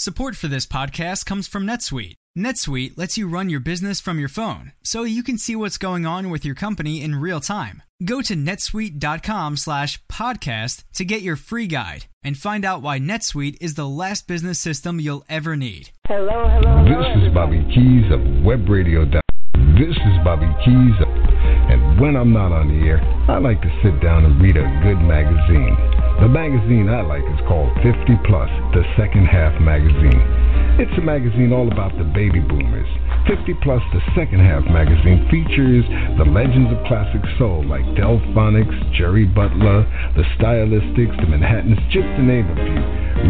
Support 0.00 0.36
for 0.36 0.46
this 0.46 0.64
podcast 0.64 1.26
comes 1.26 1.48
from 1.48 1.66
NetSuite. 1.66 2.14
NetSuite 2.38 2.96
lets 2.96 3.18
you 3.18 3.28
run 3.28 3.50
your 3.50 3.58
business 3.58 4.00
from 4.00 4.20
your 4.20 4.28
phone, 4.28 4.70
so 4.84 5.02
you 5.02 5.24
can 5.24 5.38
see 5.38 5.56
what's 5.56 5.76
going 5.76 6.06
on 6.06 6.30
with 6.30 6.44
your 6.44 6.54
company 6.54 7.02
in 7.02 7.16
real 7.16 7.40
time. 7.40 7.82
Go 8.04 8.22
to 8.22 8.36
netsuite.com/podcast 8.36 10.84
to 10.94 11.04
get 11.04 11.22
your 11.22 11.34
free 11.34 11.66
guide 11.66 12.04
and 12.22 12.38
find 12.38 12.64
out 12.64 12.80
why 12.80 13.00
NetSuite 13.00 13.56
is 13.60 13.74
the 13.74 13.88
last 13.88 14.28
business 14.28 14.60
system 14.60 15.00
you'll 15.00 15.24
ever 15.28 15.56
need. 15.56 15.90
Hello, 16.06 16.48
hello, 16.48 16.84
hello. 16.84 17.02
This 17.02 17.16
is 17.20 17.28
Bobby 17.34 17.64
Keys 17.74 18.08
of 18.12 18.20
WebRadio. 18.46 19.10
This 19.74 19.96
is 19.96 20.18
Bobby 20.22 20.46
Keys, 20.64 20.94
and 21.72 21.98
when 22.00 22.14
I'm 22.14 22.32
not 22.32 22.52
on 22.52 22.68
the 22.68 22.86
air, 22.86 23.00
I 23.28 23.38
like 23.38 23.60
to 23.62 23.80
sit 23.82 23.98
down 24.00 24.24
and 24.26 24.40
read 24.40 24.56
a 24.56 24.62
good 24.84 25.00
magazine. 25.02 25.76
The 26.18 26.26
magazine 26.26 26.90
I 26.90 27.06
like 27.06 27.22
is 27.22 27.38
called 27.46 27.70
50 27.78 27.94
Plus, 28.26 28.50
the 28.74 28.82
Second 28.98 29.30
Half 29.30 29.54
Magazine. 29.62 30.18
It's 30.82 30.90
a 30.98 31.00
magazine 31.00 31.54
all 31.54 31.70
about 31.70 31.94
the 31.94 32.02
baby 32.10 32.42
boomers. 32.42 32.90
50 33.30 33.54
Plus, 33.62 33.78
the 33.94 34.02
Second 34.18 34.42
Half 34.42 34.66
magazine 34.66 35.30
features 35.30 35.86
the 36.18 36.26
legends 36.26 36.74
of 36.74 36.82
classic 36.90 37.22
soul 37.38 37.62
like 37.70 37.86
Delfonics, 37.94 38.74
Jerry 38.98 39.30
Butler, 39.30 39.86
the 40.18 40.26
Stylistics, 40.34 41.14
the 41.22 41.30
Manhattans, 41.30 41.78
just 41.94 42.10
to 42.18 42.22
name 42.26 42.50
a 42.50 42.56
few. 42.66 42.82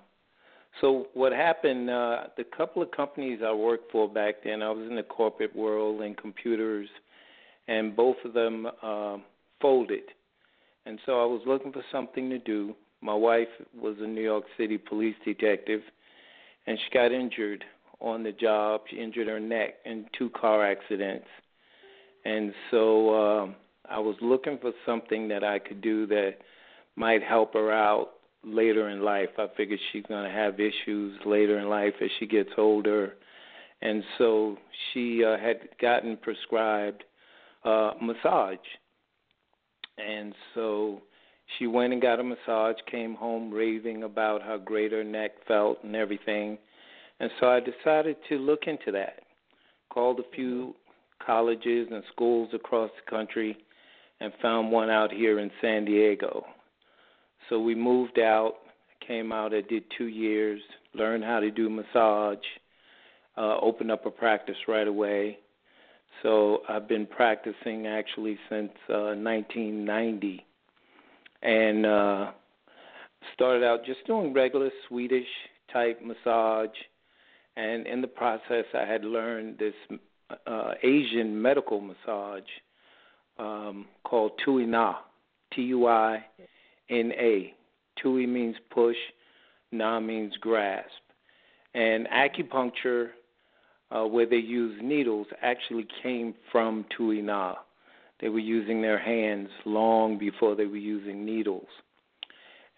so 0.81 1.07
what 1.15 1.33
happened 1.33 1.89
uh 1.91 2.25
the 2.37 2.45
couple 2.45 2.83
of 2.83 2.91
companies 2.91 3.41
I 3.45 3.53
worked 3.53 3.91
for 3.93 4.09
back 4.09 4.37
then 4.45 4.63
I 4.63 4.71
was 4.71 4.89
in 4.89 4.97
the 4.97 5.03
corporate 5.03 5.55
world 5.55 6.03
and 6.03 6.17
computers 6.17 6.89
and 7.69 7.97
both 7.97 8.17
of 8.25 8.33
them 8.33 8.67
uh, 8.83 9.19
folded. 9.61 10.05
And 10.85 10.99
so 11.05 11.21
I 11.21 11.27
was 11.27 11.41
looking 11.47 11.73
for 11.73 11.83
something 11.91 12.31
to 12.31 12.39
do. 12.39 12.75
My 13.01 13.15
wife 13.15 13.49
was 13.79 13.97
a 14.01 14.07
New 14.07 14.23
York 14.23 14.45
City 14.57 14.79
police 14.79 15.17
detective 15.25 15.81
and 16.67 16.79
she 16.79 16.95
got 16.95 17.13
injured 17.13 17.65
on 18.01 18.23
the 18.23 18.33
job. 18.33 18.83
She 18.91 18.97
injured 18.97 19.29
her 19.29 19.41
neck 19.41 19.75
in 19.85 20.07
two 20.17 20.31
car 20.31 20.65
accidents. 20.65 21.27
And 22.25 22.53
so 22.71 23.11
uh, 23.11 23.47
I 23.89 23.99
was 23.99 24.17
looking 24.21 24.59
for 24.61 24.73
something 24.85 25.29
that 25.29 25.45
I 25.45 25.59
could 25.59 25.81
do 25.81 26.07
that 26.09 26.35
might 26.97 27.23
help 27.23 27.55
her 27.55 27.73
out 27.73 28.15
later 28.47 28.89
in 28.89 29.03
life. 29.03 29.31
I 29.39 29.47
figured 29.57 29.81
she's 29.93 30.05
going 30.09 30.25
to 30.25 30.31
have 30.31 30.61
issues 30.61 31.19
later 31.27 31.59
in 31.59 31.69
life 31.69 31.95
as 32.01 32.09
she 32.19 32.27
gets 32.27 32.51
older. 32.57 33.15
And 33.83 34.03
so 34.17 34.57
she 34.93 35.25
uh, 35.25 35.37
had 35.37 35.69
gotten 35.81 36.17
prescribed 36.17 37.05
uh, 37.65 37.93
massage. 38.01 38.57
And 39.99 40.35
so 40.55 41.03
she 41.59 41.67
went 41.67 41.93
and 41.93 42.01
got 42.01 42.21
a 42.21 42.25
massage, 42.25 42.77
came 42.91 43.15
home 43.15 43.53
raving 43.53 44.05
about 44.05 44.43
how 44.43 44.59
great 44.59 44.93
her 44.93 45.05
neck 45.05 45.33
felt 45.47 45.83
and 45.83 45.97
everything. 45.97 46.59
And 47.21 47.31
so 47.41 47.49
I 47.49 47.61
decided 47.61 48.17
to 48.29 48.37
look 48.39 48.67
into 48.67 48.93
that. 48.93 49.21
Called 49.91 50.21
a 50.21 50.35
few 50.35 50.75
colleges 51.25 51.89
and 51.91 52.03
schools 52.13 52.51
across 52.53 52.91
the 53.03 53.11
country 53.11 53.57
and 54.21 54.33
found 54.41 54.71
one 54.71 54.91
out 54.91 55.13
here 55.13 55.39
in 55.39 55.51
San 55.61 55.85
Diego. 55.85 56.45
So 57.49 57.61
we 57.61 57.75
moved 57.75 58.19
out, 58.19 58.55
came 59.07 59.33
out, 59.33 59.55
I 59.55 59.61
did 59.61 59.85
two 59.97 60.07
years, 60.07 60.61
learned 60.95 61.25
how 61.25 61.41
to 61.41 61.51
do 61.51 61.71
massage, 61.71 62.45
uh, 63.37 63.59
opened 63.61 63.91
up 63.91 64.07
a 64.07 64.11
practice 64.11 64.57
right 64.67 64.89
away. 64.89 65.39
So 66.23 66.63
I've 66.69 66.89
been 66.89 67.07
practicing 67.07 67.87
actually 67.87 68.39
since 68.49 68.73
uh, 68.89 69.15
1990, 69.15 70.45
and 71.43 71.87
uh, 71.87 72.31
started 73.35 73.65
out 73.65 73.85
just 73.85 74.05
doing 74.07 74.33
regular 74.33 74.71
Swedish 74.89 75.27
type 75.73 76.01
massage, 76.03 76.75
and 77.57 77.87
in 77.87 78.01
the 78.01 78.09
process 78.09 78.65
I 78.75 78.85
had 78.91 79.05
learned 79.05 79.59
this 79.59 79.75
uh, 80.47 80.73
Asian 80.83 81.41
medical 81.41 81.81
massage 81.81 82.43
um, 83.39 83.87
called 84.05 84.33
Tui 84.45 84.65
Na, 84.65 84.97
T 85.55 85.63
U 85.63 85.87
I 85.87 86.25
N 86.91 87.13
A. 87.19 87.55
Tui 88.01 88.27
means 88.27 88.57
push, 88.71 88.97
Na 89.73 90.01
means 90.01 90.35
grasp. 90.41 90.91
And 91.75 92.07
acupuncture, 92.09 93.09
uh, 93.91 94.05
where 94.05 94.27
they 94.27 94.37
use 94.37 94.79
needles, 94.83 95.27
actually 95.43 95.87
came 96.03 96.35
from 96.53 96.85
Tui 96.97 97.23
Na. 97.23 97.55
They 98.21 98.29
were 98.29 98.39
using 98.39 98.81
their 98.81 98.99
hands 98.99 99.49
long 99.65 100.19
before 100.19 100.55
they 100.55 100.67
were 100.67 100.77
using 100.77 101.25
needles. 101.25 101.69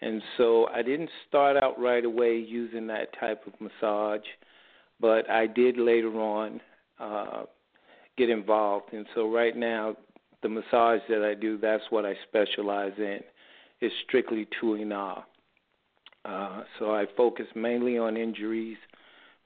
And 0.01 0.21
so 0.37 0.67
I 0.67 0.81
didn't 0.81 1.09
start 1.27 1.57
out 1.57 1.79
right 1.79 2.05
away 2.05 2.37
using 2.37 2.87
that 2.87 3.17
type 3.19 3.43
of 3.47 3.53
massage, 3.59 4.25
but 4.99 5.29
I 5.29 5.47
did 5.47 5.77
later 5.77 6.19
on 6.19 6.61
uh, 6.99 7.43
get 8.17 8.29
involved. 8.29 8.93
And 8.93 9.05
so 9.15 9.31
right 9.31 9.55
now, 9.55 9.95
the 10.41 10.49
massage 10.49 11.01
that 11.09 11.23
I 11.23 11.33
do, 11.39 11.57
that's 11.57 11.83
what 11.89 12.05
I 12.05 12.15
specialize 12.27 12.93
in 12.97 13.19
is 13.81 13.91
strictly 14.07 14.47
Tui 14.59 14.83
Na. 14.83 15.23
Uh, 16.25 16.63
so 16.77 16.93
I 16.93 17.05
focus 17.15 17.45
mainly 17.55 17.97
on 17.97 18.17
injuries. 18.17 18.77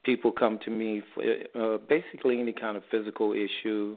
People 0.04 0.32
come 0.32 0.58
to 0.64 0.70
me 0.70 1.02
for 1.14 1.22
uh, 1.54 1.78
basically 1.88 2.40
any 2.40 2.52
kind 2.52 2.76
of 2.76 2.82
physical 2.90 3.32
issue. 3.32 3.96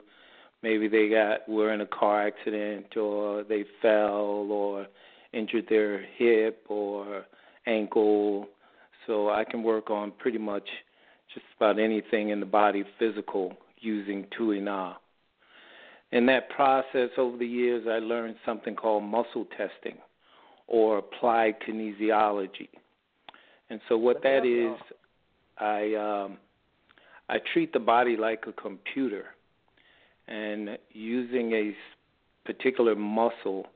Maybe 0.63 0.87
they 0.87 1.09
got 1.09 1.47
were 1.49 1.73
in 1.73 1.81
a 1.81 1.85
car 1.85 2.25
accident, 2.27 2.95
or 2.95 3.43
they 3.43 3.65
fell, 3.81 4.47
or 4.49 4.87
injured 5.33 5.67
their 5.69 6.05
hip 6.17 6.65
or 6.69 7.25
ankle. 7.65 8.47
So 9.05 9.29
I 9.29 9.43
can 9.43 9.63
work 9.63 9.89
on 9.89 10.11
pretty 10.11 10.37
much 10.37 10.67
just 11.33 11.45
about 11.57 11.79
anything 11.79 12.29
in 12.29 12.39
the 12.39 12.45
body 12.45 12.83
physical 12.97 13.53
using 13.79 14.25
Tui 14.35 14.59
Na. 14.59 14.95
In 16.11 16.25
that 16.27 16.49
process, 16.49 17.09
over 17.17 17.37
the 17.37 17.45
years, 17.45 17.85
I 17.87 17.99
learned 17.99 18.35
something 18.45 18.75
called 18.75 19.03
muscle 19.03 19.45
testing 19.57 19.97
or 20.67 20.97
applied 20.97 21.55
kinesiology. 21.67 22.69
And 23.69 23.81
so 23.89 23.97
what 23.97 24.21
that 24.23 24.45
is, 24.45 24.77
I 25.57 25.95
um, 25.95 26.37
I 27.29 27.37
treat 27.53 27.73
the 27.73 27.79
body 27.79 28.15
like 28.15 28.45
a 28.47 28.53
computer, 28.53 29.25
and 30.27 30.77
using 30.91 31.51
a 31.53 31.75
particular 32.45 32.95
muscle, 32.95 33.67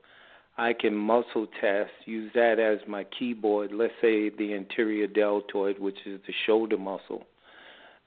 I 0.56 0.72
can 0.72 0.94
muscle 0.94 1.46
test, 1.60 1.90
use 2.04 2.30
that 2.34 2.58
as 2.58 2.78
my 2.88 3.04
keyboard. 3.18 3.72
Let's 3.72 3.92
say 4.00 4.30
the 4.30 4.54
anterior 4.54 5.06
deltoid, 5.06 5.78
which 5.78 5.98
is 6.06 6.20
the 6.26 6.32
shoulder 6.46 6.78
muscle. 6.78 7.24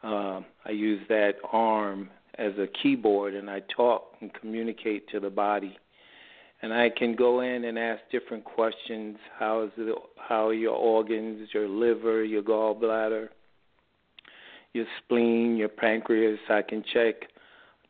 Uh, 0.04 0.42
I 0.66 0.72
use 0.72 1.02
that 1.10 1.34
arm 1.52 2.10
as 2.38 2.54
a 2.58 2.68
keyboard, 2.82 3.34
and 3.34 3.50
I 3.50 3.62
talk 3.76 4.16
and 4.22 4.32
communicate 4.34 5.08
to 5.10 5.20
the 5.20 5.30
body. 5.30 5.78
And 6.66 6.74
I 6.74 6.90
can 6.90 7.16
go 7.16 7.42
in 7.42 7.66
and 7.66 7.78
ask 7.78 8.02
different 8.12 8.44
questions. 8.44 9.18
How 9.38 9.62
is 9.66 9.72
it? 9.78 9.96
How 10.18 10.48
are 10.48 10.54
your 10.56 10.74
organs? 10.74 11.48
Your 11.54 11.70
liver, 11.70 12.24
your 12.24 12.42
gallbladder, 12.42 13.28
your 14.74 14.86
spleen, 14.98 15.58
your 15.58 15.70
pancreas. 15.70 16.40
I 16.50 16.64
can 16.64 16.84
check 16.92 17.30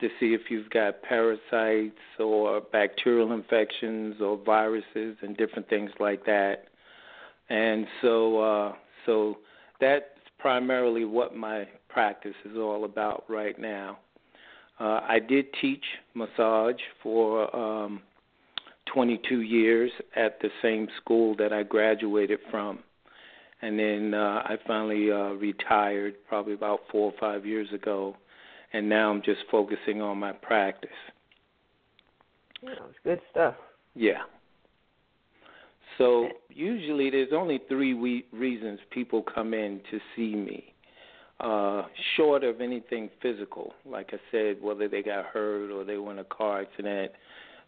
to 0.01 0.09
see 0.19 0.33
if 0.33 0.41
you've 0.49 0.69
got 0.71 1.01
parasites 1.03 1.95
or 2.19 2.59
bacterial 2.59 3.31
infections 3.31 4.17
or 4.19 4.37
viruses 4.45 5.15
and 5.21 5.37
different 5.37 5.69
things 5.69 5.91
like 6.01 6.25
that. 6.25 6.65
And 7.47 7.87
so, 8.01 8.39
uh, 8.41 8.73
so 9.05 9.37
that's 9.79 10.03
primarily 10.37 11.05
what 11.05 11.33
my 11.33 11.65
practice 11.87 12.35
is 12.43 12.57
all 12.57 12.83
about 12.83 13.23
right 13.29 13.57
now. 13.57 13.99
Uh, 14.81 14.99
I 15.07 15.19
did 15.25 15.45
teach 15.61 15.85
massage 16.13 16.81
for 17.01 17.55
um, 17.55 18.01
22 18.93 19.41
years 19.41 19.91
at 20.15 20.39
the 20.41 20.49
same 20.61 20.87
school 21.01 21.35
that 21.37 21.51
I 21.51 21.63
graduated 21.63 22.39
from. 22.51 22.79
And 23.61 23.79
then 23.79 24.13
uh, 24.13 24.43
I 24.45 24.57
finally 24.67 25.11
uh, 25.11 25.33
retired 25.33 26.15
probably 26.27 26.53
about 26.53 26.81
four 26.91 27.11
or 27.11 27.19
five 27.19 27.45
years 27.45 27.71
ago 27.73 28.15
and 28.75 28.89
now 28.89 29.09
I'm 29.09 29.21
just 29.21 29.39
focusing 29.49 30.01
on 30.01 30.17
my 30.17 30.33
practice. 30.33 30.89
Yeah, 32.61 32.71
it's 32.71 32.99
good 33.05 33.21
stuff. 33.31 33.55
Yeah. 33.95 34.23
So 35.97 36.27
usually 36.49 37.09
there's 37.09 37.31
only 37.31 37.61
three 37.69 37.93
we- 37.93 38.25
reasons 38.33 38.79
people 38.91 39.23
come 39.23 39.53
in 39.53 39.79
to 39.91 39.99
see 40.15 40.35
me. 40.35 40.73
Uh, 41.39 41.83
short 42.17 42.43
of 42.43 42.59
anything 42.59 43.09
physical, 43.21 43.73
like 43.85 44.09
I 44.13 44.19
said, 44.31 44.61
whether 44.61 44.89
they 44.89 45.01
got 45.01 45.25
hurt 45.25 45.71
or 45.71 45.85
they 45.85 45.97
were 45.97 46.11
in 46.11 46.19
a 46.19 46.25
car 46.25 46.61
accident, 46.61 47.13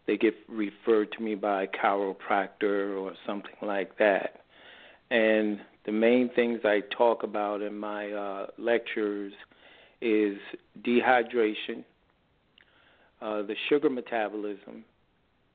they 0.07 0.18
get 0.18 0.33
referred 0.48 1.12
to 1.12 1.21
me 1.21 1.36
by 1.36 1.63
a 1.63 1.68
chiropractor 1.68 2.98
or 2.98 3.13
something 3.25 3.56
like 3.62 3.98
that. 3.98 4.42
And 5.12 5.59
the 5.86 5.92
main 5.92 6.30
things 6.36 6.62
I 6.63 6.81
talk 6.98 7.24
about 7.24 7.62
in 7.62 7.77
my 7.77 8.12
uh, 8.12 8.48
lectures 8.57 9.33
is 10.01 10.38
dehydration, 10.81 11.83
uh, 13.21 13.42
the 13.44 13.56
sugar 13.69 13.89
metabolism, 13.89 14.86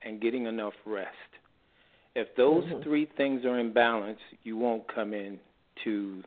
and 0.03 0.21
getting 0.21 0.45
enough 0.45 0.73
rest. 0.85 1.09
If 2.15 2.27
those 2.35 2.63
mm-hmm. 2.65 2.83
three 2.83 3.09
things 3.17 3.45
are 3.45 3.59
in 3.59 3.73
balance, 3.73 4.19
you 4.43 4.57
won't 4.57 4.83
come 4.93 5.13
in 5.13 5.39
to 5.83 6.23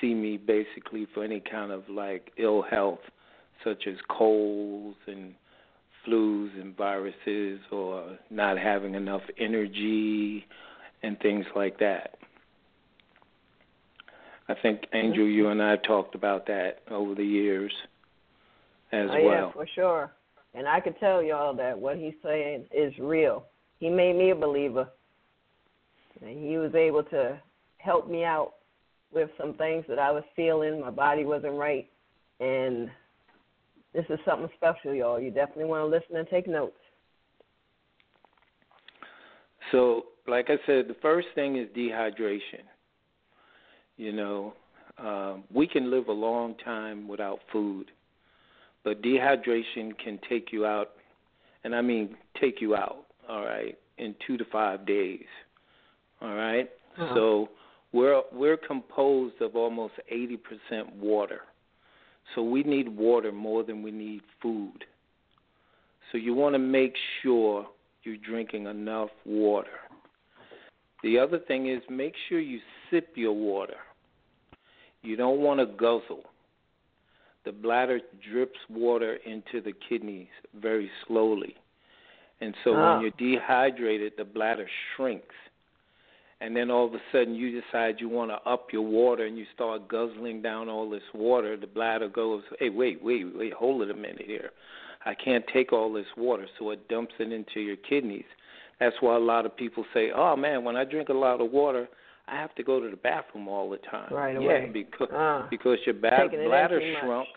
see 0.00 0.12
me 0.14 0.36
basically 0.36 1.06
for 1.14 1.24
any 1.24 1.40
kind 1.40 1.70
of 1.70 1.88
like 1.88 2.30
ill 2.36 2.62
health, 2.62 2.98
such 3.62 3.84
as 3.86 3.94
colds 4.08 4.98
and 5.06 5.34
flus 6.06 6.60
and 6.60 6.76
viruses, 6.76 7.60
or 7.70 8.18
not 8.30 8.58
having 8.58 8.94
enough 8.94 9.22
energy 9.38 10.44
and 11.02 11.18
things 11.20 11.44
like 11.54 11.78
that. 11.78 12.16
I 14.48 14.54
think 14.60 14.82
Angel, 14.92 15.26
you 15.26 15.48
and 15.48 15.62
I 15.62 15.76
talked 15.76 16.14
about 16.14 16.46
that 16.46 16.80
over 16.90 17.14
the 17.14 17.24
years 17.24 17.72
as 18.92 19.08
oh, 19.10 19.24
well. 19.24 19.46
Yeah, 19.46 19.52
for 19.52 19.66
sure. 19.74 20.12
And 20.54 20.68
I 20.68 20.80
can 20.80 20.94
tell 20.94 21.22
y'all 21.22 21.54
that 21.56 21.78
what 21.78 21.96
he's 21.96 22.14
saying 22.22 22.66
is 22.72 22.92
real. 22.98 23.44
He 23.80 23.88
made 23.88 24.16
me 24.16 24.30
a 24.30 24.34
believer. 24.34 24.88
And 26.20 26.38
he 26.38 26.58
was 26.58 26.74
able 26.74 27.02
to 27.04 27.38
help 27.78 28.08
me 28.08 28.24
out 28.24 28.54
with 29.12 29.30
some 29.38 29.54
things 29.54 29.84
that 29.88 29.98
I 29.98 30.10
was 30.10 30.24
feeling. 30.36 30.80
My 30.80 30.90
body 30.90 31.24
wasn't 31.24 31.54
right. 31.54 31.88
And 32.40 32.90
this 33.94 34.04
is 34.10 34.18
something 34.24 34.48
special, 34.56 34.92
y'all. 34.92 35.20
You 35.20 35.30
definitely 35.30 35.66
want 35.66 35.82
to 35.82 35.86
listen 35.86 36.16
and 36.16 36.28
take 36.28 36.48
notes. 36.48 36.76
So, 39.72 40.06
like 40.26 40.46
I 40.48 40.56
said, 40.66 40.88
the 40.88 40.96
first 41.00 41.28
thing 41.34 41.56
is 41.56 41.68
dehydration. 41.76 42.64
You 43.96 44.12
know, 44.12 44.54
uh, 44.98 45.36
we 45.52 45.66
can 45.66 45.90
live 45.90 46.08
a 46.08 46.12
long 46.12 46.56
time 46.64 47.06
without 47.06 47.38
food, 47.52 47.90
but 48.82 49.00
dehydration 49.02 49.96
can 50.02 50.18
take 50.28 50.52
you 50.52 50.66
out, 50.66 50.90
and 51.62 51.74
I 51.74 51.80
mean 51.80 52.16
take 52.40 52.60
you 52.60 52.74
out. 52.74 53.04
All 53.28 53.44
right, 53.44 53.78
in 53.98 54.14
two 54.26 54.36
to 54.36 54.44
five 54.52 54.86
days. 54.86 55.24
All 56.20 56.34
right? 56.34 56.68
uh-huh. 56.98 57.14
So 57.14 57.48
we're 57.92 58.22
we're 58.32 58.56
composed 58.56 59.40
of 59.40 59.56
almost 59.56 59.94
eighty 60.10 60.36
percent 60.36 60.94
water. 60.96 61.40
So 62.34 62.42
we 62.42 62.62
need 62.62 62.88
water 62.88 63.32
more 63.32 63.62
than 63.62 63.82
we 63.82 63.90
need 63.90 64.22
food. 64.40 64.84
So 66.10 66.18
you 66.18 66.34
want 66.34 66.54
to 66.54 66.58
make 66.58 66.94
sure 67.22 67.66
you're 68.02 68.16
drinking 68.16 68.66
enough 68.66 69.10
water. 69.24 69.78
The 71.02 71.18
other 71.18 71.38
thing 71.38 71.68
is 71.68 71.82
make 71.90 72.14
sure 72.28 72.40
you 72.40 72.60
sip 72.90 73.08
your 73.14 73.32
water. 73.32 73.76
You 75.02 75.16
don't 75.16 75.40
want 75.40 75.60
to 75.60 75.66
guzzle. 75.66 76.24
The 77.44 77.52
bladder 77.52 78.00
drips 78.30 78.58
water 78.70 79.18
into 79.26 79.60
the 79.60 79.72
kidneys 79.86 80.28
very 80.54 80.90
slowly. 81.06 81.56
And 82.40 82.54
so 82.64 82.74
Ah. 82.74 82.94
when 82.94 83.02
you're 83.02 83.10
dehydrated, 83.36 84.16
the 84.16 84.24
bladder 84.24 84.68
shrinks. 84.96 85.34
And 86.44 86.54
then 86.54 86.70
all 86.70 86.84
of 86.84 86.92
a 86.92 86.98
sudden 87.10 87.34
you 87.34 87.58
decide 87.58 87.96
you 88.00 88.10
want 88.10 88.30
to 88.30 88.36
up 88.50 88.66
your 88.70 88.82
water 88.82 89.24
and 89.24 89.38
you 89.38 89.46
start 89.54 89.88
guzzling 89.88 90.42
down 90.42 90.68
all 90.68 90.90
this 90.90 91.02
water. 91.14 91.56
The 91.56 91.66
bladder 91.66 92.06
goes, 92.06 92.42
hey, 92.58 92.68
wait, 92.68 93.02
wait, 93.02 93.24
wait, 93.34 93.54
hold 93.54 93.80
it 93.80 93.90
a 93.90 93.94
minute 93.94 94.24
here. 94.26 94.50
I 95.06 95.14
can't 95.14 95.44
take 95.54 95.72
all 95.72 95.90
this 95.90 96.04
water. 96.18 96.46
So 96.58 96.70
it 96.72 96.86
dumps 96.88 97.14
it 97.18 97.32
into 97.32 97.60
your 97.60 97.76
kidneys. 97.76 98.26
That's 98.78 98.94
why 99.00 99.16
a 99.16 99.20
lot 99.20 99.46
of 99.46 99.56
people 99.56 99.86
say, 99.94 100.10
oh, 100.14 100.36
man, 100.36 100.64
when 100.64 100.76
I 100.76 100.84
drink 100.84 101.08
a 101.08 101.14
lot 101.14 101.40
of 101.40 101.50
water, 101.50 101.88
I 102.28 102.36
have 102.36 102.54
to 102.56 102.62
go 102.62 102.78
to 102.78 102.90
the 102.90 102.96
bathroom 102.96 103.48
all 103.48 103.70
the 103.70 103.78
time. 103.78 104.12
Right 104.12 104.34
yeah, 104.34 104.40
away. 104.40 104.70
because 104.70 105.08
Ah. 105.14 105.46
because 105.50 105.78
your 105.86 105.94
ba- 105.94 106.10
Taking 106.24 106.40
it 106.40 106.42
in 106.42 106.48
bladder 106.48 106.80
shrunk. 107.00 107.28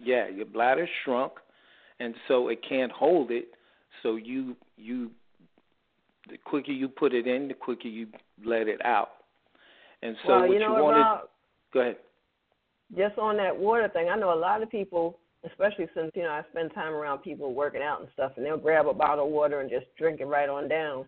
Yeah, 0.00 0.28
your 0.28 0.46
bladder 0.46 0.88
shrunk, 1.04 1.34
and 2.00 2.12
so 2.26 2.48
it 2.48 2.58
can't 2.68 2.90
hold 2.90 3.30
it. 3.30 3.48
So 4.02 4.16
you 4.16 4.56
you 4.76 5.10
the 6.30 6.38
quicker 6.38 6.72
you 6.72 6.88
put 6.88 7.14
it 7.14 7.26
in, 7.26 7.48
the 7.48 7.54
quicker 7.54 7.88
you 7.88 8.06
let 8.44 8.68
it 8.68 8.84
out. 8.84 9.10
And 10.02 10.16
so 10.24 10.32
well, 10.32 10.40
what 10.40 10.50
you 10.50 10.58
know 10.60 10.72
what, 10.74 10.84
want 10.84 11.22
to 11.22 11.28
go 11.72 11.80
ahead. 11.80 11.96
just 12.96 13.18
on 13.18 13.36
that 13.38 13.56
water 13.56 13.88
thing, 13.88 14.08
I 14.08 14.16
know 14.16 14.32
a 14.32 14.38
lot 14.38 14.62
of 14.62 14.70
people, 14.70 15.18
especially 15.44 15.86
since 15.94 16.10
you 16.14 16.22
know 16.22 16.30
I 16.30 16.42
spend 16.50 16.72
time 16.74 16.92
around 16.92 17.18
people 17.18 17.52
working 17.54 17.82
out 17.82 18.00
and 18.00 18.08
stuff, 18.14 18.32
and 18.36 18.44
they'll 18.44 18.56
grab 18.56 18.86
a 18.86 18.94
bottle 18.94 19.26
of 19.26 19.32
water 19.32 19.60
and 19.60 19.70
just 19.70 19.86
drink 19.96 20.20
it 20.20 20.26
right 20.26 20.48
on 20.48 20.68
down, 20.68 21.04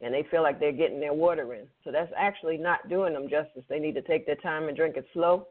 and 0.00 0.14
they 0.14 0.24
feel 0.30 0.42
like 0.42 0.58
they're 0.58 0.72
getting 0.72 1.00
their 1.00 1.12
water 1.12 1.54
in. 1.54 1.66
So 1.84 1.92
that's 1.92 2.12
actually 2.16 2.56
not 2.56 2.88
doing 2.88 3.12
them 3.12 3.28
justice. 3.28 3.62
They 3.68 3.78
need 3.78 3.94
to 3.94 4.02
take 4.02 4.26
their 4.26 4.36
time 4.36 4.68
and 4.68 4.76
drink 4.76 4.96
it 4.96 5.06
slow. 5.12 5.48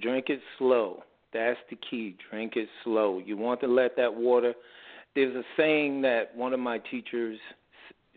Drink 0.00 0.26
it 0.28 0.40
slow. 0.58 1.02
That's 1.32 1.58
the 1.68 1.76
key. 1.76 2.16
Drink 2.30 2.54
it 2.56 2.68
slow. 2.84 3.18
You 3.18 3.36
want 3.36 3.60
to 3.60 3.66
let 3.66 3.96
that 3.96 4.12
water. 4.12 4.54
There's 5.14 5.34
a 5.34 5.42
saying 5.56 6.02
that 6.02 6.36
one 6.36 6.52
of 6.52 6.60
my 6.60 6.78
teachers 6.90 7.38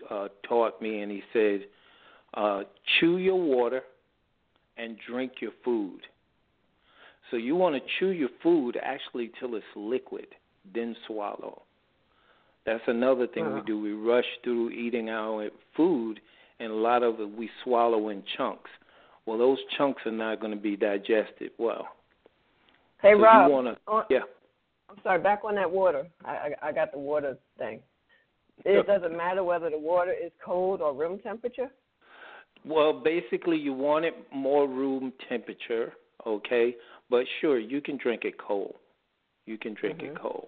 uh, 0.10 0.28
taught 0.48 0.82
me, 0.82 1.02
and 1.02 1.12
he 1.12 1.24
said, 1.34 1.68
uh, 2.34 2.64
"Chew 3.00 3.18
your 3.18 3.40
water 3.40 3.82
and 4.78 4.98
drink 5.08 5.34
your 5.42 5.52
food." 5.64 6.02
So 7.32 7.38
you 7.38 7.56
want 7.56 7.76
to 7.76 7.82
chew 8.00 8.10
your 8.10 8.30
food 8.42 8.78
actually 8.82 9.32
till 9.40 9.56
it's 9.56 9.66
liquid, 9.76 10.28
then 10.74 10.96
swallow. 11.08 11.64
That's 12.66 12.84
another 12.88 13.28
thing 13.28 13.46
we 13.46 13.52
Uh-huh. 13.52 13.62
do. 13.66 13.80
We 13.82 13.94
rush 13.94 14.26
through 14.44 14.70
eating 14.70 15.10
our 15.10 15.50
food, 15.76 16.22
and 16.60 16.72
a 16.72 16.76
lot 16.76 17.04
of 17.04 17.20
it 17.20 17.30
we 17.30 17.50
swallow 17.64 18.10
in 18.10 18.24
chunks. 18.38 18.70
Well, 19.26 19.38
those 19.38 19.58
chunks 19.78 20.06
are 20.06 20.12
not 20.12 20.40
going 20.40 20.52
to 20.52 20.60
be 20.60 20.76
digested 20.76 21.52
well. 21.58 21.96
Hey 23.02 23.14
so 23.14 23.20
Rob, 23.22 23.66
to, 23.66 23.78
on, 23.88 24.06
yeah. 24.10 24.20
I'm 24.90 24.98
sorry. 25.04 25.20
Back 25.20 25.44
on 25.44 25.56
that 25.56 25.70
water, 25.70 26.08
I, 26.24 26.32
I 26.32 26.70
I 26.70 26.72
got 26.72 26.92
the 26.92 27.00
water 27.00 27.38
thing. 27.58 27.82
It 28.66 28.88
doesn't 28.88 29.16
matter 29.16 29.44
whether 29.44 29.70
the 29.70 29.78
water 29.78 30.14
is 30.14 30.32
cold 30.44 30.82
or 30.82 30.94
room 30.94 31.20
temperature. 31.20 31.70
Well, 32.66 32.94
basically, 32.94 33.58
you 33.58 33.74
want 33.74 34.06
it 34.06 34.16
more 34.34 34.68
room 34.68 35.12
temperature, 35.28 35.94
okay? 36.26 36.76
But 37.10 37.26
sure, 37.42 37.60
you 37.60 37.82
can 37.82 37.98
drink 37.98 38.24
it 38.24 38.38
cold. 38.38 38.76
You 39.46 39.58
can 39.58 39.74
drink 39.74 40.00
Mhm. 40.00 40.12
it 40.12 40.16
cold. 40.16 40.48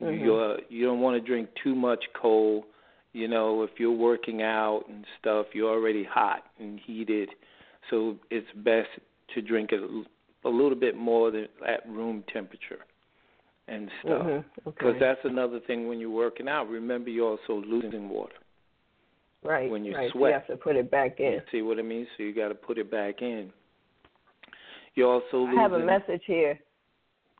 Mhm. 0.00 0.20
You 0.20 0.36
uh, 0.36 0.56
you 0.68 0.84
don't 0.84 1.00
want 1.00 1.20
to 1.20 1.26
drink 1.26 1.52
too 1.54 1.74
much 1.74 2.04
cold. 2.12 2.64
You 3.12 3.28
know, 3.28 3.62
if 3.62 3.80
you're 3.80 3.90
working 3.90 4.42
out 4.42 4.84
and 4.88 5.04
stuff, 5.18 5.46
you're 5.54 5.70
already 5.70 6.04
hot 6.04 6.44
and 6.58 6.78
heated, 6.78 7.30
so 7.88 8.18
it's 8.30 8.50
best 8.56 8.90
to 9.34 9.42
drink 9.42 9.72
it 9.72 9.80
a 10.44 10.48
little 10.48 10.76
bit 10.78 10.96
more 10.96 11.30
than 11.30 11.48
at 11.66 11.88
room 11.88 12.22
temperature. 12.32 12.84
And 13.68 13.90
stuff. 14.02 14.22
Mm-hmm. 14.22 14.48
Because 14.64 14.88
okay. 14.90 14.98
that's 14.98 15.20
another 15.24 15.60
thing 15.60 15.88
when 15.88 15.98
you're 15.98 16.10
working 16.10 16.48
out. 16.48 16.68
Remember, 16.68 17.10
you're 17.10 17.30
also 17.38 17.62
losing 17.66 18.08
water. 18.08 18.34
right. 19.42 19.70
when 19.70 19.84
you 19.84 19.94
right. 19.94 20.10
Sweat. 20.12 20.30
you 20.30 20.34
have 20.34 20.46
to 20.46 20.56
put 20.56 20.76
it 20.76 20.90
back 20.90 21.20
in. 21.20 21.32
You 21.32 21.40
see 21.50 21.62
what 21.62 21.78
I 21.78 21.82
mean? 21.82 22.06
So 22.16 22.22
you 22.22 22.34
got 22.34 22.48
to 22.48 22.54
put 22.54 22.78
it 22.78 22.90
back 22.90 23.22
in. 23.22 23.52
You're 24.94 25.12
also 25.12 25.38
losing. 25.38 25.58
I 25.58 25.62
have 25.62 25.72
a 25.72 25.84
message 25.84 26.22
here. 26.26 26.58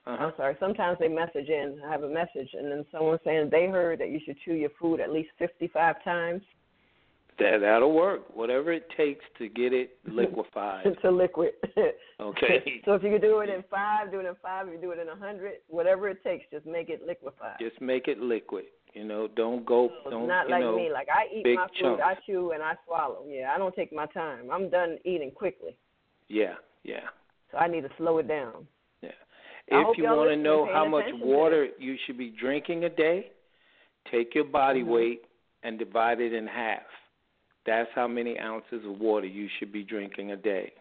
Uh-huh. 0.06 0.26
I'm 0.26 0.32
sorry. 0.36 0.56
Sometimes 0.60 0.98
they 1.00 1.08
message 1.08 1.48
in. 1.48 1.80
I 1.84 1.90
have 1.90 2.02
a 2.02 2.08
message, 2.08 2.48
and 2.52 2.70
then 2.70 2.84
someone 2.92 3.18
saying 3.24 3.48
they 3.50 3.66
heard 3.66 3.98
that 4.00 4.10
you 4.10 4.20
should 4.24 4.36
chew 4.44 4.54
your 4.54 4.70
food 4.80 5.00
at 5.00 5.10
least 5.10 5.30
55 5.38 6.04
times 6.04 6.42
That 7.38 7.58
that'll 7.60 7.92
work. 7.92 8.34
Whatever 8.34 8.72
it 8.72 8.86
takes 8.96 9.24
to 9.38 9.48
get 9.48 9.72
it 9.74 9.98
liquefied. 10.06 10.86
to 11.02 11.10
liquid. 11.10 11.52
Okay. 12.18 12.80
so 12.86 12.94
if 12.94 13.02
you 13.02 13.10
can 13.10 13.20
do 13.20 13.40
it 13.40 13.50
in 13.50 13.62
five, 13.70 14.10
do 14.10 14.20
it 14.20 14.24
in 14.26 14.34
five. 14.42 14.66
If 14.68 14.74
you 14.74 14.80
do 14.80 14.90
it 14.92 14.98
in 14.98 15.06
a 15.10 15.14
hundred, 15.16 15.52
whatever 15.68 16.08
it 16.08 16.24
takes, 16.24 16.46
just 16.50 16.64
make 16.64 16.88
it 16.88 17.06
liquefied. 17.06 17.56
Just 17.60 17.78
make 17.78 18.08
it 18.08 18.18
liquid. 18.18 18.64
You 18.94 19.04
know, 19.04 19.28
don't 19.36 19.66
go. 19.66 19.90
Don't 20.08 20.22
it's 20.22 20.28
not 20.28 20.48
like 20.48 20.62
know? 20.62 20.74
me. 20.74 20.88
Like 20.90 21.08
I 21.14 21.26
eat 21.30 21.44
my 21.54 21.66
food, 21.66 21.98
chunks. 21.98 22.02
I 22.02 22.14
chew 22.24 22.52
and 22.52 22.62
I 22.62 22.72
swallow. 22.86 23.24
Yeah, 23.28 23.52
I 23.54 23.58
don't 23.58 23.74
take 23.76 23.92
my 23.92 24.06
time. 24.06 24.50
I'm 24.50 24.70
done 24.70 24.96
eating 25.04 25.30
quickly, 25.30 25.76
Yeah, 26.28 26.54
yeah, 26.84 27.00
so 27.52 27.58
I 27.58 27.68
need 27.68 27.82
to 27.82 27.90
slow 27.98 28.16
it 28.16 28.28
down. 28.28 28.66
yeah. 29.02 29.10
If 29.68 29.98
you 29.98 30.04
want 30.04 30.30
to 30.30 30.36
know 30.36 30.66
how 30.72 30.88
much 30.88 31.04
water 31.20 31.68
you 31.78 31.96
should 32.06 32.16
be 32.16 32.30
drinking 32.30 32.84
a 32.84 32.88
day, 32.88 33.30
take 34.10 34.34
your 34.34 34.44
body 34.44 34.82
Mhm. 34.82 34.86
weight 34.86 35.24
and 35.64 35.78
divide 35.78 36.20
it 36.22 36.32
in 36.32 36.46
half. 36.46 36.80
That's 37.66 37.90
how 37.94 38.06
many 38.06 38.38
ounces 38.38 38.84
of 38.86 39.00
water 39.00 39.26
you 39.26 39.48
should 39.58 39.72
be 39.72 39.82
drinking 39.82 40.30
a 40.30 40.36
day. 40.36 40.72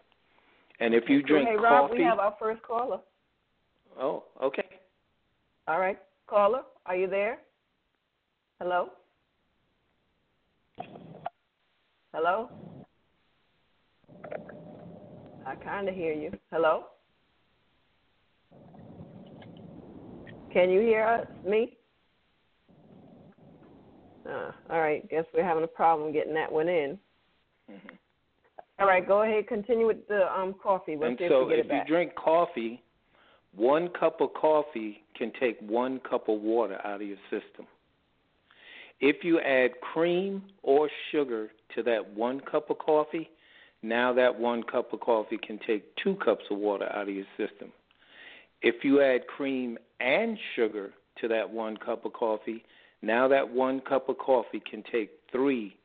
And 0.78 0.94
if 0.94 1.08
you 1.08 1.22
drink 1.22 1.48
hey 1.48 1.56
Rob, 1.56 1.88
coffee, 1.88 1.98
we 1.98 2.04
have 2.04 2.18
our 2.18 2.36
first 2.38 2.62
caller. 2.62 3.00
oh, 4.00 4.24
okay. 4.42 4.66
All 5.66 5.80
right, 5.80 5.98
caller, 6.28 6.62
are 6.84 6.96
you 6.96 7.08
there? 7.08 7.38
Hello. 8.60 8.90
Hello. 12.14 12.48
I 15.46 15.54
kind 15.56 15.88
of 15.88 15.94
hear 15.94 16.12
you. 16.12 16.32
Hello. 16.50 16.84
Can 20.52 20.70
you 20.70 20.80
hear 20.80 21.04
us? 21.04 21.26
Me? 21.46 21.76
Uh, 24.28 24.52
all 24.70 24.80
right. 24.80 25.08
Guess 25.08 25.24
we're 25.34 25.44
having 25.44 25.64
a 25.64 25.68
problem 25.68 26.12
getting 26.12 26.34
that 26.34 26.50
one 26.50 26.68
in. 26.68 26.98
hmm 27.68 27.76
All 28.78 28.86
right. 28.86 29.06
Go 29.06 29.22
ahead. 29.22 29.46
Continue 29.48 29.86
with 29.86 30.06
the 30.08 30.26
um 30.32 30.54
coffee. 30.62 30.96
We'll 30.96 31.08
And 31.10 31.18
see 31.18 31.24
if 31.24 31.30
so 31.30 31.48
if 31.50 31.66
you 31.66 31.80
drink 31.86 32.14
coffee, 32.14 32.82
one 33.54 33.88
cup 33.98 34.20
of 34.20 34.34
coffee 34.34 35.02
can 35.16 35.32
take 35.40 35.58
one 35.60 36.00
cup 36.00 36.28
of 36.28 36.40
water 36.40 36.78
out 36.84 37.00
of 37.00 37.06
your 37.06 37.18
system. 37.30 37.66
If 39.00 39.24
you 39.24 39.40
add 39.40 39.72
cream 39.80 40.42
or 40.62 40.88
sugar 41.12 41.50
to 41.74 41.82
that 41.82 42.14
one 42.14 42.40
cup 42.40 42.70
of 42.70 42.78
coffee, 42.78 43.30
now 43.82 44.12
that 44.14 44.38
one 44.38 44.62
cup 44.62 44.92
of 44.92 45.00
coffee 45.00 45.38
can 45.38 45.58
take 45.66 45.84
two 45.96 46.16
cups 46.16 46.44
of 46.50 46.58
water 46.58 46.90
out 46.94 47.08
of 47.08 47.14
your 47.14 47.26
system. 47.36 47.72
If 48.62 48.84
you 48.84 49.02
add 49.02 49.26
cream 49.26 49.78
and 50.00 50.38
sugar 50.54 50.92
to 51.20 51.28
that 51.28 51.48
one 51.48 51.76
cup 51.76 52.04
of 52.04 52.12
coffee, 52.14 52.64
now 53.02 53.28
that 53.28 53.48
one 53.48 53.80
cup 53.80 54.08
of 54.08 54.18
coffee 54.18 54.62
can 54.68 54.82
take 54.90 55.10
three 55.32 55.76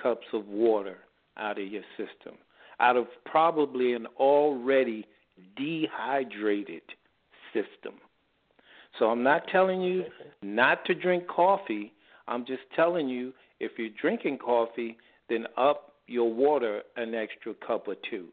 cups 0.00 0.26
of 0.32 0.46
water 0.46 0.98
out 1.36 1.58
of 1.58 1.66
your 1.66 1.82
system, 1.96 2.34
out 2.80 2.96
of 2.96 3.06
probably 3.24 3.94
an 3.94 4.06
already 4.18 5.06
dehydrated 5.56 6.82
system. 7.52 7.94
So 8.98 9.06
I'm 9.06 9.22
not 9.22 9.42
telling 9.48 9.80
you 9.82 10.04
not 10.42 10.84
to 10.86 10.94
drink 10.94 11.26
coffee. 11.28 11.92
I'm 12.28 12.46
just 12.46 12.62
telling 12.74 13.08
you 13.08 13.32
if 13.60 13.72
you're 13.78 13.90
drinking 14.00 14.38
coffee, 14.38 14.96
then 15.28 15.46
up 15.56 15.94
your 16.06 16.32
water 16.32 16.82
an 16.96 17.14
extra 17.14 17.54
cup 17.66 17.88
or 17.88 17.96
two 18.10 18.28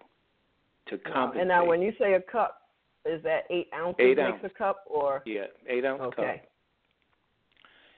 to 0.87 0.97
compensate. 0.97 1.41
And 1.41 1.49
now, 1.49 1.65
when 1.65 1.81
you 1.81 1.91
say 1.99 2.13
a 2.13 2.21
cup, 2.21 2.61
is 3.05 3.21
that 3.23 3.43
eight 3.49 3.67
ounces 3.75 3.95
Eight 3.99 4.17
makes 4.17 4.29
ounces. 4.31 4.51
a 4.55 4.57
cup, 4.57 4.83
or 4.85 5.23
yeah, 5.25 5.45
eight 5.67 5.83
ounce 5.85 6.01
cup. 6.15 6.25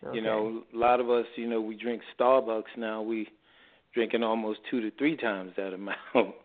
Okay? 0.06 0.16
You 0.16 0.22
know, 0.22 0.64
a 0.74 0.78
lot 0.78 1.00
of 1.00 1.10
us, 1.10 1.26
you 1.36 1.48
know, 1.48 1.62
we 1.62 1.76
drink 1.76 2.02
Starbucks 2.18 2.78
now. 2.78 3.02
We 3.02 3.28
drinking 3.94 4.24
almost 4.24 4.60
two 4.70 4.82
to 4.82 4.92
three 4.98 5.16
times 5.18 5.54
that 5.58 5.74
amount. 5.74 5.98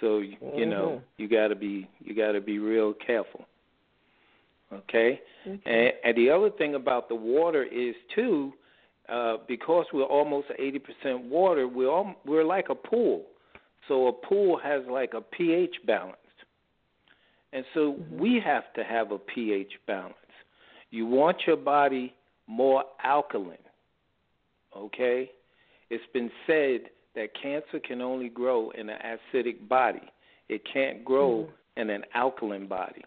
So 0.00 0.18
you, 0.18 0.36
you 0.56 0.66
know, 0.66 1.00
you 1.16 1.28
got 1.28 1.48
to 1.48 1.54
be 1.54 1.88
you 2.00 2.14
got 2.14 2.32
to 2.32 2.40
be 2.40 2.58
real 2.58 2.92
careful. 2.92 3.46
Okay? 4.72 5.20
Okay. 5.46 5.60
And, 5.64 5.92
and 6.04 6.16
the 6.16 6.30
other 6.30 6.50
thing 6.50 6.74
about 6.74 7.08
the 7.08 7.14
water 7.14 7.62
is 7.62 7.94
too, 8.14 8.52
uh, 9.08 9.36
because 9.46 9.86
we're 9.92 10.02
almost 10.02 10.48
eighty 10.58 10.80
percent 10.80 11.24
water, 11.24 11.68
we're 11.68 11.88
all, 11.88 12.14
we're 12.26 12.44
like 12.44 12.66
a 12.70 12.74
pool. 12.74 13.22
So 13.88 14.08
a 14.08 14.12
pool 14.12 14.58
has 14.62 14.82
like 14.90 15.14
a 15.14 15.20
pH 15.20 15.76
balance, 15.86 16.16
and 17.52 17.64
so 17.72 17.94
Mhm. 17.94 18.18
we 18.18 18.40
have 18.40 18.64
to 18.74 18.82
have 18.82 19.12
a 19.12 19.18
pH 19.18 19.78
balance. 19.86 20.14
You 20.90 21.06
want 21.06 21.46
your 21.46 21.56
body 21.56 22.12
more 22.46 22.84
alkaline. 23.02 23.58
Okay, 24.76 25.30
it's 25.90 26.04
been 26.12 26.30
said 26.46 26.90
that 27.14 27.28
cancer 27.40 27.78
can 27.78 28.00
only 28.00 28.28
grow 28.28 28.70
in 28.70 28.88
an 28.90 28.98
acidic 29.04 29.68
body. 29.68 30.02
It 30.48 30.64
can't 30.64 31.04
grow 31.04 31.44
Mhm. 31.44 31.52
in 31.76 31.90
an 31.90 32.04
alkaline 32.14 32.66
body. 32.66 33.04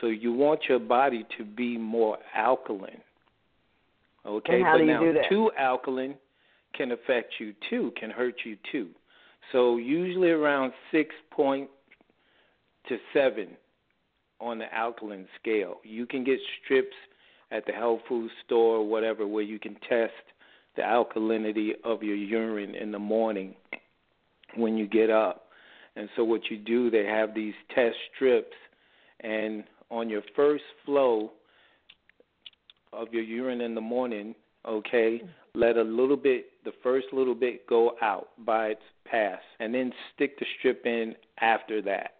So 0.00 0.06
you 0.06 0.32
want 0.32 0.68
your 0.68 0.78
body 0.78 1.24
to 1.36 1.44
be 1.44 1.76
more 1.76 2.18
alkaline. 2.34 3.02
Okay, 4.24 4.62
but 4.62 4.84
now 4.84 5.28
too 5.28 5.52
alkaline 5.56 6.18
can 6.72 6.92
affect 6.92 7.40
you 7.40 7.52
too, 7.68 7.90
can 7.92 8.10
hurt 8.10 8.44
you 8.44 8.56
too. 8.70 8.94
So 9.52 9.76
usually 9.76 10.30
around 10.30 10.72
six 10.90 11.14
point 11.30 11.70
to 12.88 12.98
seven 13.12 13.56
on 14.40 14.58
the 14.58 14.72
alkaline 14.74 15.28
scale. 15.38 15.80
You 15.84 16.06
can 16.06 16.24
get 16.24 16.40
strips 16.62 16.96
at 17.50 17.66
the 17.66 17.72
health 17.72 18.00
food 18.08 18.30
store 18.44 18.76
or 18.76 18.86
whatever 18.88 19.26
where 19.26 19.42
you 19.42 19.58
can 19.58 19.74
test 19.88 20.12
the 20.76 20.82
alkalinity 20.82 21.70
of 21.84 22.02
your 22.02 22.16
urine 22.16 22.74
in 22.74 22.92
the 22.92 22.98
morning 22.98 23.54
when 24.56 24.76
you 24.76 24.86
get 24.86 25.10
up. 25.10 25.46
And 25.96 26.08
so 26.16 26.24
what 26.24 26.42
you 26.50 26.56
do, 26.56 26.90
they 26.90 27.04
have 27.04 27.34
these 27.34 27.54
test 27.74 27.96
strips 28.14 28.54
and 29.20 29.64
on 29.90 30.08
your 30.08 30.22
first 30.36 30.64
flow 30.86 31.32
of 32.92 33.08
your 33.12 33.22
urine 33.22 33.60
in 33.60 33.74
the 33.74 33.80
morning, 33.80 34.34
okay, 34.66 35.22
let 35.54 35.76
a 35.76 35.82
little 35.82 36.16
bit 36.16 36.46
the 36.64 36.72
first 36.82 37.06
little 37.12 37.34
bit 37.34 37.66
go 37.66 37.92
out 38.00 38.28
by 38.44 38.68
its 38.68 38.82
pass 39.04 39.40
and 39.58 39.74
then 39.74 39.92
stick 40.14 40.38
the 40.38 40.46
strip 40.58 40.86
in 40.86 41.14
after 41.40 41.82
that 41.82 42.14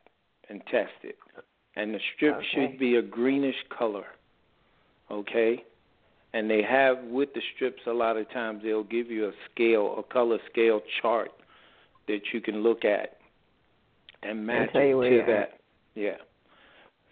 and 0.48 0.60
test 0.70 0.92
it. 1.02 1.16
And 1.76 1.94
the 1.94 2.00
strip 2.16 2.36
Okay. 2.36 2.46
should 2.52 2.78
be 2.78 2.96
a 2.96 3.02
greenish 3.02 3.56
color. 3.76 4.06
Okay? 5.10 5.64
And 6.32 6.48
they 6.48 6.62
have 6.62 6.98
with 7.04 7.32
the 7.34 7.40
strips 7.54 7.82
a 7.86 7.92
lot 7.92 8.16
of 8.16 8.30
times 8.30 8.62
they'll 8.62 8.84
give 8.84 9.10
you 9.10 9.26
a 9.28 9.32
scale, 9.52 9.96
a 9.98 10.02
color 10.12 10.38
scale 10.50 10.80
chart 11.02 11.30
that 12.06 12.20
you 12.32 12.40
can 12.40 12.62
look 12.62 12.84
at 12.84 13.16
and 14.22 14.46
match 14.46 14.72
tell 14.72 14.82
it 14.82 14.88
you 14.88 15.00
to 15.02 15.08
you're 15.10 15.26
that. 15.26 15.38
at. 15.38 15.60
Yeah. 15.94 16.16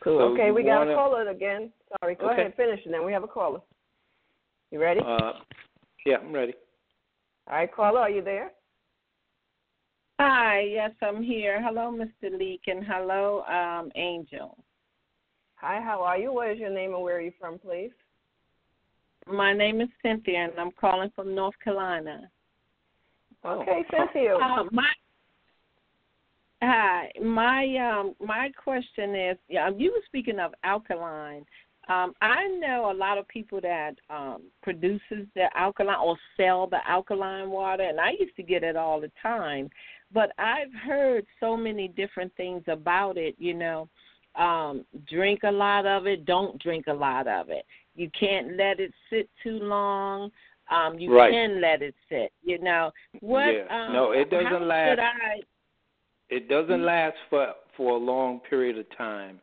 Cool. 0.00 0.19
So 0.19 0.25
okay, 0.35 0.50
we 0.52 0.62
got 0.62 0.78
wanna- 0.78 0.93
a 0.93 0.95
caller 0.95 1.28
again. 1.31 1.73
Sorry. 2.00 2.14
Go 2.14 2.31
Okay. 2.31 2.43
ahead, 2.43 2.55
finish, 2.57 2.85
and 2.85 2.95
then 2.95 3.05
we 3.05 3.12
have 3.12 3.25
a 3.25 3.28
caller. 3.28 3.61
You 4.71 4.81
ready? 4.81 5.00
Uh 5.05 5.33
yeah, 6.07 6.19
I'm 6.19 6.33
ready. 6.33 6.55
All 7.49 7.57
right, 7.57 7.73
caller, 7.75 8.00
are 8.00 8.11
you 8.11 8.23
there? 8.23 8.52
Hi, 10.21 10.61
yes, 10.61 10.93
I'm 11.02 11.23
here. 11.23 11.62
Hello, 11.62 11.93
Mr. 11.93 12.37
Leak, 12.37 12.62
and 12.67 12.85
hello, 12.85 13.43
um, 13.45 13.90
Angel. 13.95 14.57
Hi, 15.61 15.81
how 15.81 16.03
are 16.03 16.17
you? 16.17 16.33
What 16.33 16.50
is 16.50 16.59
your 16.59 16.71
name 16.71 16.95
and 16.95 17.03
where 17.03 17.17
are 17.17 17.21
you 17.21 17.33
from, 17.38 17.59
please? 17.59 17.91
My 19.27 19.53
name 19.53 19.81
is 19.81 19.88
Cynthia, 20.03 20.38
and 20.38 20.53
I'm 20.59 20.71
calling 20.71 21.11
from 21.17 21.35
North 21.35 21.57
Carolina. 21.62 22.31
Oh. 23.43 23.62
Okay, 23.62 23.85
Cynthia. 23.91 24.37
Uh, 24.41 24.65
my 24.71 24.88
hi, 26.62 27.11
my 27.23 27.77
um, 27.77 28.15
my 28.25 28.50
question 28.62 29.15
is, 29.17 29.37
yeah, 29.49 29.71
you 29.77 29.93
were 29.93 30.03
speaking 30.07 30.38
of 30.38 30.55
alkaline. 30.62 31.45
Um, 31.88 32.12
I 32.21 32.47
know 32.61 32.93
a 32.93 32.95
lot 32.95 33.19
of 33.19 33.27
people 33.29 33.61
that 33.62 33.95
um, 34.11 34.43
produces 34.62 35.27
the 35.35 35.49
alkaline 35.57 35.99
or 36.03 36.17
sell 36.37 36.67
the 36.67 36.79
alkaline 36.88 37.50
water, 37.50 37.83
and 37.83 37.99
I 37.99 38.11
used 38.11 38.37
to 38.37 38.43
get 38.43 38.62
it 38.62 38.77
all 38.77 39.00
the 39.00 39.11
time. 39.21 39.71
But 40.12 40.31
I've 40.38 40.73
heard 40.87 41.27
so 41.41 41.57
many 41.57 41.88
different 41.88 42.33
things 42.37 42.62
about 42.69 43.17
it. 43.17 43.35
You 43.38 43.55
know, 43.55 43.88
um, 44.38 44.85
drink 45.11 45.40
a 45.45 45.50
lot 45.50 45.85
of 45.85 46.07
it, 46.07 46.25
don't 46.25 46.61
drink 46.62 46.87
a 46.87 46.92
lot 46.92 47.26
of 47.26 47.50
it. 47.50 47.64
You 47.95 48.09
can't 48.18 48.57
let 48.57 48.78
it 48.78 48.92
sit 49.11 49.28
too 49.42 49.59
long. 49.59 50.30
Um, 50.71 50.99
you 50.99 51.14
Right. 51.14 51.33
can 51.33 51.61
let 51.61 51.83
it 51.83 51.95
sit. 52.09 52.33
You 52.42 52.59
know 52.59 52.92
what? 53.21 53.47
Yeah. 53.47 53.64
Um, 53.71 53.92
No, 53.92 54.12
it 54.12 54.30
doesn't 54.30 54.66
last. 54.66 55.00
I, 55.00 55.40
It 56.28 56.49
doesn't 56.49 56.83
last 56.85 57.16
for 57.30 57.54
for 57.76 57.92
a 57.92 57.97
long 57.97 58.40
period 58.40 58.76
of 58.78 58.87
time. 58.97 59.40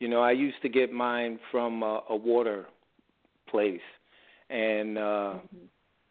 You 0.00 0.08
know, 0.08 0.22
I 0.22 0.32
used 0.32 0.60
to 0.62 0.68
get 0.68 0.90
mine 0.92 1.38
from 1.50 1.82
a, 1.82 2.02
a 2.08 2.16
water 2.16 2.66
place, 3.46 3.80
and 4.48 4.96
uh, 4.96 5.00
mm-hmm. 5.36 5.66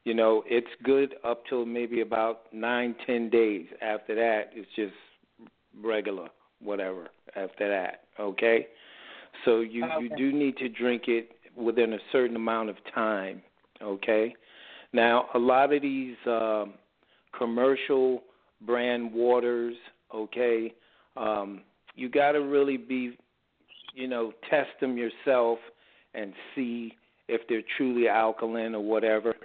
you 0.06 0.14
know 0.14 0.44
it's 0.48 0.68
good 0.84 1.16
up 1.24 1.46
till 1.48 1.66
maybe 1.66 2.02
about 2.02 2.54
nine 2.54 2.96
ten 3.08 3.30
days. 3.30 3.66
After 3.82 4.14
that, 4.16 4.52
it's 4.54 4.70
just 4.76 4.94
regular 5.82 6.30
whatever. 6.62 7.10
After 7.36 7.68
that, 7.68 8.02
okay. 8.20 8.68
So 9.46 9.62
you 9.62 9.86
okay. 9.86 10.04
you 10.04 10.10
do 10.16 10.32
need 10.32 10.58
to 10.58 10.70
drink 10.70 11.04
it 11.08 11.32
within 11.56 11.94
a 11.94 12.00
certain 12.12 12.36
amount 12.36 12.70
of 12.70 12.76
time, 12.94 13.42
okay. 13.82 14.36
Now 14.92 15.26
a 15.34 15.40
lot 15.40 15.74
of 15.74 15.82
these 15.82 16.16
um, 16.28 16.74
commercial 17.38 18.24
brand 18.66 19.12
waters, 19.12 19.76
okay. 20.14 20.74
Um, 21.18 21.62
you 21.96 22.10
got 22.10 22.34
to 22.34 22.40
really 22.40 22.78
be, 22.78 23.18
you 23.94 24.08
know, 24.08 24.34
test 24.50 24.70
them 24.80 24.98
yourself 24.98 25.60
and 26.14 26.34
see 26.56 26.94
if 27.28 27.42
they're 27.48 27.64
truly 27.78 28.08
alkaline 28.08 28.76
or 28.76 28.84
whatever. 28.84 29.36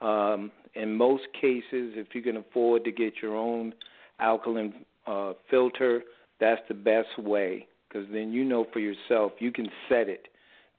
Um, 0.00 0.50
in 0.74 0.96
most 0.96 1.24
cases, 1.40 1.62
if 1.96 2.14
you 2.14 2.22
can 2.22 2.36
afford 2.36 2.84
to 2.84 2.92
get 2.92 3.14
your 3.20 3.36
own 3.36 3.74
alkaline 4.20 4.74
uh, 5.06 5.32
filter, 5.50 6.02
that's 6.40 6.62
the 6.68 6.74
best 6.74 7.18
way 7.18 7.66
because 7.88 8.06
then 8.12 8.32
you 8.32 8.44
know 8.44 8.66
for 8.72 8.78
yourself 8.78 9.32
you 9.38 9.50
can 9.50 9.68
set 9.88 10.08
it 10.08 10.28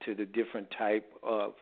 to 0.04 0.14
the 0.14 0.24
different 0.24 0.68
type 0.76 1.10
of 1.22 1.52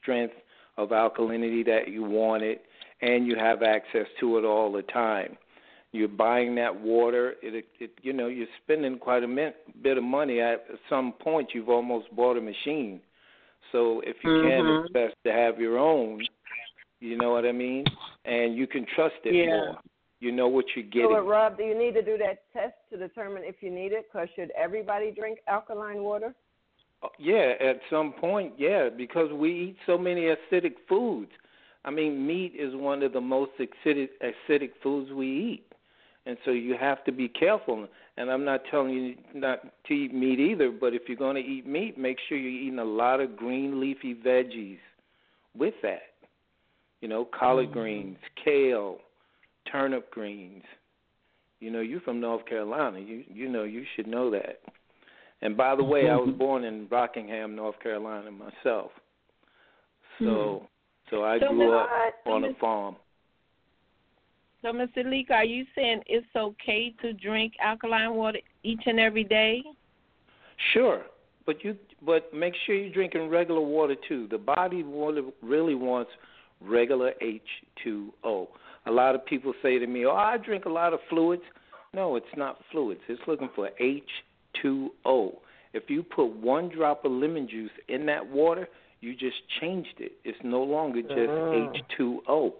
strength 0.00 0.34
of 0.78 0.90
alkalinity 0.90 1.64
that 1.66 1.88
you 1.88 2.02
want 2.02 2.42
it, 2.42 2.62
and 3.00 3.26
you 3.26 3.36
have 3.36 3.62
access 3.62 4.06
to 4.20 4.38
it 4.38 4.44
all 4.44 4.72
the 4.72 4.82
time. 4.82 5.36
You're 5.92 6.08
buying 6.08 6.54
that 6.54 6.80
water. 6.80 7.34
It, 7.42 7.66
it 7.78 7.90
you 8.02 8.12
know, 8.12 8.28
you're 8.28 8.46
spending 8.64 8.98
quite 8.98 9.22
a 9.22 9.52
bit 9.82 9.98
of 9.98 10.04
money. 10.04 10.40
At 10.40 10.64
some 10.88 11.12
point, 11.12 11.50
you've 11.52 11.68
almost 11.68 12.14
bought 12.16 12.38
a 12.38 12.40
machine. 12.40 13.00
So 13.72 14.00
if 14.04 14.16
you 14.24 14.30
mm-hmm. 14.30 14.48
can, 14.48 14.84
it's 14.84 14.92
best 14.92 15.14
to 15.26 15.32
have 15.32 15.58
your 15.58 15.78
own. 15.78 16.22
You 17.00 17.18
know 17.18 17.32
what 17.32 17.44
I 17.44 17.52
mean? 17.52 17.84
And 18.24 18.56
you 18.56 18.66
can 18.66 18.86
trust 18.94 19.16
it 19.24 19.34
yeah. 19.34 19.46
more. 19.46 19.78
You 20.22 20.32
know 20.32 20.48
what 20.48 20.64
you're 20.76 20.84
getting. 20.84 21.10
So, 21.10 21.26
Rob, 21.26 21.56
do 21.56 21.64
you 21.64 21.76
need 21.76 21.94
to 21.94 22.02
do 22.02 22.16
that 22.18 22.44
test 22.52 22.74
to 22.90 22.96
determine 22.96 23.42
if 23.44 23.56
you 23.60 23.70
need 23.70 23.92
it? 23.92 24.06
Because 24.10 24.28
should 24.36 24.50
everybody 24.56 25.10
drink 25.10 25.40
alkaline 25.48 26.02
water? 26.02 26.34
Uh, 27.02 27.08
yeah, 27.18 27.54
at 27.60 27.80
some 27.90 28.12
point, 28.12 28.52
yeah, 28.56 28.88
because 28.96 29.32
we 29.32 29.50
eat 29.50 29.76
so 29.86 29.98
many 29.98 30.32
acidic 30.32 30.74
foods. 30.88 31.32
I 31.84 31.90
mean, 31.90 32.24
meat 32.24 32.52
is 32.56 32.74
one 32.76 33.02
of 33.02 33.12
the 33.12 33.20
most 33.20 33.50
acidic 33.58 34.10
acidic 34.22 34.70
foods 34.82 35.10
we 35.10 35.26
eat 35.26 35.72
and 36.26 36.36
so 36.44 36.52
you 36.52 36.76
have 36.78 37.04
to 37.04 37.12
be 37.12 37.28
careful. 37.28 37.86
And 38.16 38.30
I'm 38.30 38.44
not 38.44 38.60
telling 38.70 38.90
you 38.90 39.14
not 39.34 39.60
to 39.86 39.92
eat 39.92 40.14
meat 40.14 40.38
either, 40.38 40.70
but 40.70 40.94
if 40.94 41.02
you're 41.08 41.16
going 41.16 41.42
to 41.42 41.42
eat 41.42 41.66
meat, 41.66 41.98
make 41.98 42.18
sure 42.28 42.38
you're 42.38 42.50
eating 42.50 42.78
a 42.78 42.84
lot 42.84 43.20
of 43.20 43.36
green 43.36 43.80
leafy 43.80 44.14
veggies 44.14 44.78
with 45.56 45.74
that. 45.82 46.02
You 47.00 47.08
know, 47.08 47.26
collard 47.38 47.66
mm-hmm. 47.66 47.78
greens, 47.78 48.18
kale, 48.44 48.98
turnip 49.70 50.10
greens. 50.10 50.64
You 51.60 51.70
know, 51.70 51.80
you're 51.80 52.00
from 52.00 52.20
North 52.20 52.44
Carolina. 52.46 52.98
You 52.98 53.24
you 53.32 53.48
know 53.48 53.64
you 53.64 53.84
should 53.94 54.06
know 54.06 54.30
that. 54.30 54.60
And 55.42 55.56
by 55.56 55.74
the 55.74 55.84
way, 55.84 56.08
I 56.08 56.16
was 56.16 56.34
born 56.38 56.64
in 56.64 56.86
Rockingham, 56.90 57.56
North 57.56 57.78
Carolina 57.80 58.30
myself. 58.30 58.92
So 60.18 60.24
mm-hmm. 60.24 60.64
so 61.10 61.24
I 61.24 61.38
so 61.40 61.48
grew 61.48 61.76
up 61.76 61.90
on 62.26 62.44
a 62.44 62.54
farm. 62.54 62.96
So, 64.62 64.68
Mr. 64.68 65.04
Leak, 65.04 65.30
are 65.30 65.44
you 65.44 65.66
saying 65.74 66.02
it's 66.06 66.26
okay 66.36 66.94
to 67.02 67.12
drink 67.12 67.54
alkaline 67.60 68.14
water 68.14 68.38
each 68.62 68.82
and 68.86 69.00
every 69.00 69.24
day? 69.24 69.62
Sure, 70.72 71.02
but 71.46 71.64
you 71.64 71.76
but 72.06 72.32
make 72.32 72.54
sure 72.64 72.76
you're 72.76 72.92
drinking 72.92 73.28
regular 73.28 73.60
water 73.60 73.96
too. 74.08 74.28
The 74.30 74.38
body 74.38 74.84
water 74.84 75.22
really 75.42 75.74
wants 75.74 76.12
regular 76.66 77.12
H2O. 77.22 78.48
A 78.86 78.90
lot 78.90 79.14
of 79.14 79.24
people 79.26 79.54
say 79.62 79.78
to 79.78 79.86
me, 79.86 80.04
"Oh, 80.06 80.14
I 80.14 80.36
drink 80.38 80.64
a 80.64 80.70
lot 80.70 80.92
of 80.92 81.00
fluids." 81.08 81.42
No, 81.94 82.16
it's 82.16 82.36
not 82.36 82.58
fluids. 82.70 83.00
It's 83.08 83.20
looking 83.26 83.50
for 83.54 83.70
H2O. 83.80 85.38
If 85.72 85.88
you 85.88 86.02
put 86.02 86.26
one 86.26 86.68
drop 86.68 87.04
of 87.04 87.12
lemon 87.12 87.48
juice 87.48 87.70
in 87.88 88.06
that 88.06 88.26
water, 88.26 88.68
you 89.00 89.14
just 89.14 89.36
changed 89.60 89.94
it. 89.98 90.12
It's 90.24 90.38
no 90.42 90.62
longer 90.62 91.02
just 91.02 91.12
uh-huh. 91.12 91.72
H2O. 92.00 92.52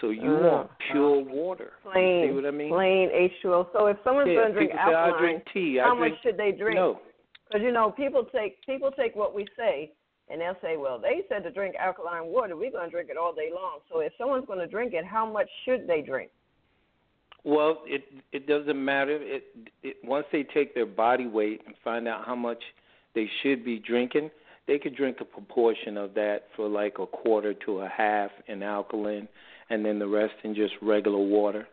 So 0.00 0.10
you 0.10 0.30
uh, 0.30 0.40
want 0.40 0.70
pure 0.90 1.22
water. 1.22 1.72
Plain. 1.82 2.28
See 2.28 2.34
what 2.34 2.46
I 2.46 2.50
mean? 2.50 2.70
Plain 2.70 3.10
H2O. 3.10 3.66
So 3.72 3.86
if 3.86 3.96
someone's 4.04 4.28
yeah, 4.28 4.34
going 4.34 4.48
to 4.48 4.54
drink 4.54 4.72
alkaline, 4.72 5.20
drink 5.20 5.44
tea. 5.52 5.78
How 5.82 5.94
drink, 5.94 6.14
much 6.14 6.22
should 6.22 6.36
they 6.36 6.52
drink? 6.52 6.76
No. 6.76 7.00
Because 7.48 7.62
you 7.64 7.72
know 7.72 7.90
people 7.90 8.24
take 8.34 8.64
people 8.64 8.90
take 8.90 9.14
what 9.14 9.34
we 9.34 9.46
say 9.56 9.92
and 10.30 10.40
they'll 10.40 10.56
say, 10.62 10.76
well, 10.76 10.98
they 10.98 11.22
said 11.28 11.42
to 11.44 11.50
drink 11.50 11.74
alkaline 11.78 12.26
water. 12.26 12.56
We're 12.56 12.70
going 12.70 12.86
to 12.86 12.90
drink 12.90 13.10
it 13.10 13.16
all 13.16 13.34
day 13.34 13.50
long. 13.54 13.80
So 13.92 14.00
if 14.00 14.12
someone's 14.18 14.46
going 14.46 14.60
to 14.60 14.66
drink 14.66 14.94
it, 14.94 15.04
how 15.04 15.30
much 15.30 15.48
should 15.64 15.86
they 15.86 16.00
drink? 16.00 16.30
Well, 17.44 17.82
it 17.86 18.04
it 18.30 18.46
doesn't 18.46 18.82
matter. 18.82 19.18
It, 19.20 19.44
it 19.82 19.96
once 20.04 20.26
they 20.30 20.44
take 20.44 20.74
their 20.74 20.86
body 20.86 21.26
weight 21.26 21.62
and 21.66 21.74
find 21.82 22.06
out 22.06 22.24
how 22.24 22.36
much 22.36 22.62
they 23.14 23.28
should 23.42 23.64
be 23.64 23.80
drinking, 23.80 24.30
they 24.68 24.78
could 24.78 24.94
drink 24.94 25.18
a 25.20 25.24
proportion 25.24 25.96
of 25.96 26.14
that 26.14 26.44
for 26.54 26.68
like 26.68 26.98
a 27.00 27.06
quarter 27.06 27.52
to 27.66 27.80
a 27.80 27.88
half 27.88 28.30
in 28.46 28.62
alkaline 28.62 29.26
and 29.70 29.84
then 29.84 29.98
the 29.98 30.06
rest 30.06 30.34
in 30.44 30.54
just 30.54 30.74
regular 30.80 31.18
water. 31.18 31.66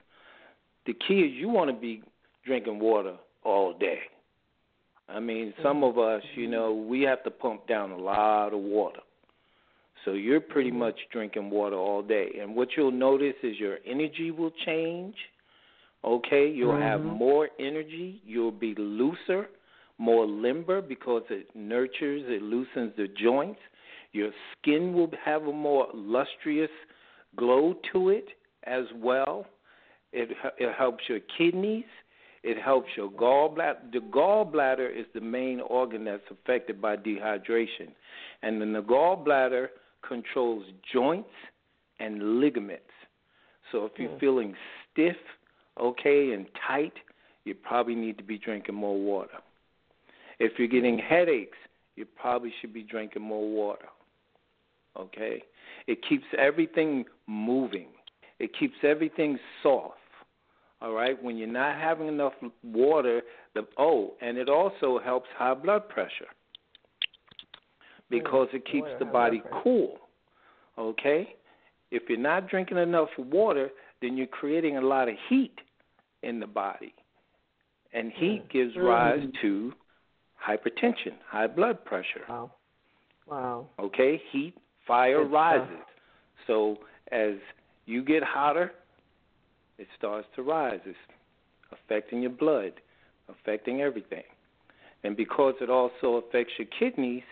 The 0.85 0.93
key 0.93 1.19
is 1.19 1.33
you 1.33 1.49
want 1.49 1.69
to 1.69 1.79
be 1.79 2.01
drinking 2.45 2.79
water 2.79 3.15
all 3.43 3.77
day. 3.77 3.99
I 5.11 5.19
mean, 5.19 5.53
some 5.63 5.83
of 5.83 5.97
us, 5.97 6.21
you 6.35 6.47
know, 6.47 6.73
we 6.73 7.01
have 7.01 7.23
to 7.23 7.31
pump 7.31 7.67
down 7.67 7.91
a 7.91 7.97
lot 7.97 8.53
of 8.53 8.59
water. 8.59 8.99
So 10.05 10.13
you're 10.13 10.39
pretty 10.39 10.71
much 10.71 10.95
drinking 11.11 11.49
water 11.49 11.75
all 11.75 12.01
day. 12.01 12.29
And 12.41 12.55
what 12.55 12.69
you'll 12.77 12.91
notice 12.91 13.35
is 13.43 13.57
your 13.59 13.77
energy 13.85 14.31
will 14.31 14.51
change. 14.65 15.15
Okay, 16.03 16.49
you'll 16.49 16.73
mm-hmm. 16.73 16.81
have 16.81 17.01
more 17.01 17.49
energy, 17.59 18.21
you'll 18.25 18.53
be 18.53 18.73
looser, 18.77 19.49
more 19.97 20.25
limber 20.25 20.81
because 20.81 21.23
it 21.29 21.47
nurtures, 21.53 22.23
it 22.27 22.41
loosens 22.41 22.93
the 22.95 23.07
joints. 23.21 23.59
Your 24.13 24.31
skin 24.57 24.93
will 24.93 25.11
have 25.23 25.43
a 25.43 25.51
more 25.51 25.87
lustrous 25.93 26.69
glow 27.35 27.75
to 27.91 28.09
it 28.09 28.25
as 28.63 28.85
well. 28.95 29.45
It, 30.13 30.29
it 30.57 30.73
helps 30.77 31.03
your 31.09 31.19
kidneys. 31.37 31.83
It 32.43 32.61
helps 32.61 32.89
your 32.95 33.09
gallbladder. 33.09 33.91
The 33.91 33.99
gallbladder 33.99 34.89
is 34.97 35.05
the 35.13 35.21
main 35.21 35.59
organ 35.61 36.05
that's 36.05 36.23
affected 36.31 36.81
by 36.81 36.95
dehydration. 36.95 37.89
And 38.41 38.61
then 38.61 38.73
the 38.73 38.81
gallbladder 38.81 39.67
controls 40.07 40.63
joints 40.93 41.29
and 41.99 42.39
ligaments. 42.39 42.83
So 43.71 43.85
if 43.85 43.91
you're 43.97 44.09
mm. 44.09 44.19
feeling 44.19 44.55
stiff, 44.91 45.17
okay, 45.79 46.31
and 46.31 46.45
tight, 46.67 46.93
you 47.43 47.55
probably 47.55 47.95
need 47.95 48.17
to 48.17 48.23
be 48.23 48.37
drinking 48.37 48.75
more 48.75 48.97
water. 48.97 49.37
If 50.39 50.53
you're 50.57 50.67
getting 50.67 50.97
headaches, 50.97 51.57
you 51.95 52.05
probably 52.05 52.53
should 52.61 52.73
be 52.73 52.83
drinking 52.83 53.21
more 53.21 53.47
water. 53.47 53.87
Okay? 54.97 55.43
It 55.87 55.99
keeps 56.07 56.25
everything 56.37 57.05
moving. 57.27 57.87
It 58.39 58.51
keeps 58.57 58.75
everything 58.83 59.37
soft. 59.61 59.95
All 60.81 60.93
right, 60.93 61.21
when 61.21 61.37
you're 61.37 61.47
not 61.47 61.75
having 61.75 62.07
enough 62.07 62.33
water, 62.63 63.21
the 63.53 63.67
oh, 63.77 64.13
and 64.21 64.37
it 64.37 64.47
also 64.47 64.99
helps 65.03 65.27
high 65.37 65.53
blood 65.53 65.89
pressure 65.89 66.27
because 68.09 68.47
it 68.53 68.65
keeps 68.65 68.87
the 68.97 69.05
body 69.05 69.43
cool. 69.63 69.97
Okay? 70.77 71.35
If 71.91 72.03
you're 72.07 72.17
not 72.17 72.49
drinking 72.49 72.77
enough 72.77 73.09
water, 73.17 73.69
then 74.01 74.15
you're 74.15 74.27
creating 74.27 74.77
a 74.77 74.81
lot 74.81 75.09
of 75.09 75.15
heat 75.27 75.55
in 76.23 76.39
the 76.39 76.47
body. 76.47 76.93
And 77.93 78.11
heat 78.13 78.43
mm. 78.47 78.51
gives 78.51 78.75
rise 78.77 79.19
to 79.41 79.73
hypertension, 80.47 81.13
high 81.27 81.47
blood 81.47 81.83
pressure. 81.83 82.23
Wow. 82.29 82.51
Wow. 83.27 83.67
Okay? 83.79 84.21
Heat 84.31 84.53
Fire 84.89 85.23
rises. 85.23 85.77
So 86.47 86.77
as 87.11 87.35
you 87.85 88.03
get 88.03 88.23
hotter, 88.23 88.71
it 89.79 89.87
starts 89.97 90.27
to 90.35 90.43
rise. 90.43 90.81
It's 90.85 90.97
affecting 91.71 92.21
your 92.21 92.31
blood, 92.31 92.73
affecting 93.27 93.81
everything. 93.81 94.23
And 95.03 95.15
because 95.15 95.55
it 95.61 95.69
also 95.69 96.15
affects 96.15 96.53
your 96.57 96.67
kidneys, 96.77 97.23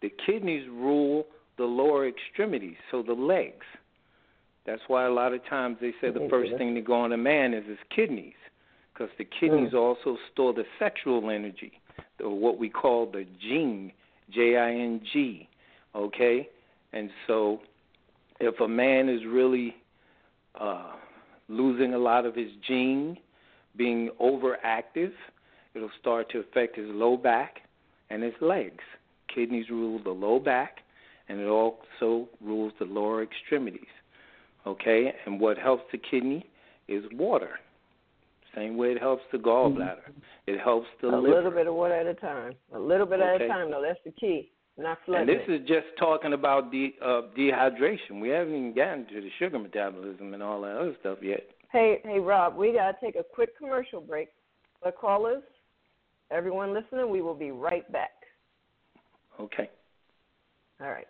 the 0.00 0.12
kidneys 0.24 0.68
rule 0.68 1.26
the 1.58 1.64
lower 1.64 2.06
extremities, 2.06 2.76
so 2.90 3.02
the 3.02 3.14
legs. 3.14 3.66
That's 4.66 4.82
why 4.88 5.06
a 5.06 5.10
lot 5.10 5.32
of 5.32 5.44
times 5.46 5.78
they 5.80 5.92
say 6.00 6.10
the 6.10 6.28
first 6.28 6.52
thing 6.58 6.74
to 6.74 6.80
go 6.80 6.94
on 6.94 7.12
a 7.12 7.16
man 7.16 7.54
is 7.54 7.64
his 7.66 7.78
kidneys, 7.94 8.34
because 8.92 9.10
the 9.16 9.24
kidneys 9.24 9.72
mm. 9.72 9.78
also 9.78 10.18
store 10.32 10.52
the 10.52 10.64
sexual 10.78 11.30
energy, 11.30 11.80
or 12.22 12.38
what 12.38 12.58
we 12.58 12.68
call 12.68 13.06
the 13.06 13.24
jing, 13.40 13.92
J 14.30 14.56
I 14.56 14.70
N 14.72 15.00
G. 15.12 15.48
Okay, 15.94 16.48
and 16.92 17.10
so, 17.26 17.60
if 18.38 18.60
a 18.60 18.68
man 18.68 19.08
is 19.08 19.24
really 19.24 19.74
uh, 20.60 20.92
losing 21.48 21.94
a 21.94 21.98
lot 21.98 22.26
of 22.26 22.34
his 22.34 22.50
jing, 22.66 23.18
being 23.76 24.10
overactive, 24.20 25.12
it'll 25.74 25.90
start 26.00 26.30
to 26.30 26.38
affect 26.40 26.76
his 26.76 26.86
low 26.88 27.16
back 27.16 27.60
and 28.10 28.22
his 28.22 28.34
legs. 28.40 28.82
Kidneys 29.32 29.68
rule 29.70 30.00
the 30.02 30.10
low 30.10 30.38
back 30.38 30.78
and 31.28 31.40
it 31.40 31.46
also 31.46 32.28
rules 32.40 32.72
the 32.78 32.84
lower 32.84 33.22
extremities. 33.22 33.82
Okay, 34.66 35.12
and 35.26 35.40
what 35.40 35.58
helps 35.58 35.84
the 35.92 35.98
kidney 35.98 36.46
is 36.88 37.04
water. 37.12 37.58
Same 38.54 38.76
way 38.76 38.88
it 38.88 39.00
helps 39.00 39.22
the 39.30 39.38
gallbladder. 39.38 40.08
Mm-hmm. 40.08 40.54
It 40.54 40.60
helps 40.60 40.86
the 41.02 41.08
a 41.08 41.10
liver. 41.10 41.34
little 41.34 41.50
bit 41.50 41.66
of 41.66 41.74
water 41.74 41.94
at 41.94 42.06
a 42.06 42.14
time. 42.14 42.54
A 42.74 42.78
little 42.78 43.06
bit 43.06 43.20
okay. 43.20 43.34
at 43.34 43.42
a 43.42 43.48
time, 43.48 43.70
though. 43.70 43.82
That's 43.86 44.00
the 44.04 44.12
key. 44.12 44.50
Not 44.78 44.98
flooding. 45.06 45.28
And 45.28 45.40
this 45.40 45.48
is 45.48 45.66
just 45.66 45.86
talking 45.98 46.34
about 46.34 46.70
de- 46.70 46.94
uh, 47.02 47.22
dehydration. 47.36 48.20
We 48.20 48.28
haven't 48.28 48.54
even 48.54 48.74
gotten 48.74 49.06
to 49.06 49.20
the 49.20 49.30
sugar 49.38 49.58
metabolism 49.58 50.34
and 50.34 50.42
all 50.42 50.60
that 50.62 50.76
other 50.76 50.94
stuff 51.00 51.18
yet. 51.22 51.46
Hey, 51.72 52.00
hey, 52.04 52.18
Rob, 52.18 52.56
we 52.56 52.72
gotta 52.72 52.96
take 53.02 53.16
a 53.16 53.24
quick 53.24 53.56
commercial 53.56 54.00
break. 54.00 54.28
But 54.82 54.96
callers, 54.96 55.42
everyone 56.30 56.74
listening, 56.74 57.10
we 57.10 57.22
will 57.22 57.34
be 57.34 57.50
right 57.50 57.90
back. 57.90 58.10
Okay. 59.40 59.70
All 60.80 60.90
right. 60.90 61.08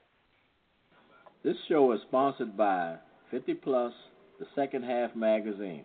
This 1.43 1.57
show 1.69 1.93
is 1.93 2.01
sponsored 2.09 2.57
by 2.57 2.97
50 3.31 3.55
Plus, 3.55 3.93
the 4.39 4.47
Second 4.55 4.85
Half 4.85 5.15
magazine. 5.17 5.85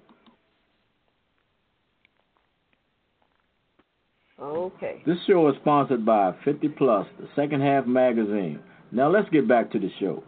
Okay. 4.42 5.04
This 5.06 5.18
show 5.28 5.48
is 5.50 5.56
sponsored 5.62 6.04
by 6.04 6.34
50 6.44 6.68
Plus, 6.70 7.08
the 7.20 7.28
Second 7.36 7.62
Half 7.62 7.86
magazine. 7.86 8.60
Now 8.92 9.10
let's 9.10 9.30
get 9.30 9.48
back 9.48 9.72
to 9.72 9.80
the 9.80 9.90
show. 10.00 10.24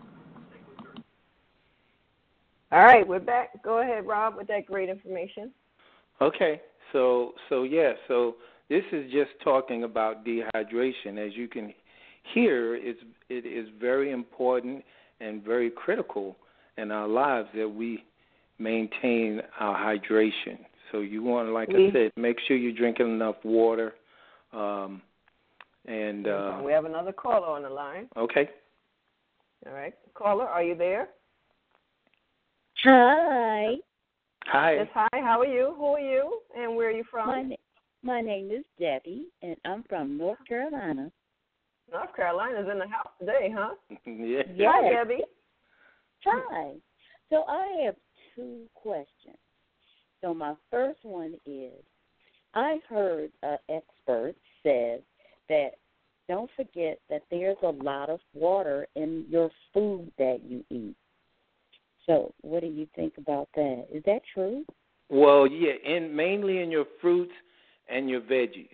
All 2.72 2.84
right, 2.84 3.08
we're 3.08 3.20
back. 3.20 3.64
Go 3.64 3.82
ahead, 3.82 4.06
Rob, 4.06 4.36
with 4.36 4.48
that 4.48 4.66
great 4.66 4.90
information. 4.90 5.52
Okay. 6.22 6.62
So 6.92 7.34
so 7.50 7.64
yeah, 7.64 7.94
so 8.08 8.36
this 8.70 8.84
is 8.92 9.12
just 9.12 9.32
talking 9.44 9.84
about 9.84 10.24
dehydration. 10.26 11.18
As 11.18 11.36
you 11.36 11.48
can 11.48 11.74
hear, 12.34 12.76
it's 12.76 13.00
it 13.30 13.46
is 13.46 13.68
very 13.80 14.12
important 14.12 14.84
and 15.20 15.44
very 15.44 15.72
critical 15.72 16.38
in 16.78 16.92
our 16.92 17.08
lives 17.08 17.50
that 17.56 17.68
we 17.68 18.04
maintain 18.60 19.42
our 19.60 19.76
hydration. 19.76 20.60
So 20.92 21.00
you 21.00 21.24
want, 21.24 21.50
like 21.50 21.70
we, 21.70 21.76
I 21.76 21.78
mm-hmm. 21.78 21.96
said, 21.96 22.12
make 22.16 22.38
sure 22.48 22.56
you're 22.56 22.72
drinking 22.72 23.08
enough 23.08 23.38
water. 23.44 23.94
Um, 24.54 25.02
and 25.86 26.28
uh, 26.28 26.62
we 26.64 26.72
have 26.72 26.86
another 26.86 27.12
caller 27.12 27.48
on 27.48 27.64
the 27.64 27.70
line. 27.70 28.08
Okay. 28.16 28.50
All 29.66 29.74
right, 29.74 29.94
caller, 30.14 30.46
are 30.46 30.64
you 30.64 30.76
there? 30.76 31.10
Hi. 32.84 33.76
Hi. 34.46 34.76
Yes, 34.76 34.88
hi. 34.94 35.08
How 35.14 35.40
are 35.40 35.46
you? 35.46 35.74
Who 35.78 35.86
are 35.86 36.00
you? 36.00 36.40
And 36.58 36.76
where 36.76 36.90
are 36.90 36.92
you 36.92 37.06
from? 37.10 37.28
My, 37.28 37.56
my 38.04 38.22
name 38.22 38.52
is 38.52 38.66
Debbie, 38.80 39.28
and 39.42 39.56
I'm 39.66 39.84
from 39.88 40.18
North 40.18 40.40
Carolina. 40.48 41.10
North 41.92 42.16
Carolina's 42.16 42.68
in 42.70 42.80
the 42.80 42.88
house 42.88 43.12
today, 43.20 43.54
huh? 43.56 43.76
yeah. 44.06 44.44
Yes. 44.54 44.74
Hi, 44.74 44.90
Debbie. 44.90 45.24
Hi. 46.26 46.74
So 47.30 47.44
I 47.48 47.84
have 47.86 47.96
two 48.36 48.66
questions. 48.74 49.38
So 50.22 50.34
my 50.34 50.56
first 50.72 51.00
one 51.04 51.36
is, 51.46 51.74
I 52.54 52.80
heard 52.90 53.32
an 53.42 53.58
expert 53.70 54.36
says 54.64 55.02
that 55.50 55.72
don't 56.28 56.50
forget 56.56 57.00
that 57.10 57.24
there's 57.30 57.58
a 57.64 57.70
lot 57.70 58.10
of 58.10 58.20
water 58.34 58.88
in 58.96 59.26
your 59.30 59.50
food 59.74 60.12
that 60.18 60.40
you 60.48 60.64
eat. 60.70 60.96
So, 62.06 62.34
what 62.42 62.62
do 62.62 62.68
you 62.68 62.88
think 62.96 63.14
about 63.18 63.50
that? 63.56 63.88
Is 63.94 64.04
that 64.06 64.22
true? 64.34 64.66
Well, 65.10 65.48
yeah, 65.48 65.74
in 65.86 66.16
mainly 66.16 66.62
in 66.62 66.72
your 66.72 66.86
fruits 67.02 67.34
and 67.90 68.10
your 68.10 68.22
veggies. 68.22 68.68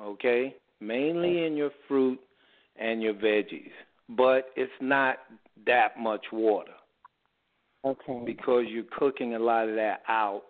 Okay? 0.00 0.54
Mainly 0.80 1.44
in 1.44 1.56
your 1.56 1.70
fruit 1.88 2.18
and 2.76 3.02
your 3.02 3.14
veggies. 3.14 3.70
But 4.08 4.50
it's 4.56 4.72
not 4.80 5.16
that 5.66 5.98
much 5.98 6.24
water. 6.32 6.72
Okay. 7.84 8.22
Because 8.24 8.64
you're 8.68 8.84
cooking 8.96 9.34
a 9.34 9.38
lot 9.38 9.68
of 9.68 9.76
that 9.76 10.02
out 10.08 10.42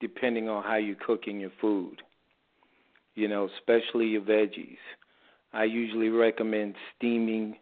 depending 0.00 0.48
on 0.48 0.62
how 0.62 0.76
you're 0.76 0.96
cooking 1.04 1.40
your 1.40 1.50
food. 1.60 2.00
You 3.18 3.26
know, 3.26 3.48
especially 3.58 4.06
your 4.06 4.22
veggies. 4.22 4.78
I 5.52 5.64
usually 5.64 6.08
recommend 6.08 6.76
steaming 6.96 7.56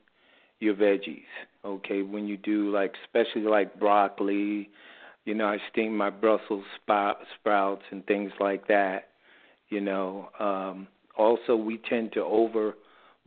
your 0.61 0.75
veggies. 0.75 1.25
Okay, 1.64 2.03
when 2.03 2.27
you 2.27 2.37
do 2.37 2.71
like 2.71 2.92
especially 3.07 3.49
like 3.49 3.81
broccoli, 3.81 4.69
you 5.25 5.35
know, 5.35 5.47
I 5.47 5.57
steam 5.73 5.97
my 5.97 6.11
Brussels 6.11 6.64
sprouts 6.85 7.83
and 7.90 8.05
things 8.05 8.33
like 8.38 8.69
that. 8.69 9.09
You 9.71 9.81
know, 9.81 10.29
um, 10.38 10.88
also 11.16 11.57
we 11.57 11.81
tend 11.88 12.12
to 12.12 12.21
over 12.23 12.75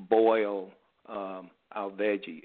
boil 0.07 0.69
um, 1.07 1.49
our 1.71 1.89
veggies. 1.89 2.43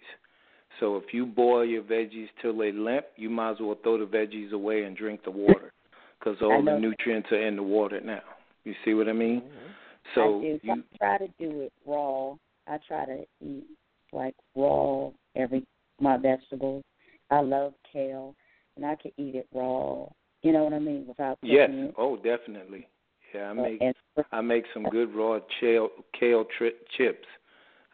So 0.81 0.97
if 0.97 1.13
you 1.13 1.27
boil 1.27 1.63
your 1.63 1.83
veggies 1.83 2.29
till 2.41 2.57
they 2.57 2.73
limp, 2.73 3.05
you 3.17 3.29
might 3.29 3.53
as 3.53 3.57
well 3.61 3.77
throw 3.83 3.99
the 3.99 4.07
veggies 4.07 4.53
away 4.53 4.85
and 4.85 4.97
drink 4.97 5.25
the 5.25 5.31
water 5.31 5.75
because 6.19 6.39
all 6.41 6.65
the 6.65 6.79
nutrients 6.79 7.29
are 7.33 7.47
in 7.47 7.57
the 7.57 7.63
water 7.63 8.01
now. 8.01 8.23
You 8.65 8.73
see 8.83 8.95
what 8.95 9.11
I 9.11 9.13
mean? 9.13 9.43
Mm-hmm. 9.43 9.74
So 10.15 10.39
I 10.39 10.43
do. 10.43 10.61
you 10.63 10.73
I 10.73 10.97
try 10.99 11.19
to 11.19 11.29
do 11.39 11.61
it 11.63 11.73
raw. 11.87 12.35
I 12.67 12.79
try 12.87 13.05
to 13.07 13.25
eat 13.41 13.65
like 14.13 14.35
raw 14.55 15.11
every 15.37 15.65
my 16.01 16.17
vegetables. 16.17 16.85
I 17.31 17.41
love 17.41 17.75
kale, 17.93 18.35
and 18.77 18.85
I 18.85 18.97
can 18.97 19.13
eat 19.17 19.35
it 19.35 19.49
raw. 19.53 20.07
You 20.43 20.53
know 20.53 20.65
what 20.65 20.73
I 20.73 20.79
mean? 20.79 21.07
Without 21.07 21.39
yes. 21.43 21.71
it. 21.73 21.95
Oh, 21.97 22.17
definitely. 22.17 22.87
Yeah, 23.35 23.51
I 23.51 23.53
make 23.55 23.81
and, 23.81 23.95
I 24.31 24.41
make 24.41 24.65
some 24.73 24.85
good 24.85 25.15
raw 25.15 25.41
kale 25.61 25.89
kale 26.19 26.45
tri- 26.57 26.71
chips. 26.97 27.27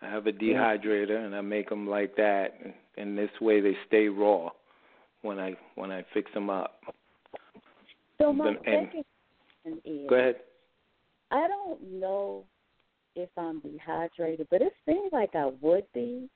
I 0.03 0.09
have 0.09 0.27
a 0.27 0.33
dehydrator 0.33 1.25
and 1.25 1.35
I 1.35 1.41
make 1.43 1.69
them 1.69 1.89
like 1.89 2.17
that, 2.17 2.55
and, 2.63 2.73
and 2.97 3.17
this 3.17 3.31
way 3.41 3.61
they 3.61 3.77
stay 3.87 4.09
raw 4.09 4.51
when 5.23 5.39
I 5.39 5.57
when 5.77 5.91
I 5.91 6.05
fix 6.13 6.31
them 6.35 6.51
up. 6.51 6.81
So 8.19 8.33
my 8.33 8.49
and, 8.49 8.59
second 8.65 9.05
question 9.63 9.81
is. 9.85 10.11
Go 10.11 10.17
ahead. 10.17 10.37
I 11.31 11.47
don't 11.47 12.01
know 12.01 12.45
if 13.17 13.29
I'm 13.37 13.61
dehydrated, 13.61 14.47
but 14.51 14.63
it 14.63 14.73
seems 14.87 15.13
like 15.13 15.35
I 15.35 15.51
would 15.61 15.85
be. 15.95 16.29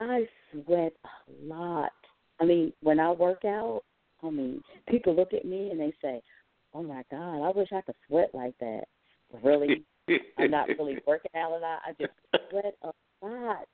I 0.00 0.26
sweat 0.52 0.92
a 1.04 1.46
lot. 1.46 1.92
I 2.40 2.44
mean, 2.44 2.72
when 2.82 3.00
I 3.00 3.10
work 3.10 3.44
out, 3.44 3.82
I 4.22 4.30
mean, 4.30 4.62
people 4.88 5.14
look 5.14 5.32
at 5.32 5.44
me 5.44 5.70
and 5.70 5.80
they 5.80 5.92
say, 6.00 6.22
"Oh 6.72 6.82
my 6.82 7.02
God, 7.10 7.42
I 7.42 7.50
wish 7.50 7.72
I 7.72 7.80
could 7.80 7.96
sweat 8.06 8.30
like 8.34 8.56
that." 8.58 8.84
Really, 9.42 9.84
I'm 10.38 10.50
not 10.50 10.68
really 10.68 10.98
working 11.06 11.30
out 11.36 11.52
a 11.52 11.58
lot. 11.58 11.80
I 11.84 11.92
just 12.00 12.12
sweat 12.50 12.76
a 12.82 12.92
lot, 13.22 13.66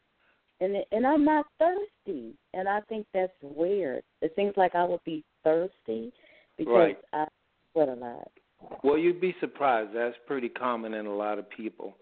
and 0.60 0.76
and 0.92 1.06
I'm 1.06 1.24
not 1.24 1.46
thirsty. 1.58 2.34
And 2.54 2.68
I 2.68 2.80
think 2.88 3.06
that's 3.12 3.32
weird. 3.42 4.02
It 4.22 4.32
seems 4.36 4.54
like 4.56 4.74
I 4.74 4.84
would 4.84 5.04
be 5.04 5.24
thirsty 5.42 6.12
because 6.56 6.74
right. 6.74 6.98
I 7.12 7.26
sweat 7.72 7.88
a 7.88 7.94
lot. 7.94 8.30
Well, 8.82 8.98
you'd 8.98 9.20
be 9.20 9.34
surprised. 9.40 9.90
That's 9.94 10.16
pretty 10.26 10.48
common 10.48 10.94
in 10.94 11.06
a 11.06 11.14
lot 11.14 11.38
of 11.38 11.48
people. 11.50 11.94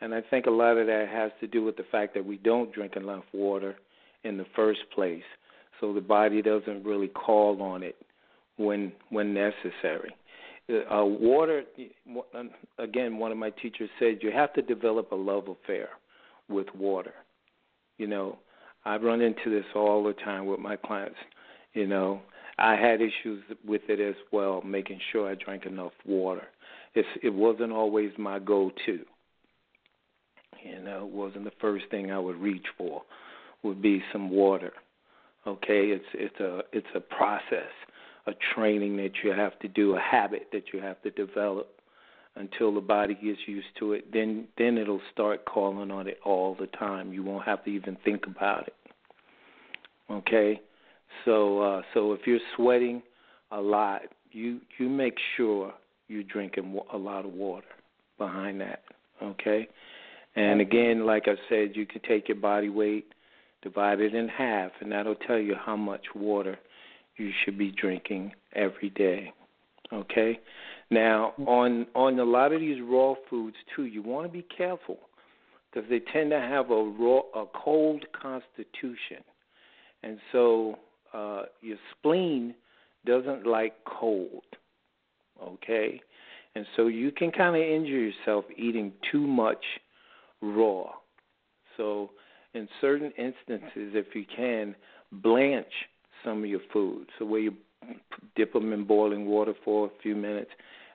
And 0.00 0.14
I 0.14 0.22
think 0.22 0.46
a 0.46 0.50
lot 0.50 0.78
of 0.78 0.86
that 0.86 1.08
has 1.12 1.30
to 1.40 1.46
do 1.46 1.62
with 1.62 1.76
the 1.76 1.84
fact 1.90 2.14
that 2.14 2.24
we 2.24 2.38
don't 2.38 2.72
drink 2.72 2.96
enough 2.96 3.24
water 3.32 3.76
in 4.24 4.36
the 4.36 4.46
first 4.56 4.80
place. 4.94 5.22
So 5.80 5.92
the 5.92 6.00
body 6.00 6.42
doesn't 6.42 6.84
really 6.84 7.08
call 7.08 7.60
on 7.62 7.82
it 7.82 7.96
when 8.56 8.92
when 9.08 9.34
necessary. 9.34 10.14
Uh, 10.68 11.04
water, 11.04 11.64
again, 12.78 13.18
one 13.18 13.32
of 13.32 13.38
my 13.38 13.50
teachers 13.50 13.90
said 13.98 14.18
you 14.20 14.30
have 14.30 14.52
to 14.52 14.62
develop 14.62 15.10
a 15.10 15.16
love 15.16 15.48
affair 15.48 15.88
with 16.48 16.66
water. 16.76 17.14
You 17.98 18.06
know, 18.06 18.38
I 18.84 18.96
run 18.96 19.20
into 19.20 19.50
this 19.50 19.64
all 19.74 20.04
the 20.04 20.12
time 20.12 20.46
with 20.46 20.60
my 20.60 20.76
clients. 20.76 21.18
You 21.74 21.86
know, 21.86 22.20
I 22.60 22.76
had 22.76 23.00
issues 23.00 23.42
with 23.66 23.82
it 23.88 24.00
as 24.00 24.16
well, 24.32 24.62
making 24.62 25.00
sure 25.10 25.30
I 25.30 25.34
drank 25.34 25.64
enough 25.64 25.92
water. 26.04 26.46
It's, 26.94 27.08
it 27.22 27.32
wasn't 27.32 27.72
always 27.72 28.12
my 28.18 28.38
go-to. 28.38 29.00
You 30.62 30.82
know, 30.82 31.06
it 31.06 31.12
wasn't 31.12 31.44
the 31.44 31.52
first 31.60 31.86
thing 31.90 32.12
I 32.12 32.18
would 32.18 32.36
reach 32.36 32.66
for. 32.76 33.02
Would 33.62 33.80
be 33.80 34.02
some 34.12 34.30
water. 34.30 34.72
Okay, 35.46 35.86
it's 35.88 36.04
it's 36.14 36.38
a 36.40 36.60
it's 36.72 36.86
a 36.94 37.00
process, 37.00 37.70
a 38.26 38.32
training 38.54 38.96
that 38.98 39.12
you 39.24 39.32
have 39.32 39.58
to 39.60 39.68
do, 39.68 39.96
a 39.96 40.00
habit 40.00 40.48
that 40.52 40.64
you 40.72 40.80
have 40.80 41.00
to 41.02 41.10
develop 41.10 41.68
until 42.36 42.74
the 42.74 42.80
body 42.80 43.14
gets 43.14 43.40
used 43.46 43.66
to 43.78 43.92
it. 43.94 44.12
Then 44.12 44.48
then 44.58 44.76
it'll 44.76 45.00
start 45.12 45.44
calling 45.46 45.90
on 45.90 46.08
it 46.08 46.18
all 46.24 46.56
the 46.58 46.66
time. 46.66 47.12
You 47.12 47.22
won't 47.22 47.44
have 47.44 47.64
to 47.64 47.70
even 47.70 47.96
think 48.04 48.26
about 48.26 48.66
it. 48.66 48.74
Okay, 50.10 50.60
so 51.24 51.60
uh, 51.60 51.82
so 51.94 52.12
if 52.12 52.20
you're 52.26 52.38
sweating 52.56 53.02
a 53.50 53.60
lot, 53.60 54.02
you 54.32 54.60
you 54.78 54.88
make 54.88 55.16
sure 55.36 55.72
you're 56.08 56.22
drinking 56.22 56.78
a 56.92 56.96
lot 56.96 57.24
of 57.24 57.32
water 57.32 57.66
behind 58.18 58.60
that. 58.60 58.82
Okay, 59.22 59.68
and 60.36 60.60
again, 60.60 61.04
like 61.04 61.24
I 61.26 61.34
said, 61.48 61.72
you 61.74 61.86
can 61.86 62.00
take 62.02 62.28
your 62.28 62.38
body 62.38 62.68
weight, 62.68 63.12
divide 63.62 64.00
it 64.00 64.14
in 64.14 64.28
half, 64.28 64.72
and 64.80 64.90
that'll 64.92 65.14
tell 65.14 65.38
you 65.38 65.54
how 65.54 65.76
much 65.76 66.06
water 66.14 66.58
you 67.16 67.30
should 67.44 67.58
be 67.58 67.70
drinking 67.70 68.32
every 68.54 68.90
day. 68.90 69.32
Okay. 69.92 70.40
Now, 70.90 71.34
on 71.46 71.86
on 71.94 72.18
a 72.18 72.24
lot 72.24 72.52
of 72.52 72.60
these 72.60 72.80
raw 72.82 73.14
foods 73.28 73.56
too, 73.74 73.84
you 73.84 74.02
want 74.02 74.26
to 74.26 74.32
be 74.32 74.44
careful 74.56 74.98
because 75.72 75.88
they 75.88 76.00
tend 76.12 76.30
to 76.30 76.40
have 76.40 76.70
a 76.70 76.82
raw, 76.82 77.20
a 77.34 77.46
cold 77.46 78.04
constitution, 78.12 79.22
and 80.02 80.18
so 80.32 80.78
uh, 81.12 81.42
your 81.60 81.78
spleen 81.92 82.54
doesn't 83.06 83.46
like 83.46 83.74
cold. 83.84 84.42
Okay, 85.42 86.00
and 86.54 86.66
so 86.76 86.88
you 86.88 87.10
can 87.10 87.30
kind 87.30 87.56
of 87.56 87.62
injure 87.62 87.98
yourself 87.98 88.44
eating 88.56 88.92
too 89.10 89.26
much 89.26 89.64
raw. 90.42 90.90
So, 91.76 92.10
in 92.52 92.68
certain 92.80 93.12
instances, 93.16 93.94
if 93.94 94.14
you 94.14 94.24
can, 94.36 94.74
blanch 95.12 95.72
some 96.24 96.38
of 96.38 96.46
your 96.46 96.60
food. 96.72 97.06
So, 97.18 97.24
where 97.24 97.40
you 97.40 97.54
dip 98.36 98.52
them 98.52 98.72
in 98.72 98.84
boiling 98.84 99.26
water 99.26 99.54
for 99.64 99.86
a 99.86 99.90
few 100.02 100.14
minutes 100.14 100.50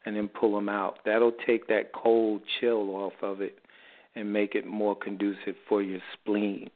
and 0.05 0.15
then 0.15 0.27
pull 0.27 0.53
them 0.53 0.69
out. 0.69 0.99
That'll 1.05 1.33
take 1.45 1.67
that 1.67 1.91
cold 1.93 2.41
chill 2.59 2.95
off 2.95 3.13
of 3.21 3.41
it 3.41 3.59
and 4.15 4.31
make 4.31 4.55
it 4.55 4.65
more 4.65 4.95
conducive 4.95 5.55
for 5.67 5.81
your 5.81 5.99
spleen. 6.13 6.69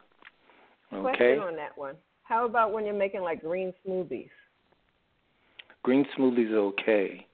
Okay. 0.92 1.36
Question 1.36 1.40
on 1.40 1.56
that 1.56 1.78
one. 1.78 1.96
How 2.30 2.46
about 2.46 2.72
when 2.72 2.86
you're 2.86 2.94
making 2.94 3.22
like 3.22 3.42
green 3.42 3.74
smoothies? 3.86 4.30
Green 5.82 6.06
smoothies 6.16 6.52
are 6.52 6.60
okay. 6.60 7.26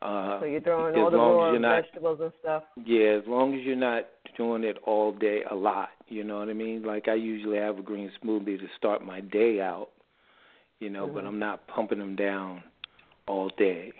Uh, 0.00 0.40
so 0.40 0.46
you're 0.46 0.62
throwing 0.62 0.96
all 0.96 1.10
the 1.10 1.18
raw 1.18 1.80
vegetables 1.82 2.18
and 2.22 2.32
stuff. 2.40 2.62
Yeah, 2.82 3.18
as 3.18 3.24
long 3.26 3.54
as 3.54 3.60
you're 3.62 3.76
not 3.76 4.04
doing 4.38 4.64
it 4.64 4.78
all 4.86 5.12
day 5.12 5.42
a 5.50 5.54
lot. 5.54 5.90
You 6.08 6.24
know 6.24 6.38
what 6.38 6.48
I 6.48 6.54
mean? 6.54 6.82
Like 6.82 7.08
I 7.08 7.14
usually 7.14 7.58
have 7.58 7.78
a 7.78 7.82
green 7.82 8.10
smoothie 8.24 8.58
to 8.58 8.66
start 8.78 9.04
my 9.04 9.20
day 9.20 9.60
out. 9.60 9.90
You 10.80 10.88
know, 10.88 11.04
mm-hmm. 11.04 11.14
but 11.14 11.24
I'm 11.26 11.38
not 11.38 11.66
pumping 11.66 11.98
them 11.98 12.16
down 12.16 12.62
all 13.26 13.50
day. 13.58 13.92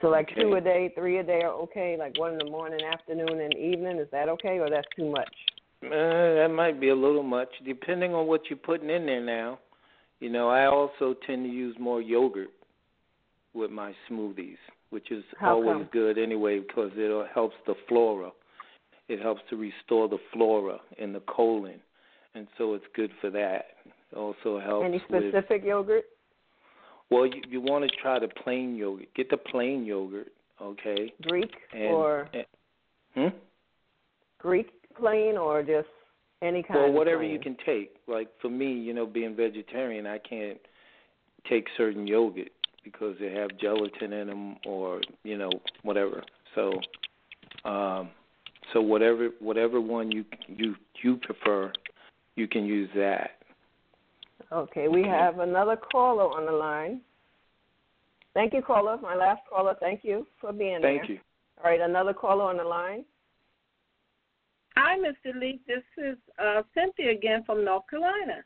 So 0.00 0.08
like 0.08 0.30
okay. 0.32 0.40
two 0.40 0.54
a 0.54 0.62
day, 0.62 0.92
three 0.96 1.18
a 1.18 1.22
day 1.22 1.42
are 1.42 1.52
okay. 1.64 1.96
Like 1.98 2.18
one 2.18 2.32
in 2.32 2.38
the 2.38 2.50
morning, 2.50 2.80
afternoon, 2.90 3.38
and 3.38 3.52
evening. 3.54 3.98
Is 3.98 4.08
that 4.12 4.30
okay, 4.30 4.60
or 4.60 4.70
that's 4.70 4.88
too 4.96 5.10
much? 5.10 5.34
Uh, 5.86 6.34
that 6.40 6.48
might 6.50 6.80
be 6.80 6.88
a 6.88 6.94
little 6.94 7.22
much, 7.22 7.48
depending 7.64 8.14
on 8.14 8.26
what 8.26 8.42
you're 8.48 8.56
putting 8.56 8.90
in 8.90 9.06
there. 9.06 9.24
Now, 9.24 9.58
you 10.20 10.30
know, 10.30 10.48
I 10.48 10.66
also 10.66 11.14
tend 11.26 11.44
to 11.44 11.50
use 11.50 11.76
more 11.78 12.00
yogurt 12.00 12.50
with 13.52 13.70
my 13.70 13.92
smoothies, 14.10 14.56
which 14.90 15.10
is 15.10 15.24
How 15.38 15.54
always 15.54 15.82
come? 15.82 15.88
good 15.92 16.18
anyway 16.18 16.60
because 16.60 16.90
it 16.94 17.26
helps 17.34 17.56
the 17.66 17.74
flora. 17.88 18.30
It 19.08 19.20
helps 19.20 19.42
to 19.50 19.56
restore 19.56 20.08
the 20.08 20.18
flora 20.32 20.78
in 20.98 21.12
the 21.12 21.20
colon, 21.20 21.80
and 22.34 22.46
so 22.56 22.74
it's 22.74 22.86
good 22.96 23.10
for 23.20 23.30
that. 23.30 23.66
It 24.12 24.16
also 24.16 24.58
helps. 24.58 24.86
Any 24.86 25.02
specific 25.06 25.62
with, 25.62 25.64
yogurt? 25.64 26.04
Well, 27.10 27.26
you, 27.26 27.42
you 27.48 27.60
want 27.60 27.84
to 27.84 27.96
try 28.00 28.18
the 28.18 28.28
plain 28.28 28.76
yogurt. 28.76 29.08
Get 29.14 29.28
the 29.28 29.36
plain 29.36 29.84
yogurt, 29.84 30.32
okay? 30.60 31.12
Greek 31.22 31.52
and, 31.74 31.82
or 31.82 32.28
and, 32.32 32.46
hmm? 33.14 33.36
Greek 34.38 34.70
plain 34.96 35.36
or 35.36 35.62
just 35.62 35.88
any 36.42 36.62
kind. 36.62 36.80
Well, 36.80 36.92
whatever 36.92 37.20
plain? 37.20 37.30
you 37.30 37.38
can 37.38 37.56
take. 37.64 37.96
Like 38.06 38.28
for 38.40 38.48
me, 38.48 38.72
you 38.72 38.94
know, 38.94 39.06
being 39.06 39.34
vegetarian, 39.34 40.06
I 40.06 40.18
can't 40.18 40.58
take 41.48 41.66
certain 41.76 42.06
yogurt 42.06 42.50
because 42.82 43.16
they 43.18 43.32
have 43.32 43.50
gelatin 43.58 44.12
in 44.12 44.28
them 44.28 44.56
or 44.66 45.00
you 45.22 45.38
know 45.38 45.50
whatever. 45.82 46.22
So, 46.54 46.72
um, 47.68 48.10
so 48.72 48.80
whatever 48.80 49.30
whatever 49.40 49.80
one 49.80 50.10
you 50.10 50.24
you 50.46 50.74
you 51.02 51.16
prefer, 51.16 51.72
you 52.36 52.46
can 52.46 52.64
use 52.64 52.90
that. 52.96 53.30
Okay, 54.52 54.88
we 54.88 55.02
have 55.02 55.38
another 55.40 55.76
caller 55.76 56.24
on 56.24 56.46
the 56.46 56.52
line. 56.52 57.00
Thank 58.34 58.52
you, 58.52 58.62
caller. 58.62 58.98
My 59.00 59.14
last 59.14 59.40
caller. 59.48 59.74
Thank 59.80 60.00
you 60.04 60.26
for 60.40 60.52
being 60.52 60.80
Thank 60.80 60.82
there. 60.82 60.98
Thank 60.98 61.10
you. 61.10 61.18
All 61.62 61.70
right, 61.70 61.80
another 61.80 62.12
caller 62.12 62.44
on 62.44 62.56
the 62.56 62.64
line. 62.64 63.04
Hi, 64.76 64.96
Mr. 64.98 65.38
Lee. 65.38 65.60
This 65.66 65.82
is 65.98 66.16
uh, 66.38 66.62
Cynthia 66.74 67.12
again 67.12 67.44
from 67.44 67.64
North 67.64 67.84
Carolina. 67.88 68.44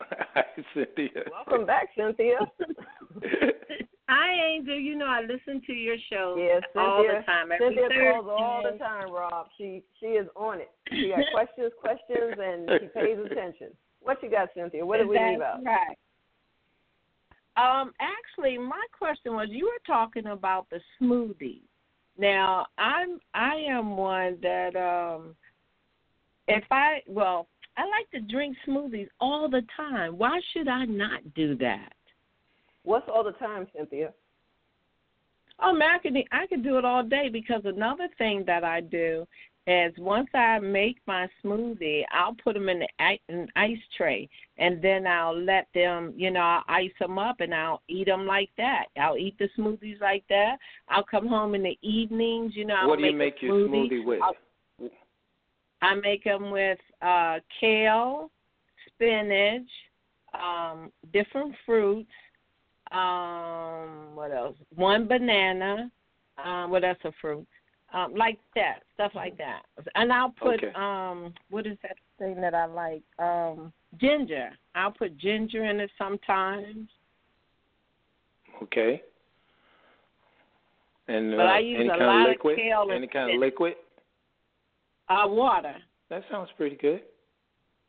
Hi, 0.00 0.44
Cynthia. 0.74 1.24
Welcome 1.30 1.66
back, 1.66 1.88
Cynthia. 1.96 2.38
Hi, 4.08 4.54
Angel. 4.54 4.74
You 4.74 4.96
know 4.96 5.06
I 5.06 5.20
listen 5.20 5.62
to 5.66 5.72
your 5.72 5.96
show 6.10 6.34
yes, 6.38 6.62
all 6.74 7.02
the 7.04 7.22
time. 7.26 7.52
Every 7.52 7.68
Cynthia 7.68 7.88
Thursday. 7.88 8.12
calls 8.12 8.26
all 8.28 8.62
the 8.64 8.78
time, 8.78 9.12
Rob. 9.12 9.46
She 9.56 9.82
she 10.00 10.06
is 10.06 10.26
on 10.34 10.60
it. 10.60 10.70
She 10.90 11.10
got 11.14 11.24
questions, 11.32 11.72
questions, 11.80 12.34
and 12.38 12.68
she 12.80 12.86
pays 12.88 13.18
attention. 13.24 13.68
What 14.00 14.22
you 14.22 14.30
got, 14.30 14.48
Cynthia? 14.54 14.84
What 14.84 14.96
did 14.96 15.08
we 15.08 15.16
That's 15.16 15.32
leave 15.32 15.42
out? 15.42 15.60
Right. 15.64 15.96
Um, 17.56 17.92
actually, 18.00 18.58
my 18.58 18.82
question 18.98 19.34
was 19.34 19.48
you 19.50 19.66
were 19.66 19.82
talking 19.86 20.26
about 20.26 20.66
the 20.70 20.80
smoothie. 21.00 21.60
Now, 22.18 22.66
I'm 22.78 23.20
I 23.34 23.54
am 23.68 23.96
one 23.96 24.38
that 24.42 24.74
um 24.74 25.36
if 26.58 26.64
I 26.70 27.02
well, 27.06 27.48
I 27.76 27.82
like 27.82 28.10
to 28.12 28.20
drink 28.20 28.56
smoothies 28.66 29.08
all 29.20 29.48
the 29.48 29.62
time. 29.76 30.18
Why 30.18 30.40
should 30.52 30.68
I 30.68 30.84
not 30.84 31.34
do 31.34 31.56
that? 31.56 31.92
What's 32.82 33.08
all 33.08 33.24
the 33.24 33.32
time, 33.32 33.66
Cynthia? 33.76 34.12
Oh, 35.62 35.72
man, 35.74 35.90
I 35.90 35.98
could 35.98 36.16
I 36.32 36.46
could 36.46 36.62
do 36.62 36.78
it 36.78 36.84
all 36.84 37.02
day 37.02 37.28
because 37.30 37.62
another 37.64 38.08
thing 38.18 38.44
that 38.46 38.64
I 38.64 38.80
do 38.80 39.26
is 39.66 39.92
once 39.98 40.28
I 40.34 40.58
make 40.58 40.98
my 41.06 41.28
smoothie, 41.44 42.02
I'll 42.12 42.34
put 42.42 42.54
them 42.54 42.68
in 42.68 42.82
an 42.98 43.46
ice 43.56 43.78
tray, 43.96 44.28
and 44.58 44.82
then 44.82 45.06
I'll 45.06 45.38
let 45.38 45.68
them, 45.74 46.14
you 46.16 46.30
know, 46.30 46.40
I'll 46.40 46.64
ice 46.66 46.90
them 46.98 47.18
up, 47.18 47.40
and 47.40 47.54
I'll 47.54 47.82
eat 47.88 48.06
them 48.06 48.26
like 48.26 48.48
that. 48.56 48.86
I'll 48.98 49.18
eat 49.18 49.38
the 49.38 49.48
smoothies 49.58 50.00
like 50.00 50.24
that. 50.30 50.56
I'll 50.88 51.04
come 51.04 51.26
home 51.28 51.54
in 51.54 51.62
the 51.62 51.78
evenings, 51.82 52.56
you 52.56 52.64
know. 52.64 52.74
I'll 52.74 52.88
what 52.88 52.98
do 52.98 53.04
you 53.04 53.12
make, 53.12 53.34
make 53.34 53.42
your 53.42 53.52
smoothie, 53.52 53.90
smoothie 53.90 54.04
with? 54.04 54.22
I'll, 54.22 54.34
I 55.82 55.94
make 55.94 56.24
them 56.24 56.50
with 56.50 56.78
uh 57.02 57.38
kale, 57.60 58.30
spinach, 58.88 59.68
um, 60.34 60.90
different 61.12 61.54
fruits. 61.66 62.10
Um, 62.92 64.14
what 64.14 64.32
else? 64.32 64.56
One 64.74 65.06
banana. 65.06 65.90
Um, 66.42 66.70
what 66.70 66.84
else 66.84 66.98
a 67.04 67.12
fruit? 67.20 67.46
Um, 67.92 68.14
like 68.14 68.38
that, 68.54 68.80
stuff 68.94 69.12
like 69.14 69.36
that. 69.38 69.62
And 69.96 70.12
I'll 70.12 70.30
put 70.30 70.62
Okay. 70.62 70.72
um, 70.74 71.34
what 71.50 71.66
is 71.66 71.76
that 71.82 71.96
thing 72.18 72.40
that 72.40 72.54
I 72.54 72.66
like? 72.66 73.02
Um, 73.18 73.72
ginger. 74.00 74.50
I'll 74.74 74.92
put 74.92 75.16
ginger 75.16 75.64
in 75.64 75.80
it 75.80 75.90
sometimes. 75.98 76.88
Okay. 78.62 79.02
And 81.08 81.32
But 81.32 81.46
uh, 81.46 81.50
I 81.50 81.58
use 81.58 81.78
any 81.80 81.88
a 81.88 81.92
kind 81.92 82.02
lot 82.04 82.20
of 82.20 82.22
of 82.22 82.28
liquid? 82.30 82.56
kale 82.56 82.86
any 82.92 83.06
kind 83.08 83.32
of 83.34 83.40
liquid? 83.40 83.74
Uh, 85.10 85.26
water. 85.26 85.74
That 86.08 86.22
sounds 86.30 86.48
pretty 86.56 86.76
good. 86.76 87.02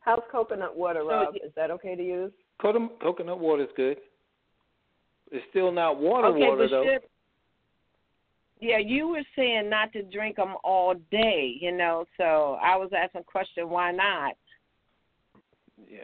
How's 0.00 0.20
coconut 0.30 0.76
water, 0.76 1.04
Rob? 1.04 1.34
y- 1.34 1.40
Is 1.46 1.52
that 1.54 1.70
okay 1.70 1.94
to 1.94 2.02
use? 2.04 2.32
Coconut 2.60 3.00
coconut 3.00 3.38
water 3.38 3.62
is 3.62 3.68
good. 3.76 3.98
It's 5.30 5.44
still 5.50 5.72
not 5.72 5.98
water 5.98 6.26
okay, 6.28 6.40
water 6.40 6.56
but 6.64 6.70
though. 6.70 6.84
should, 6.84 7.02
yeah, 8.60 8.78
you 8.78 9.08
were 9.08 9.22
saying 9.34 9.70
not 9.70 9.92
to 9.92 10.02
drink 10.02 10.36
them 10.36 10.54
all 10.62 10.94
day, 11.10 11.56
you 11.60 11.72
know. 11.72 12.04
So 12.16 12.58
I 12.62 12.76
was 12.76 12.90
asking 12.96 13.22
a 13.22 13.24
question, 13.24 13.70
why 13.70 13.92
not? 13.92 14.34
Yeah. 15.88 16.00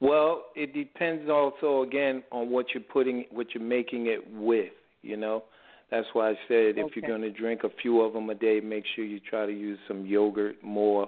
Well, 0.00 0.46
it 0.56 0.72
depends 0.72 1.28
also 1.28 1.82
again 1.82 2.22
on 2.32 2.50
what 2.50 2.66
you're 2.74 2.82
putting, 2.82 3.26
what 3.30 3.48
you're 3.54 3.62
making 3.62 4.06
it 4.06 4.20
with. 4.32 4.72
You 5.02 5.16
know, 5.16 5.44
that's 5.92 6.06
why 6.14 6.30
I 6.30 6.34
said 6.48 6.78
if 6.78 6.96
you're 6.96 7.06
going 7.06 7.20
to 7.20 7.30
drink 7.30 7.64
a 7.64 7.68
few 7.82 8.00
of 8.00 8.14
them 8.14 8.30
a 8.30 8.34
day, 8.34 8.60
make 8.60 8.84
sure 8.96 9.04
you 9.04 9.20
try 9.20 9.44
to 9.44 9.52
use 9.52 9.78
some 9.86 10.06
yogurt 10.06 10.56
more 10.64 11.06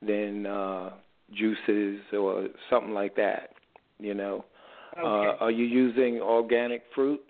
than 0.00 0.46
uh 0.46 0.90
juices 1.32 2.00
or 2.12 2.48
something 2.70 2.94
like 2.94 3.14
that. 3.16 3.50
You 3.98 4.14
know. 4.14 4.44
Uh, 4.96 5.36
are 5.40 5.50
you 5.50 5.64
using 5.64 6.20
organic 6.20 6.82
fruit? 6.94 7.20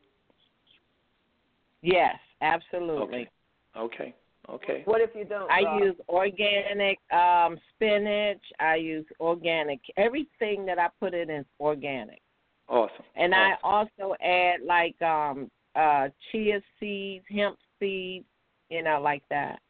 yes, 1.82 2.16
absolutely. 2.42 3.02
Okay. 3.02 3.28
Okay. 3.76 4.14
Okay. 4.48 4.82
What 4.84 5.00
if 5.00 5.10
you 5.16 5.24
don't? 5.24 5.50
I 5.50 5.62
Rob? 5.62 5.82
use 5.82 5.96
organic 6.08 6.98
um 7.10 7.58
spinach. 7.74 8.42
I 8.60 8.76
use 8.76 9.06
organic. 9.18 9.80
Everything 9.96 10.64
that 10.66 10.78
I 10.78 10.88
put 11.00 11.12
in 11.12 11.28
is 11.28 11.46
organic. 11.58 12.20
Awesome. 12.68 13.04
And 13.16 13.34
awesome. 13.34 13.56
I 13.64 13.68
also 13.68 14.14
add 14.22 14.60
like 14.64 15.00
um 15.02 15.50
uh 15.76 16.08
chia 16.30 16.60
seeds, 16.78 17.24
hemp 17.30 17.56
seeds, 17.78 18.26
you 18.70 18.82
know, 18.82 19.00
like 19.00 19.22
that. 19.30 19.60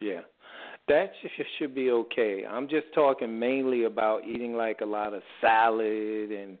Yeah. 0.00 0.20
That 0.86 1.12
should 1.58 1.74
be 1.74 1.90
okay. 1.90 2.44
I'm 2.48 2.68
just 2.68 2.86
talking 2.94 3.38
mainly 3.38 3.84
about 3.84 4.26
eating 4.26 4.54
like 4.54 4.82
a 4.82 4.86
lot 4.86 5.14
of 5.14 5.22
salad 5.40 6.30
and 6.30 6.58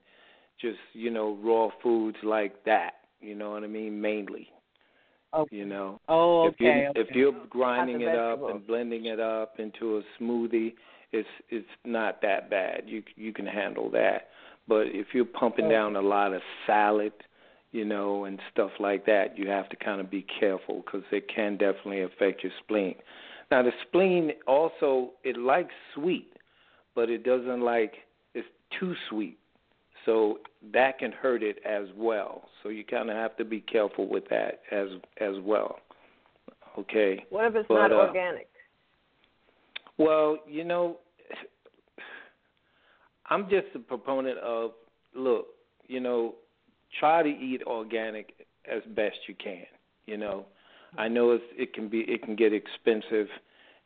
just, 0.58 0.78
you 0.94 1.10
know, 1.10 1.36
raw 1.42 1.68
foods 1.82 2.16
like 2.22 2.64
that. 2.64 2.94
You 3.20 3.34
know 3.34 3.50
what 3.50 3.64
I 3.64 3.66
mean? 3.66 4.00
Mainly. 4.00 4.48
Okay. 5.34 5.56
You 5.56 5.66
know. 5.66 6.00
Oh, 6.08 6.46
if 6.46 6.54
you 6.58 6.68
okay. 6.68 6.88
if 6.94 7.08
you're 7.10 7.34
grinding 7.50 8.00
it 8.00 8.16
up 8.16 8.40
and 8.48 8.66
blending 8.66 9.06
it 9.06 9.20
up 9.20 9.58
into 9.58 9.98
a 9.98 10.02
smoothie, 10.22 10.74
it's 11.12 11.28
it's 11.50 11.66
not 11.84 12.22
that 12.22 12.48
bad. 12.48 12.84
You 12.86 13.02
you 13.16 13.32
can 13.32 13.46
handle 13.46 13.90
that. 13.90 14.28
But 14.66 14.86
if 14.86 15.08
you're 15.12 15.24
pumping 15.24 15.66
Okay. 15.66 15.74
down 15.74 15.96
a 15.96 16.02
lot 16.02 16.32
of 16.32 16.40
salad, 16.66 17.12
you 17.74 17.84
know, 17.84 18.24
and 18.24 18.38
stuff 18.52 18.70
like 18.78 19.04
that, 19.04 19.36
you 19.36 19.48
have 19.48 19.68
to 19.68 19.74
kind 19.74 20.00
of 20.00 20.08
be 20.08 20.24
careful 20.38 20.84
because 20.84 21.02
it 21.10 21.28
can 21.34 21.56
definitely 21.56 22.02
affect 22.02 22.44
your 22.44 22.52
spleen. 22.62 22.94
Now 23.50 23.64
the 23.64 23.72
spleen 23.88 24.30
also 24.46 25.10
it 25.24 25.36
likes 25.36 25.74
sweet, 25.92 26.32
but 26.94 27.10
it 27.10 27.24
doesn't 27.24 27.62
like 27.62 27.94
it's 28.32 28.46
too 28.78 28.94
sweet. 29.10 29.38
So 30.06 30.38
that 30.72 31.00
can 31.00 31.10
hurt 31.10 31.42
it 31.42 31.58
as 31.68 31.88
well. 31.96 32.44
So 32.62 32.68
you 32.68 32.84
kind 32.84 33.10
of 33.10 33.16
have 33.16 33.36
to 33.38 33.44
be 33.44 33.60
careful 33.60 34.08
with 34.08 34.28
that 34.30 34.60
as 34.70 34.86
as 35.20 35.34
well. 35.42 35.80
Okay. 36.78 37.24
What 37.30 37.46
if 37.46 37.56
it's 37.56 37.68
But, 37.68 37.88
not 37.88 37.92
uh, 37.92 38.06
organic? 38.06 38.48
Well, 39.98 40.38
you 40.46 40.62
know, 40.62 40.98
I'm 43.26 43.50
just 43.50 43.66
a 43.74 43.80
proponent 43.80 44.38
of 44.38 44.72
look, 45.12 45.46
you 45.88 45.98
know, 45.98 46.36
try 46.98 47.22
to 47.22 47.28
eat 47.28 47.62
organic 47.66 48.34
as 48.70 48.82
best 48.94 49.16
you 49.28 49.34
can. 49.34 49.66
You 50.06 50.16
know, 50.16 50.46
I 50.96 51.08
know 51.08 51.32
it's, 51.32 51.44
it 51.56 51.74
can 51.74 51.88
be 51.88 52.00
it 52.00 52.22
can 52.22 52.36
get 52.36 52.52
expensive, 52.52 53.28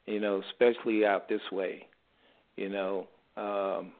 you 0.06 0.20
know, 0.20 0.42
especially 0.50 1.04
out 1.04 1.28
this 1.28 1.40
way. 1.52 1.86
You 2.56 2.68
know, 2.68 3.06
um, 3.36 3.92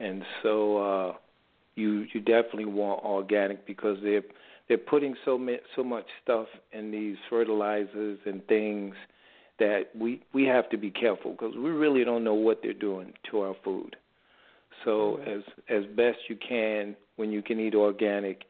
and 0.00 0.22
so 0.42 0.78
uh, 0.78 1.12
you 1.74 2.06
you 2.12 2.20
definitely 2.20 2.64
want 2.64 3.04
organic 3.04 3.66
because 3.66 3.98
they're 4.02 4.22
they're 4.68 4.78
putting 4.78 5.14
so 5.24 5.38
much 5.38 5.60
so 5.74 5.84
much 5.84 6.06
stuff 6.22 6.46
in 6.72 6.90
these 6.90 7.16
fertilizers 7.28 8.18
and 8.24 8.44
things 8.46 8.94
that 9.58 9.84
we 9.98 10.22
we 10.32 10.44
have 10.44 10.68
to 10.70 10.76
be 10.76 10.90
careful 10.90 11.32
because 11.32 11.54
we 11.54 11.70
really 11.70 12.04
don't 12.04 12.24
know 12.24 12.34
what 12.34 12.60
they're 12.62 12.72
doing 12.72 13.12
to 13.30 13.40
our 13.40 13.54
food. 13.62 13.96
So 14.84 15.18
as 15.26 15.42
as 15.68 15.84
best 15.96 16.18
you 16.28 16.36
can 16.36 16.96
when 17.16 17.32
you 17.32 17.42
can 17.42 17.58
eat 17.60 17.74
organic, 17.74 18.42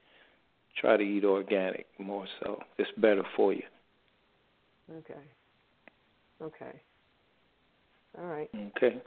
try 0.81 0.97
to 0.97 1.03
eat 1.03 1.25
organic 1.25 1.87
more 1.99 2.27
so. 2.41 2.61
It's 2.79 2.91
better 2.99 3.23
for 3.37 3.53
you. 3.53 3.63
Okay. 4.99 5.15
Okay. 6.43 6.81
All 8.19 8.27
right. 8.27 8.51
Okay. 8.77 9.01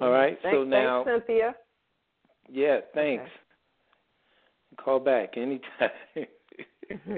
All 0.00 0.10
right. 0.10 0.38
Thanks, 0.42 0.56
so 0.56 0.64
now 0.64 1.04
thanks, 1.04 1.26
Cynthia. 1.26 1.54
yeah, 2.50 2.78
thanks. 2.94 3.22
Okay. 3.22 4.82
Call 4.82 5.00
back 5.00 5.36
anytime. 5.36 5.90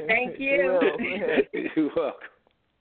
Thank 0.06 0.38
We 0.38 0.44
you. 0.44 0.78
will. 0.80 1.00
You're 1.76 1.90
welcome. 1.96 2.28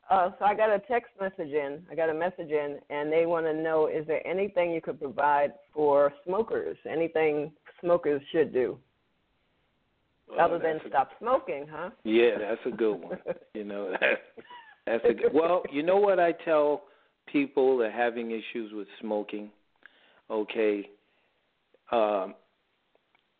Uh, 0.09 0.29
so 0.39 0.45
I 0.45 0.55
got 0.55 0.69
a 0.69 0.79
text 0.87 1.11
message 1.19 1.51
in. 1.51 1.81
I 1.91 1.95
got 1.95 2.09
a 2.09 2.13
message 2.13 2.49
in, 2.49 2.77
and 2.89 3.11
they 3.11 3.25
want 3.25 3.45
to 3.45 3.53
know: 3.53 3.87
Is 3.87 4.07
there 4.07 4.25
anything 4.25 4.71
you 4.71 4.81
could 4.81 4.99
provide 4.99 5.53
for 5.73 6.13
smokers? 6.25 6.77
Anything 6.89 7.51
smokers 7.81 8.21
should 8.31 8.53
do 8.53 8.77
Oh, 10.29 10.39
other 10.39 10.59
than 10.59 10.77
a- 10.77 10.89
stop 10.89 11.11
smoking, 11.19 11.65
huh? 11.69 11.89
Yeah, 12.03 12.37
that's 12.37 12.61
a 12.65 12.71
good 12.75 12.95
one. 12.95 13.19
you 13.53 13.63
know, 13.63 13.91
that, 14.01 14.19
that's 14.85 15.05
a 15.05 15.13
good. 15.13 15.33
Well, 15.33 15.63
you 15.71 15.83
know 15.83 15.97
what 15.97 16.19
I 16.19 16.33
tell 16.33 16.83
people 17.31 17.77
that 17.77 17.85
are 17.85 17.91
having 17.91 18.31
issues 18.31 18.73
with 18.73 18.87
smoking. 18.99 19.49
Okay, 20.29 20.89
um, 21.91 22.35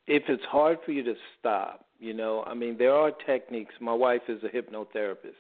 if 0.08 0.24
it's 0.30 0.44
hard 0.46 0.78
for 0.86 0.94
you 0.94 1.04
to 1.04 1.16
stop, 1.38 1.86
you 2.00 2.14
know, 2.14 2.44
I 2.48 2.54
mean, 2.54 2.78
there 2.78 2.94
are 2.94 3.12
techniques. 3.26 3.74
My 3.82 3.94
wife 3.94 4.22
is 4.30 4.42
a 4.44 4.48
hypnotherapist, 4.48 5.36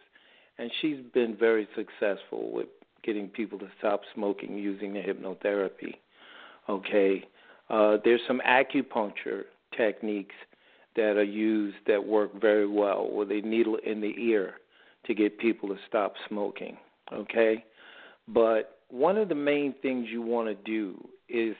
and 0.57 0.69
she's 0.81 0.97
been 1.13 1.37
very 1.37 1.67
successful 1.75 2.51
with 2.51 2.67
getting 3.03 3.29
people 3.29 3.57
to 3.59 3.67
stop 3.79 4.01
smoking 4.13 4.57
using 4.57 4.93
the 4.93 4.99
hypnotherapy. 4.99 5.95
Okay, 6.67 7.23
uh, 7.69 7.97
there's 8.03 8.21
some 8.27 8.41
acupuncture 8.47 9.43
techniques 9.75 10.35
that 10.95 11.17
are 11.17 11.23
used 11.23 11.77
that 11.85 12.03
work 12.03 12.39
very 12.39 12.67
well 12.67 13.09
with 13.11 13.31
a 13.31 13.41
needle 13.41 13.77
in 13.85 14.01
the 14.01 14.13
ear 14.17 14.55
to 15.05 15.13
get 15.13 15.37
people 15.37 15.69
to 15.69 15.75
stop 15.87 16.13
smoking. 16.27 16.77
Okay? 17.13 17.63
But 18.27 18.79
one 18.89 19.17
of 19.17 19.29
the 19.29 19.35
main 19.35 19.75
things 19.81 20.07
you 20.09 20.21
want 20.21 20.47
to 20.47 20.55
do 20.69 20.97
is 21.29 21.55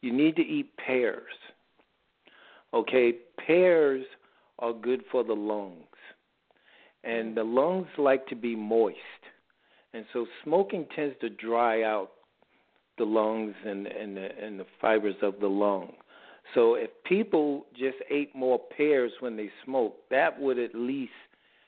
you 0.00 0.12
need 0.12 0.36
to 0.36 0.42
eat 0.42 0.70
pears. 0.76 1.32
Okay? 2.72 3.14
Pears 3.46 4.04
are 4.58 4.72
good 4.72 5.02
for 5.10 5.22
the 5.22 5.34
lungs. 5.34 5.76
And 7.04 7.36
the 7.36 7.44
lungs 7.44 7.88
like 7.98 8.26
to 8.28 8.36
be 8.36 8.54
moist. 8.56 8.96
And 9.92 10.04
so 10.12 10.26
smoking 10.44 10.86
tends 10.96 11.14
to 11.20 11.28
dry 11.28 11.82
out 11.82 12.12
the 12.98 13.04
lungs 13.04 13.54
and, 13.64 13.86
and, 13.86 14.16
the, 14.16 14.28
and 14.42 14.60
the 14.60 14.66
fibers 14.80 15.16
of 15.22 15.34
the 15.40 15.48
lung. 15.48 15.92
So 16.54 16.74
if 16.74 16.90
people 17.04 17.66
just 17.72 17.96
ate 18.10 18.34
more 18.34 18.58
pears 18.76 19.12
when 19.20 19.36
they 19.36 19.50
smoke, 19.64 19.96
that 20.10 20.38
would 20.40 20.58
at 20.58 20.74
least 20.74 21.12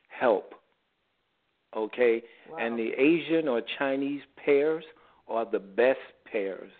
help. 0.08 0.54
Okay? 1.76 2.22
Wow. 2.50 2.58
And 2.58 2.78
the 2.78 2.92
Asian 2.98 3.48
or 3.48 3.62
Chinese 3.78 4.22
pears 4.44 4.84
are 5.28 5.46
the 5.50 5.58
best 5.58 6.00
pears, 6.30 6.70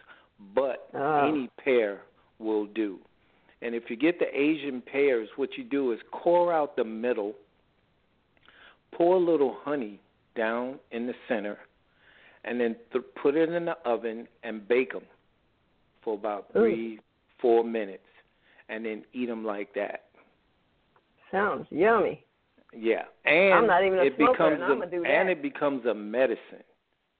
but 0.54 0.88
Ah. 0.94 1.26
any 1.28 1.48
pear 1.62 2.02
will 2.38 2.66
do. 2.66 2.98
And 3.62 3.74
if 3.74 3.88
you 3.88 3.96
get 3.96 4.18
the 4.18 4.38
Asian 4.38 4.82
pears, 4.82 5.28
what 5.36 5.56
you 5.56 5.64
do 5.64 5.92
is 5.92 6.00
core 6.10 6.52
out 6.52 6.76
the 6.76 6.84
middle, 6.84 7.34
pour 8.92 9.16
a 9.16 9.18
little 9.18 9.54
honey 9.62 10.00
down 10.36 10.78
in 10.90 11.06
the 11.06 11.14
center, 11.28 11.58
and 12.44 12.60
then 12.60 12.76
th- 12.92 13.04
put 13.20 13.36
it 13.36 13.50
in 13.50 13.64
the 13.64 13.76
oven 13.84 14.26
and 14.42 14.66
bake 14.68 14.92
them 14.92 15.04
for 16.02 16.14
about 16.14 16.46
Ooh. 16.50 16.60
three, 16.60 17.00
four 17.40 17.64
minutes, 17.64 18.02
and 18.68 18.84
then 18.84 19.02
eat 19.12 19.26
them 19.26 19.44
like 19.44 19.72
that. 19.74 20.04
Sounds 21.30 21.66
yummy. 21.70 22.24
Yeah, 22.76 23.02
and 23.24 23.54
I'm 23.54 23.66
not 23.66 23.84
even 23.84 23.98
a 24.00 24.02
it 24.02 24.14
smoker, 24.16 24.32
becomes 24.32 24.52
and 24.54 24.62
a, 24.62 24.74
I'ma 24.74 24.84
do 24.86 25.02
that. 25.02 25.08
and 25.10 25.28
it 25.30 25.42
becomes 25.42 25.86
a 25.86 25.94
medicine. 25.94 26.64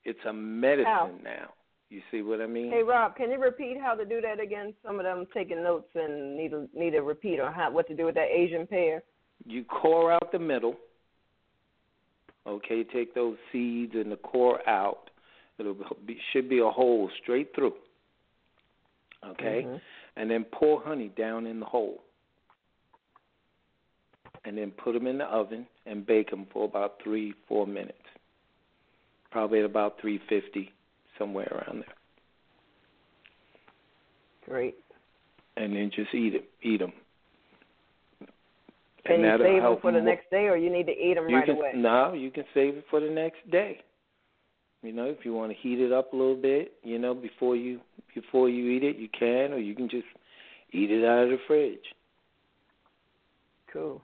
It's 0.04 0.18
a 0.28 0.32
medicine 0.32 0.84
How? 0.86 1.10
now. 1.22 1.50
You 1.90 2.00
see 2.10 2.22
what 2.22 2.40
I 2.40 2.46
mean? 2.46 2.70
Hey 2.72 2.82
Rob, 2.82 3.14
can 3.14 3.30
you 3.30 3.40
repeat 3.40 3.76
how 3.80 3.94
to 3.94 4.04
do 4.04 4.20
that 4.20 4.40
again? 4.40 4.74
Some 4.84 4.98
of 4.98 5.04
them 5.04 5.26
taking 5.32 5.62
notes 5.62 5.88
and 5.94 6.36
need 6.36 6.52
a 6.52 6.66
need 6.74 6.94
a 6.96 7.02
repeat 7.02 7.38
on 7.40 7.52
how 7.52 7.70
what 7.70 7.86
to 7.88 7.94
do 7.94 8.04
with 8.06 8.16
that 8.16 8.28
Asian 8.34 8.66
pear. 8.66 9.02
you 9.46 9.62
core 9.64 10.10
out 10.12 10.32
the 10.32 10.38
middle. 10.40 10.74
Okay, 12.46 12.82
take 12.84 13.14
those 13.14 13.36
seeds 13.52 13.92
and 13.94 14.10
the 14.10 14.16
core 14.16 14.66
out. 14.68 15.10
It'll 15.58 15.74
be, 16.06 16.18
should 16.32 16.48
be 16.48 16.58
a 16.58 16.68
hole 16.68 17.10
straight 17.22 17.54
through. 17.54 17.74
Okay, 19.24 19.62
Mhm. 19.66 19.80
and 20.16 20.30
then 20.30 20.44
pour 20.44 20.82
honey 20.82 21.08
down 21.08 21.46
in 21.46 21.58
the 21.60 21.66
hole, 21.66 22.02
and 24.44 24.58
then 24.58 24.70
put 24.72 24.92
them 24.92 25.06
in 25.06 25.18
the 25.18 25.24
oven 25.24 25.66
and 25.86 26.04
bake 26.04 26.30
them 26.30 26.46
for 26.46 26.64
about 26.64 27.00
three, 27.02 27.32
four 27.48 27.66
minutes. 27.66 27.98
Probably 29.30 29.60
at 29.60 29.64
about 29.64 29.98
350, 30.00 30.70
somewhere 31.18 31.48
around 31.50 31.80
there, 31.80 31.94
Great. 34.44 34.76
and 35.56 35.74
then 35.74 35.90
just 35.90 36.12
eat 36.14 36.34
it. 36.34 36.50
Eat 36.62 36.78
them. 36.80 36.92
Can 39.04 39.20
you 39.20 39.38
save 39.38 39.62
them 39.62 39.76
for 39.80 39.92
the 39.92 40.00
next 40.00 40.30
day, 40.30 40.48
or 40.48 40.56
you 40.56 40.70
need 40.70 40.86
to 40.86 40.92
eat 40.92 41.14
them 41.14 41.28
You 41.28 41.36
right 41.36 41.46
can 41.46 41.56
away? 41.56 41.72
no, 41.74 42.12
you 42.12 42.30
can 42.30 42.44
save 42.54 42.76
it 42.76 42.86
for 42.88 43.00
the 43.00 43.10
next 43.10 43.48
day. 43.50 43.80
You 44.84 44.92
know, 44.92 45.06
if 45.06 45.24
you 45.24 45.32
want 45.32 45.50
to 45.50 45.56
heat 45.58 45.80
it 45.80 45.92
up 45.92 46.12
a 46.12 46.16
little 46.16 46.36
bit, 46.36 46.74
you 46.82 46.98
know, 46.98 47.14
before 47.14 47.56
you 47.56 47.80
before 48.14 48.50
you 48.50 48.70
eat 48.70 48.84
it, 48.84 48.96
you 48.96 49.08
can, 49.18 49.52
or 49.52 49.58
you 49.58 49.74
can 49.74 49.88
just 49.88 50.04
eat 50.72 50.90
it 50.90 51.04
out 51.04 51.24
of 51.24 51.30
the 51.30 51.38
fridge. 51.46 51.78
Cool. 53.72 54.02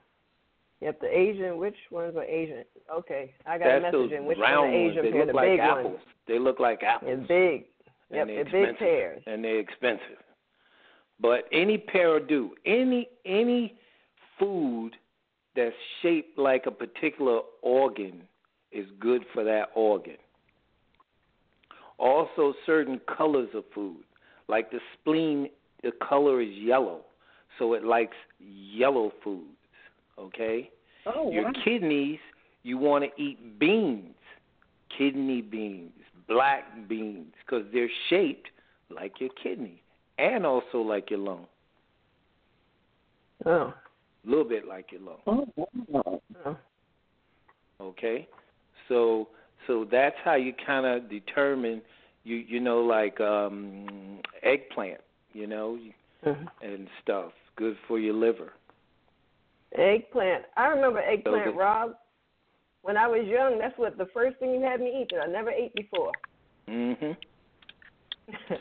Yep, 0.81 1.01
the 1.03 1.07
Asian. 1.19 1.59
Which 1.59 1.77
ones 1.91 2.17
are 2.17 2.25
Asian? 2.25 2.65
Okay, 2.93 3.35
I 3.47 3.59
got 3.59 3.67
a 3.67 3.81
That's 3.83 3.93
those 3.93 4.09
message 4.11 4.21
in. 4.21 4.27
Which 4.27 4.39
round 4.39 4.73
one 4.73 4.75
are 4.75 4.83
ones. 4.85 4.91
Asian 4.93 5.05
They 5.05 5.19
look 5.19 5.27
The 5.27 5.33
like 5.35 5.49
big 5.51 5.61
apples. 5.61 5.85
ones. 5.85 5.99
They 6.27 6.39
look 6.39 6.61
like 6.61 6.83
apples. 6.83 7.11
It's 7.15 7.29
big. 7.29 7.65
and 8.11 8.17
Yep, 8.17 8.27
they're 8.27 8.45
they're 8.45 8.67
big 8.73 8.79
pears. 8.79 9.23
And 9.27 9.45
they're 9.45 9.59
expensive. 9.61 10.19
But 11.21 11.45
any 11.53 11.77
pear 11.77 12.15
will 12.15 12.27
do. 12.27 12.53
Any 12.65 13.07
any 13.27 13.75
food 14.39 14.93
that's 15.55 15.75
shaped 16.01 16.39
like 16.39 16.65
a 16.65 16.71
particular 16.71 17.41
organ 17.61 18.23
is 18.73 18.87
good 18.99 19.25
for 19.35 19.45
that 19.45 19.69
organ. 19.75 20.17
Also, 22.01 22.55
certain 22.65 22.99
colors 23.15 23.51
of 23.55 23.63
food, 23.75 24.03
like 24.49 24.71
the 24.71 24.81
spleen, 24.95 25.51
the 25.83 25.93
color 26.09 26.41
is 26.41 26.49
yellow, 26.55 27.03
so 27.59 27.75
it 27.75 27.85
likes 27.85 28.17
yellow 28.41 29.13
foods. 29.23 29.45
Okay. 30.19 30.71
Oh, 31.05 31.31
Your 31.31 31.45
wow. 31.45 31.53
kidneys, 31.63 32.19
you 32.63 32.79
want 32.79 33.05
to 33.05 33.23
eat 33.23 33.59
beans, 33.59 34.15
kidney 34.97 35.43
beans, 35.43 35.93
black 36.27 36.89
beans, 36.89 37.35
because 37.45 37.67
they're 37.71 37.91
shaped 38.09 38.49
like 38.89 39.21
your 39.21 39.31
kidney 39.43 39.83
and 40.19 40.47
also 40.47 40.79
like 40.79 41.11
your 41.11 41.21
lung, 41.21 41.47
Oh. 43.45 43.51
a 43.51 43.75
little 44.25 44.45
bit 44.45 44.67
like 44.67 44.91
your 44.91 45.03
lung. 45.03 45.19
Oh, 45.27 45.47
wow. 45.89 46.21
Okay, 47.81 48.29
so 48.89 49.29
so 49.67 49.85
that's 49.91 50.17
how 50.25 50.35
you 50.35 50.53
kind 50.67 50.87
of 50.87 51.09
determine 51.11 51.83
you 52.25 52.37
you 52.37 52.61
know 52.61 52.81
like 52.81 53.21
um 53.21 54.21
eggplant, 54.43 55.01
you 55.33 55.47
know, 55.47 55.79
Mhm. 56.25 56.47
and 56.63 56.89
stuff, 57.03 57.33
good 57.57 57.77
for 57.89 57.99
your 57.99 58.15
liver. 58.15 58.53
Eggplant. 59.77 60.45
I 60.57 60.67
remember 60.67 60.99
eggplant, 61.01 61.45
the- 61.45 61.53
Rob. 61.53 61.97
when 62.83 62.97
I 62.97 63.07
was 63.07 63.27
young, 63.27 63.59
that's 63.59 63.77
what 63.79 63.97
the 63.99 64.07
first 64.07 64.39
thing 64.39 64.53
you 64.55 64.61
had 64.61 64.81
me 64.81 65.01
eat 65.03 65.09
that 65.13 65.23
I 65.23 65.27
never 65.27 65.51
ate 65.51 65.75
before. 65.75 66.13
Mhm. 66.69 67.17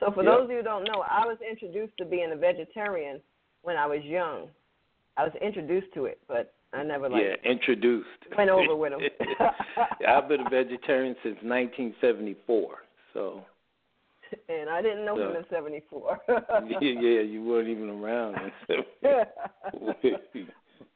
so 0.00 0.10
for 0.12 0.22
Yep. 0.22 0.32
those 0.32 0.44
of 0.44 0.50
you 0.50 0.56
who 0.58 0.62
don't 0.62 0.84
know, 0.84 1.02
I 1.08 1.26
was 1.26 1.38
introduced 1.40 1.96
to 1.98 2.04
being 2.04 2.32
a 2.32 2.36
vegetarian 2.36 3.20
when 3.62 3.76
I 3.76 3.86
was 3.86 4.02
young. 4.04 4.50
I 5.16 5.24
was 5.24 5.34
introduced 5.36 5.92
to 5.94 6.06
it, 6.06 6.18
but 6.26 6.54
I 6.74 6.82
never 6.82 7.08
like 7.08 7.22
yeah, 7.22 7.50
introduced. 7.50 8.08
went 8.36 8.50
over 8.50 8.74
with 8.76 8.92
'em. 8.92 9.00
I've 10.06 10.28
been 10.28 10.40
a 10.40 10.50
vegetarian 10.50 11.14
since 11.22 11.36
1974. 11.42 12.78
So 13.12 13.44
and 14.48 14.68
I 14.68 14.82
didn't 14.82 15.04
know 15.04 15.16
him 15.16 15.36
in 15.36 15.44
'74. 15.50 16.18
yeah, 16.28 16.78
yeah, 16.80 17.20
you 17.20 17.44
weren't 17.44 17.68
even 17.68 17.90
around. 17.90 18.36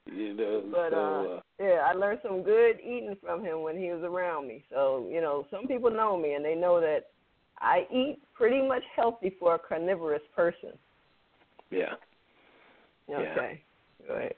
you 0.06 0.34
know, 0.34 0.62
But 0.70 0.90
so 0.90 0.96
uh, 0.96 1.36
uh, 1.36 1.40
yeah, 1.60 1.86
I 1.86 1.92
learned 1.92 2.20
some 2.22 2.42
good 2.42 2.80
eating 2.80 3.16
from 3.22 3.44
him 3.44 3.62
when 3.62 3.76
he 3.78 3.90
was 3.90 4.02
around 4.02 4.48
me. 4.48 4.64
So 4.70 5.08
you 5.10 5.20
know, 5.20 5.46
some 5.50 5.66
people 5.66 5.90
know 5.90 6.16
me 6.16 6.34
and 6.34 6.44
they 6.44 6.54
know 6.54 6.80
that 6.80 7.10
I 7.58 7.86
eat 7.92 8.18
pretty 8.34 8.66
much 8.66 8.82
healthy 8.94 9.34
for 9.38 9.54
a 9.54 9.58
carnivorous 9.58 10.22
person. 10.34 10.72
yeah, 11.70 11.94
Yeah. 13.08 13.18
Okay, 13.18 13.62
go 14.06 14.14
ahead. 14.14 14.34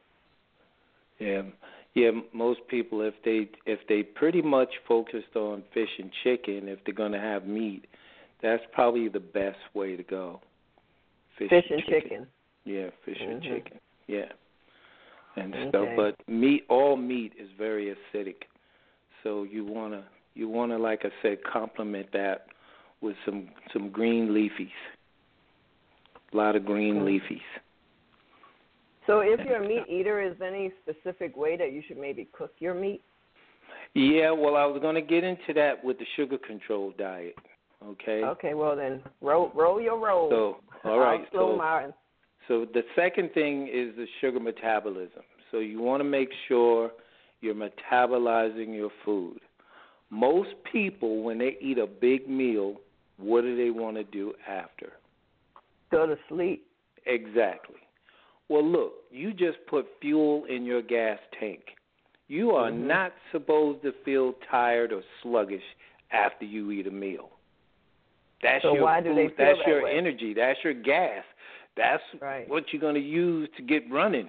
Yeah, 1.21 1.43
yeah. 1.95 2.11
Most 2.33 2.61
people, 2.69 3.03
if 3.03 3.15
they 3.25 3.49
if 3.67 3.81
they 3.89 4.03
pretty 4.03 4.43
much 4.43 4.71
focused 4.89 5.37
on 5.37 5.63
fish 5.73 5.89
and 5.99 6.11
chicken, 6.25 6.69
if 6.69 6.79
they're 6.85 6.95
going 6.95 7.13
to 7.13 7.21
have 7.21 7.47
meat, 7.47 7.87
that's 8.43 8.63
probably 8.73 9.09
the 9.09 9.21
best 9.21 9.59
way 9.75 9.97
to 9.97 10.03
go. 10.03 10.41
Fish, 11.39 11.51
Fish 11.51 11.65
and 11.71 11.83
chicken. 11.85 12.27
Yeah, 12.65 12.91
fish 13.05 13.19
and 13.21 13.43
Mhm. 13.43 13.49
chicken. 13.49 13.79
Yeah. 14.07 14.33
And 15.37 15.55
Okay. 15.55 15.69
stuff, 15.69 15.89
but 15.97 16.17
meat 16.29 16.67
all 16.69 16.97
meat 16.97 17.33
is 17.39 17.49
very 17.57 17.95
acidic. 17.95 18.43
So 19.23 19.45
you 19.45 19.65
want 19.65 19.93
to 19.93 20.05
you 20.35 20.49
want 20.49 20.73
to 20.73 20.79
like 20.79 21.05
I 21.05 21.11
said 21.23 21.39
complement 21.45 22.11
that 22.13 22.47
with 23.01 23.17
some 23.25 23.49
some 23.73 23.91
green 23.91 24.29
leafies. 24.29 24.71
A 26.33 26.37
lot 26.37 26.57
of 26.57 26.65
green 26.65 26.97
Mm. 26.97 27.05
leafies. 27.05 27.41
So 29.11 29.21
if 29.21 29.41
you're 29.45 29.61
a 29.61 29.67
meat 29.67 29.83
eater, 29.89 30.23
is 30.23 30.39
there 30.39 30.55
any 30.55 30.73
specific 30.83 31.37
way 31.37 31.57
that 31.57 31.73
you 31.73 31.83
should 31.89 31.99
maybe 31.99 32.29
cook 32.33 32.53
your 32.61 32.75
meat? 32.75 33.03
Yeah, 33.95 34.31
well, 34.31 34.55
I 34.55 34.65
was 34.65 34.81
going 34.81 34.95
to 34.95 35.03
get 35.03 35.25
into 35.25 35.53
that 35.55 35.83
with 35.83 35.99
the 35.99 36.05
sugar 36.15 36.39
control 36.39 36.93
diet. 36.97 37.35
Okay. 37.85 38.23
Okay, 38.23 38.55
well 38.55 38.77
then 38.77 39.03
roll 39.21 39.51
roll 39.53 39.81
your 39.81 39.99
roll. 39.99 40.31
So, 40.31 40.89
all 40.89 40.99
right. 41.01 41.23
So, 41.33 41.57
mine. 41.57 41.93
so 42.47 42.67
the 42.73 42.83
second 42.95 43.33
thing 43.33 43.69
is 43.73 43.97
the 43.97 44.07
sugar 44.21 44.39
metabolism. 44.39 45.23
So 45.51 45.59
you 45.59 45.81
want 45.81 46.01
to 46.01 46.05
make 46.05 46.29
sure 46.47 46.93
you're 47.41 47.55
metabolizing 47.55 48.77
your 48.77 48.91
food. 49.05 49.41
Most 50.11 50.51
people, 50.71 51.25
when 51.25 51.39
they 51.39 51.57
eat 51.61 51.79
a 51.79 51.87
big 51.87 52.29
meal, 52.29 52.77
what 53.17 53.41
do 53.41 53.57
they 53.57 53.71
want 53.71 53.97
to 53.97 54.05
do 54.05 54.35
after? 54.47 54.93
Go 55.91 56.07
to 56.07 56.17
sleep. 56.29 56.67
Exactly. 57.07 57.77
Well, 58.51 58.69
look, 58.69 58.95
you 59.13 59.33
just 59.33 59.59
put 59.69 59.87
fuel 60.01 60.45
in 60.47 60.65
your 60.65 60.83
gas 60.83 61.21
tank. 61.39 61.61
You 62.27 62.51
are 62.51 62.71
Mhm. 62.71 62.87
not 62.87 63.13
supposed 63.31 63.83
to 63.83 63.93
feel 64.05 64.33
tired 64.51 64.93
or 64.93 65.05
sluggish 65.23 65.63
after 66.11 66.45
you 66.45 66.73
eat 66.73 66.89
a 66.89 66.91
meal. 66.91 67.31
That's 68.43 68.63
So 68.63 68.75
your 68.75 68.83
why 68.83 69.01
do 69.01 69.15
food. 69.15 69.37
That's 69.37 69.59
that 69.61 69.69
your 69.69 69.83
way? 69.83 69.93
energy. 69.93 70.35
That's 70.35 70.63
your 70.65 70.75
gas. 70.75 71.25
That's 71.77 72.03
Right. 72.21 72.49
what 72.49 72.73
you're 72.73 72.81
going 72.81 72.97
to 72.97 73.01
use 73.01 73.49
to 73.57 73.63
get 73.63 73.89
running. 73.89 74.29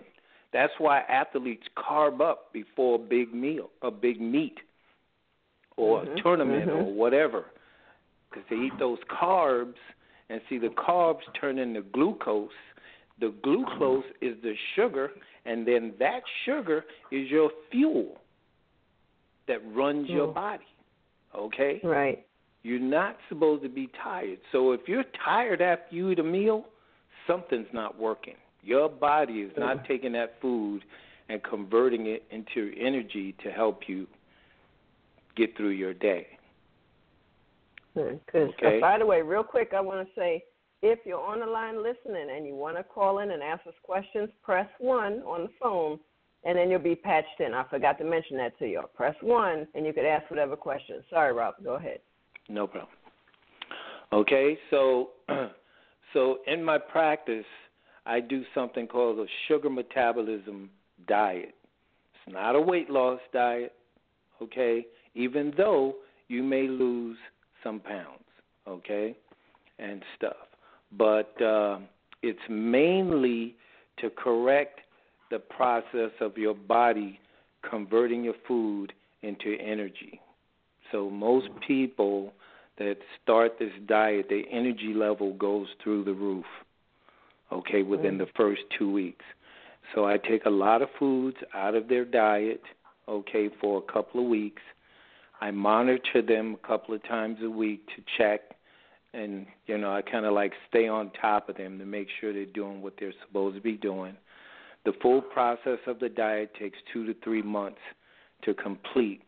That's 0.51 0.79
why 0.79 0.99
athletes 1.01 1.67
carb 1.75 2.21
up 2.21 2.53
before 2.53 2.95
a 2.95 2.99
big 2.99 3.33
meal, 3.33 3.71
a 3.81 3.89
big 3.89 4.21
meet, 4.21 4.59
or 5.77 6.03
Mhm, 6.03 6.17
a 6.17 6.21
tournament, 6.21 6.69
mhm. 6.69 6.75
or 6.75 6.93
whatever, 6.93 7.45
because 8.29 8.45
they 8.49 8.57
eat 8.57 8.77
those 8.77 8.99
carbs, 9.05 9.79
and 10.29 10.41
see 10.47 10.59
the 10.59 10.69
carbs 10.69 11.23
turn 11.33 11.57
into 11.57 11.81
glucose. 11.81 12.53
The 13.21 13.33
glucose 13.43 14.03
is 14.19 14.35
the 14.41 14.53
sugar, 14.75 15.11
and 15.45 15.65
then 15.65 15.93
that 15.99 16.21
sugar 16.45 16.83
is 17.11 17.29
your 17.29 17.51
fuel 17.71 18.17
that 19.47 19.59
runs 19.73 20.09
your 20.09 20.27
Mm. 20.27 20.33
body. 20.33 20.65
Okay? 21.33 21.79
Right. 21.83 22.25
You're 22.63 22.79
not 22.79 23.17
supposed 23.29 23.63
to 23.63 23.69
be 23.69 23.87
tired. 23.87 24.39
So 24.51 24.71
if 24.73 24.89
you're 24.89 25.05
tired 25.25 25.61
after 25.61 25.95
you 25.95 26.09
eat 26.09 26.19
a 26.19 26.23
meal, 26.23 26.67
something's 27.27 27.71
not 27.71 27.97
working. 27.97 28.35
Your 28.63 28.89
body 28.89 29.41
is 29.41 29.55
not 29.55 29.77
Mm. 29.77 29.87
taking 29.87 30.11
that 30.13 30.39
food 30.41 30.83
and 31.29 31.41
converting 31.43 32.07
it 32.07 32.23
into 32.31 32.73
energy 32.77 33.33
to 33.43 33.51
help 33.51 33.87
you 33.87 34.07
get 35.35 35.55
through 35.55 35.69
your 35.69 35.93
day. 35.93 36.27
Because 37.93 38.49
Okay. 38.53 38.79
by 38.79 38.97
the 38.97 39.05
way, 39.05 39.21
real 39.21 39.43
quick, 39.43 39.73
I 39.73 39.81
want 39.81 40.07
to 40.07 40.13
say 40.15 40.43
if 40.81 40.99
you're 41.05 41.21
on 41.21 41.39
the 41.39 41.45
line 41.45 41.83
listening 41.83 42.35
and 42.35 42.45
you 42.45 42.55
want 42.55 42.77
to 42.77 42.83
call 42.83 43.19
in 43.19 43.31
and 43.31 43.43
ask 43.43 43.65
us 43.67 43.73
questions, 43.83 44.29
press 44.43 44.67
one 44.79 45.21
on 45.25 45.43
the 45.43 45.49
phone, 45.61 45.99
and 46.43 46.57
then 46.57 46.69
you'll 46.69 46.79
be 46.79 46.95
patched 46.95 47.39
in. 47.39 47.53
I 47.53 47.63
forgot 47.69 47.97
to 47.99 48.03
mention 48.03 48.37
that 48.37 48.57
to 48.59 48.67
you. 48.67 48.81
Press 48.95 49.15
one, 49.21 49.67
and 49.75 49.85
you 49.85 49.93
could 49.93 50.05
ask 50.05 50.29
whatever 50.31 50.55
questions. 50.55 51.03
Sorry, 51.09 51.33
Rob. 51.33 51.55
Go 51.63 51.75
ahead. 51.75 51.99
No 52.49 52.65
problem. 52.67 52.89
Okay, 54.11 54.57
so 54.69 55.09
so 56.13 56.39
in 56.47 56.63
my 56.63 56.77
practice, 56.77 57.45
I 58.05 58.19
do 58.19 58.43
something 58.55 58.87
called 58.87 59.19
a 59.19 59.25
sugar 59.47 59.69
metabolism 59.69 60.69
diet. 61.07 61.55
It's 62.15 62.33
not 62.33 62.55
a 62.55 62.61
weight 62.61 62.89
loss 62.89 63.19
diet, 63.31 63.73
okay? 64.41 64.85
Even 65.13 65.53
though 65.55 65.95
you 66.27 66.43
may 66.43 66.67
lose 66.67 67.17
some 67.63 67.79
pounds, 67.79 68.23
okay, 68.67 69.15
and 69.79 70.01
stuff, 70.17 70.35
but 70.97 71.41
uh, 71.41 71.79
it's 72.21 72.39
mainly 72.49 73.55
to 73.99 74.09
correct 74.09 74.79
the 75.29 75.39
process 75.39 76.11
of 76.19 76.37
your 76.37 76.53
body 76.53 77.19
converting 77.69 78.23
your 78.23 78.35
food 78.47 78.91
into 79.21 79.55
energy. 79.59 80.19
So 80.91 81.09
most 81.09 81.47
people 81.65 82.33
that 82.77 82.97
start 83.21 83.57
this 83.59 83.71
diet, 83.87 84.27
their 84.29 84.43
energy 84.51 84.93
level 84.95 85.33
goes 85.33 85.67
through 85.83 86.03
the 86.03 86.13
roof. 86.13 86.45
Okay, 87.51 87.83
within 87.83 88.17
the 88.17 88.27
first 88.37 88.61
two 88.79 88.89
weeks. 88.89 89.25
So 89.93 90.05
I 90.05 90.17
take 90.17 90.45
a 90.45 90.49
lot 90.49 90.81
of 90.81 90.87
foods 90.97 91.35
out 91.53 91.75
of 91.75 91.89
their 91.89 92.05
diet, 92.05 92.61
okay, 93.09 93.49
for 93.59 93.77
a 93.79 93.91
couple 93.91 94.21
of 94.23 94.29
weeks. 94.29 94.61
I 95.41 95.51
monitor 95.51 96.21
them 96.25 96.55
a 96.63 96.67
couple 96.67 96.95
of 96.95 97.03
times 97.03 97.39
a 97.43 97.49
week 97.49 97.85
to 97.87 98.03
check 98.17 98.41
and 99.13 99.45
you 99.67 99.77
know, 99.77 99.93
I 99.93 100.01
kind 100.01 100.25
of 100.25 100.33
like 100.33 100.53
stay 100.69 100.87
on 100.87 101.11
top 101.19 101.49
of 101.49 101.57
them 101.57 101.77
to 101.79 101.85
make 101.85 102.07
sure 102.19 102.33
they're 102.33 102.45
doing 102.45 102.81
what 102.81 102.93
they're 102.99 103.13
supposed 103.25 103.55
to 103.55 103.61
be 103.61 103.77
doing. 103.77 104.15
The 104.85 104.93
full 105.01 105.21
process 105.21 105.79
of 105.85 105.99
the 105.99 106.09
diet 106.09 106.53
takes 106.59 106.77
2 106.93 107.05
to 107.05 107.15
3 107.23 107.41
months 107.43 107.81
to 108.43 108.53
complete 108.53 109.21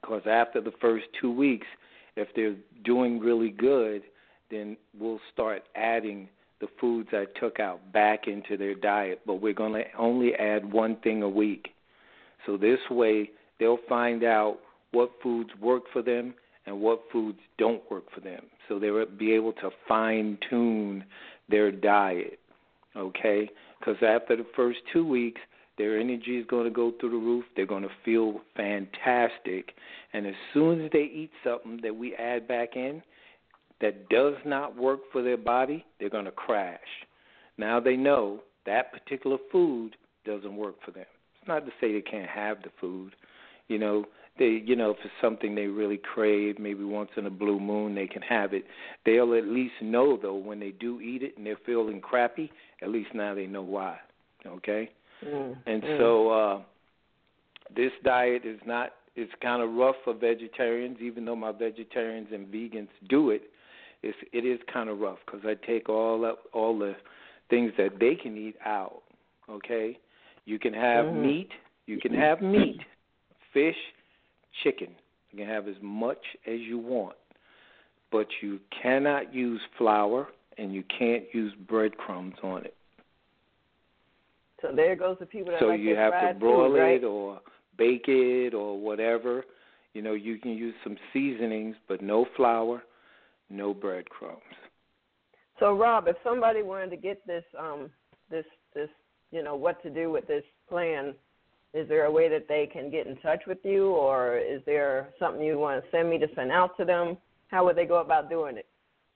because 0.00 0.22
after 0.26 0.60
the 0.60 0.72
first 0.80 1.06
two 1.20 1.30
weeks, 1.30 1.66
if 2.16 2.28
they're 2.34 2.56
doing 2.84 3.18
really 3.20 3.50
good, 3.50 4.02
then 4.50 4.76
we'll 4.98 5.20
start 5.32 5.64
adding 5.76 6.28
the 6.60 6.68
foods 6.80 7.10
I 7.12 7.26
took 7.38 7.60
out 7.60 7.92
back 7.92 8.26
into 8.26 8.56
their 8.56 8.74
diet. 8.74 9.20
But 9.26 9.36
we're 9.36 9.52
going 9.52 9.74
to 9.74 9.84
only 9.96 10.34
add 10.34 10.72
one 10.72 10.96
thing 10.96 11.22
a 11.22 11.28
week. 11.28 11.68
So 12.46 12.56
this 12.56 12.78
way, 12.90 13.30
they'll 13.60 13.78
find 13.88 14.24
out 14.24 14.58
what 14.92 15.10
foods 15.22 15.50
work 15.60 15.82
for 15.92 16.02
them 16.02 16.34
and 16.68 16.80
what 16.80 17.00
foods 17.10 17.38
don't 17.56 17.82
work 17.90 18.04
for 18.14 18.20
them. 18.20 18.44
So 18.68 18.78
they'll 18.78 19.06
be 19.06 19.32
able 19.32 19.52
to 19.54 19.70
fine 19.88 20.38
tune 20.48 21.04
their 21.48 21.72
diet. 21.72 22.38
Okay? 22.96 23.48
Because 23.78 23.96
after 24.02 24.36
the 24.36 24.46
first 24.54 24.78
two 24.92 25.06
weeks, 25.06 25.40
their 25.78 25.98
energy 25.98 26.36
is 26.36 26.46
going 26.46 26.64
to 26.64 26.70
go 26.70 26.92
through 27.00 27.10
the 27.10 27.16
roof. 27.16 27.44
They're 27.56 27.66
going 27.66 27.84
to 27.84 27.90
feel 28.04 28.40
fantastic. 28.56 29.72
And 30.12 30.26
as 30.26 30.34
soon 30.52 30.84
as 30.84 30.90
they 30.92 31.04
eat 31.04 31.30
something 31.42 31.80
that 31.82 31.94
we 31.94 32.14
add 32.16 32.46
back 32.46 32.76
in 32.76 33.02
that 33.80 34.08
does 34.08 34.34
not 34.44 34.76
work 34.76 35.00
for 35.12 35.22
their 35.22 35.36
body, 35.36 35.84
they're 35.98 36.10
going 36.10 36.24
to 36.24 36.32
crash. 36.32 36.80
Now 37.56 37.80
they 37.80 37.96
know 37.96 38.40
that 38.66 38.92
particular 38.92 39.38
food 39.50 39.96
doesn't 40.24 40.56
work 40.56 40.74
for 40.84 40.90
them. 40.90 41.06
It's 41.40 41.48
not 41.48 41.64
to 41.64 41.72
say 41.80 41.92
they 41.92 42.02
can't 42.02 42.28
have 42.28 42.62
the 42.62 42.70
food. 42.80 43.14
You 43.68 43.78
know, 43.78 44.04
they 44.38 44.62
you 44.64 44.76
know, 44.76 44.90
if 44.90 44.96
it's 45.04 45.12
something 45.20 45.54
they 45.54 45.66
really 45.66 45.98
crave, 45.98 46.58
maybe 46.58 46.84
once 46.84 47.10
in 47.16 47.26
a 47.26 47.30
blue 47.30 47.60
moon 47.60 47.94
they 47.94 48.06
can 48.06 48.22
have 48.22 48.54
it. 48.54 48.64
They'll 49.04 49.34
at 49.34 49.44
least 49.44 49.74
know 49.82 50.18
though 50.20 50.36
when 50.36 50.60
they 50.60 50.70
do 50.70 51.00
eat 51.00 51.22
it 51.22 51.36
and 51.36 51.46
they're 51.46 51.58
feeling 51.66 52.00
crappy, 52.00 52.50
at 52.82 52.88
least 52.88 53.10
now 53.14 53.34
they 53.34 53.46
know 53.46 53.62
why. 53.62 53.98
Okay? 54.46 54.90
Mm. 55.24 55.56
And 55.66 55.82
mm. 55.82 55.98
so 55.98 56.30
uh 56.30 56.62
this 57.74 57.92
diet 58.04 58.42
is 58.44 58.60
not 58.66 58.92
it's 59.14 59.32
kind 59.42 59.62
of 59.62 59.74
rough 59.74 59.96
for 60.04 60.14
vegetarians 60.14 60.98
even 61.00 61.24
though 61.24 61.36
my 61.36 61.52
vegetarians 61.52 62.28
and 62.32 62.46
vegans 62.48 62.88
do 63.08 63.30
it. 63.30 63.42
It's 64.02 64.18
it 64.32 64.44
is 64.44 64.60
kind 64.72 64.88
of 64.88 65.00
rough 65.00 65.18
cuz 65.26 65.40
I 65.44 65.54
take 65.66 65.88
all 65.88 66.24
up 66.24 66.44
all 66.52 66.78
the 66.78 66.94
things 67.50 67.72
that 67.78 67.98
they 67.98 68.14
can 68.14 68.36
eat 68.36 68.56
out, 68.64 69.02
okay? 69.48 69.98
You 70.44 70.58
can 70.58 70.72
have 70.72 71.06
Mhm. 71.06 71.22
meat, 71.22 71.50
you 71.86 71.98
can 71.98 72.14
have 72.14 72.40
meat, 72.42 72.80
fish, 73.52 73.76
chicken. 74.62 74.88
You 75.30 75.38
can 75.38 75.48
have 75.48 75.68
as 75.68 75.76
much 75.82 76.24
as 76.46 76.60
you 76.60 76.78
want, 76.78 77.16
but 78.10 78.26
you 78.40 78.60
cannot 78.82 79.34
use 79.34 79.60
flour 79.76 80.28
and 80.56 80.72
you 80.72 80.82
can't 80.98 81.24
use 81.32 81.52
breadcrumbs 81.68 82.34
on 82.42 82.64
it. 82.64 82.74
So 84.60 84.72
there 84.74 84.96
goes 84.96 85.16
the 85.20 85.26
people 85.26 85.52
that 85.52 85.60
so 85.60 85.66
like 85.66 85.80
you 85.80 85.94
have 85.94 86.12
to 86.12 86.38
broil 86.38 86.70
food, 86.70 86.78
right? 86.78 87.02
it 87.02 87.04
or 87.04 87.40
bake 87.76 88.08
it 88.08 88.54
or 88.54 88.78
whatever. 88.78 89.44
You 89.94 90.02
know, 90.02 90.14
you 90.14 90.38
can 90.38 90.52
use 90.52 90.74
some 90.82 90.96
seasonings, 91.12 91.76
but 91.86 92.02
no 92.02 92.26
flour, 92.36 92.82
no 93.50 93.72
breadcrumbs. 93.72 94.42
So 95.60 95.76
Rob, 95.76 96.08
if 96.08 96.16
somebody 96.24 96.62
wanted 96.62 96.90
to 96.90 96.96
get 96.96 97.24
this 97.26 97.44
um 97.58 97.90
this 98.30 98.44
this 98.74 98.88
you 99.30 99.42
know 99.42 99.54
what 99.54 99.82
to 99.82 99.90
do 99.90 100.10
with 100.10 100.26
this 100.26 100.44
plan, 100.68 101.14
is 101.74 101.88
there 101.88 102.04
a 102.04 102.10
way 102.10 102.28
that 102.28 102.48
they 102.48 102.68
can 102.70 102.90
get 102.90 103.06
in 103.06 103.16
touch 103.16 103.42
with 103.46 103.58
you 103.62 103.90
or 103.90 104.38
is 104.38 104.62
there 104.66 105.08
something 105.18 105.44
you 105.44 105.58
want 105.58 105.82
to 105.82 105.90
send 105.90 106.08
me 106.08 106.18
to 106.18 106.26
send 106.34 106.50
out 106.50 106.76
to 106.78 106.84
them? 106.84 107.16
How 107.48 107.64
would 107.64 107.76
they 107.76 107.86
go 107.86 108.00
about 108.00 108.30
doing 108.30 108.56
it? 108.56 108.66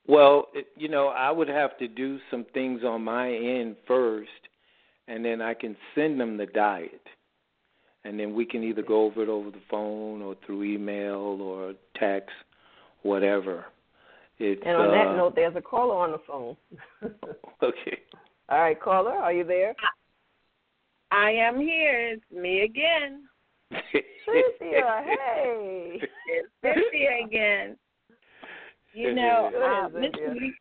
Well, 0.06 0.46
it, 0.52 0.66
you 0.76 0.88
know, 0.88 1.08
I 1.08 1.30
would 1.30 1.48
have 1.48 1.78
to 1.78 1.88
do 1.88 2.18
some 2.30 2.44
things 2.52 2.82
on 2.84 3.04
my 3.04 3.32
end 3.32 3.76
first, 3.86 4.30
and 5.08 5.24
then 5.24 5.40
I 5.40 5.54
can 5.54 5.76
send 5.94 6.20
them 6.20 6.36
the 6.36 6.46
diet. 6.46 7.00
And 8.04 8.18
then 8.18 8.34
we 8.34 8.44
can 8.44 8.64
either 8.64 8.82
go 8.82 9.04
over 9.04 9.22
it 9.22 9.28
over 9.28 9.50
the 9.50 9.62
phone 9.70 10.22
or 10.22 10.34
through 10.44 10.64
email 10.64 11.40
or 11.40 11.74
text, 11.98 12.34
whatever. 13.02 13.66
It's, 14.38 14.60
And 14.66 14.76
on 14.76 14.90
that 14.90 15.08
uh, 15.08 15.16
note, 15.16 15.36
there's 15.36 15.54
a 15.54 15.60
caller 15.60 15.94
on 15.94 16.10
the 16.10 16.20
phone. 16.26 16.56
okay. 17.62 17.98
All 18.48 18.58
right, 18.58 18.80
caller, 18.80 19.12
are 19.12 19.32
you 19.32 19.44
there? 19.44 19.74
I 21.12 21.30
am 21.32 21.60
here. 21.60 22.08
It's 22.08 22.24
me 22.32 22.62
again. 22.62 23.24
Cynthia, 23.70 25.04
hey. 25.04 26.00
It's 26.26 26.48
Cynthia 26.62 27.24
again. 27.26 27.76
You 28.94 29.14
know, 29.14 29.50
uh. 29.54 29.88
Mr. 29.90 30.34
Lee, 30.34 30.54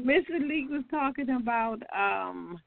Mr. 0.00 0.48
Lee 0.48 0.68
was 0.70 0.84
talking 0.88 1.30
about 1.30 1.82
um 1.96 2.60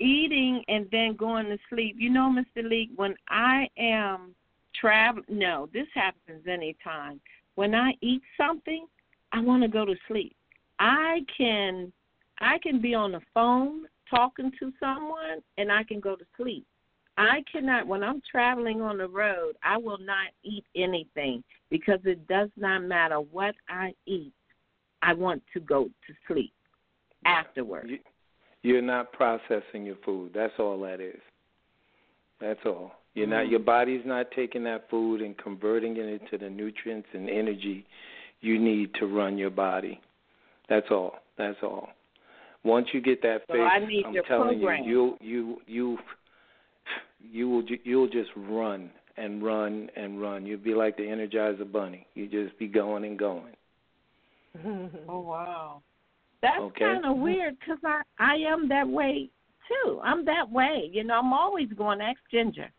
eating 0.00 0.62
and 0.68 0.86
then 0.92 1.16
going 1.16 1.46
to 1.46 1.56
sleep. 1.70 1.96
You 1.98 2.10
know, 2.10 2.30
Mr. 2.30 2.68
Lee, 2.68 2.90
when 2.96 3.14
I 3.28 3.68
am 3.78 4.34
travel 4.78 5.22
no, 5.28 5.68
this 5.72 5.86
happens 5.94 6.46
anytime. 6.46 7.20
When 7.54 7.74
I 7.74 7.92
eat 8.02 8.22
something, 8.36 8.86
I 9.32 9.40
want 9.40 9.62
to 9.62 9.68
go 9.68 9.86
to 9.86 9.94
sleep. 10.08 10.36
I 10.78 11.20
can 11.34 11.90
I 12.40 12.58
can 12.58 12.82
be 12.82 12.94
on 12.94 13.12
the 13.12 13.20
phone 13.32 13.86
talking 14.12 14.50
to 14.58 14.72
someone 14.78 15.42
and 15.58 15.70
I 15.70 15.82
can 15.84 16.00
go 16.00 16.16
to 16.16 16.24
sleep. 16.36 16.66
I 17.18 17.44
cannot 17.50 17.86
when 17.86 18.02
I'm 18.02 18.22
traveling 18.30 18.80
on 18.80 18.98
the 18.98 19.08
road, 19.08 19.54
I 19.62 19.76
will 19.76 19.98
not 19.98 20.28
eat 20.42 20.64
anything 20.74 21.44
because 21.70 22.00
it 22.04 22.26
does 22.26 22.48
not 22.56 22.84
matter 22.84 23.16
what 23.16 23.54
I 23.68 23.92
eat. 24.06 24.32
I 25.02 25.12
want 25.14 25.42
to 25.52 25.60
go 25.60 25.84
to 25.84 26.14
sleep 26.26 26.52
afterwards. 27.24 27.90
You, 27.90 27.98
you're 28.62 28.82
not 28.82 29.12
processing 29.12 29.84
your 29.84 29.96
food. 30.04 30.30
That's 30.34 30.54
all 30.58 30.80
that 30.82 31.00
is. 31.00 31.20
That's 32.40 32.60
all. 32.64 32.92
You're 33.14 33.26
not. 33.26 33.42
Mm-hmm. 33.42 33.50
Your 33.50 33.60
body's 33.60 34.06
not 34.06 34.30
taking 34.34 34.64
that 34.64 34.88
food 34.88 35.20
and 35.20 35.36
converting 35.36 35.96
it 35.96 36.22
into 36.22 36.38
the 36.38 36.48
nutrients 36.48 37.08
and 37.12 37.28
energy 37.28 37.84
you 38.42 38.58
need 38.58 38.92
to 38.94 39.06
run 39.06 39.38
your 39.38 39.50
body. 39.50 40.00
That's 40.68 40.86
all. 40.90 41.14
That's 41.38 41.56
all. 41.62 41.88
Once 42.64 42.86
you 42.92 43.00
get 43.00 43.22
that 43.22 43.42
So 43.48 43.54
fix, 43.54 43.64
I 43.70 43.78
need 43.80 44.04
I'm 44.06 44.14
telling 44.28 44.60
program. 44.60 44.84
you, 44.84 45.16
you 45.20 45.56
you 45.66 45.98
you 45.98 45.98
you 47.30 47.48
will 47.48 47.64
you'll 47.84 48.08
just 48.08 48.30
run 48.36 48.90
and 49.16 49.42
run 49.42 49.90
and 49.96 50.20
run. 50.20 50.46
You'll 50.46 50.58
be 50.60 50.74
like 50.74 50.96
the 50.96 51.02
Energizer 51.02 51.70
Bunny. 51.70 52.06
You 52.14 52.26
just 52.28 52.58
be 52.58 52.66
going 52.66 53.04
and 53.04 53.18
going. 53.18 53.54
Oh 55.08 55.20
wow, 55.20 55.82
that's 56.42 56.60
Okay. 56.60 56.84
kind 56.84 57.06
of 57.06 57.16
weird 57.16 57.58
because 57.58 57.78
I 57.84 58.02
I 58.18 58.34
am 58.34 58.68
that 58.68 58.86
way 58.88 59.30
too. 59.68 60.00
I'm 60.02 60.24
that 60.26 60.50
way. 60.50 60.90
You 60.92 61.04
know, 61.04 61.18
I'm 61.18 61.32
always 61.32 61.68
going 61.72 61.98
to 62.00 62.04
ask 62.04 62.18
Ginger. 62.30 62.70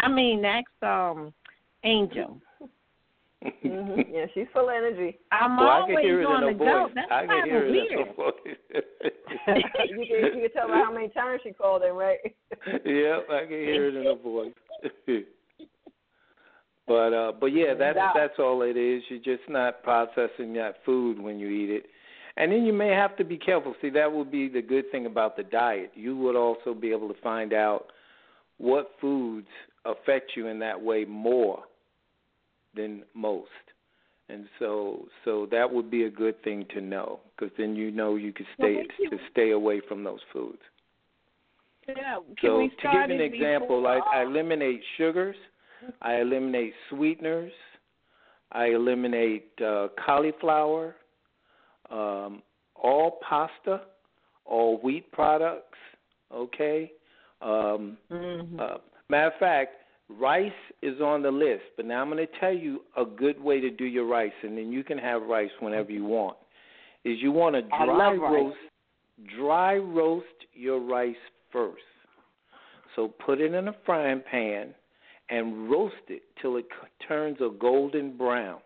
I 0.00 0.08
mean, 0.08 0.44
ask 0.44 0.70
um 0.82 1.32
Angel. 1.84 2.40
Hmm 3.62 4.00
Yeah, 4.12 4.26
she's 4.34 4.46
full 4.52 4.68
of 4.68 4.74
energy. 4.74 5.18
I'm 5.32 5.56
well, 5.56 5.68
I 5.68 5.80
always 5.80 5.96
can 5.96 6.04
hear 6.04 6.20
it 6.22 6.26
on 6.26 6.44
in 6.44 6.58
the 6.58 6.64
go. 6.64 6.84
voice. 6.84 6.92
That's 6.94 7.10
I 7.10 7.20
can 7.20 7.28
kind 7.28 7.50
hear 7.50 7.62
of 7.62 7.68
it 7.68 7.70
weird. 7.70 7.92
in 7.92 8.06
her 8.06 8.12
voice. 8.14 8.34
you 9.90 10.06
can 10.06 10.40
you 10.40 10.40
can 10.42 10.52
tell 10.52 10.68
by 10.68 10.74
how 10.84 10.92
many 10.92 11.08
times 11.08 11.40
she 11.42 11.52
called 11.52 11.82
in, 11.82 11.92
right? 11.92 12.18
yep, 12.84 13.26
I 13.30 13.40
can 13.42 13.50
hear 13.50 13.88
it 13.88 13.94
in 13.96 14.04
her 14.04 14.14
voice. 14.14 14.52
but 16.86 17.12
uh 17.12 17.32
but 17.38 17.46
yeah, 17.46 17.74
that's 17.74 17.96
Yeah. 17.96 18.12
that's 18.14 18.38
all 18.38 18.62
it 18.62 18.76
is. 18.76 19.02
You're 19.08 19.36
just 19.36 19.48
not 19.48 19.82
processing 19.82 20.52
that 20.54 20.76
food 20.84 21.18
when 21.20 21.38
you 21.38 21.48
eat 21.48 21.70
it. 21.70 21.86
And 22.38 22.52
then 22.52 22.64
you 22.66 22.72
may 22.72 22.90
have 22.90 23.16
to 23.16 23.24
be 23.24 23.38
careful. 23.38 23.74
See, 23.80 23.88
that 23.90 24.12
would 24.12 24.30
be 24.30 24.48
the 24.48 24.60
good 24.60 24.90
thing 24.90 25.06
about 25.06 25.36
the 25.38 25.42
diet. 25.42 25.92
You 25.94 26.16
would 26.18 26.36
also 26.36 26.74
be 26.74 26.90
able 26.90 27.08
to 27.08 27.20
find 27.22 27.54
out 27.54 27.86
what 28.58 28.90
foods 29.00 29.48
affect 29.86 30.32
you 30.36 30.48
in 30.48 30.58
that 30.58 30.78
way 30.80 31.04
more 31.06 31.62
than 32.76 33.02
most. 33.14 33.50
And 34.28 34.46
so 34.58 35.06
so 35.24 35.46
that 35.52 35.70
would 35.72 35.90
be 35.90 36.04
a 36.04 36.10
good 36.10 36.42
thing 36.42 36.66
to 36.74 36.80
know 36.80 37.20
because 37.36 37.54
then 37.56 37.76
you 37.76 37.90
know 37.90 38.16
you 38.16 38.32
could 38.32 38.46
stay 38.54 38.76
we 38.76 39.08
can- 39.08 39.18
to 39.18 39.24
stay 39.30 39.50
away 39.52 39.80
from 39.88 40.02
those 40.04 40.20
foods. 40.32 40.62
Yeah, 41.88 42.16
can 42.40 42.50
So 42.50 42.58
we 42.58 42.68
to 42.68 42.88
give 42.92 43.10
an 43.10 43.20
example, 43.20 43.86
I, 43.86 44.00
I 44.12 44.22
eliminate 44.22 44.80
sugars, 44.96 45.36
I 46.02 46.16
eliminate 46.16 46.74
sweeteners, 46.90 47.52
I 48.50 48.66
eliminate 48.66 49.50
uh, 49.64 49.88
cauliflower, 50.04 50.96
um, 51.90 52.42
all 52.74 53.20
pasta, 53.28 53.82
all 54.44 54.78
wheat 54.78 55.10
products. 55.12 55.78
Okay. 56.32 56.92
Um, 57.40 57.96
Mhm. 58.10 58.58
uh, 58.58 58.78
matter 59.08 59.28
of 59.28 59.38
fact, 59.38 59.76
rice 60.08 60.52
is 60.82 61.00
on 61.00 61.22
the 61.22 61.30
list, 61.30 61.64
but 61.76 61.86
now 61.86 62.02
I'm 62.02 62.10
going 62.10 62.24
to 62.24 62.40
tell 62.40 62.52
you 62.52 62.80
a 62.96 63.04
good 63.04 63.40
way 63.40 63.60
to 63.60 63.70
do 63.70 63.84
your 63.84 64.06
rice, 64.06 64.32
and 64.42 64.56
then 64.56 64.72
you 64.72 64.84
can 64.84 64.98
have 64.98 65.22
rice 65.22 65.50
whenever 65.60 65.90
you 65.90 66.04
want. 66.04 66.36
Is 67.04 67.18
you 67.20 67.32
want 67.32 67.54
to 67.54 67.62
dry 67.62 68.14
roast, 68.14 68.56
dry 69.36 69.76
roast 69.76 70.26
your 70.54 70.80
rice 70.80 71.14
first. 71.52 71.82
So 72.94 73.08
put 73.08 73.40
it 73.40 73.54
in 73.54 73.68
a 73.68 73.74
frying 73.84 74.22
pan 74.28 74.74
and 75.28 75.70
roast 75.70 75.94
it 76.08 76.22
till 76.40 76.56
it 76.56 76.66
turns 77.06 77.38
a 77.40 77.50
golden 77.58 78.16
brown. 78.16 78.58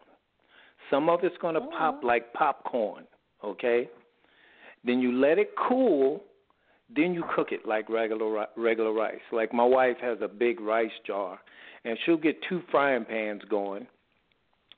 Some 0.90 1.08
of 1.08 1.20
it's 1.22 1.36
going 1.38 1.54
to 1.54 1.60
pop 1.60 2.02
like 2.02 2.32
popcorn, 2.32 3.04
okay? 3.44 3.88
Then 4.84 5.00
you 5.00 5.12
let 5.12 5.38
it 5.38 5.50
cool, 5.68 6.22
then 6.94 7.14
you 7.14 7.24
cook 7.34 7.48
it 7.52 7.66
like 7.66 7.88
regular 7.88 8.46
regular 8.56 8.92
rice. 8.92 9.20
Like 9.32 9.52
my 9.52 9.64
wife 9.64 9.96
has 10.00 10.18
a 10.22 10.28
big 10.28 10.60
rice 10.60 10.90
jar, 11.06 11.38
and 11.84 11.96
she'll 12.04 12.16
get 12.16 12.36
two 12.48 12.62
frying 12.70 13.04
pans 13.04 13.42
going, 13.48 13.86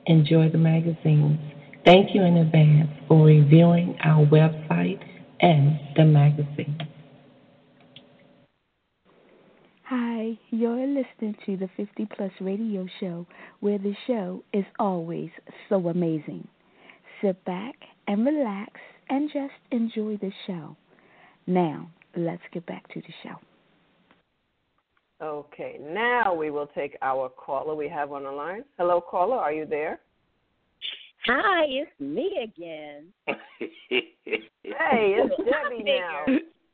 Enjoy 0.06 0.50
the 0.50 0.58
magazines. 0.58 1.38
Thank 1.84 2.16
you 2.16 2.24
in 2.24 2.38
advance 2.38 2.90
for 3.10 3.26
reviewing 3.26 3.98
our 4.02 4.26
website 4.26 5.04
and 5.42 5.78
the 5.98 6.06
magazine. 6.06 6.78
Hi, 9.84 10.40
you're 10.50 10.88
listening 10.88 11.36
to 11.46 11.58
the 11.58 11.70
50 11.76 12.08
Plus 12.16 12.32
Radio 12.40 12.88
Show, 13.02 13.28
where 13.60 13.80
the 13.80 13.94
show 14.08 14.46
is 14.54 14.64
always 14.80 15.30
so 15.68 15.90
amazing. 15.90 16.48
Sit 17.22 17.44
back 17.44 17.76
and 18.08 18.26
relax 18.26 18.80
and 19.10 19.30
just 19.30 19.54
enjoy 19.72 20.16
the 20.22 20.32
show. 20.48 20.78
Now, 21.46 21.90
let's 22.16 22.44
get 22.54 22.66
back 22.66 22.88
to 22.94 23.02
the 23.02 23.14
show. 23.22 23.36
Okay, 25.24 25.78
now 25.82 26.34
we 26.34 26.52
will 26.52 26.68
take 26.68 26.98
our 27.02 27.30
caller 27.30 27.76
we 27.76 27.88
have 27.88 28.12
on 28.12 28.24
the 28.24 28.32
line. 28.32 28.66
Hello, 28.78 29.00
caller, 29.00 29.38
are 29.38 29.54
you 29.54 29.66
there? 29.66 30.02
Hi, 31.28 31.64
it's 31.66 31.92
me 31.98 32.30
again. 32.44 33.06
hey, 33.28 34.04
it's 34.62 35.36
Debbie 35.38 35.84
now. 35.84 36.26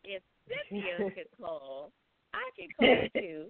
If 0.03 0.23
Cynthia 0.71 1.11
could 1.13 1.27
call, 1.39 1.91
I 2.33 2.49
could 2.55 2.75
call 2.75 3.07
too. 3.21 3.45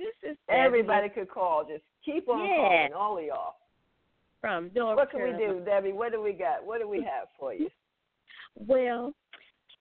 This 0.00 0.08
is 0.32 0.36
Debbie. 0.48 0.58
everybody 0.60 1.08
could 1.10 1.30
call. 1.30 1.64
Just 1.64 1.84
keep 2.04 2.28
on 2.28 2.40
Yeah. 2.48 2.88
calling, 2.88 2.92
all 2.94 3.18
of 3.18 3.24
y'all. 3.24 3.54
from 4.40 4.72
North 4.74 4.96
What 4.96 5.12
can 5.12 5.22
we 5.22 5.30
do, 5.38 5.62
Debbie? 5.64 5.92
What 5.92 6.10
do 6.10 6.20
we 6.20 6.32
got? 6.32 6.66
What 6.66 6.80
do 6.80 6.88
we 6.88 6.96
have 6.98 7.28
for 7.38 7.54
you? 7.54 7.68
Well, 8.56 9.14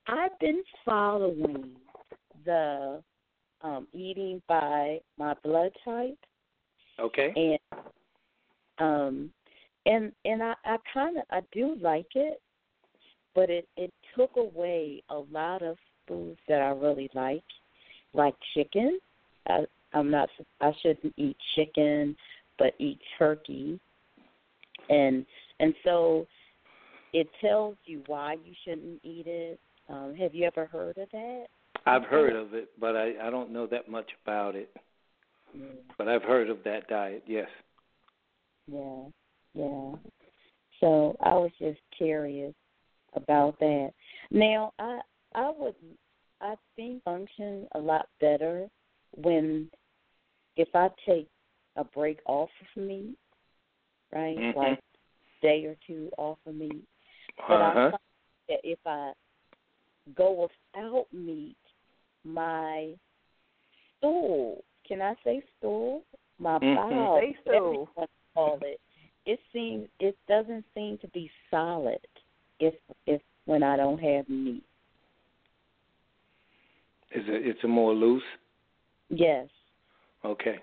I've 0.08 0.38
been 0.40 0.62
following 0.86 1.72
the 2.46 3.02
um, 3.62 3.88
eating 3.94 4.42
by 4.48 5.00
my 5.18 5.34
blood 5.44 5.72
type, 5.84 6.18
Okay. 7.00 7.34
and 7.36 7.82
um, 8.80 9.32
and 9.86 10.12
and 10.26 10.44
I, 10.44 10.54
I 10.66 10.78
kind 10.94 11.18
of 11.18 11.24
I 11.32 11.42
do 11.52 11.76
like 11.82 12.08
it, 12.16 12.42
but 13.36 13.50
it 13.50 13.68
it 13.78 13.94
took 14.16 14.32
away 14.38 15.04
a 15.10 15.20
lot 15.32 15.62
of 15.62 15.78
foods 16.08 16.40
that 16.48 16.62
I 16.62 16.70
really 16.70 17.10
like, 17.14 17.44
like 18.14 18.36
chicken. 18.54 19.00
I, 19.48 19.66
I'm 19.94 20.10
not 20.12 20.30
I 20.62 20.72
shouldn't 20.82 21.14
eat 21.18 21.38
chicken, 21.56 22.16
but 22.58 22.74
eat 22.80 23.00
turkey, 23.18 23.80
and 24.90 25.26
and 25.60 25.74
so 25.84 26.28
it 27.14 27.28
tells 27.42 27.76
you 27.86 28.04
why 28.08 28.34
you 28.46 28.54
shouldn't 28.64 29.00
eat 29.04 29.26
it. 29.28 29.60
Um, 29.90 30.16
have 30.16 30.36
you 30.36 30.46
ever 30.46 30.66
heard 30.66 30.98
of 30.98 31.10
that? 31.12 31.46
I've 31.86 32.06
heard 32.06 32.36
of 32.36 32.54
it, 32.54 32.70
but 32.80 32.96
I 32.96 33.14
I 33.28 33.30
don't 33.30 33.52
know 33.52 33.68
that 33.68 33.90
much 33.90 34.10
about 34.24 34.56
it. 34.56 34.70
Mm. 35.56 35.78
But 35.98 36.08
I've 36.08 36.24
heard 36.24 36.50
of 36.50 36.64
that 36.64 36.88
diet. 36.88 37.24
Yes. 37.28 37.50
Yeah, 38.68 39.04
yeah. 39.54 39.92
So 40.80 41.18
I 41.22 41.34
was 41.34 41.52
just 41.60 41.80
curious 41.98 42.54
about 43.16 43.60
that. 43.60 43.92
Now 44.32 44.74
I 44.80 45.00
I 45.34 45.52
would 45.58 45.76
I 46.42 46.56
think 46.76 47.04
function 47.04 47.68
a 47.74 47.80
lot 47.80 48.08
better 48.22 48.68
when 49.16 49.70
if 50.56 50.70
I 50.74 50.90
take 51.06 51.28
a 51.76 51.84
break 51.84 52.20
off 52.26 52.50
of 52.62 52.82
meat, 52.84 53.18
right? 54.14 54.38
Mhm. 54.38 54.56
Like 54.56 54.80
day 55.42 55.66
or 55.66 55.76
two 55.88 56.12
off 56.18 56.38
of 56.46 56.56
meat. 56.56 56.88
But 57.48 57.62
I 57.62 57.70
Uh 57.70 57.74
huh. 57.74 57.92
find 57.92 58.02
that 58.50 58.60
if 58.64 58.80
I 58.86 59.14
go 60.16 60.32
without 60.76 61.08
meat, 61.14 61.58
my 62.24 62.94
stool 63.98 64.64
can 64.90 65.02
I 65.04 65.14
say 65.24 65.44
stool? 65.58 66.04
My 66.40 66.58
Mhm. 66.58 66.76
bowel, 66.76 67.20
Say 67.22 67.38
stool. 67.42 67.74
you 67.74 67.90
want 67.96 68.10
to 68.10 68.34
call 68.34 68.60
it. 68.64 68.82
It 69.26 69.40
seems 69.54 69.88
it 70.00 70.18
doesn't 70.28 70.66
seem 70.74 70.98
to 70.98 71.08
be 71.10 71.32
solid 71.52 72.06
if 72.60 72.74
if 73.06 73.22
when 73.46 73.62
I 73.62 73.78
don't 73.78 74.00
have 74.00 74.28
meat. 74.28 74.64
Is 77.12 77.28
it? 77.28 77.46
It's 77.48 77.64
a 77.64 77.68
more 77.68 77.94
loose. 77.94 78.24
Yes, 79.10 79.48
Okay. 80.26 80.60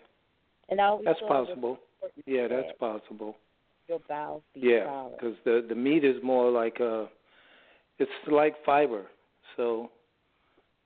and 0.68 0.80
I 0.80 0.96
That's 1.04 1.20
thought 1.20 1.26
it 1.26 1.30
was 1.30 1.46
possible. 1.46 1.78
Yeah, 2.26 2.48
that 2.48 2.56
that's 2.66 2.78
possible. 2.78 3.36
Your 3.88 4.00
bowels 4.08 4.42
be 4.54 4.60
Yeah, 4.60 5.08
because 5.12 5.36
the 5.44 5.64
the 5.68 5.74
meat 5.74 6.04
is 6.04 6.20
more 6.22 6.50
like 6.50 6.80
a, 6.80 7.08
it's 7.98 8.10
like 8.26 8.56
fiber. 8.64 9.06
So, 9.56 9.90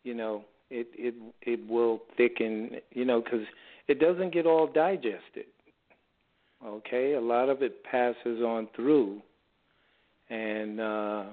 you 0.04 0.14
know, 0.14 0.44
it 0.70 0.88
it 0.94 1.14
it 1.42 1.68
will 1.68 2.02
thicken. 2.16 2.76
You 2.92 3.04
know, 3.04 3.20
because 3.20 3.46
it 3.88 4.00
doesn't 4.00 4.32
get 4.32 4.46
all 4.46 4.66
digested. 4.66 5.46
Okay, 6.64 7.14
a 7.14 7.20
lot 7.20 7.48
of 7.48 7.62
it 7.62 7.82
passes 7.84 8.42
on 8.42 8.68
through, 8.76 9.20
and 10.28 10.80
uh, 10.80 11.24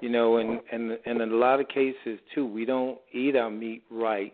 you 0.00 0.08
know, 0.08 0.36
and 0.36 0.60
and 0.70 0.98
and 1.06 1.20
in 1.20 1.32
a 1.32 1.36
lot 1.36 1.60
of 1.60 1.68
cases 1.68 2.18
too, 2.34 2.46
we 2.46 2.64
don't 2.64 2.98
eat 3.12 3.34
our 3.36 3.50
meat 3.50 3.82
right. 3.90 4.32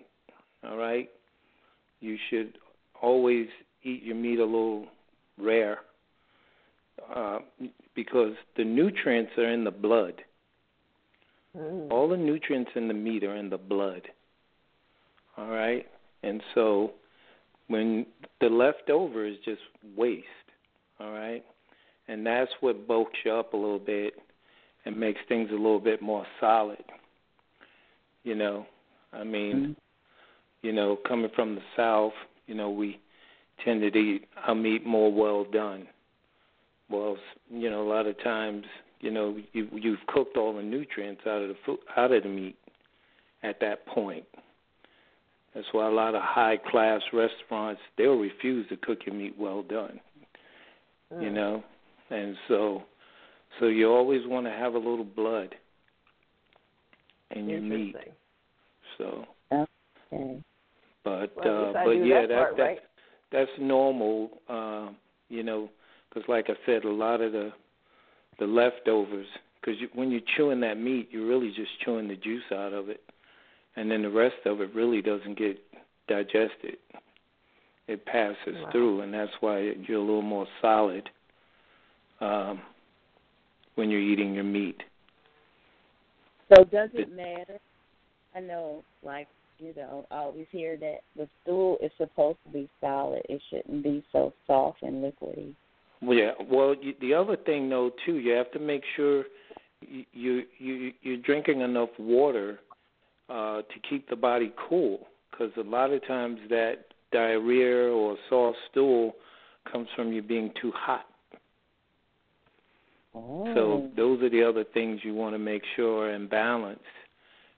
All 0.68 0.76
right, 0.76 1.08
you 2.00 2.16
should 2.30 2.58
always 3.00 3.48
eat 3.82 4.02
your 4.02 4.16
meat 4.16 4.38
a 4.38 4.44
little 4.44 4.86
rare 5.38 5.78
uh, 7.14 7.38
because 7.94 8.32
the 8.56 8.64
nutrients 8.64 9.32
are 9.38 9.50
in 9.50 9.64
the 9.64 9.70
blood. 9.70 10.14
Mm. 11.56 11.90
All 11.90 12.08
the 12.08 12.16
nutrients 12.16 12.70
in 12.74 12.88
the 12.88 12.94
meat 12.94 13.24
are 13.24 13.36
in 13.36 13.50
the 13.50 13.58
blood. 13.58 14.02
All 15.36 15.48
right? 15.48 15.86
And 16.22 16.42
so 16.54 16.92
when 17.68 18.06
the 18.40 18.48
leftover 18.48 19.26
is 19.26 19.36
just 19.44 19.60
waste, 19.96 20.26
all 21.00 21.12
right? 21.12 21.44
And 22.08 22.26
that's 22.26 22.50
what 22.60 22.86
bulks 22.86 23.18
you 23.24 23.32
up 23.32 23.54
a 23.54 23.56
little 23.56 23.78
bit 23.78 24.14
and 24.84 24.96
makes 24.96 25.20
things 25.28 25.50
a 25.50 25.54
little 25.54 25.80
bit 25.80 26.02
more 26.02 26.26
solid. 26.40 26.84
You 28.22 28.34
know, 28.34 28.66
I 29.12 29.24
mean, 29.24 29.76
you 30.62 30.72
know, 30.72 30.98
coming 31.06 31.30
from 31.34 31.54
the 31.54 31.62
South, 31.76 32.12
you 32.46 32.54
know, 32.54 32.70
we 32.70 33.00
tend 33.64 33.80
to 33.80 33.98
eat 33.98 34.26
our 34.46 34.54
meat 34.54 34.86
more 34.86 35.12
well 35.12 35.44
done. 35.44 35.86
Well, 36.90 37.16
you 37.50 37.70
know, 37.70 37.82
a 37.82 37.88
lot 37.88 38.06
of 38.06 38.22
times, 38.22 38.64
you 39.00 39.10
know, 39.10 39.36
you 39.52 39.68
you've 39.72 40.06
cooked 40.08 40.36
all 40.36 40.54
the 40.54 40.62
nutrients 40.62 41.22
out 41.26 41.42
of 41.42 41.48
the 41.48 41.56
food, 41.66 41.78
out 41.96 42.12
of 42.12 42.22
the 42.22 42.28
meat 42.28 42.56
at 43.42 43.60
that 43.60 43.86
point. 43.86 44.24
That's 45.54 45.66
why 45.72 45.86
a 45.86 45.90
lot 45.92 46.14
of 46.14 46.22
high 46.22 46.56
class 46.56 47.00
restaurants 47.12 47.80
they'll 47.96 48.18
refuse 48.18 48.68
to 48.68 48.76
cook 48.76 49.00
your 49.06 49.14
meat 49.14 49.34
well 49.38 49.62
done. 49.62 50.00
You 51.20 51.30
Mm. 51.30 51.34
know, 51.34 51.64
and 52.10 52.36
so 52.48 52.82
so 53.60 53.66
you 53.66 53.88
always 53.88 54.26
want 54.26 54.46
to 54.46 54.52
have 54.52 54.74
a 54.74 54.78
little 54.78 55.04
blood 55.04 55.54
in 57.30 57.48
your 57.48 57.60
meat. 57.60 57.94
So, 58.98 59.24
Okay. 59.52 60.42
but 61.04 61.36
Well, 61.36 61.70
uh 61.70 61.72
but 61.84 61.90
yeah, 61.90 62.22
that 62.22 62.28
that 62.28 62.34
part 62.34 62.56
that's 62.56 62.58
right. 62.58 62.78
that's 63.30 63.50
normal. 63.60 64.30
Uh, 64.48 64.88
you 65.28 65.42
know, 65.42 65.68
because 66.08 66.28
like 66.28 66.46
I 66.48 66.54
said, 66.66 66.84
a 66.84 66.90
lot 66.90 67.20
of 67.20 67.32
the 67.32 67.52
the 68.38 68.46
leftovers. 68.46 69.26
Because 69.60 69.80
you, 69.80 69.88
when 69.94 70.10
you're 70.10 70.20
chewing 70.36 70.60
that 70.60 70.78
meat, 70.78 71.08
you're 71.10 71.26
really 71.26 71.48
just 71.48 71.70
chewing 71.84 72.08
the 72.08 72.16
juice 72.16 72.42
out 72.52 72.72
of 72.72 72.88
it, 72.88 73.00
and 73.76 73.90
then 73.90 74.02
the 74.02 74.10
rest 74.10 74.36
of 74.44 74.60
it 74.60 74.74
really 74.74 75.00
doesn't 75.00 75.38
get 75.38 75.58
digested. 76.06 76.76
It 77.86 78.04
passes 78.06 78.54
Wow. 78.54 78.68
through, 78.72 79.00
and 79.02 79.12
that's 79.12 79.32
why 79.40 79.60
you're 79.60 79.98
a 79.98 80.00
little 80.00 80.22
more 80.22 80.46
solid 80.60 81.08
um, 82.20 82.62
when 83.74 83.90
you're 83.90 84.00
eating 84.00 84.34
your 84.34 84.44
meat. 84.44 84.82
So 86.54 86.64
does 86.64 86.90
it 86.94 87.10
matter? 87.10 87.58
I 88.34 88.40
know, 88.40 88.82
like 89.02 89.28
you 89.58 89.72
know, 89.76 90.06
I 90.10 90.16
always 90.16 90.46
hear 90.50 90.76
that 90.78 90.98
the 91.16 91.28
stool 91.42 91.78
is 91.80 91.90
supposed 91.96 92.38
to 92.46 92.52
be 92.52 92.68
solid. 92.80 93.22
It 93.28 93.40
shouldn't 93.50 93.82
be 93.82 94.04
so 94.12 94.32
soft 94.46 94.82
and 94.82 95.02
liquidy. 95.04 95.54
Well, 96.04 96.16
yeah. 96.16 96.32
Well, 96.50 96.74
you, 96.80 96.94
the 97.00 97.14
other 97.14 97.36
thing 97.36 97.68
though 97.68 97.90
too, 98.04 98.18
you 98.18 98.32
have 98.32 98.50
to 98.52 98.58
make 98.58 98.82
sure 98.96 99.24
you 99.80 100.04
you 100.12 100.42
you 100.58 100.92
you're 101.02 101.16
drinking 101.18 101.60
enough 101.60 101.90
water 101.98 102.60
uh, 103.28 103.62
to 103.62 103.80
keep 103.88 104.08
the 104.08 104.16
body 104.16 104.52
cool. 104.68 105.06
Because 105.30 105.52
a 105.56 105.68
lot 105.68 105.90
of 105.92 106.06
times 106.06 106.38
that 106.48 106.84
diarrhea 107.10 107.90
or 107.90 108.16
soft 108.28 108.56
stool 108.70 109.14
comes 109.70 109.88
from 109.96 110.12
you 110.12 110.22
being 110.22 110.52
too 110.60 110.72
hot. 110.74 111.06
Oh. 113.14 113.52
So 113.54 113.90
those 113.96 114.22
are 114.22 114.30
the 114.30 114.42
other 114.42 114.64
things 114.64 115.00
you 115.02 115.14
want 115.14 115.34
to 115.34 115.38
make 115.38 115.62
sure 115.76 116.10
and 116.10 116.28
balance, 116.28 116.80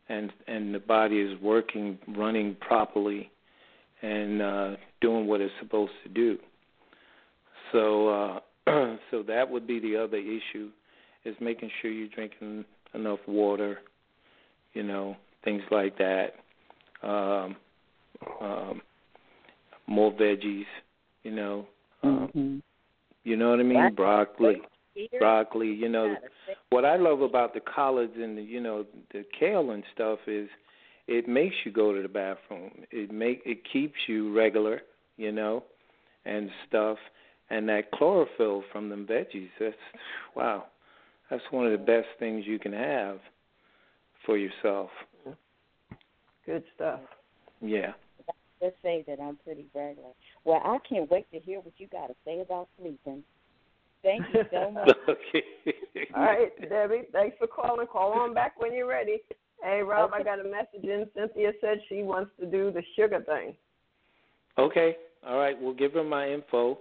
and 0.09 0.33
and 0.47 0.75
the 0.75 0.79
body 0.79 1.19
is 1.19 1.41
working, 1.41 1.99
running 2.17 2.57
properly, 2.61 3.31
and 4.03 4.41
uh, 4.41 4.77
doing 5.01 5.27
what 5.27 5.41
it's 5.41 5.53
supposed 5.61 5.93
to 6.05 6.09
do. 6.11 6.39
So 7.73 8.09
uh, 8.09 8.41
so 9.11 9.23
that 9.27 9.51
would 9.51 9.67
be 9.67 9.81
the 9.81 9.97
other 9.97 10.17
issue, 10.17 10.71
is 11.25 11.35
making 11.41 11.71
sure 11.81 11.91
you're 11.91 12.09
drinking 12.09 12.65
enough 12.95 13.21
water, 13.27 13.79
you 14.75 14.83
know, 14.83 15.17
things 15.45 15.63
like 15.71 15.97
that. 15.99 16.35
Um, 17.03 17.57
um, 18.41 18.81
more 19.87 20.13
veggies, 20.13 20.65
you 21.23 21.31
know. 21.31 21.67
Um, 22.03 22.31
mm-hmm. 22.35 22.57
You 23.25 23.37
know 23.37 23.51
what 23.51 23.61
I 23.61 23.65
mean? 23.65 23.95
Broccoli 23.95 24.63
Here, 24.95 25.09
broccoli. 25.19 25.69
You 25.69 25.89
know, 25.89 26.15
what 26.71 26.85
I 26.85 26.97
love 26.97 27.21
about 27.21 27.55
the 27.55 27.61
collards 27.61 28.13
and 28.17 28.39
the 28.39 28.43
you 28.43 28.61
know 28.61 28.87
the 29.13 29.25
kale 29.39 29.71
and 29.71 29.83
stuff 29.95 30.21
is 30.27 30.49
it 31.09 31.29
makes 31.29 31.55
you 31.65 31.73
go 31.73 31.95
to 31.95 32.03
the 32.03 32.09
bathroom. 32.09 32.71
It 32.91 33.13
make 33.13 33.43
it 33.45 33.59
keeps 33.73 33.97
you 34.07 34.37
regular, 34.37 34.81
you 35.17 35.33
know, 35.33 35.65
and 36.25 36.51
stuff. 36.69 36.99
And 37.49 37.69
that 37.69 37.93
chlorophyll 37.93 38.65
from 38.73 38.89
them 38.89 39.07
veggies, 39.09 39.49
that's 39.61 39.77
wow. 40.35 40.65
That's 41.31 41.43
one 41.51 41.67
of 41.67 41.73
the 41.73 41.85
best 41.85 42.09
things 42.19 42.45
you 42.47 42.59
can 42.59 42.73
have 42.73 43.19
for 44.25 44.37
yourself. 44.37 44.91
Good 46.45 46.65
stuff. 46.75 47.01
Yeah. 47.61 47.93
Let's 48.63 48.77
say 48.83 49.05
that 49.07 49.21
I'm 49.21 49.37
pretty 49.45 49.67
regular. 49.75 50.11
Well, 50.45 50.63
I 50.65 50.79
can't 50.89 51.11
wait 51.11 51.31
to 51.33 51.41
hear 51.41 51.59
what 51.61 51.75
you 51.79 51.89
got 51.89 52.07
to 52.07 52.15
say 52.25 52.41
about 52.41 52.69
sleeping. 52.81 53.23
Thank 54.03 54.23
you 54.33 54.43
so 54.53 54.71
much. 54.73 54.89
okay. 55.09 55.43
All 56.15 56.23
right, 56.23 56.69
Debbie. 56.69 57.03
Thanks 57.13 57.37
for 57.39 57.49
calling. 57.49 57.87
Call 57.87 58.13
on 58.13 58.33
back 58.33 58.61
when 58.61 58.73
you're 58.73 58.89
ready. 58.89 59.19
Hey, 59.63 59.83
Rob, 59.83 60.13
I 60.15 60.23
got 60.23 60.39
a 60.39 60.45
message 60.45 60.85
in. 60.85 61.07
Cynthia 61.17 61.51
said 61.61 61.79
she 61.89 62.03
wants 62.03 62.31
to 62.39 62.47
do 62.47 62.71
the 62.71 62.83
sugar 62.95 63.23
thing. 63.27 63.55
Okay. 64.59 64.97
All 65.27 65.39
right. 65.39 65.61
We'll 65.61 65.75
give 65.75 65.95
her 65.95 66.05
my 66.05 66.29
info, 66.29 66.79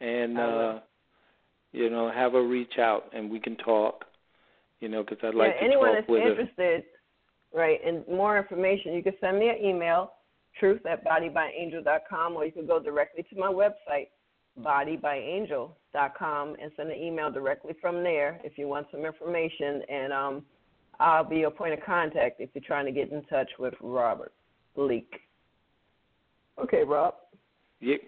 and 0.00 0.38
uh, 0.38 0.78
you 1.72 1.90
know, 1.90 2.10
have 2.10 2.32
her 2.32 2.46
reach 2.46 2.78
out, 2.78 3.10
and 3.14 3.30
we 3.30 3.40
can 3.40 3.56
talk. 3.56 4.04
You 4.80 4.88
know, 4.88 5.02
because 5.02 5.18
I'd 5.22 5.34
like 5.34 5.52
yeah, 5.56 5.60
to 5.60 5.64
anyone 5.64 5.88
talk 5.88 5.96
that's 5.96 6.08
with 6.08 6.22
her. 6.22 6.30
interested, 6.30 6.84
right, 7.54 7.78
and 7.84 8.06
more 8.08 8.38
information, 8.38 8.94
you 8.94 9.02
can 9.02 9.12
send 9.20 9.38
me 9.38 9.50
an 9.50 9.62
email, 9.62 10.14
truth 10.58 10.80
at 10.86 11.04
bodybyangel.com, 11.04 12.34
or 12.34 12.46
you 12.46 12.52
can 12.52 12.66
go 12.66 12.82
directly 12.82 13.24
to 13.28 13.38
my 13.38 13.48
website, 13.48 14.08
bodybyangel.com, 14.58 16.56
and 16.60 16.72
send 16.76 16.90
an 16.90 16.98
email 16.98 17.30
directly 17.30 17.74
from 17.78 18.02
there 18.02 18.40
if 18.42 18.56
you 18.56 18.68
want 18.68 18.86
some 18.90 19.04
information. 19.04 19.82
And 19.90 20.12
um, 20.14 20.42
I'll 20.98 21.24
be 21.24 21.36
your 21.36 21.50
point 21.50 21.74
of 21.74 21.80
contact 21.84 22.40
if 22.40 22.48
you're 22.54 22.64
trying 22.66 22.86
to 22.86 22.92
get 22.92 23.12
in 23.12 23.22
touch 23.24 23.50
with 23.58 23.74
Robert 23.82 24.32
Leak. 24.76 25.10
Okay, 26.58 26.84
Rob. 26.84 27.14
Yep. 27.80 28.00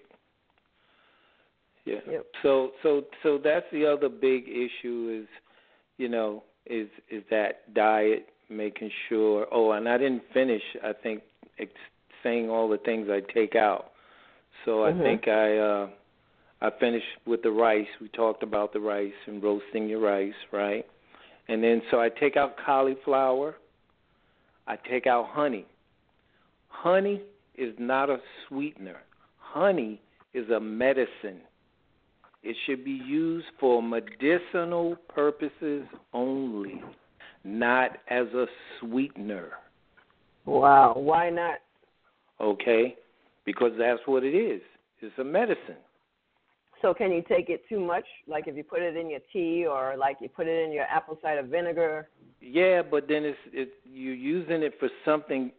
Yeah. 1.84 1.96
Yep. 2.08 2.26
So 2.42 2.70
so 2.82 3.02
so 3.22 3.38
that's 3.42 3.66
the 3.72 3.86
other 3.86 4.08
big 4.08 4.44
issue 4.48 5.22
is, 5.22 5.28
you 5.98 6.08
know, 6.08 6.44
is 6.66 6.88
is 7.10 7.22
that 7.30 7.72
diet, 7.74 8.28
making 8.48 8.90
sure. 9.08 9.46
Oh, 9.50 9.72
and 9.72 9.88
I 9.88 9.98
didn't 9.98 10.22
finish. 10.32 10.62
I 10.84 10.92
think 10.92 11.22
ex- 11.58 11.72
saying 12.22 12.48
all 12.50 12.68
the 12.68 12.78
things 12.78 13.08
I 13.10 13.20
take 13.32 13.56
out. 13.56 13.92
So 14.64 14.78
Mhm. 14.78 15.00
I 15.00 15.02
think 15.02 15.28
I 15.28 15.58
uh 15.58 15.88
I 16.60 16.70
finished 16.78 17.06
with 17.26 17.42
the 17.42 17.50
rice. 17.50 17.88
We 18.00 18.08
talked 18.08 18.44
about 18.44 18.72
the 18.72 18.78
rice 18.80 19.12
and 19.26 19.42
roasting 19.42 19.88
your 19.88 19.98
rice, 20.00 20.34
right? 20.52 20.86
And 21.48 21.62
then 21.62 21.82
so 21.90 22.00
I 22.00 22.08
take 22.08 22.36
out 22.36 22.56
cauliflower. 22.64 23.56
I 24.68 24.76
take 24.76 25.08
out 25.08 25.26
honey. 25.26 25.66
Honey 26.68 27.22
is 27.56 27.74
not 27.78 28.08
a 28.08 28.18
sweetener. 28.46 29.02
Honey 29.38 30.00
is 30.32 30.48
a 30.50 30.60
medicine. 30.60 31.40
It 32.42 32.56
should 32.66 32.84
be 32.84 33.00
used 33.06 33.46
for 33.60 33.82
medicinal 33.82 34.96
purposes 35.14 35.84
only, 36.12 36.82
not 37.44 37.98
as 38.08 38.26
a 38.28 38.46
sweetener. 38.80 39.50
Wow. 40.44 40.94
Why 40.96 41.30
not? 41.30 41.58
Okay? 42.40 42.96
Because 43.44 43.72
that's 43.78 44.00
what 44.06 44.24
it 44.24 44.34
is. 44.34 44.60
It's 45.00 45.16
a 45.18 45.24
medicine. 45.24 45.76
So 46.80 46.92
can 46.92 47.12
you 47.12 47.22
take 47.28 47.48
it 47.48 47.62
too 47.68 47.78
much? 47.78 48.04
Like 48.26 48.48
if 48.48 48.56
you 48.56 48.64
put 48.64 48.82
it 48.82 48.96
in 48.96 49.08
your 49.08 49.20
tea 49.32 49.66
or 49.66 49.96
like 49.96 50.16
you 50.20 50.28
put 50.28 50.48
it 50.48 50.64
in 50.64 50.72
your 50.72 50.84
apple 50.84 51.16
cider 51.22 51.42
vinegar? 51.42 52.08
Yeah, 52.40 52.82
but 52.82 53.06
then 53.08 53.24
it's 53.24 53.38
it 53.52 53.70
you're 53.84 54.14
using 54.14 54.62
it 54.62 54.74
for 54.80 54.88
something 55.04 55.52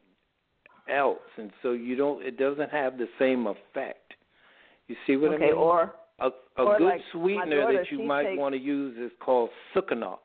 else 0.90 1.20
and 1.38 1.52
so 1.62 1.72
you 1.72 1.96
don't 1.96 2.22
it 2.26 2.38
doesn't 2.38 2.70
have 2.72 2.98
the 2.98 3.08
same 3.18 3.48
effect. 3.48 4.14
You 4.88 4.98
see 5.08 5.16
what 5.16 5.34
okay, 5.34 5.36
I 5.36 5.40
mean? 5.40 5.50
Okay, 5.52 5.58
or 5.58 5.94
a 6.20 6.28
a 6.28 6.78
good 6.78 6.82
like 6.82 7.02
sweetener 7.12 7.62
daughter, 7.62 7.78
that 7.78 7.92
you 7.92 8.04
might 8.04 8.24
takes- 8.24 8.40
want 8.40 8.54
to 8.54 8.60
use 8.60 8.98
is 8.98 9.12
called 9.20 9.50
sucanat. 9.76 10.20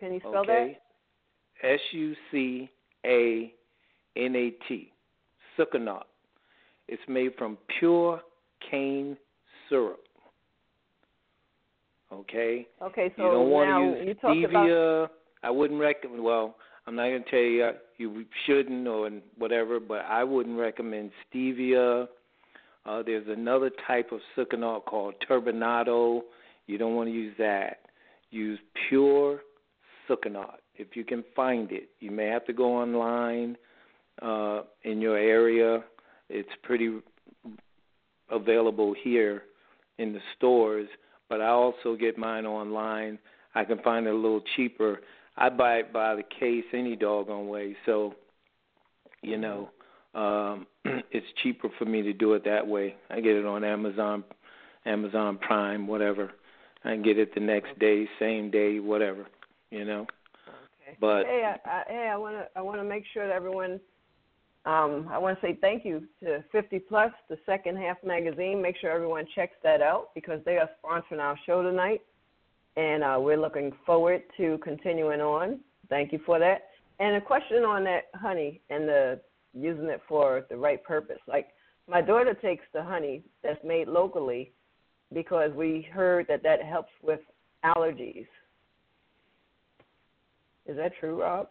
can 0.00 0.12
you 0.14 0.20
spell 0.20 0.38
Okay. 0.38 0.78
S 1.62 1.80
U 1.92 2.14
C 2.30 2.68
A 3.06 3.54
N 4.16 4.36
A 4.36 4.50
T. 4.68 4.92
Sucanat. 5.58 6.04
It's 6.88 7.02
made 7.08 7.34
from 7.36 7.56
pure 7.78 8.20
cane 8.70 9.16
syrup. 9.68 10.00
Okay? 12.12 12.66
Okay, 12.82 13.12
so 13.16 13.24
you 13.24 13.30
don't 13.30 13.50
want 13.50 13.70
to 13.70 13.98
use 13.98 14.08
you 14.08 14.14
talked 14.14 14.50
about 14.50 14.66
stevia. 14.66 15.08
I 15.42 15.50
wouldn't 15.50 15.80
recommend. 15.80 16.22
Well, 16.22 16.56
I'm 16.86 16.96
not 16.96 17.04
going 17.04 17.24
to 17.24 17.30
tell 17.30 17.38
you 17.38 17.72
you 17.96 18.24
shouldn't 18.46 18.86
or 18.86 19.10
whatever, 19.38 19.80
but 19.80 20.04
I 20.06 20.22
wouldn't 20.24 20.58
recommend 20.58 21.10
stevia. 21.32 22.08
Uh, 22.86 23.02
there's 23.02 23.26
another 23.28 23.70
type 23.86 24.12
of 24.12 24.20
sucanat 24.36 24.84
called 24.84 25.14
turbinado. 25.28 26.20
You 26.66 26.78
don't 26.78 26.94
want 26.94 27.08
to 27.08 27.14
use 27.14 27.34
that. 27.38 27.80
Use 28.30 28.58
pure 28.88 29.40
sucanat 30.08 30.56
if 30.76 30.96
you 30.96 31.04
can 31.04 31.24
find 31.34 31.70
it. 31.72 31.88
You 32.00 32.10
may 32.10 32.26
have 32.26 32.44
to 32.46 32.52
go 32.52 32.76
online 32.76 33.56
uh, 34.20 34.62
in 34.82 35.00
your 35.00 35.16
area. 35.16 35.84
It's 36.28 36.48
pretty 36.62 36.98
available 38.30 38.94
here 39.02 39.42
in 39.98 40.12
the 40.12 40.20
stores, 40.36 40.88
but 41.28 41.40
I 41.40 41.48
also 41.48 41.96
get 41.96 42.18
mine 42.18 42.46
online. 42.46 43.18
I 43.54 43.64
can 43.64 43.78
find 43.80 44.06
it 44.06 44.10
a 44.10 44.16
little 44.16 44.42
cheaper. 44.56 45.00
I 45.36 45.48
buy 45.48 45.76
it 45.76 45.92
by 45.92 46.14
the 46.16 46.22
case 46.22 46.64
any 46.72 46.96
doggone 46.96 47.48
way, 47.48 47.76
so 47.86 48.14
you 49.22 49.38
know 49.38 49.70
um, 50.14 50.66
it's 51.10 51.26
cheaper 51.42 51.68
for 51.78 51.84
me 51.84 52.02
to 52.02 52.12
do 52.12 52.34
it 52.34 52.44
that 52.44 52.66
way. 52.66 52.96
I 53.10 53.20
get 53.20 53.36
it 53.36 53.44
on 53.44 53.64
Amazon, 53.64 54.24
Amazon 54.86 55.38
Prime, 55.38 55.86
whatever. 55.86 56.32
I 56.84 56.90
can 56.90 57.02
get 57.02 57.18
it 57.18 57.34
the 57.34 57.40
next 57.40 57.78
day, 57.78 58.06
same 58.18 58.50
day, 58.50 58.78
whatever. 58.78 59.26
You 59.70 59.84
know. 59.84 60.02
Okay. 60.02 60.96
But 61.00 61.24
hey, 61.24 61.42
I, 61.44 61.68
I, 61.68 61.82
hey, 61.88 62.10
I 62.12 62.16
want 62.16 62.36
to 62.36 62.46
I 62.56 62.60
want 62.60 62.80
to 62.80 62.84
make 62.84 63.04
sure 63.12 63.26
that 63.26 63.34
everyone. 63.34 63.80
Um, 64.66 65.08
I 65.12 65.18
want 65.18 65.38
to 65.38 65.46
say 65.46 65.58
thank 65.60 65.84
you 65.84 66.04
to 66.22 66.42
50 66.50 66.78
Plus, 66.78 67.12
the 67.28 67.36
Second 67.44 67.76
Half 67.76 67.98
magazine. 68.02 68.62
Make 68.62 68.78
sure 68.78 68.90
everyone 68.90 69.26
checks 69.34 69.56
that 69.62 69.82
out 69.82 70.08
because 70.14 70.40
they 70.46 70.56
are 70.56 70.70
sponsoring 70.82 71.18
our 71.18 71.38
show 71.44 71.62
tonight, 71.62 72.00
and 72.78 73.04
uh, 73.04 73.18
we're 73.20 73.36
looking 73.36 73.72
forward 73.84 74.22
to 74.38 74.58
continuing 74.64 75.20
on. 75.20 75.60
Thank 75.90 76.12
you 76.12 76.20
for 76.24 76.38
that. 76.38 76.68
And 76.98 77.16
a 77.16 77.20
question 77.20 77.64
on 77.64 77.84
that 77.84 78.04
honey 78.14 78.62
and 78.70 78.88
the 78.88 79.20
using 79.54 79.86
it 79.86 80.00
for 80.08 80.44
the 80.50 80.56
right 80.56 80.82
purpose. 80.82 81.18
Like 81.26 81.48
my 81.88 82.00
daughter 82.00 82.34
takes 82.34 82.64
the 82.72 82.82
honey 82.82 83.22
that's 83.42 83.62
made 83.64 83.88
locally 83.88 84.52
because 85.12 85.52
we 85.52 85.88
heard 85.92 86.26
that 86.28 86.42
that 86.42 86.62
helps 86.62 86.90
with 87.02 87.20
allergies. 87.64 88.26
Is 90.66 90.76
that 90.76 90.92
true, 90.98 91.20
Rob? 91.20 91.48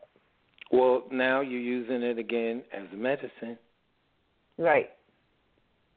well, 0.74 1.04
now 1.12 1.42
you're 1.42 1.62
using 1.62 2.02
it 2.02 2.18
again 2.18 2.64
as 2.74 2.84
a 2.92 2.96
medicine. 2.96 3.58
Right. 4.58 4.90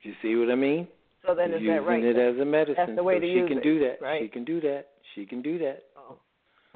You 0.02 0.12
see 0.20 0.36
what 0.36 0.50
I 0.50 0.54
mean? 0.54 0.86
So 1.26 1.34
then 1.34 1.52
is 1.52 1.62
using 1.62 1.74
that 1.74 1.86
right? 1.86 2.02
Using 2.02 2.20
it 2.20 2.34
as 2.34 2.40
a 2.40 2.44
medicine. 2.44 2.74
That's 2.76 2.96
the 2.96 3.02
way 3.02 3.16
so 3.16 3.20
to 3.20 3.26
she 3.26 3.32
use 3.32 3.48
can 3.48 3.58
it, 3.58 3.64
do 3.64 3.78
that. 3.80 3.96
right? 4.02 4.20
She 4.22 4.28
can 4.28 4.44
do 4.44 4.60
that. 4.60 4.88
She 5.14 5.24
can 5.24 5.40
do 5.40 5.58
that. 5.58 5.84
Oh. 5.96 6.18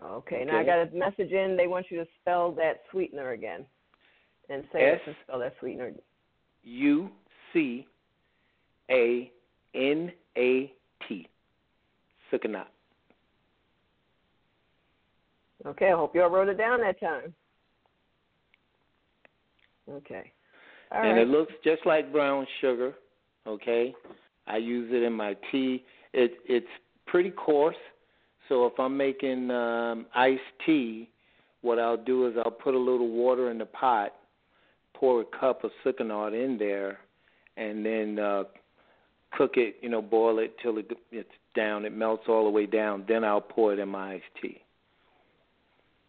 Okay. 0.02 0.44
Now 0.46 0.58
I 0.58 0.64
got 0.64 0.78
a 0.78 0.88
message 0.94 1.30
in. 1.30 1.56
They 1.58 1.66
want 1.66 1.86
you 1.90 1.98
to 1.98 2.06
spell 2.20 2.52
that 2.52 2.80
sweetener 2.90 3.32
again, 3.32 3.66
and 4.50 4.64
say 4.72 4.90
S- 4.90 5.00
and 5.06 5.16
spell 5.24 5.38
that 5.38 5.54
sweetener. 5.60 5.92
U 6.64 7.10
C 7.52 7.86
A 8.90 9.30
N 9.74 10.12
A 10.36 10.72
T. 11.08 11.28
Sucanat. 12.32 12.66
Okay. 15.66 15.92
I 15.92 15.96
hope 15.96 16.14
y'all 16.14 16.30
wrote 16.30 16.48
it 16.48 16.58
down 16.58 16.80
that 16.80 17.00
time. 17.00 17.34
Okay. 19.90 20.32
All 20.92 21.02
and 21.02 21.16
right. 21.16 21.22
it 21.22 21.28
looks 21.28 21.52
just 21.64 21.84
like 21.86 22.12
brown 22.12 22.46
sugar. 22.60 22.94
Okay. 23.46 23.94
I 24.46 24.56
use 24.56 24.90
it 24.92 25.02
in 25.02 25.12
my 25.12 25.36
tea. 25.50 25.84
It 26.12 26.32
it's 26.46 26.66
pretty 27.06 27.30
coarse. 27.30 27.76
So 28.48 28.66
if 28.66 28.72
I'm 28.78 28.96
making 28.96 29.50
um, 29.50 30.06
iced 30.14 30.40
tea, 30.66 31.08
what 31.62 31.78
I'll 31.78 31.96
do 31.96 32.26
is 32.26 32.34
I'll 32.44 32.50
put 32.50 32.74
a 32.74 32.78
little 32.78 33.08
water 33.08 33.50
in 33.50 33.58
the 33.58 33.66
pot, 33.66 34.12
pour 35.00 35.22
a 35.22 35.24
cup 35.24 35.64
of 35.64 35.70
sucanat 35.82 36.32
in 36.32 36.58
there, 36.58 36.98
and 37.56 37.84
then 37.84 38.18
uh, 38.18 38.44
cook 39.32 39.52
it. 39.56 39.76
You 39.80 39.88
know, 39.88 40.02
boil 40.02 40.38
it 40.38 40.54
till 40.62 40.76
it, 40.76 40.90
it's 41.10 41.28
down. 41.56 41.86
It 41.86 41.96
melts 41.96 42.24
all 42.28 42.44
the 42.44 42.50
way 42.50 42.66
down. 42.66 43.04
Then 43.08 43.24
I'll 43.24 43.40
pour 43.40 43.72
it 43.72 43.78
in 43.78 43.88
my 43.88 44.14
iced 44.14 44.24
tea. 44.40 44.60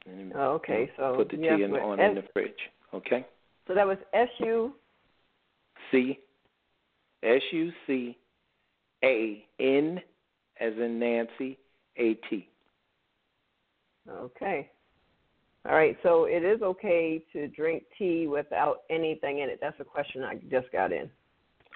And, 0.06 0.34
oh, 0.36 0.54
okay. 0.54 0.92
So 0.98 1.16
put 1.16 1.30
the 1.30 1.38
tea 1.38 1.64
in, 1.64 1.74
on 1.74 2.00
S- 2.00 2.10
in 2.10 2.16
the 2.16 2.24
fridge. 2.34 2.52
Okay. 2.94 3.26
So 3.68 3.74
that 3.74 3.88
was 3.88 3.98
S 4.14 4.28
U 4.40 4.74
C 5.92 6.20
S 7.24 7.42
U 7.52 7.72
C 7.88 8.18
A 9.06 9.46
N 9.60 10.02
as 10.60 10.74
in 10.74 11.00
Nancy 11.00 11.58
A 11.98 12.16
T. 12.30 12.48
Okay. 14.10 14.70
All 15.68 15.76
right, 15.76 15.96
so 16.02 16.26
it 16.26 16.44
is 16.44 16.62
okay 16.62 17.24
to 17.34 17.48
drink 17.50 17.84
tea 17.98 18.28
without 18.28 18.78
anything 18.90 19.40
in 19.40 19.50
it. 19.50 19.60
That's 19.62 19.80
a 19.80 19.84
question 19.84 20.24
I 20.24 20.36
just 20.50 20.72
got 20.72 20.92
in. 20.92 21.10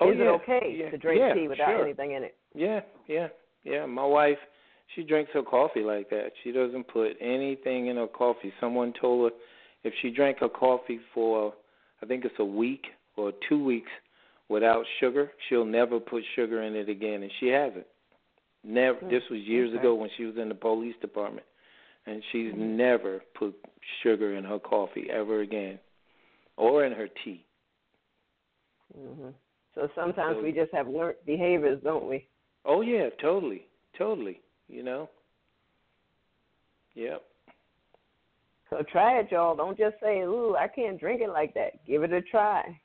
Oh, 0.01 0.09
is 0.09 0.17
yeah. 0.17 0.23
it 0.23 0.27
okay 0.27 0.75
yeah. 0.77 0.89
to 0.89 0.97
drink 0.97 1.21
yeah, 1.21 1.33
tea 1.33 1.47
without 1.47 1.67
sure. 1.67 1.85
anything 1.85 2.13
in 2.13 2.23
it? 2.23 2.35
Yeah, 2.53 2.81
yeah, 3.07 3.27
yeah. 3.63 3.85
My 3.85 4.05
wife, 4.05 4.37
she 4.95 5.03
drinks 5.03 5.31
her 5.33 5.43
coffee 5.43 5.83
like 5.83 6.09
that. 6.09 6.31
She 6.43 6.51
doesn't 6.51 6.87
put 6.87 7.11
anything 7.21 7.87
in 7.87 7.97
her 7.97 8.07
coffee. 8.07 8.51
Someone 8.59 8.91
told 8.99 9.31
her 9.31 9.37
if 9.83 9.93
she 10.01 10.09
drank 10.09 10.39
her 10.39 10.49
coffee 10.49 10.99
for, 11.13 11.53
I 12.01 12.07
think 12.07 12.25
it's 12.25 12.35
a 12.39 12.45
week 12.45 12.85
or 13.15 13.31
two 13.47 13.63
weeks 13.63 13.91
without 14.49 14.83
sugar, 14.99 15.31
she'll 15.47 15.65
never 15.65 15.99
put 15.99 16.23
sugar 16.35 16.63
in 16.63 16.75
it 16.75 16.89
again, 16.89 17.23
and 17.23 17.31
she 17.39 17.47
hasn't. 17.47 17.85
Never. 18.63 18.97
Mm, 18.99 19.09
this 19.09 19.23
was 19.29 19.39
years 19.41 19.69
okay. 19.69 19.79
ago 19.79 19.95
when 19.95 20.09
she 20.17 20.25
was 20.25 20.35
in 20.37 20.49
the 20.49 20.55
police 20.55 20.95
department, 21.01 21.45
and 22.05 22.21
she's 22.31 22.53
mm-hmm. 22.53 22.77
never 22.77 23.21
put 23.37 23.55
sugar 24.03 24.35
in 24.35 24.43
her 24.43 24.59
coffee 24.59 25.07
ever 25.11 25.41
again, 25.41 25.79
or 26.57 26.85
in 26.85 26.93
her 26.93 27.07
tea. 27.23 27.45
Mhm. 28.97 29.33
So 29.73 29.89
sometimes 29.95 30.37
So- 30.37 30.43
we 30.43 30.51
just 30.51 30.71
have 30.71 30.87
learned 30.87 31.17
behaviors, 31.25 31.81
don't 31.83 32.07
we? 32.07 32.27
Oh 32.63 32.81
yeah, 32.81 33.09
totally, 33.21 33.67
totally. 33.97 34.41
You 34.67 34.83
know. 34.83 35.09
Yep. 36.95 37.23
So 38.69 38.81
try 38.83 39.19
it, 39.19 39.31
y'all. 39.31 39.55
Don't 39.55 39.77
just 39.77 39.99
say, 39.99 40.21
"Ooh, 40.21 40.55
I 40.55 40.67
can't 40.67 40.99
drink 40.99 41.21
it 41.21 41.29
like 41.29 41.53
that." 41.53 41.85
Give 41.85 42.03
it 42.03 42.11
a 42.11 42.21
try. 42.21 42.79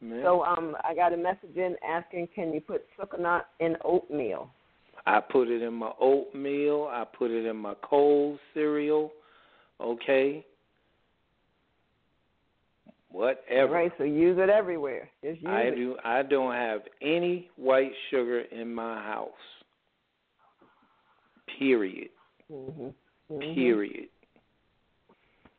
Man. 0.00 0.22
So 0.22 0.44
um, 0.44 0.76
I 0.84 0.94
got 0.94 1.12
a 1.12 1.16
message 1.16 1.56
in 1.56 1.76
asking, 1.86 2.28
can 2.34 2.52
you 2.52 2.60
put 2.60 2.84
sucanat 2.98 3.44
in 3.60 3.76
oatmeal? 3.84 4.50
I 5.06 5.20
put 5.20 5.48
it 5.48 5.62
in 5.62 5.74
my 5.74 5.90
oatmeal. 6.00 6.88
I 6.90 7.04
put 7.04 7.30
it 7.30 7.44
in 7.46 7.56
my 7.56 7.74
cold 7.82 8.38
cereal. 8.54 9.12
Okay. 9.80 10.44
Whatever. 13.10 13.72
Right. 13.72 13.92
So 13.98 14.04
use 14.04 14.38
it 14.40 14.50
everywhere. 14.50 15.08
Just 15.22 15.40
use 15.42 15.50
I 15.50 15.60
it. 15.60 15.76
do. 15.76 15.96
I 16.04 16.22
don't 16.22 16.54
have 16.54 16.80
any 17.02 17.50
white 17.56 17.92
sugar 18.10 18.40
in 18.40 18.74
my 18.74 19.02
house. 19.02 19.30
Period. 21.58 22.08
Mm-hmm. 22.50 22.86
Mm-hmm. 23.32 23.54
Period. 23.54 24.08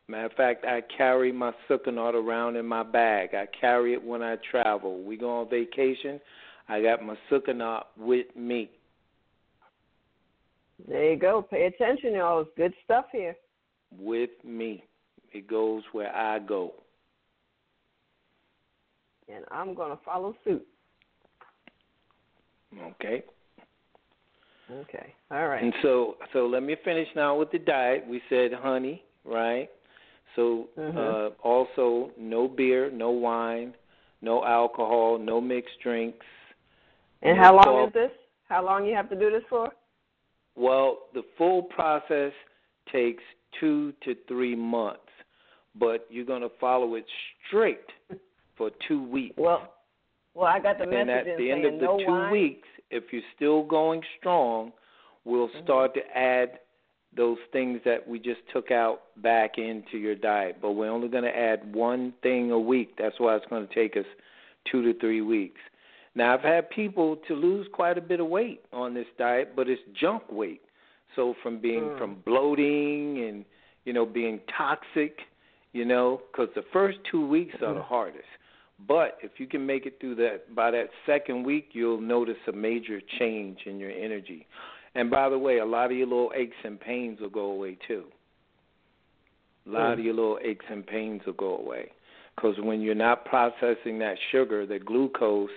Matter 0.08 0.26
of 0.26 0.32
fact, 0.32 0.64
I 0.64 0.82
carry 0.96 1.32
my 1.32 1.52
sucanat 1.68 2.14
around 2.14 2.56
in 2.56 2.66
my 2.66 2.82
bag. 2.82 3.30
I 3.34 3.46
carry 3.60 3.92
it 3.92 4.04
when 4.04 4.22
I 4.22 4.36
travel. 4.50 5.02
We 5.02 5.16
go 5.16 5.40
on 5.40 5.48
vacation. 5.48 6.20
I 6.68 6.80
got 6.82 7.04
my 7.04 7.16
sucanat 7.30 7.84
with 7.96 8.26
me. 8.36 8.70
There 10.86 11.12
you 11.12 11.18
go. 11.18 11.42
Pay 11.42 11.66
attention, 11.66 12.14
y'all. 12.14 12.40
It's 12.40 12.50
good 12.56 12.74
stuff 12.84 13.06
here. 13.12 13.36
With 13.98 14.30
me. 14.44 14.84
It 15.32 15.48
goes 15.48 15.82
where 15.92 16.14
I 16.14 16.38
go. 16.38 16.74
And 19.28 19.44
I'm 19.50 19.74
going 19.74 19.90
to 19.90 20.02
follow 20.04 20.34
suit. 20.44 20.66
Okay. 22.80 23.24
Okay. 24.70 25.14
All 25.30 25.48
right. 25.48 25.62
And 25.62 25.72
so, 25.82 26.16
so 26.32 26.46
let 26.46 26.62
me 26.62 26.76
finish 26.84 27.08
now 27.14 27.36
with 27.38 27.50
the 27.50 27.58
diet. 27.58 28.04
We 28.06 28.20
said 28.28 28.52
honey, 28.52 29.02
right? 29.24 29.70
So, 30.34 30.68
Mhm. 30.76 30.96
uh, 30.96 31.30
also 31.42 32.12
no 32.16 32.46
beer, 32.48 32.90
no 32.90 33.10
wine, 33.10 33.74
no 34.20 34.44
alcohol, 34.44 35.18
no 35.18 35.40
mixed 35.40 35.78
drinks. 35.80 36.26
And 37.22 37.36
no 37.36 37.42
how 37.42 37.56
long 37.56 37.86
is 37.86 37.92
this? 37.92 38.12
How 38.48 38.62
long 38.64 38.84
you 38.86 38.94
have 38.94 39.08
to 39.08 39.16
do 39.16 39.30
this 39.30 39.44
for? 39.48 39.72
Well, 40.56 40.98
the 41.14 41.22
full 41.36 41.62
process 41.62 42.32
takes 42.90 43.22
two 43.60 43.92
to 44.04 44.14
three 44.26 44.56
months, 44.56 45.00
but 45.78 46.06
you're 46.10 46.24
going 46.24 46.42
to 46.42 46.50
follow 46.60 46.94
it 46.94 47.04
straight 47.46 47.86
for 48.56 48.70
two 48.88 49.02
weeks. 49.02 49.36
Well, 49.36 49.72
well, 50.34 50.46
I 50.46 50.58
got 50.58 50.78
the 50.78 50.84
and 50.84 51.06
message 51.08 51.28
at 51.28 51.38
the 51.38 51.50
end 51.50 51.64
of 51.64 51.74
the 51.74 51.86
no 51.86 51.98
two 51.98 52.06
wine. 52.06 52.32
weeks, 52.32 52.68
if 52.90 53.04
you're 53.12 53.22
still 53.34 53.62
going 53.64 54.02
strong, 54.18 54.72
we'll 55.24 55.48
Mhm. 55.48 55.64
start 55.64 55.94
to 55.94 56.16
add 56.16 56.60
those 57.12 57.38
things 57.50 57.82
that 57.84 58.06
we 58.06 58.18
just 58.18 58.46
took 58.48 58.70
out 58.70 59.02
back 59.22 59.58
into 59.58 59.96
your 59.96 60.14
diet. 60.14 60.60
But 60.60 60.72
we're 60.72 60.90
only 60.90 61.08
going 61.08 61.24
to 61.24 61.36
add 61.36 61.74
one 61.74 62.12
thing 62.22 62.50
a 62.50 62.58
week. 62.58 62.96
That's 62.96 63.18
why 63.18 63.34
it's 63.36 63.46
going 63.46 63.66
to 63.66 63.74
take 63.74 63.96
us 63.96 64.06
two 64.66 64.82
to 64.82 64.92
three 64.98 65.22
weeks. 65.22 65.60
Now, 66.16 66.32
I've 66.32 66.40
had 66.40 66.70
people 66.70 67.16
to 67.28 67.34
lose 67.34 67.68
quite 67.72 67.98
a 67.98 68.00
bit 68.00 68.20
of 68.20 68.26
weight 68.28 68.62
on 68.72 68.94
this 68.94 69.06
diet, 69.18 69.52
but 69.54 69.68
it's 69.68 69.82
junk 69.92 70.22
weight. 70.30 70.62
So 71.14 71.34
from 71.42 71.58
being 71.58 71.90
Mm. 71.90 71.98
from 71.98 72.14
bloating 72.24 73.22
and 73.22 73.44
you 73.84 73.92
know 73.92 74.06
being 74.06 74.40
toxic, 74.48 75.20
you 75.72 75.84
know, 75.84 76.22
because 76.32 76.52
the 76.54 76.62
first 76.72 76.98
two 77.04 77.24
weeks 77.24 77.54
are 77.62 77.74
the 77.74 77.80
Mhm. 77.80 77.84
hardest. 77.84 78.28
But 78.86 79.18
if 79.22 79.38
you 79.38 79.46
can 79.46 79.64
make 79.64 79.86
it 79.86 80.00
through 80.00 80.16
that 80.16 80.54
by 80.54 80.70
that 80.70 80.90
second 81.04 81.44
week, 81.44 81.74
you'll 81.74 82.00
notice 82.00 82.38
a 82.46 82.52
major 82.52 83.00
change 83.00 83.66
in 83.66 83.78
your 83.78 83.90
energy. 83.90 84.46
And 84.94 85.10
by 85.10 85.28
the 85.28 85.38
way, 85.38 85.58
a 85.58 85.64
lot 85.64 85.90
of 85.90 85.96
your 85.96 86.06
little 86.06 86.32
aches 86.34 86.56
and 86.64 86.80
pains 86.80 87.20
will 87.20 87.30
go 87.30 87.50
away 87.52 87.74
too. 87.86 88.10
A 89.66 89.70
lot 89.70 89.90
Mm. 89.90 89.92
of 89.98 90.04
your 90.04 90.14
little 90.14 90.38
aches 90.42 90.66
and 90.68 90.86
pains 90.86 91.24
will 91.26 91.34
go 91.34 91.56
away. 91.58 91.92
Because 92.34 92.58
when 92.60 92.80
you're 92.82 92.94
not 92.94 93.24
processing 93.24 93.98
that 93.98 94.18
sugar, 94.30 94.66
the 94.66 94.78
glucose, 94.78 95.50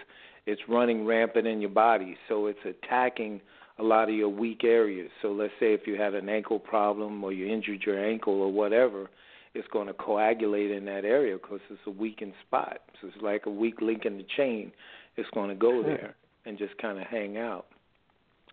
it's 0.50 0.62
running 0.68 1.06
rampant 1.06 1.46
in 1.46 1.62
your 1.62 1.70
body. 1.70 2.18
So 2.28 2.48
it's 2.48 2.60
attacking 2.66 3.40
a 3.78 3.84
lot 3.84 4.10
of 4.10 4.16
your 4.16 4.30
weak 4.30 4.64
areas. 4.64 5.12
So 5.22 5.32
let's 5.32 5.54
say 5.60 5.74
if 5.74 5.82
you 5.86 5.96
had 5.96 6.16
an 6.16 6.28
ankle 6.28 6.58
problem 6.58 7.24
or 7.24 7.32
you 7.32 7.48
injured 7.48 7.84
your 7.86 8.04
ankle 8.04 8.42
or 8.42 8.52
whatever, 8.52 9.10
it's 9.54 9.68
going 9.72 9.86
to 9.88 9.94
coagulate 9.94 10.72
in 10.72 10.86
that 10.86 11.06
area 11.06 11.38
because 11.38 11.60
it's 11.70 11.80
a 11.86 11.92
weakened 11.92 12.34
spot. 12.48 12.80
So 13.00 13.10
it's 13.10 13.22
like 13.22 13.46
a 13.46 13.52
weak 13.52 13.80
link 13.80 14.06
in 14.06 14.18
the 14.18 14.26
chain. 14.38 14.72
It's 15.18 15.30
going 15.36 15.50
to 15.50 15.56
go 15.56 15.84
there 15.84 16.16
and 16.46 16.58
just 16.58 16.76
kind 16.80 16.98
of 16.98 17.06
hang 17.06 17.38
out. 17.38 17.68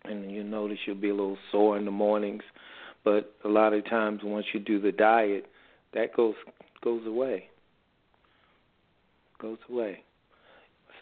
And 0.03 0.31
you 0.31 0.43
notice 0.43 0.77
you'll 0.85 0.95
be 0.95 1.09
a 1.09 1.15
little 1.15 1.37
sore 1.51 1.77
in 1.77 1.85
the 1.85 1.91
mornings, 1.91 2.43
but 3.03 3.33
a 3.43 3.49
lot 3.49 3.73
of 3.73 3.89
times 3.89 4.21
once 4.23 4.45
you 4.53 4.59
do 4.59 4.79
the 4.79 4.91
diet, 4.91 5.47
that 5.95 6.15
goes 6.15 6.35
goes 6.83 7.05
away. 7.07 7.49
Goes 9.41 9.57
away. 9.69 10.03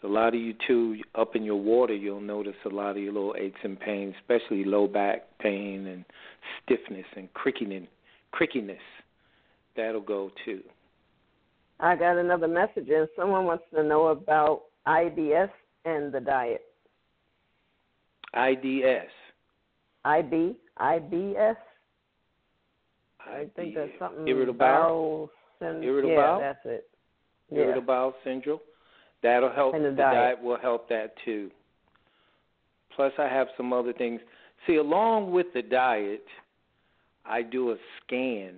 A 0.06 0.08
lot 0.08 0.28
of 0.28 0.40
you 0.40 0.54
too, 0.68 0.98
up 1.16 1.34
in 1.34 1.42
your 1.42 1.56
water, 1.56 1.92
you'll 1.92 2.20
notice 2.20 2.54
a 2.64 2.68
lot 2.68 2.90
of 2.92 2.98
your 2.98 3.12
little 3.12 3.34
aches 3.36 3.58
and 3.64 3.78
pains, 3.78 4.14
especially 4.20 4.62
low 4.64 4.86
back 4.86 5.24
pain 5.40 5.88
and 5.88 6.04
stiffness 6.62 7.06
and 7.16 7.28
crickiness. 7.34 7.88
Crickiness, 8.30 8.78
that'll 9.76 10.00
go 10.00 10.30
too. 10.44 10.62
I 11.80 11.96
got 11.96 12.18
another 12.18 12.46
message 12.46 12.88
in. 12.88 13.08
Someone 13.16 13.46
wants 13.46 13.64
to 13.74 13.82
know 13.82 14.06
about 14.06 14.62
IBS 14.86 15.50
and 15.84 16.12
the 16.12 16.20
diet. 16.20 16.62
IDS. 18.32 19.10
IB, 20.04 20.56
IBS. 20.78 21.56
I 23.18 23.46
think 23.56 23.74
that's 23.74 23.90
something. 23.98 24.28
Irritable 24.28 24.58
bowel 24.58 25.30
syn- 25.58 25.82
Irritable 25.82 26.10
Yeah, 26.10 26.22
bowel? 26.22 26.40
that's 26.40 26.64
it. 26.64 26.88
Yeah. 27.50 27.58
irritable 27.62 27.86
bowel 27.86 28.14
syndrome. 28.22 28.60
That'll 29.22 29.52
help. 29.52 29.74
And 29.74 29.84
the 29.84 29.90
the 29.90 29.96
diet. 29.96 30.42
will 30.42 30.58
help 30.58 30.88
that 30.88 31.14
too. 31.24 31.50
Plus, 32.94 33.12
I 33.18 33.28
have 33.28 33.48
some 33.56 33.72
other 33.72 33.92
things. 33.92 34.20
See, 34.66 34.76
along 34.76 35.32
with 35.32 35.46
the 35.54 35.62
diet, 35.62 36.24
I 37.24 37.42
do 37.42 37.72
a 37.72 37.76
scan, 38.00 38.54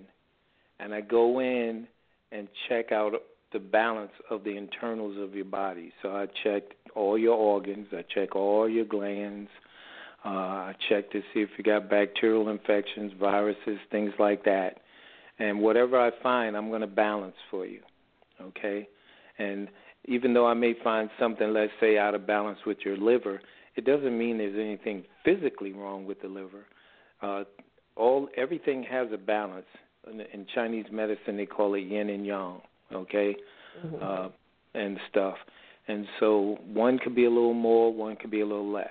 and 0.79 0.93
I 0.93 1.01
go 1.01 1.39
in 1.39 1.87
and 2.31 2.47
check 2.67 2.91
out 2.91 3.13
the 3.51 3.59
balance 3.59 4.11
of 4.29 4.43
the 4.43 4.55
internals 4.55 5.17
of 5.17 5.35
your 5.35 5.45
body. 5.45 5.91
So 6.01 6.09
I 6.09 6.27
check 6.43 6.63
all 6.95 7.17
your 7.17 7.35
organs. 7.35 7.87
I 7.91 8.03
check 8.13 8.35
all 8.35 8.69
your 8.69 8.85
glands. 8.85 9.49
Uh, 10.23 10.29
I 10.29 10.75
check 10.89 11.11
to 11.11 11.21
see 11.33 11.41
if 11.41 11.49
you 11.57 11.63
got 11.63 11.89
bacterial 11.89 12.49
infections, 12.49 13.13
viruses, 13.19 13.79
things 13.89 14.11
like 14.19 14.43
that. 14.45 14.81
And 15.39 15.61
whatever 15.61 15.99
I 15.99 16.11
find, 16.21 16.55
I'm 16.55 16.69
going 16.69 16.81
to 16.81 16.87
balance 16.87 17.35
for 17.49 17.65
you. 17.65 17.81
Okay? 18.41 18.87
And 19.37 19.69
even 20.05 20.33
though 20.33 20.47
I 20.47 20.53
may 20.53 20.73
find 20.83 21.09
something, 21.19 21.53
let's 21.53 21.71
say, 21.79 21.97
out 21.97 22.15
of 22.15 22.25
balance 22.25 22.59
with 22.65 22.79
your 22.83 22.97
liver, 22.97 23.41
it 23.75 23.85
doesn't 23.85 24.17
mean 24.17 24.37
there's 24.37 24.55
anything 24.55 25.03
physically 25.23 25.73
wrong 25.73 26.05
with 26.05 26.21
the 26.21 26.27
liver. 26.27 26.65
Uh, 27.21 27.43
all 27.95 28.29
everything 28.35 28.83
has 28.83 29.07
a 29.13 29.17
balance. 29.17 29.65
In, 30.11 30.21
in 30.33 30.45
Chinese 30.55 30.85
medicine, 30.91 31.37
they 31.37 31.45
call 31.45 31.73
it 31.75 31.81
yin 31.81 32.09
and 32.09 32.25
yang. 32.25 32.61
Okay, 32.91 33.35
mm-hmm. 33.85 33.95
uh, 34.01 34.29
and 34.73 34.97
stuff. 35.09 35.35
And 35.87 36.05
so 36.19 36.57
one 36.71 36.99
could 36.99 37.15
be 37.15 37.25
a 37.25 37.29
little 37.29 37.53
more, 37.53 37.93
one 37.93 38.15
could 38.15 38.31
be 38.31 38.41
a 38.41 38.45
little 38.45 38.71
less, 38.71 38.87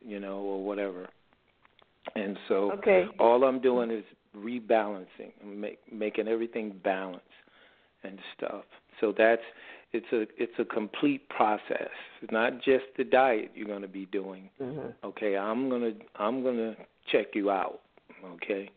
you 0.00 0.20
know, 0.20 0.38
or 0.38 0.64
whatever. 0.64 1.08
And 2.14 2.36
so 2.48 2.72
okay. 2.72 3.04
all 3.18 3.44
I'm 3.44 3.60
doing 3.60 3.90
is 3.90 4.04
rebalancing, 4.36 5.32
make, 5.44 5.78
making 5.92 6.28
everything 6.28 6.80
balance 6.82 7.22
and 8.02 8.18
stuff. 8.36 8.64
So 9.00 9.14
that's 9.16 9.42
it's 9.92 10.06
a 10.12 10.22
it's 10.42 10.52
a 10.58 10.64
complete 10.64 11.28
process. 11.28 11.90
It's 12.22 12.32
not 12.32 12.62
just 12.62 12.84
the 12.96 13.04
diet 13.04 13.52
you're 13.54 13.66
going 13.66 13.82
to 13.82 13.88
be 13.88 14.06
doing. 14.06 14.50
Mm-hmm. 14.60 15.06
Okay, 15.06 15.36
I'm 15.36 15.68
gonna 15.68 15.92
I'm 16.16 16.42
gonna 16.42 16.76
check 17.10 17.28
you 17.34 17.50
out. 17.50 17.80
Okay, 18.34 18.70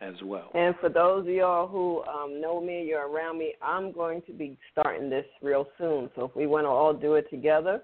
as 0.00 0.14
well. 0.24 0.50
And 0.54 0.74
for 0.80 0.88
those 0.88 1.26
of 1.26 1.32
y'all 1.32 1.68
who 1.68 2.02
um, 2.04 2.40
know 2.40 2.60
me, 2.60 2.84
you're 2.84 3.08
around 3.08 3.38
me. 3.38 3.54
I'm 3.62 3.92
going 3.92 4.22
to 4.22 4.32
be 4.32 4.56
starting 4.72 5.10
this 5.10 5.26
real 5.42 5.68
soon. 5.78 6.10
So 6.16 6.24
if 6.24 6.34
we 6.34 6.46
want 6.46 6.64
to 6.64 6.68
all 6.68 6.94
do 6.94 7.14
it 7.14 7.28
together, 7.30 7.82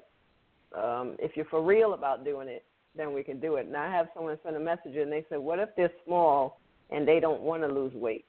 um, 0.75 1.17
if 1.19 1.37
you're 1.37 1.47
for 1.47 1.63
real 1.63 1.95
about 1.95 2.25
doing 2.25 2.49
it, 2.49 2.65
then 2.97 3.13
we 3.13 3.23
can 3.23 3.39
do 3.39 3.57
it. 3.57 3.67
And 3.67 3.77
I 3.77 3.91
have 3.93 4.09
someone 4.15 4.39
send 4.43 4.57
a 4.57 4.61
message 4.61 4.97
and 4.97 5.13
they 5.13 5.25
said, 5.29 5.39
"What 5.39 5.59
if 5.59 5.69
they're 5.77 5.93
small 6.05 6.61
and 6.91 7.07
they 7.07 7.21
don't 7.21 7.43
want 7.43 7.63
to 7.63 7.69
lose 7.69 7.93
weight?" 7.95 8.25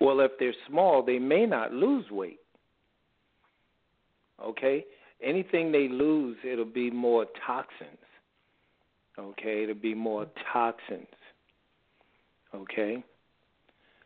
Well, 0.00 0.20
if 0.20 0.32
they're 0.38 0.54
small, 0.68 1.02
they 1.02 1.18
may 1.18 1.46
not 1.46 1.72
lose 1.72 2.04
weight. 2.10 2.40
Okay? 4.44 4.84
Anything 5.22 5.72
they 5.72 5.88
lose, 5.88 6.36
it'll 6.44 6.64
be 6.64 6.90
more 6.90 7.26
toxins. 7.46 7.98
Okay? 9.18 9.64
It'll 9.64 9.74
be 9.74 9.94
more 9.94 10.26
toxins. 10.52 11.06
Okay? 12.54 13.02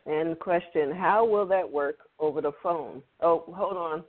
And 0.05 0.37
question, 0.39 0.91
how 0.91 1.25
will 1.25 1.45
that 1.47 1.69
work 1.69 1.97
over 2.19 2.41
the 2.41 2.51
phone? 2.61 3.01
Oh, 3.21 3.43
hold 3.55 3.77
on. 3.77 4.03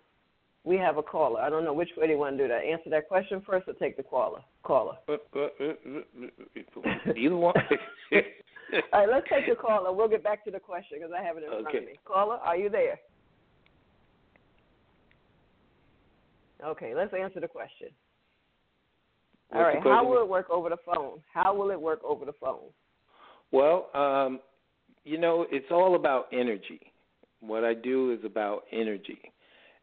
We 0.64 0.76
have 0.78 0.96
a 0.96 1.02
caller. 1.02 1.40
I 1.40 1.50
don't 1.50 1.62
know 1.62 1.74
which 1.74 1.90
way 1.96 2.06
do 2.06 2.14
you 2.14 2.18
want 2.18 2.38
to 2.38 2.44
do 2.44 2.48
that. 2.48 2.64
Answer 2.64 2.88
that 2.90 3.06
question 3.06 3.42
first 3.46 3.68
or 3.68 3.74
take 3.74 3.98
the 3.98 4.02
caller? 4.02 4.40
Caller. 4.62 4.96
Uh, 5.06 5.16
uh, 5.36 5.48
uh, 5.60 7.12
Either 7.14 7.36
one. 7.36 7.54
All 8.92 9.00
right, 9.00 9.08
let's 9.08 9.26
take 9.28 9.48
the 9.48 9.60
caller. 9.60 9.92
We'll 9.92 10.08
get 10.08 10.24
back 10.24 10.44
to 10.44 10.50
the 10.50 10.60
question 10.60 10.98
because 10.98 11.12
I 11.16 11.22
have 11.22 11.36
it 11.36 11.44
in 11.44 11.50
okay. 11.50 11.62
front 11.62 11.76
of 11.76 11.84
me. 11.84 11.98
Caller, 12.04 12.36
are 12.36 12.56
you 12.56 12.70
there? 12.70 12.98
Okay, 16.64 16.94
let's 16.94 17.12
answer 17.12 17.40
the 17.40 17.48
question. 17.48 17.88
What's 19.48 19.60
All 19.60 19.62
right, 19.62 19.82
question? 19.82 19.92
how 19.92 20.08
will 20.08 20.22
it 20.22 20.28
work 20.28 20.48
over 20.50 20.70
the 20.70 20.78
phone? 20.84 21.18
How 21.32 21.54
will 21.54 21.70
it 21.70 21.80
work 21.80 22.00
over 22.02 22.24
the 22.24 22.32
phone? 22.40 22.70
Well, 23.52 23.90
um, 23.94 24.40
you 25.04 25.18
know, 25.18 25.46
it's 25.50 25.70
all 25.70 25.94
about 25.94 26.26
energy. 26.32 26.80
What 27.40 27.64
I 27.64 27.74
do 27.74 28.12
is 28.12 28.20
about 28.24 28.64
energy. 28.72 29.20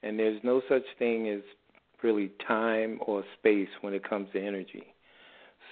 And 0.03 0.17
there's 0.17 0.41
no 0.43 0.61
such 0.67 0.83
thing 0.97 1.29
as 1.29 1.41
really 2.01 2.31
time 2.47 2.99
or 3.05 3.23
space 3.37 3.69
when 3.81 3.93
it 3.93 4.07
comes 4.07 4.27
to 4.33 4.41
energy. 4.41 4.83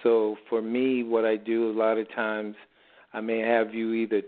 So 0.04 0.38
for 0.50 0.62
me, 0.62 1.04
what 1.04 1.26
I 1.26 1.36
do 1.36 1.72
a 1.72 1.74
lot 1.74 1.98
of 1.98 2.08
times, 2.14 2.56
I 3.14 3.22
may 3.22 3.40
have 3.40 3.74
you 3.74 3.94
either 3.94 4.22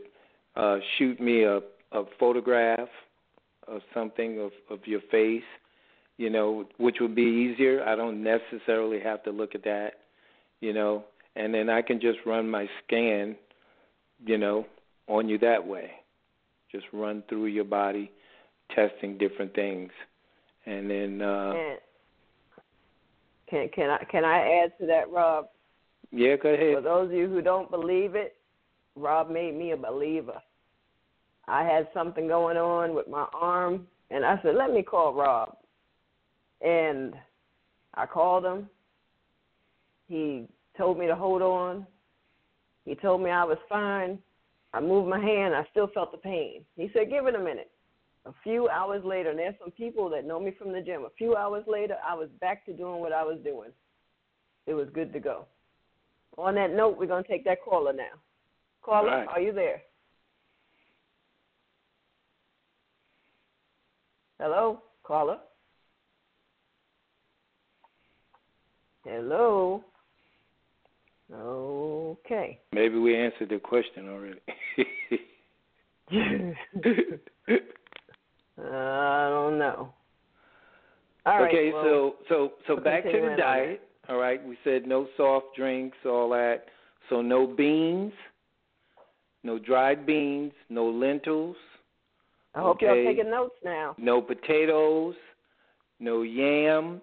uh, 0.56 0.78
shoot 0.98 1.20
me 1.20 1.44
a, 1.44 1.58
a 1.92 2.04
photograph 2.20 2.90
of 3.68 3.82
something 3.94 4.40
of, 4.40 4.52
of 4.70 4.86
your 4.86 5.02
face, 5.12 5.44
you 6.18 6.30
know, 6.30 6.66
which 6.78 6.98
would 7.00 7.16
be 7.16 7.22
easier. 7.22 7.84
I 7.84 7.96
don't 7.96 8.24
necessarily 8.24 9.00
have 9.00 9.24
to 9.24 9.32
look 9.32 9.56
at 9.56 9.64
that, 9.64 9.94
you 10.60 10.74
know, 10.74 11.04
and 11.36 11.54
then 11.54 11.70
I 11.70 11.82
can 11.82 12.00
just 12.00 12.20
run 12.26 12.50
my 12.50 12.68
scan, 12.84 13.36
you 14.26 14.38
know, 14.38 14.66
on 15.08 15.30
you 15.30 15.38
that 15.40 15.66
way. 15.66 15.92
Just 16.72 16.86
run 16.94 17.24
through 17.30 17.48
your 17.48 17.66
body, 17.66 18.12
testing 18.76 19.18
different 19.18 19.54
things, 19.54 19.92
and 20.66 20.90
then. 20.90 21.22
Uh, 21.22 21.54
and 21.54 21.80
can 23.50 23.70
can 23.70 23.90
I 23.90 24.04
can 24.06 24.24
I 24.24 24.64
add 24.64 24.78
to 24.80 24.86
that, 24.88 25.10
Rob? 25.12 25.48
Yeah, 26.12 26.36
go 26.38 26.50
ahead. 26.50 26.76
For 26.76 26.82
those 26.82 27.10
of 27.10 27.14
you 27.14 27.28
who 27.28 27.42
don't 27.42 27.70
believe 27.70 28.16
it, 28.16 28.36
Rob 28.96 29.30
made 29.30 29.56
me 29.56 29.72
a 29.72 29.78
believer. 29.78 30.42
I 31.48 31.64
had 31.64 31.88
something 31.94 32.28
going 32.28 32.58
on 32.58 32.94
with 32.94 33.08
my 33.08 33.28
arm, 33.34 33.88
and 34.10 34.26
I 34.26 34.42
said, 34.42 34.56
"Let 34.56 34.72
me 34.72 34.84
call 34.84 35.14
Rob." 35.14 35.58
And 36.62 37.20
I 37.96 38.06
called 38.06 38.46
him. 38.46 38.70
He 40.08 40.48
told 40.78 40.98
me 40.98 41.08
to 41.08 41.16
hold 41.16 41.42
on. 41.42 41.88
He 42.86 42.96
told 42.96 43.22
me 43.22 43.30
I 43.30 43.44
was 43.44 43.58
fine. 43.68 44.22
I 44.74 44.80
moved 44.80 45.10
my 45.10 45.20
hand. 45.20 45.56
I 45.56 45.66
still 45.72 45.88
felt 45.88 46.12
the 46.12 46.18
pain. 46.18 46.66
He 46.76 46.90
said, 46.94 47.10
"Give 47.10 47.28
it 47.28 47.36
a 47.36 47.40
minute." 47.40 47.72
A 48.26 48.34
few 48.44 48.70
hours 48.70 49.04
later, 49.04 49.32
and 49.32 49.40
there's 49.40 49.58
some 49.60 49.72
people 49.72 50.08
that 50.10 50.26
know 50.26 50.40
me 50.40 50.52
from 50.52 50.72
the 50.72 50.82
gym. 50.82 51.06
A 51.06 51.10
few 51.10 51.36
hours 51.36 51.66
later, 51.66 51.98
I 52.08 52.14
was 52.14 52.30
back 52.40 52.66
to 52.66 52.74
doing 52.74 53.00
what 53.00 53.12
I 53.12 53.24
was 53.24 53.40
doing. 53.40 53.74
It 54.68 54.76
was 54.76 54.88
good 54.92 55.12
to 55.14 55.20
go. 55.20 55.48
On 56.38 56.54
that 56.56 56.72
note, 56.72 56.98
we're 56.98 57.08
going 57.08 57.24
to 57.24 57.30
take 57.30 57.44
that 57.46 57.64
caller 57.64 57.94
now. 57.94 58.20
Caller, 58.82 59.08
right. 59.08 59.28
are 59.28 59.40
you 59.40 59.54
there? 59.54 59.82
Hello, 64.40 64.82
caller. 65.04 65.38
Hello. 69.06 69.84
Okay. 71.34 72.60
Maybe 72.74 72.98
we 72.98 73.16
answered 73.16 73.50
the 73.50 73.60
question 73.60 74.10
already. 74.10 74.40
I 78.58 79.30
don't 79.30 79.58
know. 79.58 79.94
All 81.26 81.44
okay, 81.44 81.72
right, 81.72 81.74
well, 81.74 81.84
so 81.84 82.16
so 82.28 82.52
so 82.68 82.76
back 82.82 83.04
to 83.04 83.12
the 83.12 83.36
diet. 83.38 83.82
All 84.10 84.18
right, 84.18 84.44
we 84.46 84.58
said 84.64 84.88
no 84.88 85.08
soft 85.16 85.56
drinks, 85.56 85.98
all 86.06 86.30
that. 86.32 86.66
So 87.10 87.22
no 87.22 87.46
beans, 87.46 88.14
no 89.44 89.60
dried 89.60 90.06
beans, 90.06 90.54
no 90.70 90.90
lentils. 90.90 91.56
I 92.54 92.60
hope 92.60 92.78
okay. 92.78 92.86
y'all 92.88 93.06
taking 93.06 93.32
notes 93.32 93.56
now. 93.64 93.96
No 93.98 94.22
potatoes, 94.22 95.16
no 96.00 96.22
yams, 96.24 97.02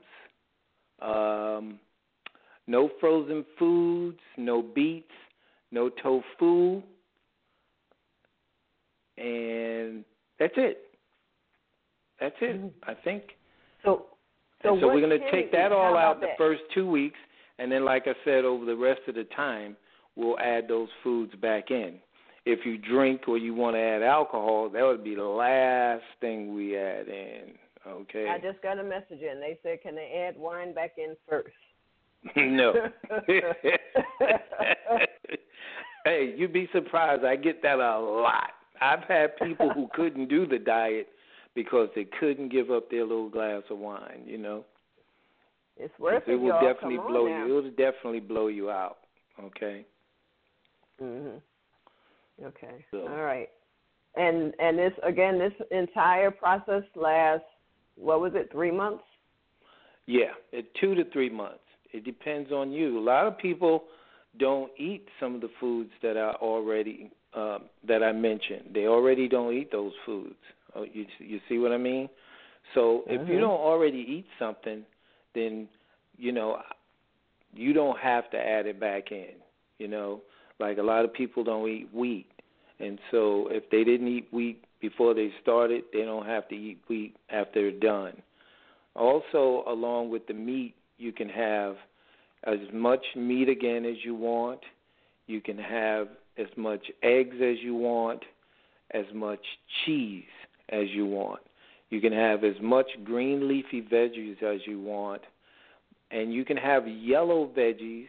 um, 1.00 1.78
no 2.66 2.90
frozen 3.00 3.44
foods, 3.58 4.20
no 4.36 4.62
beets, 4.62 5.06
no 5.70 5.88
tofu, 5.88 6.82
and 9.16 10.04
that's 10.38 10.54
it. 10.56 10.78
That's 12.20 12.36
it. 12.40 12.56
Mm-hmm. 12.56 12.90
I 12.90 12.94
think. 13.04 13.22
So, 13.84 14.06
so, 14.62 14.76
so 14.80 14.86
we're 14.88 15.00
going 15.00 15.18
to 15.18 15.30
take 15.30 15.52
that 15.52 15.72
all 15.72 15.96
out 15.96 16.20
the 16.20 16.28
first 16.36 16.62
two 16.74 16.88
weeks, 16.88 17.18
and 17.58 17.70
then, 17.70 17.84
like 17.84 18.06
I 18.06 18.14
said, 18.24 18.44
over 18.44 18.64
the 18.64 18.76
rest 18.76 19.00
of 19.08 19.14
the 19.14 19.24
time, 19.24 19.76
we'll 20.16 20.38
add 20.38 20.68
those 20.68 20.88
foods 21.02 21.32
back 21.36 21.70
in. 21.70 21.98
If 22.50 22.64
you 22.64 22.78
drink 22.78 23.28
or 23.28 23.36
you 23.36 23.52
want 23.52 23.76
to 23.76 23.80
add 23.80 24.02
alcohol, 24.02 24.70
that 24.70 24.82
would 24.82 25.04
be 25.04 25.14
the 25.14 25.22
last 25.22 26.02
thing 26.20 26.54
we 26.54 26.76
add 26.78 27.06
in. 27.08 27.52
Okay. 27.86 28.26
I 28.28 28.38
just 28.38 28.62
got 28.62 28.78
a 28.78 28.82
message 28.82 29.20
in. 29.20 29.38
They 29.38 29.58
said, 29.62 29.82
can 29.82 29.94
they 29.94 30.24
add 30.26 30.38
wine 30.38 30.72
back 30.72 30.92
in 30.96 31.14
first? 31.28 31.48
no. 32.36 32.72
hey, 36.04 36.34
you'd 36.36 36.52
be 36.52 36.68
surprised. 36.72 37.24
I 37.24 37.36
get 37.36 37.62
that 37.62 37.78
a 37.78 37.98
lot. 38.00 38.50
I've 38.80 39.04
had 39.04 39.36
people 39.38 39.70
who 39.70 39.88
couldn't 39.94 40.28
do 40.28 40.46
the 40.46 40.58
diet 40.58 41.08
because 41.54 41.88
they 41.94 42.06
couldn't 42.18 42.48
give 42.50 42.70
up 42.70 42.90
their 42.90 43.02
little 43.04 43.28
glass 43.28 43.62
of 43.70 43.78
wine. 43.78 44.22
You 44.24 44.38
know, 44.38 44.64
It's 45.76 45.92
worth 45.98 46.22
it. 46.26 46.32
it 46.32 46.36
will 46.36 46.48
y'all. 46.48 46.62
definitely 46.62 46.96
Come 46.96 47.08
blow 47.08 47.26
now. 47.28 47.46
you. 47.46 47.58
It'll 47.58 47.70
definitely 47.70 48.20
blow 48.20 48.46
you 48.48 48.70
out. 48.70 48.98
Okay. 49.42 49.84
Mhm. 51.02 51.40
Okay. 52.44 52.84
So- 52.90 53.02
All 53.08 53.22
right. 53.22 53.48
And 54.16 54.54
and 54.58 54.78
this 54.78 54.92
again, 55.02 55.38
this 55.38 55.52
entire 55.70 56.30
process 56.30 56.82
lasts. 56.96 57.46
What 57.96 58.20
was 58.20 58.32
it? 58.34 58.50
Three 58.50 58.70
months. 58.70 59.04
Yeah, 60.06 60.32
it, 60.52 60.74
two 60.80 60.94
to 60.94 61.04
three 61.10 61.28
months. 61.30 61.60
It 61.92 62.04
depends 62.04 62.50
on 62.50 62.72
you. 62.72 62.98
A 62.98 63.00
lot 63.00 63.26
of 63.26 63.36
people 63.38 63.84
don't 64.38 64.70
eat 64.78 65.06
some 65.20 65.34
of 65.34 65.40
the 65.40 65.50
foods 65.60 65.90
that 66.02 66.16
I 66.16 66.30
already 66.40 67.10
uh, 67.34 67.58
that 67.86 68.02
I 68.02 68.12
mentioned. 68.12 68.70
They 68.74 68.86
already 68.86 69.28
don't 69.28 69.52
eat 69.54 69.70
those 69.70 69.92
foods. 70.06 70.36
Oh, 70.74 70.84
you 70.90 71.04
you 71.18 71.40
see 71.48 71.58
what 71.58 71.72
I 71.72 71.76
mean? 71.76 72.08
So 72.74 73.04
if 73.06 73.28
you 73.28 73.36
Mhm. 73.36 73.40
don't 73.40 73.60
already 73.60 73.98
eat 73.98 74.26
something, 74.38 74.84
then 75.34 75.68
you 76.16 76.32
know 76.32 76.62
you 77.54 77.72
don't 77.72 77.98
have 77.98 78.30
to 78.30 78.38
add 78.38 78.66
it 78.66 78.80
back 78.80 79.12
in. 79.12 79.34
You 79.78 79.88
know, 79.88 80.22
like 80.58 80.78
a 80.78 80.82
lot 80.82 81.04
of 81.04 81.12
people 81.12 81.44
don't 81.44 81.68
eat 81.68 81.88
wheat, 81.92 82.26
And 82.80 82.98
so 83.10 83.48
if 83.50 83.68
they 83.70 83.84
didn't 83.84 84.08
eat 84.08 84.28
wheat 84.32 84.64
before 84.80 85.14
they 85.14 85.32
started, 85.42 85.84
they 85.92 86.02
don't 86.02 86.26
have 86.26 86.48
to 86.48 86.54
eat 86.54 86.78
wheat 86.88 87.16
after 87.30 87.70
they're 87.70 87.80
done. 87.80 88.14
Also, 88.94 89.64
along 89.66 90.10
with 90.10 90.26
the 90.26 90.34
meat, 90.34 90.74
you 90.96 91.12
can 91.12 91.28
have 91.28 91.76
as 92.44 92.58
much 92.72 93.04
meat 93.16 93.48
again 93.48 93.84
as 93.84 93.96
you 94.04 94.14
want. 94.14 94.60
You 95.26 95.40
can 95.40 95.58
have 95.58 96.08
as 96.36 96.46
much 96.56 96.84
eggs 97.02 97.36
as 97.42 97.56
you 97.62 97.74
want, 97.74 98.24
as 98.92 99.04
much 99.14 99.44
cheese 99.84 100.24
as 100.70 100.88
you 100.90 101.06
want. 101.06 101.40
You 101.90 102.00
can 102.00 102.12
have 102.12 102.44
as 102.44 102.54
much 102.60 102.86
green 103.04 103.48
leafy 103.48 103.82
veggies 103.82 104.42
as 104.42 104.60
you 104.66 104.80
want. 104.80 105.22
And 106.10 106.32
you 106.32 106.44
can 106.44 106.56
have 106.56 106.86
yellow 106.88 107.50
veggies, 107.56 108.06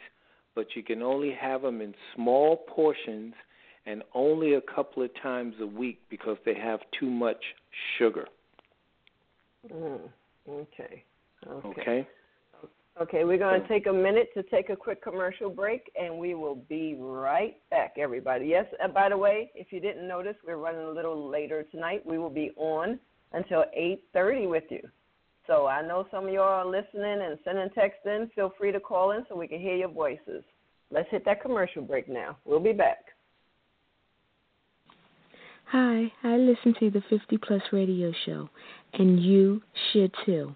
but 0.56 0.68
you 0.76 0.84
can 0.84 1.02
only 1.02 1.32
have 1.32 1.62
them 1.62 1.82
in 1.82 1.94
small 2.16 2.58
portions 2.68 3.34
and 3.86 4.04
only 4.14 4.56
a 4.56 4.62
couple 4.62 5.04
of 5.04 5.10
times 5.22 5.56
a 5.62 5.66
week 5.66 6.00
because 6.10 6.38
they 6.46 6.56
have 6.56 6.80
too 7.00 7.10
much 7.10 7.42
sugar. 7.98 8.28
Mm, 9.74 10.00
okay. 10.48 11.04
Okay. 11.48 11.82
Okay. 11.82 12.08
Okay, 13.02 13.24
we're 13.24 13.38
going 13.38 13.62
to 13.62 13.68
take 13.70 13.88
a 13.88 13.94
minute 13.94 14.28
to 14.34 14.44
take 14.44 14.70
a 14.70 14.76
quick 14.76 15.02
commercial 15.02 15.50
break, 15.50 15.90
and 15.98 16.18
we 16.20 16.34
will 16.34 16.56
be 16.68 16.98
right 17.00 17.56
back, 17.70 17.94
everybody. 17.98 18.48
Yes, 18.48 18.66
uh, 18.84 18.90
by 18.90 19.08
the 19.08 19.18
way, 19.18 19.52
if 19.56 19.72
you 19.72 19.80
didn't 19.80 20.06
notice, 20.06 20.36
we're 20.46 20.58
running 20.58 20.82
a 20.82 20.90
little 20.90 21.30
later 21.30 21.64
tonight. 21.72 22.06
We 22.06 22.18
will 22.18 22.30
be 22.30 22.52
on 22.58 23.00
until 23.32 23.64
8.30 24.14 24.50
with 24.50 24.66
you. 24.70 24.82
So 25.50 25.66
I 25.66 25.82
know 25.82 26.06
some 26.12 26.28
of 26.28 26.32
y'all 26.32 26.44
are 26.44 26.66
listening 26.66 27.22
and 27.24 27.40
sending 27.44 27.72
text 27.72 28.06
in. 28.06 28.30
Feel 28.36 28.54
free 28.56 28.72
to 28.72 28.80
call 28.80 29.12
in 29.12 29.26
so 29.28 29.36
we 29.36 29.48
can 29.48 29.60
hear 29.60 29.76
your 29.76 29.90
voices. 29.90 30.44
Let's 30.92 31.10
hit 31.10 31.26
that 31.26 31.42
commercial 31.42 31.82
break 31.82 32.08
now. 32.08 32.38
We'll 32.46 32.60
be 32.60 32.72
back. 32.72 33.00
Hi, 35.72 36.12
I 36.24 36.38
listen 36.38 36.76
to 36.80 36.92
the 36.92 37.02
50 37.10 37.38
Plus 37.40 37.64
radio 37.72 38.12
show, 38.28 38.48
and 38.94 39.20
you 39.20 39.64
should 39.92 40.14
too. 40.24 40.54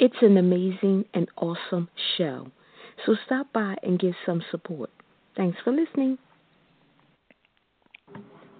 It's 0.00 0.16
an 0.22 0.36
amazing 0.36 1.04
and 1.14 1.28
awesome 1.36 1.88
show. 2.18 2.48
So 3.06 3.14
stop 3.26 3.46
by 3.52 3.76
and 3.84 3.96
give 3.96 4.14
some 4.26 4.42
support. 4.50 4.90
Thanks 5.36 5.58
for 5.62 5.72
listening. 5.72 6.18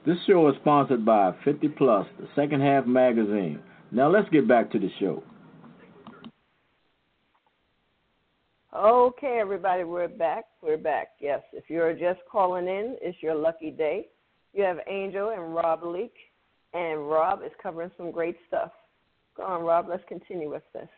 This 0.07 0.19
show 0.29 0.49
is 0.49 0.55
sponsored 0.61 1.05
by 1.05 1.35
50 1.45 1.69
Plus, 1.71 2.07
the 2.21 2.29
second 2.37 2.63
half 2.63 2.87
magazine. 2.87 3.59
Now 3.91 4.09
let's 4.09 4.29
get 4.29 4.47
back 4.47 4.71
to 4.73 4.79
the 4.79 4.89
show. 5.01 5.25
Okay, 8.75 9.39
everybody, 9.39 9.85
we're 9.85 10.09
back. 10.09 10.47
We're 10.63 10.79
back. 10.79 11.09
Yes, 11.21 11.43
if 11.53 11.65
you're 11.69 11.93
just 11.93 12.21
calling 12.31 12.67
in, 12.67 12.97
it's 13.03 13.23
your 13.23 13.35
lucky 13.35 13.71
day. 13.71 14.07
You 14.55 14.65
have 14.65 14.79
Angel 14.89 15.29
and 15.29 15.55
Rob 15.55 15.83
Leak, 15.85 16.15
and 16.73 17.07
Rob 17.07 17.43
is 17.45 17.53
covering 17.63 17.91
some 17.99 18.11
great 18.11 18.37
stuff. 18.49 18.71
Go 19.37 19.43
on, 19.43 19.63
Rob. 19.63 19.89
Let's 19.91 20.03
continue 20.09 20.51
with 20.51 20.63
this. 20.73 20.89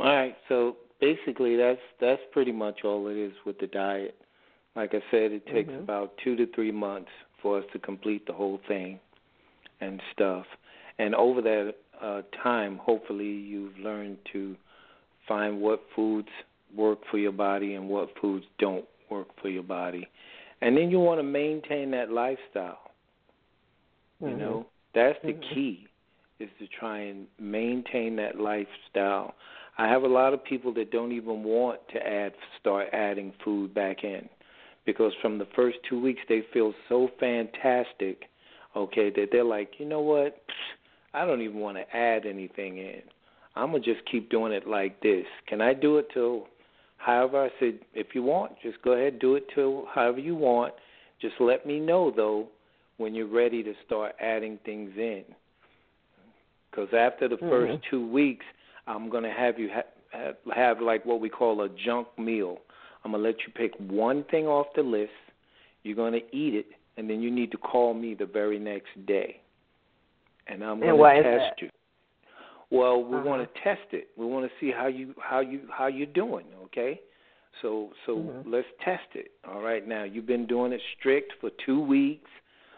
All 0.00 0.06
right, 0.06 0.36
so 0.48 0.78
basically 1.00 1.56
that's 1.56 1.80
that's 2.00 2.22
pretty 2.32 2.50
much 2.50 2.80
all 2.82 3.06
it 3.06 3.16
is 3.16 3.32
with 3.46 3.56
the 3.60 3.68
diet. 3.68 4.20
Like 4.74 4.94
I 4.94 5.02
said, 5.12 5.30
it 5.30 5.46
takes 5.46 5.70
Mhm. 5.70 5.78
about 5.84 6.18
two 6.18 6.34
to 6.34 6.46
three 6.46 6.72
months 6.72 7.10
for 7.40 7.58
us 7.58 7.64
to 7.72 7.78
complete 7.78 8.26
the 8.26 8.32
whole 8.32 8.58
thing 8.66 8.98
and 9.80 10.02
stuff. 10.12 10.46
And 10.98 11.14
over 11.14 11.40
that 11.40 11.76
uh, 12.00 12.22
time, 12.42 12.78
hopefully 12.78 13.30
you've 13.30 13.78
learned 13.78 14.18
to 14.32 14.56
find 15.28 15.60
what 15.60 15.80
foods 15.94 16.28
work 16.76 16.98
for 17.10 17.18
your 17.18 17.32
body 17.32 17.74
and 17.74 17.88
what 17.88 18.08
foods 18.20 18.44
don't 18.58 18.84
work 19.10 19.28
for 19.40 19.48
your 19.48 19.62
body. 19.62 20.08
And 20.60 20.76
then 20.76 20.90
you 20.90 20.98
want 20.98 21.18
to 21.18 21.24
maintain 21.24 21.90
that 21.92 22.10
lifestyle. 22.10 22.90
You 24.20 24.34
Mhm. 24.34 24.38
know, 24.38 24.66
that's 24.94 25.18
the 25.22 25.32
Mhm. 25.32 25.54
key 25.54 25.86
is 26.40 26.50
to 26.58 26.66
try 26.68 26.98
and 26.98 27.26
maintain 27.38 28.16
that 28.16 28.38
lifestyle. 28.38 29.34
I 29.76 29.88
have 29.88 30.04
a 30.04 30.08
lot 30.08 30.32
of 30.32 30.44
people 30.44 30.72
that 30.74 30.90
don't 30.90 31.12
even 31.12 31.42
want 31.42 31.86
to 31.88 32.06
add 32.06 32.34
start 32.60 32.88
adding 32.92 33.32
food 33.44 33.74
back 33.74 34.04
in 34.04 34.28
because 34.84 35.14
from 35.16 35.38
the 35.38 35.46
first 35.46 35.82
2 35.88 36.00
weeks 36.00 36.22
they 36.28 36.42
feel 36.52 36.74
so 36.88 37.08
fantastic, 37.18 38.28
okay, 38.76 39.10
that 39.10 39.30
they're 39.30 39.44
like, 39.44 39.78
"You 39.80 39.86
know 39.86 40.00
what? 40.00 40.42
I 41.12 41.24
don't 41.24 41.42
even 41.42 41.60
want 41.60 41.76
to 41.76 41.96
add 41.96 42.26
anything 42.26 42.78
in. 42.78 43.02
I'm 43.56 43.70
going 43.70 43.82
to 43.82 43.94
just 43.94 44.04
keep 44.06 44.30
doing 44.30 44.52
it 44.52 44.66
like 44.66 45.00
this. 45.00 45.26
Can 45.46 45.60
I 45.60 45.74
do 45.74 45.98
it 45.98 46.10
till 46.10 46.48
however 47.04 47.44
I 47.44 47.50
said 47.60 47.78
if 47.92 48.14
you 48.14 48.22
want, 48.22 48.52
just 48.62 48.80
go 48.82 48.92
ahead 48.92 49.18
do 49.18 49.34
it 49.34 49.44
till 49.54 49.86
however 49.94 50.18
you 50.18 50.34
want. 50.34 50.72
Just 51.20 51.34
let 51.38 51.66
me 51.66 51.78
know 51.78 52.10
though 52.10 52.48
when 52.96 53.14
you're 53.14 53.26
ready 53.26 53.62
to 53.62 53.74
start 53.86 54.14
adding 54.20 54.58
things 54.64 54.90
in. 54.96 55.24
Because 56.70 56.88
after 56.94 57.28
the 57.28 57.36
first 57.36 57.72
Mhm. 57.74 57.82
two 57.90 58.06
weeks, 58.06 58.46
I'm 58.86 59.08
going 59.08 59.24
to 59.24 59.30
have 59.30 59.58
you 59.58 59.70
ha- 59.70 59.92
have, 60.10 60.36
have 60.52 60.80
like 60.80 61.04
what 61.04 61.20
we 61.20 61.28
call 61.28 61.62
a 61.62 61.68
junk 61.68 62.08
meal. 62.18 62.60
I'm 63.04 63.12
going 63.12 63.22
to 63.22 63.28
let 63.28 63.46
you 63.46 63.52
pick 63.52 63.74
one 63.76 64.24
thing 64.24 64.46
off 64.46 64.72
the 64.74 64.82
list. 64.82 65.12
You're 65.82 65.96
going 65.96 66.14
to 66.14 66.36
eat 66.36 66.54
it, 66.54 66.66
and 66.96 67.08
then 67.08 67.20
you 67.20 67.30
need 67.30 67.50
to 67.52 67.58
call 67.58 67.94
me 67.94 68.14
the 68.14 68.26
very 68.26 68.58
next 68.58 69.06
day. 69.06 69.40
And 70.46 70.62
I'm 70.62 70.80
gonna 70.80 71.18
is 71.18 71.24
test 71.24 71.62
you. 71.62 71.70
Well, 72.74 73.04
we 73.04 73.16
Uh-huh. 73.16 73.28
want 73.28 73.54
to 73.54 73.60
test 73.60 73.92
it. 73.92 74.08
We 74.16 74.26
want 74.26 74.50
to 74.50 74.58
see 74.58 74.70
how 74.70 74.86
you 74.86 75.14
how 75.18 75.40
you 75.40 75.60
how 75.70 75.86
you're 75.86 76.06
doing. 76.06 76.46
Okay, 76.64 77.00
so 77.62 77.92
so 78.04 78.16
Mhm. 78.16 78.42
let's 78.46 78.68
test 78.80 79.14
it. 79.14 79.30
All 79.44 79.60
right. 79.60 79.86
Now 79.86 80.02
you've 80.02 80.26
been 80.26 80.46
doing 80.46 80.72
it 80.72 80.82
strict 80.96 81.34
for 81.34 81.50
two 81.50 81.80
weeks. 81.80 82.30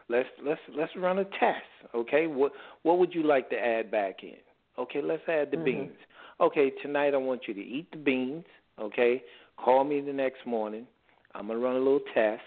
Let's 0.08 0.28
let's 0.40 0.60
let's 0.68 0.94
run 0.96 1.18
a 1.18 1.24
test. 1.24 1.66
Okay. 1.94 2.26
What 2.26 2.52
what 2.82 2.98
would 2.98 3.14
you 3.14 3.22
like 3.22 3.48
to 3.50 3.58
add 3.58 3.90
back 3.90 4.22
in? 4.22 4.36
Okay. 4.76 5.00
Let's 5.00 5.26
add 5.28 5.50
the 5.50 5.56
Mhm. 5.56 5.64
beans. 5.64 5.98
Okay. 6.40 6.70
Tonight 6.70 7.14
I 7.14 7.18
want 7.18 7.48
you 7.48 7.54
to 7.54 7.64
eat 7.64 7.90
the 7.90 7.98
beans. 7.98 8.44
Okay. 8.78 9.22
Call 9.56 9.84
me 9.84 10.00
the 10.00 10.12
next 10.12 10.44
morning. 10.44 10.86
I'm 11.34 11.46
gonna 11.48 11.58
run 11.58 11.76
a 11.76 11.78
little 11.78 12.00
test. 12.12 12.44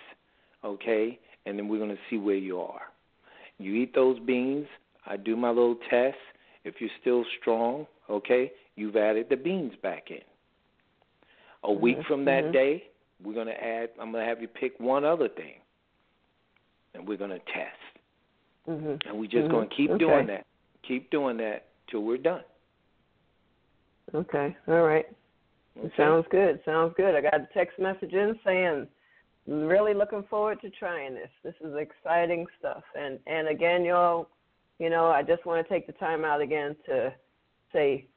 Okay, 0.64 1.18
and 1.46 1.58
then 1.58 1.68
we're 1.68 1.80
gonna 1.80 1.98
see 2.10 2.18
where 2.18 2.36
you 2.36 2.60
are. 2.62 2.92
You 3.58 3.74
eat 3.74 3.94
those 3.94 4.20
beans. 4.20 4.68
I 5.06 5.18
do 5.18 5.36
my 5.36 5.50
little 5.50 5.76
test. 5.90 6.18
If 6.64 6.76
you're 6.80 6.90
still 7.02 7.24
strong, 7.40 7.88
okay, 8.10 8.52
you've 8.76 8.96
added 8.96 9.28
the 9.30 9.38
beans 9.38 9.74
back 9.82 10.12
in. 10.12 10.22
A 11.64 11.72
week 11.72 11.98
Mhm, 11.98 12.06
from 12.06 12.26
that 12.26 12.46
mhm. 12.46 12.54
day, 12.54 12.90
we're 13.24 13.34
going 13.34 13.48
to 13.48 13.64
add, 13.64 13.90
I'm 14.00 14.12
going 14.12 14.24
to 14.24 14.30
have 14.30 14.42
you 14.42 14.48
pick 14.48 14.80
one 14.80 15.04
other 15.04 15.28
thing, 15.28 15.62
and 16.94 17.08
we're 17.08 17.18
going 17.18 17.32
to 17.32 17.40
test. 17.40 17.78
Mhm. 18.68 19.06
And 19.06 19.20
we're 19.20 19.28
just 19.28 19.48
Mhm. 19.48 19.52
going 19.52 19.70
to 19.70 19.76
keep 19.76 19.92
Okay. 19.92 20.00
doing 20.00 20.28
that. 20.28 20.46
Keep 20.84 21.10
doing 21.10 21.38
that 21.38 21.68
till 21.88 22.02
we're 22.04 22.18
done. 22.18 22.44
Okay. 24.14 24.56
All 24.68 24.84
right. 24.84 25.08
Okay? 25.78 25.96
Sounds 25.96 26.28
good. 26.30 26.64
Sounds 26.66 26.94
good. 26.96 27.16
I 27.16 27.22
got 27.22 27.36
a 27.36 27.48
text 27.54 27.78
message 27.80 28.14
in 28.14 28.40
saying, 28.44 28.88
really 29.48 29.94
looking 29.94 30.24
forward 30.24 30.62
to 30.62 30.70
trying 30.70 31.14
this. 31.14 31.30
This 31.44 31.56
is 31.62 31.76
exciting 31.76 32.48
stuff. 32.60 32.84
And 32.96 33.20
and 33.28 33.48
again, 33.48 33.84
y'all, 33.86 34.30
you 34.80 34.90
know, 34.90 35.08
I 35.08 35.22
just 35.22 35.46
want 35.46 35.66
to 35.66 35.74
take 35.74 35.86
the 35.86 35.94
time 35.94 36.26
out 36.26 36.42
again 36.42 36.76
to 36.88 37.14
say, 37.72 38.08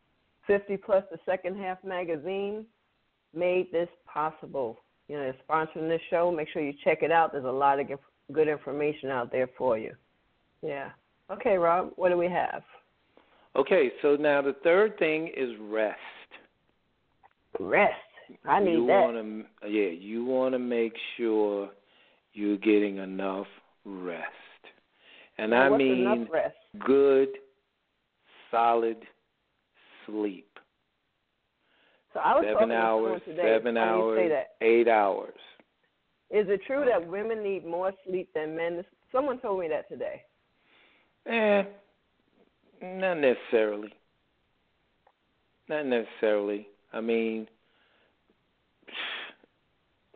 50 0.47 0.77
plus 0.79 1.05
the 1.11 1.19
second 1.25 1.57
half 1.57 1.83
magazine 1.85 2.65
made 3.35 3.71
this 3.71 3.89
possible. 4.13 4.81
You 5.09 5.17
know, 5.17 5.23
they're 5.23 5.37
sponsoring 5.49 5.89
this 5.89 6.01
show. 6.11 6.33
Make 6.33 6.49
sure 6.53 6.63
you 6.63 6.73
check 6.85 7.03
it 7.03 7.13
out. 7.13 7.33
There's 7.33 7.45
a 7.45 7.49
lot 7.49 7.79
of 7.79 7.87
good 8.33 8.49
information 8.49 9.11
out 9.11 9.31
there 9.31 9.49
for 9.59 9.79
you. 9.79 9.95
Yeah. 10.63 10.91
Okay, 11.31 11.57
Rob. 11.57 11.93
What 11.97 12.09
do 12.09 12.17
we 12.17 12.29
have? 12.29 12.63
Okay, 13.55 13.93
so 14.01 14.17
now 14.17 14.43
the 14.43 14.57
third 14.65 14.99
thing 14.99 15.31
is 15.37 15.51
rest. 15.61 15.99
Rest. 17.61 17.93
I 18.47 18.61
need 18.61 18.73
you 18.73 18.87
that. 18.87 19.01
Want 19.01 19.17
to, 19.17 19.69
yeah, 19.69 19.91
you 19.91 20.25
want 20.25 20.55
to 20.55 20.59
make 20.59 20.95
sure 21.17 21.71
you're 22.33 22.57
getting 22.57 22.97
enough 22.97 23.47
rest. 23.85 24.27
And 25.39 25.55
I 25.55 25.69
mean 25.69 26.29
good, 26.85 27.29
solid 28.51 28.99
sleep. 30.07 30.49
So 32.13 32.21
I 32.21 32.35
was 32.35 32.45
seven 32.47 32.71
hours, 32.71 33.23
to 33.25 33.31
today. 33.31 33.43
seven 33.43 33.77
hours, 33.77 34.19
say 34.19 34.29
that. 34.29 34.49
eight 34.61 34.89
hours. 34.89 35.35
Is 36.31 36.47
it 36.49 36.61
true 36.67 36.85
that 36.89 37.07
women 37.07 37.43
need 37.43 37.65
more 37.65 37.93
sleep 38.07 38.29
than 38.35 38.57
men? 38.57 38.85
Someone 39.11 39.39
told 39.39 39.61
me 39.61 39.69
that 39.69 39.89
today. 39.89 40.23
Eh, 41.27 41.63
not 42.83 43.15
necessarily. 43.15 43.93
Not 45.69 45.87
necessarily. 45.87 46.69
I 46.93 47.01
mean, 47.01 47.47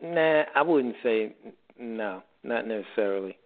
nah, 0.01 0.43
I 0.55 0.61
wouldn't 0.61 0.95
say 1.01 1.35
no, 1.79 2.21
not 2.43 2.67
necessarily. 2.67 3.37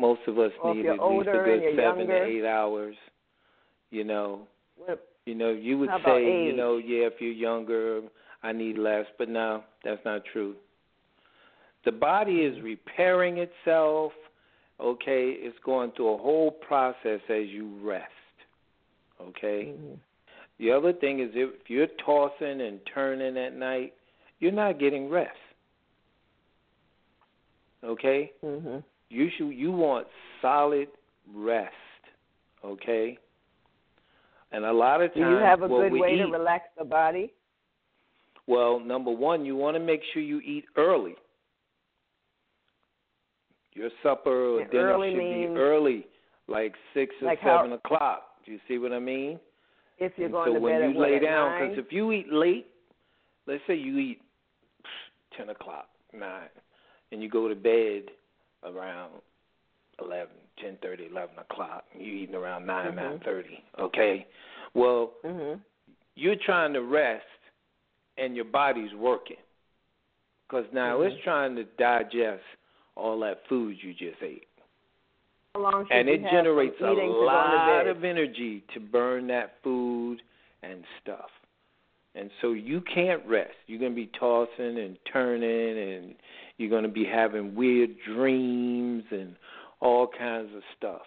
Most 0.00 0.22
of 0.26 0.38
us 0.38 0.50
need 0.64 0.86
at 0.86 0.92
least 0.92 1.28
a 1.28 1.32
good 1.32 1.76
seven 1.76 2.08
younger- 2.08 2.18
to 2.18 2.24
eight 2.24 2.44
hours. 2.46 2.96
You 3.90 4.04
know, 4.04 4.48
What- 4.76 5.06
you 5.26 5.34
know, 5.34 5.50
you 5.50 5.76
would 5.78 5.90
say, 6.04 6.44
you 6.46 6.54
know, 6.54 6.78
yeah, 6.78 7.06
if 7.06 7.20
you're 7.20 7.32
younger, 7.32 8.02
I 8.42 8.52
need 8.52 8.78
less, 8.78 9.06
but 9.18 9.28
no, 9.28 9.62
that's 9.84 10.02
not 10.06 10.24
true. 10.24 10.56
The 11.84 11.92
body 11.92 12.44
is 12.44 12.60
repairing 12.62 13.38
itself. 13.38 14.14
okay, 14.80 15.32
it's 15.32 15.58
going 15.58 15.90
through 15.90 16.14
a 16.14 16.16
whole 16.16 16.50
process 16.50 17.20
as 17.28 17.46
you 17.48 17.68
rest. 17.82 18.10
Okay? 19.20 19.74
Mm-hmm. 19.74 19.94
The 20.58 20.70
other 20.70 20.94
thing 20.94 21.20
is 21.20 21.30
if 21.34 21.68
you're 21.68 21.86
tossing 22.02 22.62
and 22.62 22.80
turning 22.86 23.36
at 23.36 23.54
night, 23.54 23.92
you're 24.38 24.52
not 24.52 24.78
getting 24.78 25.10
rest. 25.10 25.36
Okay? 27.84 28.32
hmm 28.40 28.78
You 29.10 29.28
should 29.36 29.48
you 29.50 29.72
want 29.72 30.06
solid 30.40 30.88
rest. 31.34 31.74
Okay? 32.64 33.18
And 34.52 34.64
a 34.64 34.72
lot 34.72 35.00
of 35.02 35.12
times, 35.14 35.24
Do 35.26 35.30
you 35.30 35.36
have 35.36 35.62
a 35.62 35.68
good 35.68 35.92
way 35.92 36.14
eat, 36.14 36.18
to 36.18 36.26
relax 36.30 36.64
the 36.78 36.84
body? 36.84 37.32
Well, 38.46 38.80
number 38.80 39.10
one, 39.10 39.44
you 39.44 39.54
want 39.56 39.76
to 39.76 39.80
make 39.80 40.00
sure 40.12 40.22
you 40.22 40.40
eat 40.40 40.64
early. 40.76 41.14
Your 43.74 43.90
supper 44.02 44.56
or 44.56 44.60
And 44.62 44.70
dinner 44.70 44.94
should 44.98 45.16
means- 45.16 45.54
be 45.54 45.60
early, 45.60 46.06
like 46.48 46.74
six 46.94 47.14
or 47.22 47.26
Like 47.26 47.38
how- 47.40 47.58
seven 47.58 47.72
o'clock. 47.72 48.42
Do 48.44 48.52
you 48.52 48.60
see 48.66 48.78
what 48.78 48.92
I 48.92 48.98
mean? 48.98 49.38
If 49.98 50.16
you're 50.16 50.26
And 50.26 50.32
going 50.32 50.48
so 50.48 50.54
to 50.54 50.60
when 50.60 50.80
bed 50.80 50.94
you 50.94 50.98
lay 51.00 51.16
at 51.16 51.22
down, 51.22 51.60
because 51.68 51.78
if 51.78 51.92
you 51.92 52.10
eat 52.12 52.32
late, 52.32 52.66
let's 53.46 53.62
say 53.66 53.74
you 53.74 53.98
eat 53.98 54.22
ten 55.36 55.50
o'clock, 55.50 55.88
nine, 56.12 56.48
and 57.12 57.22
you 57.22 57.28
go 57.28 57.48
to 57.48 57.54
bed 57.54 58.10
around 58.64 59.12
eleven, 60.00 60.34
ten 60.58 60.76
thirty, 60.82 61.06
eleven 61.06 61.38
o'clock, 61.38 61.84
you 61.94 62.12
eating 62.12 62.34
around 62.34 62.66
9 62.66 62.92
Mhm. 62.92 62.94
nine 62.96 63.18
thirty. 63.20 63.62
Okay, 63.78 64.26
well 64.74 65.14
Mhm. 65.24 65.60
you're 66.14 66.36
trying 66.36 66.72
to 66.72 66.82
rest 66.82 67.26
and 68.16 68.36
your 68.36 68.44
body's 68.44 68.94
working. 68.94 69.38
Because 70.46 70.70
now 70.72 70.98
Mhm. 70.98 71.12
it's 71.12 71.22
trying 71.22 71.54
to 71.56 71.64
digest 71.64 72.44
all 72.96 73.18
that 73.20 73.46
food 73.46 73.82
you 73.82 73.94
just 73.94 74.20
ate. 74.22 74.48
How 75.54 75.60
long 75.62 75.86
should 75.86 75.92
And 75.92 76.08
it 76.08 76.22
generates 76.22 76.80
a 76.80 76.90
eating 76.92 76.96
to 76.96 77.12
going 77.12 77.18
to 77.18 77.24
lot 77.24 77.86
of 77.86 78.04
energy 78.04 78.60
to 78.72 78.80
burn 78.80 79.26
that 79.28 79.60
food 79.62 80.22
and 80.62 80.84
stuff. 81.00 81.30
And 82.14 82.30
so 82.40 82.52
you 82.52 82.82
can't 82.92 83.24
rest. 83.26 83.54
You're 83.66 83.78
going 83.78 83.92
to 83.92 83.96
be 83.96 84.10
tossing 84.18 84.78
and 84.78 84.98
turning, 85.12 85.94
and 85.94 86.14
you're 86.58 86.70
going 86.70 86.82
to 86.82 86.88
be 86.88 87.04
having 87.04 87.54
weird 87.54 87.90
dreams 88.04 89.04
and 89.10 89.36
all 89.80 90.08
kinds 90.08 90.50
of 90.54 90.62
stuff. 90.76 91.02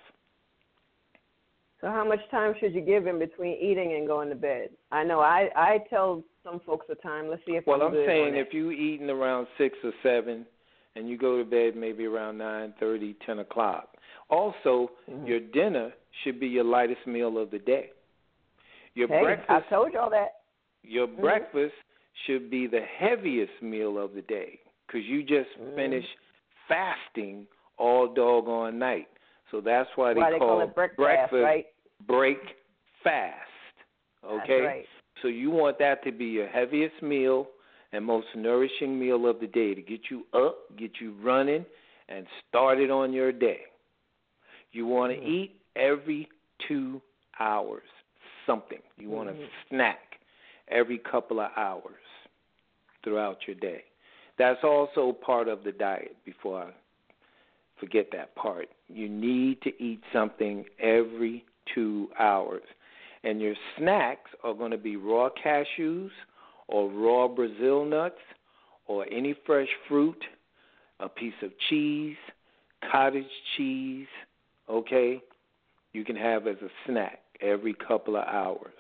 So 1.82 1.88
how 1.88 2.08
much 2.08 2.22
time 2.32 2.54
should 2.62 2.74
you 2.74 2.80
give 2.80 3.08
in 3.08 3.20
between 3.20 3.58
eating 3.62 3.96
and 3.98 4.08
going 4.08 4.30
to 4.30 4.36
bed? 4.36 4.70
I 4.94 5.04
know 5.04 5.20
I 5.20 5.50
I 5.54 5.80
tell 5.90 6.24
some 6.42 6.62
folks 6.66 6.86
the 6.88 6.96
time. 6.96 7.30
Let's 7.30 7.42
see 7.46 7.54
if 7.54 7.68
Well, 7.68 7.82
I'm, 7.82 7.94
I'm 7.94 8.06
saying 8.06 8.36
if 8.36 8.54
you 8.54 8.72
eating 8.72 9.10
around 9.10 9.48
six 9.58 9.78
or 9.84 9.92
seven, 10.02 10.46
and 10.96 11.10
you 11.10 11.18
go 11.18 11.38
to 11.38 11.44
bed 11.44 11.76
maybe 11.76 12.06
around 12.06 12.38
nine 12.38 12.74
thirty, 12.80 13.16
ten 13.26 13.40
o'clock. 13.40 13.90
Also, 14.30 14.92
Mhm. 15.10 15.28
your 15.28 15.40
dinner 15.42 15.92
should 16.24 16.40
be 16.40 16.48
your 16.48 16.64
lightest 16.64 17.06
meal 17.06 17.38
of 17.38 17.52
the 17.52 17.60
day. 17.60 17.92
Your 18.96 19.10
hey, 19.10 19.38
I 19.50 19.60
told 19.62 19.92
y'all 19.92 20.10
that. 20.12 20.43
Your 20.84 21.08
Mhm. 21.08 21.22
breakfast 21.22 21.74
should 22.26 22.50
be 22.50 22.68
the 22.68 22.82
heaviest 22.82 23.62
meal 23.62 23.98
of 23.98 24.14
the 24.14 24.22
day 24.22 24.60
because 24.86 25.06
you 25.06 25.24
just 25.24 25.50
Mhm. 25.58 25.76
finished 25.76 26.18
fasting 26.68 27.48
all 27.78 28.08
doggone 28.08 28.78
night. 28.78 29.08
So 29.52 29.62
that's 29.62 29.90
why 29.96 30.14
they, 30.14 30.20
Why 30.22 30.32
they 30.32 30.40
call 30.40 30.62
it 30.62 30.76
breakfast, 30.76 31.34
right? 31.34 31.68
break 32.08 32.38
fast. 33.04 33.36
Okay. 34.24 34.62
Right. 34.62 34.88
So 35.22 35.28
you 35.28 35.52
want 35.52 35.78
that 35.80 36.04
to 36.04 36.12
be 36.12 36.26
your 36.26 36.48
heaviest 36.48 37.02
meal 37.02 37.48
and 37.92 38.04
most 38.04 38.28
nourishing 38.36 39.00
meal 39.00 39.28
of 39.28 39.40
the 39.40 39.48
day 39.48 39.74
to 39.76 39.82
get 39.82 40.10
you 40.10 40.26
up, 40.34 40.58
get 40.78 41.00
you 41.00 41.14
running, 41.22 41.66
and 42.10 42.26
started 42.50 42.90
on 42.90 43.14
your 43.14 43.32
day. 43.32 43.62
You 44.72 44.88
want 44.88 45.14
to 45.14 45.20
Mhm. 45.20 45.28
eat 45.28 45.62
every 45.76 46.28
two 46.68 47.02
hours 47.40 47.88
something. 48.46 48.82
You 48.98 49.10
want 49.10 49.30
to 49.30 49.36
Mhm. 49.36 49.50
snack 49.70 50.13
every 50.74 50.98
couple 50.98 51.40
of 51.40 51.52
hours 51.56 51.94
throughout 53.04 53.38
your 53.48 53.56
day. 53.56 53.84
That's 54.38 54.64
also 54.64 55.12
part 55.12 55.48
of 55.48 55.64
the 55.64 55.72
diet 55.72 56.16
before 56.26 56.64
I 56.64 56.70
forget 57.80 58.08
that 58.14 58.36
part. 58.36 58.70
You 58.88 59.10
need 59.10 59.62
to 59.62 59.84
eat 59.84 60.02
something 60.12 60.66
every 60.80 61.46
two 61.74 62.10
hours. 62.20 62.64
And 63.24 63.40
your 63.40 63.56
snacks 63.78 64.32
are 64.44 64.54
going 64.54 64.72
to 64.72 64.78
be 64.78 64.96
raw 64.96 65.30
cashews 65.44 66.10
or 66.68 66.90
raw 66.90 67.28
Brazil 67.28 67.86
nuts 67.86 68.20
or 68.88 69.06
any 69.12 69.36
fresh 69.46 69.68
fruit, 69.88 70.22
a 71.00 71.08
piece 71.08 71.34
of 71.42 71.52
cheese, 71.70 72.18
cottage 72.92 73.24
cheese, 73.56 74.08
okay? 74.70 75.22
You 75.94 76.04
can 76.04 76.16
have 76.16 76.48
as 76.48 76.58
a 76.62 76.70
snack 76.86 77.20
every 77.42 77.74
couple 77.74 78.18
of 78.18 78.24
hours. 78.28 78.74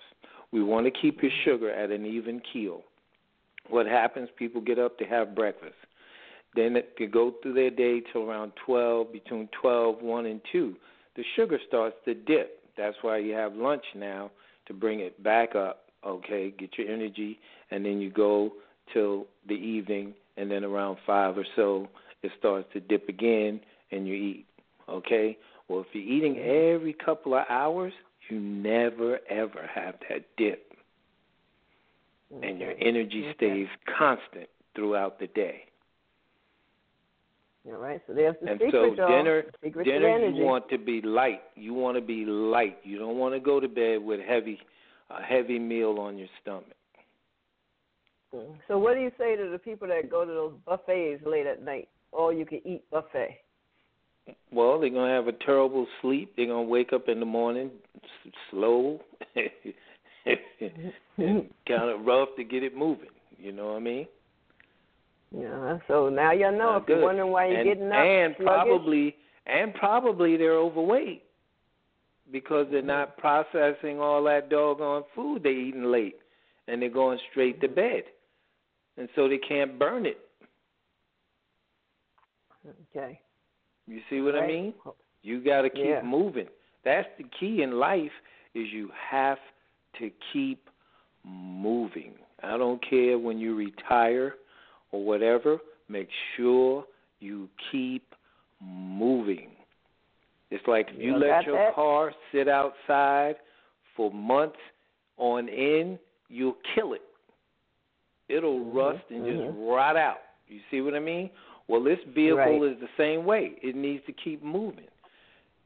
We 0.53 0.63
want 0.63 0.85
to 0.85 0.91
keep 0.91 1.23
your 1.23 1.31
sugar 1.43 1.71
at 1.71 1.89
an 1.89 2.05
even 2.05 2.39
keel. 2.53 2.83
What 3.69 3.87
happens, 3.87 4.29
people 4.37 4.61
get 4.61 4.77
up 4.77 4.99
to 4.99 5.05
have 5.05 5.33
breakfast. 5.33 5.73
Then 6.55 6.77
could 6.95 7.11
go 7.11 7.33
through 7.41 7.55
their 7.55 7.71
day 7.71 8.03
till 8.13 8.29
around 8.29 8.51
12, 8.63 9.11
between 9.11 9.49
12, 9.59 10.03
1, 10.03 10.25
and 10.27 10.39
2. 10.51 10.75
The 11.15 11.23
sugar 11.35 11.57
starts 11.67 11.95
to 12.05 12.13
dip. 12.13 12.59
That's 12.77 12.95
why 13.01 13.17
you 13.17 13.33
have 13.33 13.55
lunch 13.55 13.83
now 13.95 14.29
to 14.67 14.73
bring 14.73 14.99
it 14.99 15.21
back 15.23 15.55
up, 15.55 15.85
okay, 16.05 16.53
get 16.57 16.77
your 16.77 16.87
energy, 16.87 17.39
and 17.71 17.83
then 17.83 17.99
you 17.99 18.11
go 18.11 18.53
till 18.93 19.25
the 19.47 19.55
evening, 19.55 20.13
and 20.37 20.51
then 20.51 20.63
around 20.63 20.97
5 21.05 21.37
or 21.37 21.45
so, 21.55 21.87
it 22.21 22.31
starts 22.37 22.67
to 22.73 22.79
dip 22.79 23.09
again, 23.09 23.59
and 23.91 24.07
you 24.07 24.13
eat, 24.13 24.45
okay? 24.87 25.35
Well, 25.67 25.81
if 25.81 25.87
you're 25.93 26.03
eating 26.03 26.37
every 26.37 26.93
couple 26.93 27.33
of 27.33 27.45
hours, 27.49 27.93
you 28.29 28.39
never, 28.39 29.19
ever 29.29 29.69
have 29.73 29.95
that 30.09 30.23
dip, 30.37 30.73
and 32.41 32.59
your 32.59 32.73
energy 32.79 33.25
Okay. 33.27 33.33
stays 33.35 33.67
constant 33.97 34.49
throughout 34.75 35.19
the 35.19 35.27
day. 35.27 35.65
All 37.65 37.77
right. 37.77 38.01
So 38.07 38.13
there's 38.13 38.35
the 38.41 38.51
And 38.51 38.59
secret, 38.59 38.95
so 38.97 39.07
dinner, 39.07 39.43
secret 39.63 39.85
dinner 39.85 40.07
energy. 40.09 40.37
you 40.37 40.43
want 40.43 40.67
to 40.69 40.77
be 40.77 41.01
light. 41.01 41.41
You 41.55 41.73
want 41.73 41.95
to 41.97 42.01
be 42.01 42.25
light. 42.25 42.77
You 42.83 42.97
don't 42.99 43.17
want 43.17 43.33
to 43.35 43.39
go 43.39 43.59
to 43.59 43.67
bed 43.69 44.03
with 44.03 44.19
heavy, 44.19 44.59
a 45.09 45.21
heavy 45.21 45.59
meal 45.59 45.97
on 45.99 46.17
your 46.17 46.27
stomach. 46.41 46.75
Mm. 48.35 48.57
So 48.67 48.77
what 48.77 48.95
do 48.95 49.01
you 49.01 49.11
say 49.17 49.35
to 49.37 49.49
the 49.49 49.59
people 49.59 49.87
that 49.87 50.09
go 50.09 50.25
to 50.25 50.31
those 50.31 50.53
buffets 50.65 51.23
late 51.25 51.45
at 51.45 51.63
night? 51.63 51.87
All 52.11 52.33
you 52.33 52.45
can 52.45 52.61
eat 52.65 52.83
buffet. 52.91 53.39
Well, 54.51 54.79
they're 54.79 54.89
gonna 54.89 55.13
have 55.13 55.27
a 55.27 55.33
terrible 55.45 55.87
sleep. 56.01 56.33
They're 56.35 56.47
gonna 56.47 56.63
wake 56.63 56.93
up 56.93 57.09
in 57.09 57.19
the 57.19 57.25
morning 57.25 57.71
slow, 58.49 58.99
and 60.25 61.49
kind 61.67 61.89
of 61.89 62.05
rough 62.05 62.29
to 62.37 62.43
get 62.43 62.63
it 62.63 62.75
moving. 62.75 63.09
You 63.37 63.51
know 63.51 63.67
what 63.67 63.77
I 63.77 63.79
mean? 63.79 64.07
Yeah. 65.35 65.79
So 65.87 66.09
now 66.09 66.31
you 66.31 66.51
know 66.51 66.73
Not 66.73 66.83
if 66.83 66.89
you're 66.89 67.01
wondering 67.01 67.31
why 67.31 67.47
you're 67.47 67.57
and, 67.57 67.67
getting 67.67 67.91
up. 67.91 67.97
and 67.97 68.35
sluggish, 68.37 68.45
probably 68.45 69.15
and 69.45 69.73
probably 69.73 70.37
they're 70.37 70.57
overweight 70.57 71.23
because 72.31 72.67
they're 72.71 72.81
not 72.81 73.17
processing 73.17 73.99
all 73.99 74.23
that 74.23 74.49
doggone 74.49 75.03
food 75.15 75.43
they're 75.43 75.51
eating 75.51 75.85
late, 75.85 76.15
and 76.67 76.81
they're 76.81 76.89
going 76.89 77.19
straight 77.31 77.59
to 77.61 77.67
bed, 77.67 78.03
and 78.97 79.09
so 79.15 79.27
they 79.27 79.39
can't 79.39 79.77
burn 79.77 80.05
it. 80.05 80.17
Okay. 82.95 83.19
You 83.87 83.99
see 84.09 84.21
what 84.21 84.35
I 84.35 84.45
mean? 84.47 84.73
You 85.21 85.43
got 85.43 85.61
to 85.61 85.69
keep 85.69 85.83
Yeah. 85.83 86.01
moving. 86.01 86.47
That's 86.83 87.07
the 87.17 87.25
key 87.39 87.61
in 87.61 87.73
life 87.79 88.11
is 88.53 88.67
you 88.71 88.89
have 89.09 89.39
to 89.99 90.11
keep 90.31 90.69
moving. 91.23 92.13
I 92.41 92.57
don't 92.57 92.81
care 92.87 93.17
when 93.17 93.37
you 93.37 93.55
retire 93.55 94.35
or 94.91 95.03
whatever, 95.03 95.59
make 95.87 96.09
sure 96.35 96.85
you 97.19 97.47
keep 97.71 98.13
moving. 98.61 99.51
It's 100.51 100.65
like 100.67 100.89
if 100.89 100.99
you 100.99 101.13
You 101.13 101.17
let 101.17 101.45
your 101.45 101.57
that? 101.57 101.73
car 101.73 102.13
sit 102.31 102.47
outside 102.47 103.35
for 103.95 104.11
months 104.11 104.59
on 105.17 105.47
end, 105.49 105.99
you'll 106.27 106.57
kill 106.75 106.93
it. 106.93 107.01
It'll 108.29 108.59
Mm-hmm. 108.59 108.77
rust 108.77 109.03
and 109.09 109.25
just 109.25 109.57
rot 109.57 109.95
out. 109.95 110.17
You 110.47 110.59
see 110.69 110.81
what 110.81 110.93
I 110.95 110.99
mean? 110.99 111.29
Well, 111.67 111.81
this 111.83 111.99
vehicle 112.13 112.37
Right. 112.37 112.61
is 112.71 112.79
the 112.79 112.89
same 112.97 113.25
way. 113.25 113.53
It 113.61 113.75
needs 113.75 114.05
to 114.05 114.11
keep 114.11 114.43
moving. 114.43 114.87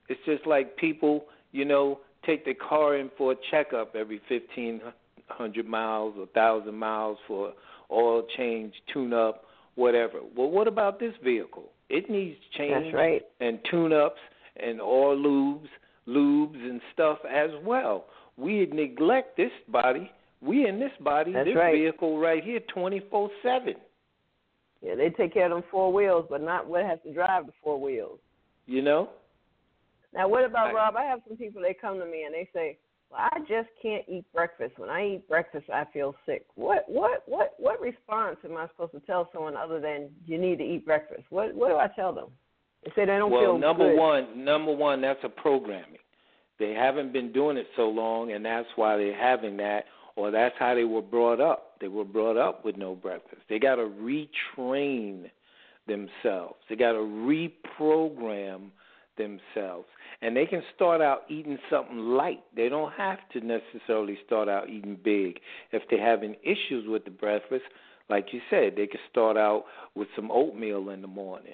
It's 0.09 0.23
just 0.25 0.45
like 0.45 0.75
people, 0.77 1.25
you 1.51 1.65
know, 1.65 1.99
take 2.25 2.45
their 2.45 2.53
car 2.53 2.95
in 2.97 3.09
for 3.17 3.31
a 3.33 3.35
checkup 3.51 3.95
every 3.95 4.19
fifteen 4.29 4.81
hundred 5.29 5.67
miles 5.67 6.15
or 6.17 6.25
thousand 6.27 6.75
miles 6.75 7.17
for 7.27 7.53
oil 7.91 8.23
change, 8.37 8.73
tune 8.93 9.13
up, 9.13 9.45
whatever. 9.75 10.19
Well, 10.35 10.49
what 10.49 10.67
about 10.67 10.99
this 10.99 11.13
vehicle? 11.23 11.69
It 11.89 12.09
needs 12.09 12.37
change 12.57 12.93
right. 12.93 13.23
and 13.39 13.59
tune 13.69 13.91
ups 13.93 14.19
and 14.57 14.81
oil 14.81 15.17
lubes, 15.17 15.67
lubes 16.07 16.61
and 16.69 16.81
stuff 16.93 17.19
as 17.29 17.49
well. 17.63 18.05
We 18.37 18.65
neglect 18.67 19.35
this 19.37 19.51
body. 19.67 20.11
We 20.41 20.67
in 20.67 20.79
this 20.79 20.91
body, 21.01 21.33
That's 21.33 21.47
this 21.47 21.55
right. 21.55 21.73
vehicle 21.73 22.19
right 22.19 22.43
here, 22.43 22.59
twenty 22.73 23.01
four 23.09 23.29
seven. 23.41 23.75
Yeah, 24.81 24.95
they 24.95 25.09
take 25.09 25.33
care 25.33 25.45
of 25.45 25.51
them 25.51 25.63
four 25.71 25.91
wheels, 25.91 26.25
but 26.29 26.41
not 26.41 26.67
what 26.67 26.85
has 26.85 26.99
to 27.05 27.13
drive 27.13 27.47
the 27.47 27.53
four 27.63 27.79
wheels. 27.79 28.19
You 28.65 28.81
know. 28.81 29.09
Now, 30.13 30.27
what 30.27 30.45
about 30.45 30.67
I, 30.67 30.73
Rob? 30.73 30.95
I 30.95 31.03
have 31.03 31.19
some 31.27 31.37
people. 31.37 31.61
They 31.61 31.73
come 31.73 31.99
to 31.99 32.05
me 32.05 32.23
and 32.23 32.33
they 32.33 32.49
say, 32.53 32.77
well, 33.09 33.21
I 33.31 33.39
just 33.39 33.69
can't 33.81 34.03
eat 34.07 34.25
breakfast. 34.33 34.73
When 34.77 34.89
I 34.89 35.15
eat 35.15 35.27
breakfast, 35.27 35.69
I 35.73 35.85
feel 35.93 36.15
sick. 36.25 36.45
What 36.55 36.83
what 36.87 37.23
what 37.25 37.53
what 37.57 37.79
response 37.81 38.37
am 38.43 38.57
I 38.57 38.67
supposed 38.67 38.93
to 38.93 38.99
tell 39.01 39.29
someone 39.33 39.55
other 39.55 39.79
than 39.79 40.09
you 40.25 40.37
need 40.37 40.57
to 40.57 40.63
eat 40.63 40.85
breakfast? 40.85 41.23
What 41.29 41.55
what 41.55 41.69
do 41.69 41.77
I 41.77 41.87
tell 41.95 42.13
them? 42.13 42.27
They 42.83 42.91
say 42.91 43.05
they 43.05 43.17
don't 43.17 43.31
well, 43.31 43.41
feel 43.41 43.51
Well, 43.53 43.59
number 43.59 43.91
good. 43.91 43.99
one, 43.99 44.45
number 44.45 44.71
one, 44.71 45.01
that's 45.01 45.19
a 45.23 45.29
programming. 45.29 45.99
They 46.59 46.71
haven't 46.73 47.13
been 47.13 47.31
doing 47.31 47.57
it 47.57 47.67
so 47.75 47.83
long, 47.83 48.31
and 48.31 48.43
that's 48.43 48.67
why 48.75 48.97
they're 48.97 49.17
having 49.17 49.57
that, 49.57 49.85
or 50.17 50.31
that's 50.31 50.55
how 50.57 50.73
they 50.73 50.83
were 50.83 51.01
brought 51.01 51.39
up. 51.39 51.79
They 51.79 51.87
were 51.87 52.03
brought 52.03 52.37
up 52.37 52.65
with 52.65 52.75
no 52.75 52.95
breakfast. 52.95 53.43
They 53.49 53.59
got 53.59 53.75
to 53.75 53.83
retrain 53.83 55.29
themselves. 55.87 56.55
They 56.67 56.75
got 56.75 56.93
to 56.93 57.51
reprogram 57.69 58.71
themselves. 59.17 59.87
And 60.23 60.35
they 60.35 60.47
can 60.47 60.63
start 60.75 61.01
out 61.01 61.21
eating 61.29 61.59
something 61.69 61.99
light. 61.99 62.41
They 62.55 62.67
don't 62.67 62.91
have 62.93 63.19
to 63.33 63.41
necessarily 63.41 64.17
start 64.25 64.49
out 64.49 64.69
eating 64.69 64.97
big. 65.03 65.39
If 65.71 65.83
they're 65.89 66.03
having 66.03 66.35
issues 66.43 66.85
with 66.87 67.05
the 67.05 67.11
breakfast, 67.11 67.65
like 68.09 68.27
you 68.31 68.41
said, 68.49 68.73
they 68.75 68.87
could 68.87 68.99
start 69.11 69.37
out 69.37 69.65
with 69.93 70.07
some 70.15 70.31
oatmeal 70.31 70.89
in 70.89 71.01
the 71.01 71.07
morning. 71.07 71.53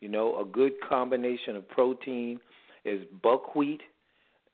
You 0.00 0.10
know, 0.10 0.38
a 0.38 0.44
good 0.44 0.72
combination 0.86 1.56
of 1.56 1.66
protein 1.68 2.40
is 2.84 3.00
buckwheat 3.22 3.80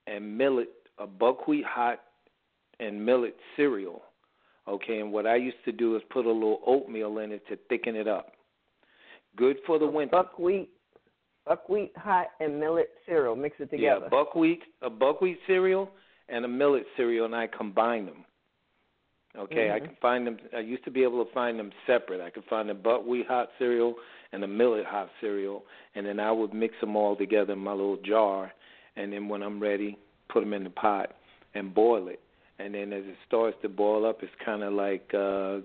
and 0.06 0.38
millet, 0.38 0.68
a 0.98 1.06
buckwheat 1.08 1.64
hot 1.64 2.00
and 2.80 3.04
millet 3.04 3.36
cereal. 3.56 4.02
Okay, 4.66 5.00
and 5.00 5.12
what 5.12 5.26
I 5.26 5.36
used 5.36 5.64
to 5.64 5.72
do 5.72 5.96
is 5.96 6.02
put 6.10 6.26
a 6.26 6.30
little 6.30 6.60
oatmeal 6.66 7.18
in 7.18 7.32
it 7.32 7.46
to 7.48 7.56
thicken 7.68 7.96
it 7.96 8.06
up. 8.06 8.32
Good 9.36 9.56
for 9.66 9.78
the 9.78 9.86
winter. 9.86 10.10
Buckwheat, 10.10 10.70
buckwheat 11.46 11.92
hot 11.96 12.28
and 12.40 12.60
millet 12.60 12.90
cereal. 13.06 13.34
Mix 13.34 13.56
it 13.60 13.70
together. 13.70 14.00
Yeah, 14.02 14.08
buckwheat, 14.10 14.60
a 14.82 14.90
buckwheat 14.90 15.38
cereal 15.46 15.90
and 16.28 16.44
a 16.44 16.48
millet 16.48 16.84
cereal, 16.96 17.24
and 17.24 17.34
I 17.34 17.46
combine 17.46 18.06
them. 18.06 18.24
Okay, 19.38 19.68
mm-hmm. 19.68 19.84
I 19.84 19.86
can 19.86 19.96
find 20.02 20.26
them. 20.26 20.38
I 20.56 20.60
used 20.60 20.84
to 20.84 20.90
be 20.90 21.02
able 21.02 21.24
to 21.24 21.32
find 21.32 21.58
them 21.58 21.70
separate. 21.86 22.20
I 22.20 22.30
could 22.30 22.44
find 22.50 22.68
the 22.68 22.74
buckwheat 22.74 23.26
hot 23.26 23.50
cereal 23.58 23.94
and 24.32 24.42
the 24.42 24.46
millet 24.46 24.84
hot 24.84 25.08
cereal, 25.20 25.64
and 25.94 26.04
then 26.04 26.20
I 26.20 26.32
would 26.32 26.52
mix 26.52 26.74
them 26.80 26.96
all 26.96 27.16
together 27.16 27.52
in 27.54 27.58
my 27.58 27.72
little 27.72 27.98
jar, 28.04 28.52
and 28.96 29.12
then 29.12 29.28
when 29.28 29.42
I'm 29.42 29.60
ready, 29.60 29.96
put 30.28 30.40
them 30.40 30.52
in 30.52 30.64
the 30.64 30.70
pot 30.70 31.12
and 31.54 31.74
boil 31.74 32.08
it. 32.08 32.20
And 32.58 32.74
then 32.74 32.92
as 32.92 33.04
it 33.04 33.16
starts 33.26 33.56
to 33.62 33.68
boil 33.68 34.04
up, 34.04 34.22
it's 34.22 34.32
kind 34.44 34.62
of 34.62 34.72
like 34.72 35.10
uh, 35.14 35.58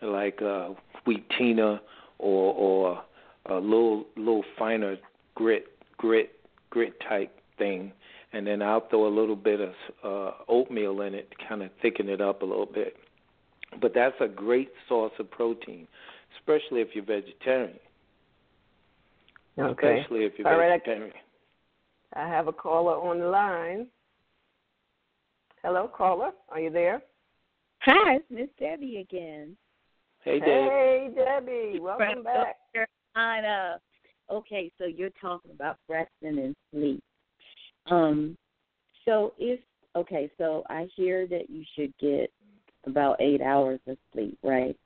like 0.00 0.40
uh, 0.40 0.70
wheat 1.06 1.24
tina 1.36 1.80
or 2.18 2.54
or 2.54 3.02
a 3.46 3.60
little 3.60 4.06
little 4.16 4.44
finer 4.58 4.96
grit 5.34 5.66
grit 5.98 6.32
grit 6.70 6.94
type 7.08 7.38
thing 7.58 7.92
and 8.34 8.44
then 8.46 8.62
I'll 8.62 8.86
throw 8.88 9.06
a 9.06 9.14
little 9.14 9.36
bit 9.36 9.60
of 9.60 9.72
uh, 10.02 10.32
oatmeal 10.48 11.02
in 11.02 11.14
it 11.14 11.30
to 11.30 11.48
kind 11.48 11.62
of 11.62 11.70
thicken 11.80 12.08
it 12.08 12.20
up 12.20 12.42
a 12.42 12.44
little 12.44 12.66
bit. 12.66 12.96
But 13.80 13.92
that's 13.94 14.16
a 14.20 14.26
great 14.26 14.70
source 14.88 15.12
of 15.20 15.30
protein, 15.30 15.86
especially 16.38 16.80
if 16.80 16.88
you're 16.94 17.04
vegetarian. 17.04 17.78
Okay. 19.56 20.00
Especially 20.00 20.24
if 20.24 20.32
you're 20.36 20.48
All 20.48 20.58
vegetarian. 20.58 21.12
Right, 22.14 22.24
I 22.24 22.28
have 22.28 22.48
a 22.48 22.52
caller 22.52 22.94
on 22.94 23.20
the 23.20 23.26
line. 23.26 23.86
Hello, 25.64 25.88
caller. 25.88 26.32
Are 26.50 26.60
you 26.60 26.68
there? 26.68 27.00
Hi, 27.80 28.16
it's 28.16 28.26
Miss 28.28 28.50
Debbie 28.60 28.98
again. 28.98 29.56
Hey, 30.22 30.38
Deb. 30.38 30.46
Hey, 30.46 31.08
Debbie. 31.16 31.80
Welcome 31.80 32.22
back. 32.22 32.56
Carolina. 33.14 33.80
Okay, 34.30 34.70
so 34.76 34.84
you're 34.84 35.08
talking 35.18 35.52
about 35.52 35.78
resting 35.88 36.38
and 36.38 36.54
sleep. 36.70 37.02
Um, 37.90 38.36
so 39.06 39.32
if 39.38 39.58
okay, 39.96 40.30
so 40.36 40.64
I 40.68 40.86
hear 40.94 41.26
that 41.28 41.48
you 41.48 41.64
should 41.74 41.94
get 41.98 42.30
about 42.86 43.16
eight 43.22 43.40
hours 43.40 43.80
of 43.88 43.96
sleep, 44.12 44.36
right? 44.42 44.76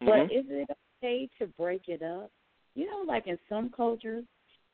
Mm-hmm. 0.00 0.06
But 0.06 0.20
is 0.26 0.44
it 0.48 0.70
okay 1.02 1.28
to 1.40 1.48
break 1.58 1.88
it 1.88 2.04
up? 2.04 2.30
You 2.76 2.86
know, 2.86 3.02
like 3.04 3.26
in 3.26 3.40
some 3.48 3.72
cultures, 3.76 4.24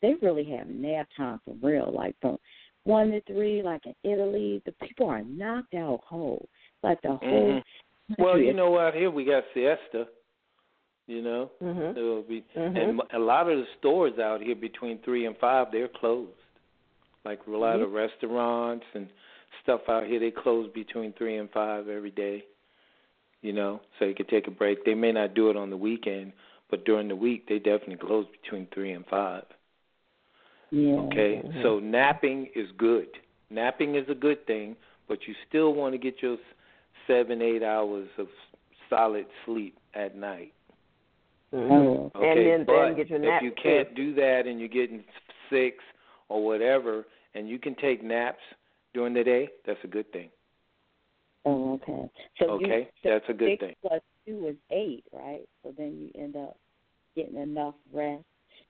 they 0.03 0.13
really 0.21 0.45
have 0.59 0.69
nap 0.69 1.09
time 1.17 1.41
for 1.47 1.55
real, 1.67 1.91
like 1.91 2.17
from 2.21 2.37
one 2.85 3.11
to 3.11 3.21
three, 3.23 3.63
like 3.63 3.83
in 3.87 3.95
Italy, 4.11 4.63
the 4.65 4.73
people 4.87 5.09
are 5.09 5.23
knocked 5.23 5.75
out 5.75 6.01
cold, 6.09 6.47
like 6.83 7.01
the 7.03 7.17
whole. 7.17 7.61
Mm-hmm. 7.61 8.23
Well, 8.23 8.39
you 8.39 8.53
know, 8.53 8.79
out 8.79 8.95
here 8.95 9.11
we 9.11 9.25
got 9.25 9.45
siesta. 9.55 10.07
You 11.07 11.21
know, 11.21 11.51
mm-hmm. 11.63 11.99
it'll 11.99 12.23
be, 12.23 12.43
mm-hmm. 12.57 12.77
and 12.77 13.03
a 13.15 13.19
lot 13.19 13.51
of 13.51 13.59
the 13.59 13.65
stores 13.79 14.19
out 14.19 14.41
here 14.41 14.55
between 14.55 15.01
three 15.03 15.27
and 15.27 15.37
five 15.37 15.67
they're 15.71 15.89
closed. 15.89 16.31
Like 17.27 17.41
a 17.47 17.51
lot 17.51 17.77
mm-hmm. 17.77 17.85
of 17.85 17.93
restaurants 17.93 18.87
and 18.95 19.09
stuff 19.63 19.83
out 19.89 20.07
here, 20.07 20.19
they 20.19 20.31
close 20.31 20.71
between 20.75 21.13
three 21.13 21.37
and 21.37 21.51
five 21.51 21.89
every 21.89 22.11
day. 22.11 22.45
You 23.43 23.53
know, 23.53 23.83
so 23.99 24.07
you 24.07 24.15
could 24.15 24.29
take 24.29 24.47
a 24.47 24.51
break. 24.51 24.87
They 24.87 24.95
may 24.95 25.13
not 25.13 25.35
do 25.35 25.51
it 25.51 25.57
on 25.57 25.69
the 25.69 25.77
weekend, 25.77 26.33
but 26.71 26.87
during 26.87 27.09
the 27.09 27.17
week 27.17 27.47
they 27.49 27.59
definitely 27.59 27.97
close 27.97 28.27
between 28.43 28.67
three 28.73 28.93
and 28.93 29.05
five. 29.07 29.45
Yeah. 30.75 30.95
Okay, 30.95 31.41
mm-hmm. 31.45 31.63
so 31.63 31.79
napping 31.79 32.49
is 32.57 32.69
good. 32.77 33.07
Napping 33.49 33.95
is 33.95 34.07
a 34.09 34.15
good 34.15 34.45
thing, 34.45 34.75
but 35.07 35.21
you 35.29 35.35
still 35.49 35.73
want 35.73 35.95
to 35.95 35.99
get 35.99 36.21
your 36.21 36.37
seven, 37.07 37.41
eight 37.41 37.63
hours 37.63 38.09
of 38.19 38.27
solid 38.91 39.27
sleep 39.47 39.79
at 39.95 40.17
night. 40.17 40.53
Mm-hmm. 41.55 42.19
Okay, 42.19 42.29
and 42.29 42.41
then, 42.41 42.65
but 42.67 42.87
then 42.87 42.97
get 42.97 43.09
your 43.09 43.21
nap. 43.21 43.41
if 43.41 43.45
you 43.45 43.53
can't 43.63 43.95
do 43.95 44.15
that 44.17 44.49
and 44.49 44.59
you're 44.59 44.69
getting 44.69 45.05
six 45.49 45.77
or 46.29 46.45
whatever, 46.45 47.05
and 47.37 47.49
you 47.49 47.61
can 47.61 47.77
take 47.77 48.03
naps 48.03 48.43
during 48.95 49.15
the 49.15 49.23
day, 49.23 49.49
that's 49.65 49.79
a 49.85 49.89
good 49.89 50.11
thing. 50.13 50.29
Oh, 51.45 51.75
okay. 51.75 52.11
So 52.41 52.47
okay, 52.51 52.89
you, 53.05 53.11
that's 53.11 53.27
a 53.29 53.33
good 53.33 53.51
six 53.51 53.61
thing. 53.61 53.75
Plus 53.81 54.01
two 54.27 54.49
is 54.49 54.57
eight, 54.73 55.05
right? 55.13 55.49
So 55.63 55.73
then 55.79 55.97
you 55.97 56.21
end 56.21 56.35
up 56.35 56.57
getting 57.15 57.37
enough 57.37 57.75
rest. 57.93 58.25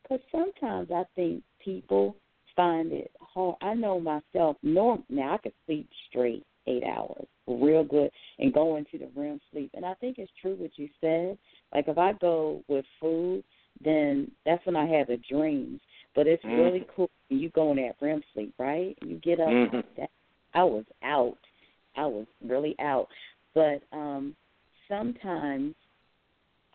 Because 0.05 0.23
sometimes 0.31 0.91
I 0.95 1.05
think 1.17 1.43
people 1.65 2.15
find 2.55 2.93
it 2.93 3.11
hard. 3.21 3.57
I 3.63 3.75
know 3.75 3.99
myself. 3.99 4.57
Norm 4.63 5.03
now 5.09 5.35
I 5.35 5.39
could 5.39 5.55
sleep 5.67 5.89
straight 6.09 6.45
eight 6.67 6.85
hours, 6.85 7.27
real 7.47 7.85
good, 7.85 8.11
and 8.39 8.53
go 8.53 8.77
into 8.77 8.99
the 8.99 9.09
REM 9.15 9.41
sleep. 9.53 9.71
And 9.75 9.85
I 9.85 9.95
think 9.95 10.19
it's 10.19 10.31
true 10.41 10.57
what 10.57 10.71
you 10.77 10.89
said. 11.01 11.37
Like 11.75 11.89
if 11.89 11.99
I 11.99 12.13
go 12.15 12.63
with 12.69 12.85
food, 13.01 13.45
then 13.85 14.31
that's 14.47 14.65
when 14.67 14.77
I 14.77 14.87
have 14.87 15.09
the 15.09 15.19
dreams. 15.31 15.81
But 16.15 16.27
it's 16.27 16.45
mm-hmm. 16.45 16.61
really 16.61 16.87
cool 16.95 17.11
when 17.29 17.41
you 17.41 17.51
go 17.51 17.73
in 17.73 17.77
that 17.79 17.97
REM 18.01 18.23
sleep, 18.33 18.55
right? 18.59 18.97
You 19.03 19.17
get 19.19 19.41
up. 19.41 19.49
Mm-hmm. 19.49 19.81
That, 19.99 20.11
I 20.55 20.63
was 20.63 20.85
out. 21.03 21.39
I 21.97 22.07
was 22.07 22.27
really 22.47 22.77
out. 22.79 23.09
But 23.55 23.83
um 23.93 24.37
sometimes 24.89 25.75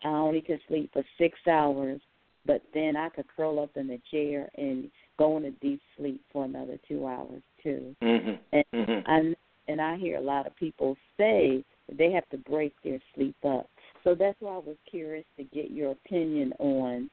I 0.04 0.08
only 0.08 0.40
could 0.40 0.60
sleep 0.68 0.90
for 0.92 1.02
six 1.18 1.38
hours, 1.48 2.00
but 2.46 2.62
then 2.74 2.96
I 2.96 3.08
could 3.10 3.26
curl 3.36 3.60
up 3.60 3.76
in 3.76 3.86
the 3.88 4.00
chair 4.10 4.48
and 4.56 4.90
go 5.18 5.36
into 5.36 5.50
deep 5.60 5.80
sleep 5.96 6.20
for 6.32 6.44
another 6.44 6.78
two 6.88 7.06
hours 7.06 7.42
too. 7.62 7.94
Mm-hmm. 8.02 8.30
And 8.52 8.64
mm-hmm. 8.74 9.10
I 9.10 9.34
and 9.70 9.80
I 9.80 9.96
hear 9.96 10.16
a 10.16 10.22
lot 10.22 10.46
of 10.46 10.56
people 10.56 10.96
say 11.16 11.64
they 11.96 12.10
have 12.12 12.28
to 12.30 12.38
break 12.38 12.74
their 12.82 12.98
sleep 13.14 13.36
up. 13.46 13.68
So 14.04 14.14
that's 14.14 14.36
why 14.40 14.54
I 14.54 14.58
was 14.58 14.76
curious 14.90 15.24
to 15.36 15.44
get 15.44 15.70
your 15.70 15.92
opinion 15.92 16.52
on, 16.58 17.10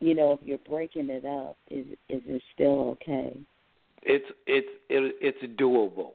you 0.00 0.14
know, 0.14 0.32
if 0.32 0.40
you're 0.46 0.58
breaking 0.68 1.08
it 1.10 1.24
up, 1.24 1.56
is 1.70 1.86
is 2.08 2.22
it 2.26 2.42
still 2.54 2.96
okay? 3.02 3.36
It's 4.02 4.26
it's 4.46 4.68
it, 4.88 5.14
it's 5.20 5.60
doable. 5.60 6.10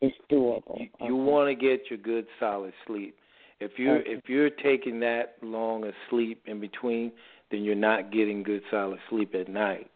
It's 0.00 0.16
doable. 0.30 0.80
You, 0.80 0.88
okay. 0.94 1.06
you 1.06 1.16
want 1.16 1.48
to 1.48 1.54
get 1.54 1.90
your 1.90 1.98
good 1.98 2.26
solid 2.38 2.72
sleep. 2.86 3.16
If 3.60 3.78
you're 3.78 3.98
Okay. 3.98 4.10
if 4.12 4.28
you're 4.28 4.50
taking 4.50 5.00
that 5.00 5.36
long 5.42 5.84
of 5.84 5.94
sleep 6.08 6.42
in 6.46 6.60
between, 6.60 7.12
then 7.50 7.62
you're 7.62 7.74
not 7.74 8.10
getting 8.10 8.42
good 8.42 8.62
solid 8.70 8.98
sleep 9.08 9.34
at 9.34 9.48
night. 9.48 9.90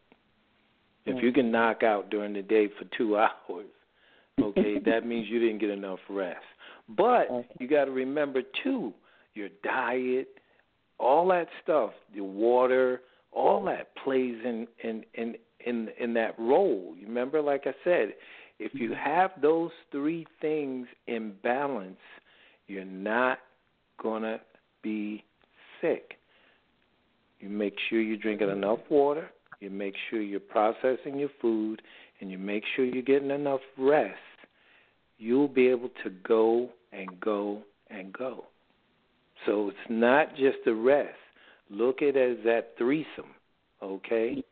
If 1.06 1.22
you 1.22 1.32
can 1.32 1.50
knock 1.50 1.82
out 1.82 2.08
during 2.10 2.32
the 2.32 2.42
day 2.42 2.68
for 2.68 2.84
two 2.96 3.16
hours, 3.18 3.66
okay, 4.40 4.78
that 4.80 5.06
means 5.06 5.28
you 5.28 5.38
didn't 5.38 5.58
get 5.58 5.70
enough 5.70 6.00
rest. 6.08 6.44
But 6.88 7.28
you 7.58 7.68
got 7.68 7.86
to 7.86 7.90
remember 7.90 8.42
too, 8.62 8.92
your 9.34 9.48
diet, 9.62 10.28
all 10.98 11.28
that 11.28 11.48
stuff, 11.62 11.92
the 12.14 12.22
water, 12.22 13.00
all 13.32 13.64
that 13.64 13.94
plays 13.96 14.36
in 14.44 14.66
in 14.82 15.04
in 15.14 15.36
in 15.66 15.88
in 15.98 16.14
that 16.14 16.38
role. 16.38 16.94
You 16.98 17.06
remember, 17.06 17.40
like 17.40 17.66
I 17.66 17.74
said, 17.82 18.14
if 18.58 18.74
you 18.74 18.90
mm-hmm. 18.90 19.10
have 19.10 19.30
those 19.40 19.70
three 19.90 20.26
things 20.40 20.86
in 21.06 21.34
balance, 21.42 21.98
you're 22.66 22.84
not 22.84 23.38
gonna 24.04 24.38
be 24.82 25.24
sick. 25.80 26.18
You 27.40 27.48
make 27.48 27.74
sure 27.88 28.00
you're 28.00 28.18
drinking 28.18 28.50
enough 28.50 28.78
water. 28.88 29.28
You 29.60 29.70
make 29.70 29.94
sure 30.08 30.20
you're 30.20 30.40
processing 30.40 31.18
your 31.18 31.30
food, 31.40 31.82
and 32.20 32.30
you 32.30 32.38
make 32.38 32.62
sure 32.76 32.84
you're 32.84 33.02
getting 33.02 33.30
enough 33.30 33.60
rest. 33.78 34.18
You'll 35.18 35.48
be 35.48 35.68
able 35.68 35.90
to 36.04 36.10
go 36.10 36.68
and 36.92 37.18
go 37.18 37.62
and 37.90 38.12
go. 38.12 38.44
So 39.46 39.68
it's 39.68 39.78
not 39.88 40.36
just 40.36 40.58
the 40.64 40.74
rest. 40.74 41.14
Look 41.70 42.02
at 42.02 42.16
it 42.16 42.38
as 42.38 42.44
that 42.44 42.74
threesome, 42.76 43.34
okay? 43.82 44.44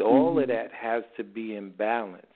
All 0.00 0.30
mm-hmm. 0.30 0.38
of 0.38 0.48
that 0.48 0.70
has 0.72 1.02
to 1.16 1.24
be 1.24 1.56
in 1.56 1.70
balance 1.70 2.26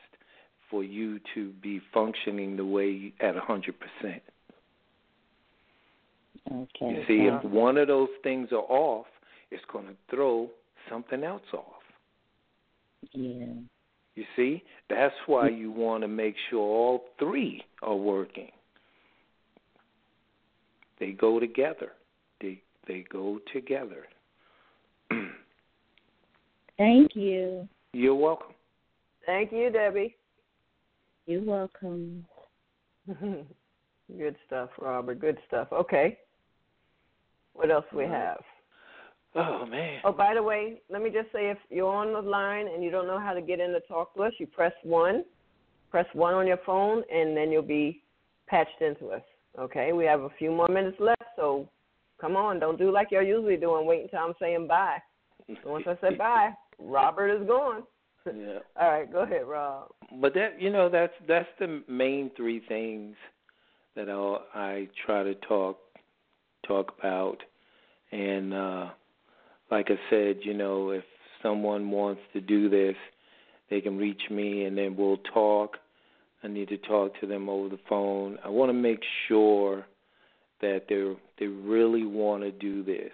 for 0.70 0.82
you 0.84 1.20
to 1.34 1.50
be 1.62 1.80
functioning 1.94 2.56
the 2.56 2.64
way 2.64 3.12
at 3.20 3.36
a 3.36 3.40
hundred 3.40 3.76
percent. 3.78 4.22
Okay. 6.50 6.68
You 6.80 7.04
see, 7.06 7.28
if 7.28 7.44
one 7.44 7.76
of 7.76 7.88
those 7.88 8.08
things 8.22 8.48
are 8.52 8.56
off, 8.56 9.06
it's 9.50 9.62
going 9.72 9.86
to 9.86 9.94
throw 10.10 10.48
something 10.90 11.22
else 11.22 11.42
off. 11.52 11.82
Yeah. 13.12 13.46
You 14.14 14.24
see, 14.34 14.62
that's 14.90 15.14
why 15.26 15.50
mm. 15.50 15.58
you 15.58 15.70
want 15.70 16.02
to 16.02 16.08
make 16.08 16.34
sure 16.50 16.60
all 16.60 17.04
three 17.18 17.62
are 17.82 17.94
working. 17.94 18.50
They 20.98 21.12
go 21.12 21.38
together. 21.38 21.92
They 22.40 22.60
they 22.88 23.04
go 23.10 23.38
together. 23.52 24.06
Thank 26.78 27.14
you. 27.14 27.68
You're 27.92 28.14
welcome. 28.14 28.54
Thank 29.24 29.52
you, 29.52 29.70
Debbie. 29.70 30.16
You're 31.26 31.42
welcome. 31.42 32.24
Good 34.16 34.36
stuff, 34.46 34.70
Robert. 34.80 35.20
Good 35.20 35.38
stuff. 35.46 35.68
Okay. 35.72 36.18
What 37.58 37.72
else 37.72 37.86
we 37.92 38.04
have? 38.04 38.38
Oh 39.34 39.66
man. 39.66 40.00
Oh, 40.04 40.12
by 40.12 40.32
the 40.34 40.42
way, 40.42 40.80
let 40.88 41.02
me 41.02 41.10
just 41.10 41.32
say 41.32 41.50
if 41.50 41.58
you're 41.70 41.92
on 41.92 42.12
the 42.12 42.20
line 42.20 42.68
and 42.72 42.84
you 42.84 42.90
don't 42.92 43.08
know 43.08 43.18
how 43.18 43.32
to 43.34 43.40
get 43.40 43.58
in 43.58 43.72
to 43.72 43.80
talk 43.80 44.14
to 44.14 44.22
us, 44.22 44.32
you 44.38 44.46
press 44.46 44.72
one, 44.84 45.24
press 45.90 46.06
one 46.12 46.34
on 46.34 46.46
your 46.46 46.60
phone, 46.64 47.02
and 47.12 47.36
then 47.36 47.50
you'll 47.50 47.62
be 47.62 48.00
patched 48.46 48.80
into 48.80 49.08
us. 49.08 49.22
Okay, 49.58 49.92
we 49.92 50.04
have 50.04 50.20
a 50.20 50.30
few 50.38 50.52
more 50.52 50.68
minutes 50.68 50.98
left, 51.00 51.24
so 51.34 51.68
come 52.20 52.36
on, 52.36 52.60
don't 52.60 52.78
do 52.78 52.92
like 52.92 53.08
you're 53.10 53.22
usually 53.22 53.56
doing. 53.56 53.86
Wait 53.86 54.04
until 54.04 54.20
I'm 54.20 54.34
saying 54.40 54.68
bye. 54.68 54.98
So 55.64 55.70
once 55.70 55.86
I 55.88 55.96
say 56.00 56.14
bye, 56.14 56.50
Robert 56.78 57.42
is 57.42 57.44
gone. 57.48 57.82
Yeah. 58.24 58.60
All 58.80 58.88
right, 58.88 59.12
go 59.12 59.22
ahead, 59.22 59.48
Rob. 59.48 59.88
But 60.20 60.32
that 60.34 60.62
you 60.62 60.70
know 60.70 60.88
that's 60.88 61.14
that's 61.26 61.48
the 61.58 61.82
main 61.88 62.30
three 62.36 62.62
things 62.68 63.16
that 63.96 64.08
I 64.08 64.38
I 64.54 64.88
try 65.04 65.24
to 65.24 65.34
talk 65.34 65.80
talk 66.68 66.92
about, 66.98 67.38
and 68.12 68.54
uh 68.54 68.90
like 69.70 69.88
I 69.90 69.98
said, 70.10 70.38
you 70.42 70.54
know, 70.54 70.90
if 70.90 71.04
someone 71.42 71.90
wants 71.90 72.22
to 72.32 72.40
do 72.40 72.68
this, 72.68 72.96
they 73.70 73.80
can 73.80 73.98
reach 73.98 74.22
me 74.30 74.64
and 74.64 74.76
then 74.76 74.96
we'll 74.96 75.18
talk. 75.34 75.76
I 76.42 76.48
need 76.48 76.68
to 76.68 76.78
talk 76.78 77.18
to 77.20 77.26
them 77.26 77.48
over 77.48 77.68
the 77.68 77.80
phone. 77.88 78.38
I 78.44 78.48
want 78.48 78.70
to 78.70 78.74
make 78.74 79.00
sure 79.26 79.84
that 80.60 80.84
they 80.88 81.14
they 81.38 81.46
really 81.46 82.04
want 82.04 82.42
to 82.42 82.52
do 82.52 82.82
this. 82.82 83.12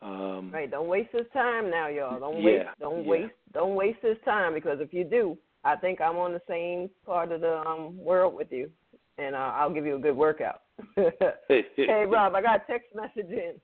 Um, 0.00 0.50
right, 0.52 0.70
don't 0.70 0.88
waste 0.88 1.10
his 1.12 1.26
time 1.32 1.70
now, 1.70 1.88
y'all. 1.88 2.20
Don't 2.20 2.40
yeah, 2.40 2.44
waste, 2.44 2.68
don't 2.80 3.04
yeah. 3.04 3.10
waste, 3.10 3.34
don't 3.52 3.74
waste 3.74 3.98
his 4.02 4.16
time 4.24 4.54
because 4.54 4.78
if 4.80 4.92
you 4.92 5.04
do, 5.04 5.36
I 5.64 5.74
think 5.76 6.00
I'm 6.00 6.16
on 6.16 6.32
the 6.32 6.42
same 6.48 6.88
part 7.04 7.32
of 7.32 7.40
the 7.40 7.58
um, 7.66 7.98
world 7.98 8.34
with 8.34 8.48
you, 8.50 8.70
and 9.18 9.34
uh, 9.34 9.52
I'll 9.54 9.72
give 9.72 9.84
you 9.84 9.96
a 9.96 10.00
good 10.00 10.16
workout. 10.16 10.62
hey, 10.96 12.04
Rob, 12.08 12.34
I 12.34 12.42
got 12.42 12.62
a 12.62 12.62
text 12.66 12.88
message 12.94 13.30
in. 13.30 13.54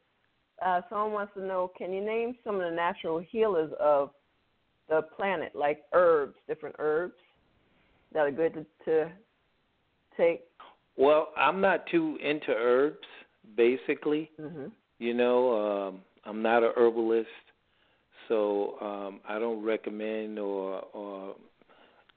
Uh, 0.65 0.81
someone 0.89 1.13
wants 1.13 1.35
to 1.35 1.45
know, 1.45 1.71
can 1.77 1.93
you 1.93 2.05
name 2.05 2.37
some 2.45 2.57
of 2.57 2.63
the 2.63 2.71
natural 2.71 3.19
healers 3.19 3.73
of 3.81 4.11
the 4.89 5.03
planet, 5.17 5.53
like 5.55 5.83
herbs, 5.93 6.35
different 6.47 6.77
herbs 6.79 7.15
that 8.13 8.21
are 8.21 8.31
good 8.31 8.55
to, 8.55 8.67
to 8.85 9.13
take? 10.17 10.43
Well, 10.97 11.29
I'm 11.37 11.61
not 11.61 11.87
too 11.87 12.19
into 12.23 12.51
herbs, 12.51 13.07
basically. 13.57 14.31
Mm-hmm. 14.41 14.67
You 14.99 15.15
know, 15.15 15.89
um, 15.89 16.01
I'm 16.25 16.43
not 16.43 16.63
a 16.63 16.71
herbalist, 16.77 17.29
so 18.29 18.77
um, 18.81 19.21
I 19.29 19.39
don't 19.39 19.63
recommend 19.65 20.39
or, 20.39 20.83
or 20.93 21.35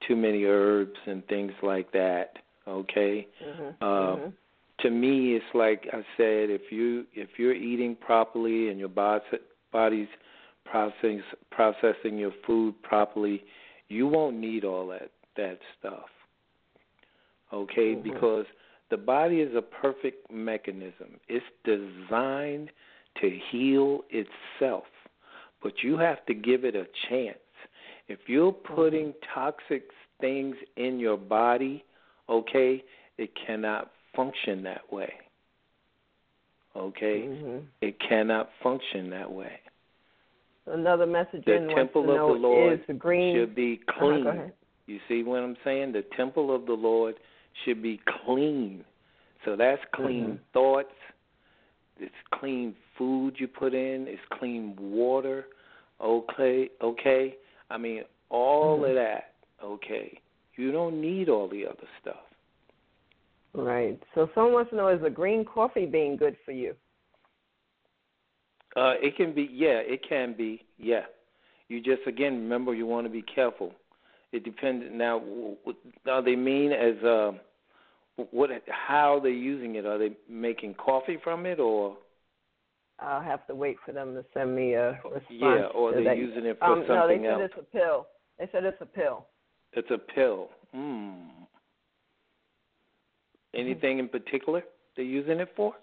too 0.07 0.15
many 0.15 0.43
herbs 0.45 0.97
and 1.07 1.25
things 1.27 1.53
like 1.63 1.91
that. 1.93 2.33
Okay. 2.67 3.27
Mm-hmm. 3.45 3.83
Um, 3.83 4.17
mm-hmm. 4.17 4.29
To 4.81 4.91
me, 4.91 5.35
it's 5.35 5.45
like 5.53 5.87
I 5.91 6.01
said: 6.17 6.49
if 6.49 6.71
you 6.71 7.05
if 7.13 7.29
you're 7.37 7.55
eating 7.55 7.95
properly 7.95 8.69
and 8.69 8.79
your 8.79 8.89
body 8.89 9.23
body's 9.71 10.07
processing 10.65 11.23
processing 11.49 12.17
your 12.17 12.33
food 12.45 12.75
properly, 12.83 13.43
you 13.87 14.07
won't 14.07 14.37
need 14.37 14.63
all 14.63 14.87
that 14.87 15.09
that 15.35 15.59
stuff. 15.79 16.09
Okay, 17.53 17.95
Mhm. 17.95 18.03
because 18.03 18.45
the 18.89 18.97
body 18.97 19.41
is 19.41 19.55
a 19.55 19.61
perfect 19.61 20.29
mechanism. 20.31 21.19
It's 21.27 21.45
designed 21.63 22.71
to 23.21 23.29
heal 23.29 24.05
itself, 24.09 24.85
but 25.61 25.83
you 25.83 25.97
have 25.97 26.25
to 26.25 26.33
give 26.33 26.65
it 26.65 26.75
a 26.75 26.87
chance. 27.09 27.39
If 28.07 28.29
you're 28.29 28.51
putting 28.51 29.13
toxic 29.33 29.91
things 30.19 30.55
in 30.75 30.99
your 30.99 31.17
body, 31.17 31.83
okay, 32.29 32.83
it 33.17 33.29
cannot 33.35 33.91
function 34.15 34.63
that 34.63 34.91
way. 34.91 35.13
Okay? 36.75 37.27
Mhm. 37.27 37.65
It 37.81 37.99
cannot 37.99 38.49
function 38.61 39.09
that 39.09 39.31
way. 39.31 39.59
Another 40.65 41.05
message 41.05 41.45
The 41.45 41.55
in 41.55 41.69
temple 41.69 42.11
of 42.11 42.27
the 42.27 42.47
Lord 42.47 42.81
is 42.89 42.97
green 42.97 43.33
should 43.33 43.55
be 43.55 43.79
Uh-huh, 43.87 43.99
clean. 43.99 44.53
You 44.85 44.99
see 45.07 45.23
what 45.23 45.41
I'm 45.41 45.57
saying? 45.63 45.93
The 45.93 46.03
temple 46.15 46.53
of 46.53 46.65
the 46.65 46.73
Lord 46.73 47.15
should 47.63 47.81
be 47.81 47.97
clean. 48.25 48.83
So 49.45 49.55
that's 49.55 49.83
clean 49.93 50.37
Mhm. 50.37 50.39
thoughts. 50.51 50.93
It's 51.99 52.21
clean 52.31 52.75
food 52.97 53.39
you 53.39 53.47
put 53.47 53.73
in. 53.73 54.07
It's 54.07 54.23
clean 54.25 54.75
water. 54.77 55.47
Okay, 55.99 56.69
okay. 56.81 57.37
I 57.69 57.77
mean 57.77 58.03
all 58.29 58.79
Mhm. 58.79 58.89
of 58.89 58.95
that. 58.95 59.33
Okay. 59.63 60.19
You 60.57 60.71
don't 60.71 60.99
need 60.99 61.29
all 61.29 61.47
the 61.47 61.65
other 61.65 61.87
stuff. 62.01 62.17
Right. 63.53 63.99
So 64.15 64.29
someone 64.35 64.53
wants 64.53 64.69
to 64.71 64.75
know 64.75 64.89
is 64.89 65.01
the 65.01 65.09
green 65.09 65.45
coffee 65.45 65.85
bean 65.85 66.17
good 66.17 66.35
for 66.45 66.51
you? 66.51 66.75
Uh, 68.75 68.93
it 69.01 69.15
can 69.17 69.33
be, 69.33 69.49
yeah, 69.51 69.79
it 69.79 70.01
can 70.07 70.35
be, 70.35 70.63
yeah. 70.77 71.01
You 71.67 71.81
just 71.81 72.01
again 72.07 72.33
remember 72.33 72.73
you 72.73 72.85
want 72.85 73.07
to 73.07 73.11
be 73.11 73.23
careful. 73.23 73.73
It 74.31 74.43
depends. 74.43 74.85
Now, 74.91 75.19
w- 75.19 75.55
w- 75.65 75.77
are 76.09 76.21
they 76.21 76.35
mean 76.35 76.71
as 76.71 77.03
uh, 77.03 77.31
what? 78.31 78.49
How 78.67 79.19
they're 79.21 79.31
using 79.31 79.75
it? 79.75 79.85
Are 79.85 79.97
they 79.97 80.11
making 80.29 80.75
coffee 80.75 81.17
from 81.23 81.45
it, 81.45 81.59
or 81.59 81.97
I'll 82.99 83.21
have 83.21 83.45
to 83.47 83.55
wait 83.55 83.77
for 83.85 83.91
them 83.91 84.13
to 84.13 84.23
send 84.33 84.55
me 84.55 84.73
a 84.73 84.91
response. 84.91 85.23
yeah, 85.29 85.65
or 85.73 85.91
they're 85.91 86.03
that. 86.03 86.17
using 86.17 86.45
it 86.45 86.57
for 86.59 86.65
um, 86.65 86.83
something 86.87 86.95
no, 86.95 87.07
they 87.07 87.17
said 87.17 87.41
else? 87.41 87.51
it's 87.53 87.67
a 87.73 87.77
pill. 87.77 88.07
They 88.39 88.49
said 88.51 88.63
it's 88.63 88.81
a 88.81 88.85
pill. 88.85 89.27
It's 89.77 89.91
a 89.91 89.99
pill. 89.99 90.49
Mm. 90.75 91.27
Anything 93.53 93.99
in 93.99 94.09
particular 94.09 94.63
they're 94.95 95.05
using 95.05 95.39
it 95.39 95.49
for? 95.55 95.73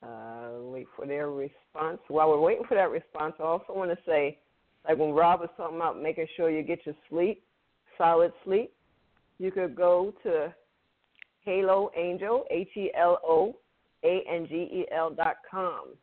Uh, 0.00 0.60
wait 0.60 0.86
for 0.94 1.08
their 1.08 1.28
response. 1.30 1.98
While 2.06 2.28
we're 2.28 2.40
waiting 2.40 2.62
for 2.68 2.76
that 2.76 2.92
response, 2.92 3.34
I 3.40 3.42
also 3.42 3.74
want 3.74 3.90
to 3.90 3.98
say, 4.06 4.38
like 4.88 4.96
when 4.96 5.10
Rob 5.10 5.40
was 5.40 5.48
talking 5.56 5.76
about 5.76 6.00
making 6.00 6.28
sure 6.36 6.50
you 6.50 6.62
get 6.62 6.86
your 6.86 6.94
sleep, 7.08 7.42
solid 7.98 8.32
sleep, 8.44 8.72
you 9.40 9.50
could 9.50 9.74
go 9.74 10.14
to 10.22 10.54
Halo 11.44 11.90
Angel, 11.96 12.44
H 12.52 12.68
E 12.76 12.92
L 12.96 13.18
O 13.24 13.56
A 14.04 14.22
N 14.30 14.46
G 14.48 14.54
E 14.54 14.86
L 14.96 15.10
dot 15.10 15.38
com. 15.50 15.96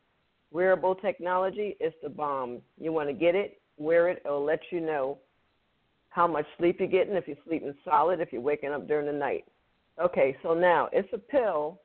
Wearable 0.51 0.95
technology 0.95 1.77
is 1.79 1.93
the 2.03 2.09
bomb. 2.09 2.59
You 2.77 2.91
want 2.91 3.07
to 3.07 3.13
get 3.13 3.33
it, 3.33 3.61
wear 3.77 4.09
it, 4.09 4.21
it'll 4.25 4.43
let 4.43 4.59
you 4.71 4.81
know 4.81 5.19
how 6.17 6.25
much 6.25 6.47
sleep 6.57 6.77
you're 6.79 6.87
getting, 6.89 7.13
if 7.13 7.27
you're 7.27 7.37
sleeping 7.45 7.75
solid, 7.85 8.19
if 8.19 8.33
you're 8.33 8.41
waking 8.41 8.71
up 8.71 8.87
during 8.87 9.05
the 9.05 9.13
night. 9.13 9.45
Okay, 10.01 10.35
so 10.41 10.55
now 10.55 10.89
it's 10.91 11.07
a 11.13 11.17
pill. 11.19 11.79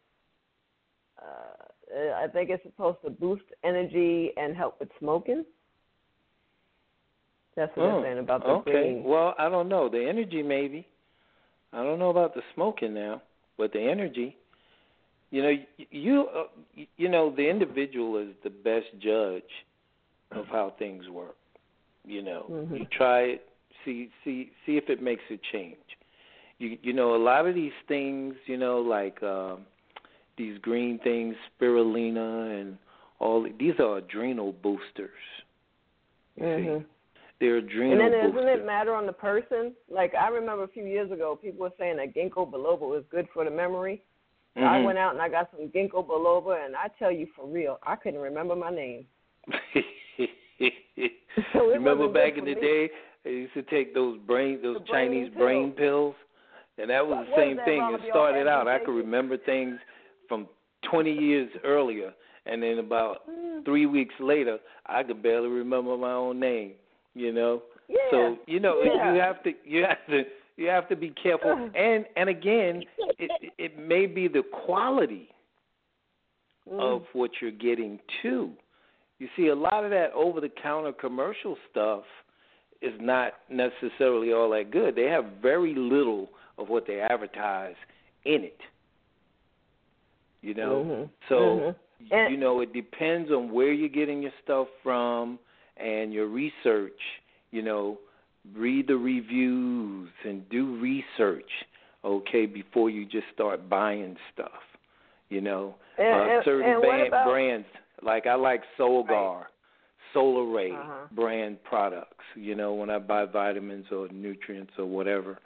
Uh, 1.21 2.15
I 2.17 2.27
think 2.29 2.49
it's 2.49 2.63
supposed 2.63 2.97
to 3.05 3.11
boost 3.11 3.43
energy 3.63 4.31
and 4.39 4.57
help 4.57 4.81
with 4.81 4.89
smoking. 4.99 5.45
That's 7.57 7.77
what 7.77 7.85
Oh, 7.85 8.01
they're 8.01 8.11
saying 8.11 8.21
about 8.21 8.41
the 8.41 8.53
okay. 8.53 8.71
green. 8.71 9.05
Well, 9.05 9.35
I 9.39 9.51
don't 9.51 9.69
know. 9.69 9.91
The 9.91 10.03
energy, 10.03 10.43
maybe. 10.43 10.89
I 11.75 11.83
don't 11.83 11.99
know 11.99 12.09
about 12.09 12.35
the 12.35 12.41
smoking 12.55 12.95
now, 12.95 13.21
but 13.59 13.71
the 13.75 13.83
energy. 13.83 14.39
You 15.31 15.43
know, 15.43 15.53
you 15.91 16.27
uh, 16.35 16.83
you 16.97 17.11
know, 17.11 17.35
the 17.37 17.47
individual 17.49 18.17
is 18.17 18.29
the 18.43 18.51
best 18.51 18.87
judge 18.99 19.43
of 20.31 20.47
how 20.47 20.73
things 20.79 21.07
work. 21.11 21.37
You 22.07 22.23
know, 22.23 22.47
Mhm. 22.51 22.81
you 22.81 22.87
try 22.97 23.21
it, 23.21 23.52
see 23.85 24.11
see 24.25 24.53
see 24.65 24.77
if 24.77 24.89
it 24.89 25.03
makes 25.03 25.23
a 25.31 25.39
change. 25.53 25.77
You 26.59 26.79
you 26.83 26.93
know, 26.93 27.15
a 27.15 27.23
lot 27.23 27.47
of 27.47 27.55
these 27.55 27.73
things, 27.89 28.35
you 28.47 28.57
know, 28.57 28.79
like 28.79 29.23
um, 29.23 29.67
these 30.37 30.59
green 30.59 30.99
things, 31.01 31.35
spirulina, 31.61 32.61
and 32.61 32.79
all 33.19 33.47
these 33.59 33.75
are 33.79 33.99
adrenal 33.99 34.53
boosters. 34.53 35.11
You 36.37 36.43
see. 36.45 36.47
Mhm. 36.47 36.85
They're 37.41 37.57
adrenal 37.57 37.93
And 37.93 38.15
then 38.15 38.33
doesn't 38.33 38.49
it 38.49 38.65
matter 38.65 38.95
on 38.95 39.05
the 39.05 39.13
person? 39.13 39.75
Like 39.91 40.15
I 40.15 40.29
remember 40.29 40.63
a 40.63 40.69
few 40.69 40.85
years 40.85 41.11
ago, 41.11 41.35
people 41.35 41.63
were 41.63 41.73
saying 41.77 41.97
that 41.97 42.15
ginkgo 42.15 42.49
biloba 42.49 42.83
was 42.83 43.03
good 43.11 43.27
for 43.35 43.45
the 43.45 43.51
memory. 43.51 44.03
So 44.55 44.63
I 44.63 44.85
went 44.85 44.99
out 44.99 45.15
and 45.15 45.23
I 45.23 45.31
got 45.31 45.51
some 45.51 45.69
ginkgo 45.69 46.07
biloba, 46.07 46.65
and 46.65 46.77
I 46.77 46.89
tell 46.99 47.11
you 47.11 47.27
for 47.35 47.47
real, 47.47 47.79
I 47.85 47.97
couldn't 47.97 48.21
remember 48.21 48.55
my 48.55 48.71
name. 48.71 49.07
so 51.53 51.67
Remember 51.67 52.09
back 52.09 52.37
in 52.37 52.45
the 52.45 52.55
me. 52.55 52.61
day, 52.61 52.91
they 53.25 53.31
used 53.31 53.55
to 53.55 53.63
take 53.63 53.95
those 53.95 54.19
brain, 54.27 54.61
those 54.63 54.79
the 54.79 54.85
Chinese 54.93 55.29
brain 55.31 55.71
brain 55.71 55.73
pills, 55.73 56.15
and 56.79 56.91
that 56.91 57.07
was 57.07 57.19
What- 57.19 57.27
the 57.29 57.37
same 57.37 57.59
thing. 57.65 57.83
It 57.95 58.01
started 58.11 58.47
out. 58.47 58.67
I 58.69 58.79
could 58.79 58.95
remember 58.95 59.37
things 59.37 59.79
from 60.29 60.49
20 60.83 61.13
years 61.13 61.51
earlier, 61.65 62.13
and 62.47 62.63
then 62.63 62.79
about 62.79 63.29
Mm. 63.29 63.65
three 63.65 63.87
weeks 63.87 64.19
later, 64.19 64.59
I 64.87 65.03
could 65.03 65.23
barely 65.23 65.49
remember 65.49 65.97
my 65.97 66.13
own 66.13 66.41
name. 66.41 66.75
You 67.15 67.33
know. 67.33 67.63
Yeah. 67.89 68.11
So 68.11 68.39
you 68.47 68.59
know 68.61 68.83
yeah. 68.83 69.13
you 69.13 69.21
have 69.21 69.43
to 69.43 69.55
you 69.65 69.85
have 69.85 70.07
to 70.07 70.25
you 70.57 70.69
have 70.69 70.89
to 70.89 70.97
be 70.97 71.11
careful. 71.11 71.71
And 71.75 72.07
and 72.17 72.29
again, 72.29 72.85
it 73.19 73.31
it 73.59 73.79
may 73.79 74.07
be 74.07 74.29
the 74.29 74.43
quality 74.43 75.29
Mm. 76.71 76.81
of 76.81 77.03
what 77.13 77.41
you're 77.41 77.51
getting 77.51 77.99
too. 78.23 78.53
You 79.19 79.29
see, 79.37 79.49
a 79.49 79.55
lot 79.55 79.85
of 79.85 79.91
that 79.91 80.13
over 80.13 80.41
the 80.41 80.49
counter 80.49 80.93
commercial 80.93 81.59
stuff 81.71 82.05
is 82.83 82.95
not 83.01 83.35
necessarily 83.49 84.33
all 84.33 84.51
that 84.51 84.71
good. 84.71 84.95
They 84.95 85.05
have 85.05 85.25
very 85.41 85.75
little 85.75 86.29
of 86.59 86.69
what 86.69 86.87
they 86.87 87.01
advertise 87.01 87.77
in 88.25 88.45
it. 88.45 88.61
You 90.43 90.55
know? 90.55 90.85
Mhm. 90.85 91.09
So, 91.29 91.35
Mhm. 91.35 91.75
And- 92.11 92.33
you 92.33 92.37
know, 92.37 92.61
it 92.61 92.73
depends 92.73 93.31
on 93.31 93.53
where 93.53 93.73
you're 93.73 93.89
getting 93.89 94.23
your 94.23 94.33
stuff 94.43 94.69
from 94.83 95.39
and 95.77 96.13
your 96.13 96.27
research. 96.27 97.01
You 97.53 97.63
know, 97.63 97.99
read 98.55 98.89
the 98.89 98.97
reviews 98.97 100.11
and 100.25 100.49
do 100.49 100.75
research, 100.77 101.65
okay, 102.05 102.47
before 102.47 102.91
you 102.91 103.05
just 103.05 103.29
start 103.33 103.69
buying 103.69 104.17
stuff. 104.33 104.65
You 105.29 105.43
know, 105.43 105.77
And- 105.97 106.31
uh, 106.33 106.43
certain 106.43 106.73
and 106.73 106.83
band, 106.83 107.07
about- 107.07 107.29
brands 107.29 107.69
like 108.01 108.27
I 108.27 108.35
like 108.35 108.65
Solgar, 108.77 109.07
Solar 109.09 109.49
Ray 110.15 110.73
Uh-huh. 110.73 111.07
brand 111.13 111.63
products. 111.65 112.25
You 112.35 112.55
know, 112.55 112.75
when 112.75 112.91
I 112.91 112.99
buy 112.99 113.25
vitamins 113.25 113.87
or 113.91 114.09
nutrients 114.09 114.73
or 114.79 114.87
whatever, 114.87 115.39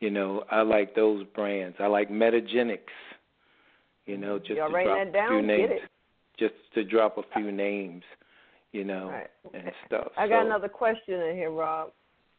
you 0.00 0.10
know, 0.10 0.44
I 0.50 0.62
like 0.62 0.94
those 0.94 1.24
brands. 1.34 1.76
I 1.80 1.86
like 1.86 2.10
Metagenics. 2.10 2.80
You 4.06 4.16
know, 4.18 4.38
just 4.38 4.52
Y'all 4.52 4.68
to 4.70 4.84
drop 4.84 5.12
down? 5.12 5.32
a 5.32 5.38
few 5.40 5.46
names. 5.46 5.80
Just 6.38 6.54
to 6.74 6.84
drop 6.84 7.18
a 7.18 7.22
few 7.34 7.50
names, 7.50 8.02
you 8.72 8.84
know, 8.84 9.08
Right. 9.08 9.30
and 9.54 9.72
stuff. 9.86 10.12
I 10.16 10.28
got 10.28 10.42
so, 10.42 10.46
another 10.46 10.68
question 10.68 11.20
in 11.22 11.34
here, 11.36 11.50
Rob. 11.50 11.92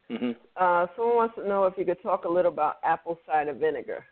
hmm 0.09 0.31
Uh, 0.55 0.87
someone 0.95 1.15
wants 1.15 1.35
to 1.35 1.47
know 1.47 1.65
if 1.65 1.77
you 1.77 1.85
could 1.85 2.01
talk 2.01 2.25
a 2.25 2.29
little 2.29 2.51
about 2.51 2.77
apple 2.83 3.19
cider 3.25 3.53
vinegar. 3.53 4.05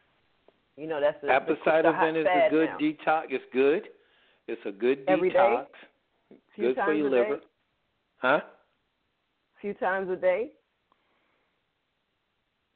You 0.75 0.87
know, 0.87 0.99
that's 0.99 1.21
the, 1.21 1.31
Apple 1.31 1.55
cider 1.63 1.93
vinegar 1.93 2.29
is 2.31 2.47
a 2.47 2.49
good 2.49 2.69
now. 2.69 2.77
detox. 2.79 3.23
It's 3.29 3.45
good. 3.53 3.89
It's 4.47 4.61
a 4.65 4.71
good 4.71 5.03
Every 5.07 5.31
detox. 5.31 5.67
Good 6.57 6.75
for 6.83 6.93
your 6.93 7.09
liver. 7.09 7.37
day? 7.37 7.41
Liver. 8.23 8.35
A 8.37 9.61
few 9.61 9.73
times 9.75 10.09
a 10.09 10.15
day. 10.15 10.51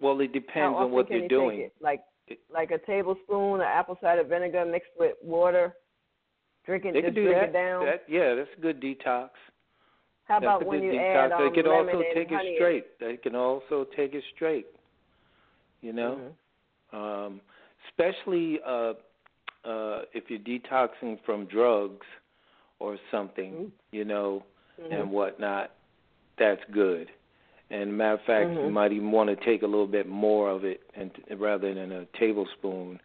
Well, 0.01 0.19
it 0.21 0.31
depends 0.31 0.77
on 0.77 0.91
what 0.91 1.07
can 1.07 1.17
they're 1.17 1.23
you 1.23 1.29
doing. 1.29 1.57
Take 1.57 1.65
it? 1.67 1.73
Like 1.81 2.01
like 2.53 2.71
a 2.71 2.77
tablespoon 2.77 3.55
of 3.55 3.61
apple 3.61 3.97
cider 4.01 4.23
vinegar 4.23 4.65
mixed 4.65 4.91
with 4.97 5.15
water. 5.23 5.73
Drink 6.65 6.85
it, 6.85 6.93
They 6.93 7.01
just 7.01 7.15
do 7.15 7.23
drink 7.25 7.37
that. 7.37 7.49
it 7.49 7.53
down. 7.53 7.85
that. 7.85 8.03
Yeah, 8.07 8.35
that's 8.35 8.49
a 8.57 8.61
good 8.61 8.79
detox. 8.81 9.29
How 10.25 10.39
That's 10.39 10.43
about 10.43 10.61
a 10.61 10.65
when 10.65 10.79
good 10.81 10.85
you 10.85 10.91
detox. 10.93 11.15
add 11.15 11.31
um, 11.31 11.43
they 11.43 11.61
can 11.61 11.71
also 11.71 12.03
take 12.13 12.31
it 12.31 12.55
straight. 12.55 12.99
They 12.99 13.17
can 13.17 13.35
also 13.35 13.87
take 13.95 14.13
it 14.13 14.23
straight. 14.35 14.67
You 15.81 15.93
know, 15.93 16.21
Mhm. 16.93 16.97
um, 17.25 17.41
especially 17.87 18.59
uh, 18.65 18.93
uh, 19.65 20.03
if 20.13 20.29
you're 20.29 20.39
detoxing 20.39 21.19
from 21.25 21.45
drugs 21.45 22.05
or 22.79 22.97
something, 23.11 23.53
Mhm. 23.53 23.71
you 23.91 24.05
know, 24.05 24.43
Mhm. 24.80 24.91
and 25.01 25.11
whatnot. 25.11 25.72
That's 26.38 26.64
good. 26.72 27.11
And 27.72 27.95
matter 27.95 28.14
of 28.14 28.22
fact, 28.22 28.49
you 28.49 28.57
Mhm. 28.57 28.72
might 28.72 28.91
even 28.91 29.11
want 29.11 29.30
to 29.30 29.35
take 29.45 29.61
a 29.61 29.68
little 29.68 29.88
bit 29.88 30.07
more 30.07 30.49
of 30.49 30.64
it, 30.65 30.81
and 30.95 31.11
rather 31.38 31.73
than 31.73 31.91
a 31.91 32.06
tablespoon, 32.18 32.99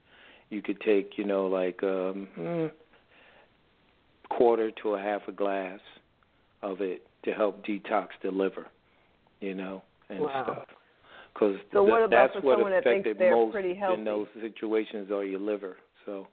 you 0.51 0.63
could 0.63 0.81
take, 0.81 1.19
you 1.19 1.25
know, 1.25 1.47
like 1.47 1.83
um, 1.83 2.27
hmm, 2.35 2.67
quarter 4.31 4.71
to 4.71 4.95
a 4.95 5.01
half 5.01 5.27
a 5.29 5.33
glass 5.33 5.81
of 6.63 6.81
it 6.81 7.07
to 7.25 7.33
help 7.33 7.65
detox 7.65 8.09
the 8.23 8.31
liver, 8.31 8.67
you 9.41 9.55
know, 9.55 9.83
and 10.09 10.21
Wow. 10.21 10.43
stuff. 10.45 10.69
Because 11.33 11.57
So 11.73 11.83
what 11.83 12.03
about 12.03 12.33
that's 12.33 12.45
what 12.45 12.55
someone 12.55 12.71
that 12.73 12.85
thinks 12.85 13.07
affected 13.07 13.19
they're 13.19 13.35
most 13.35 13.53
pretty 13.53 13.75
healthy? 13.75 13.99
in 13.99 14.05
those 14.05 14.29
situations 14.41 15.11
are 15.11 15.25
your 15.25 15.41
liver. 15.41 15.77
So, 16.07 16.29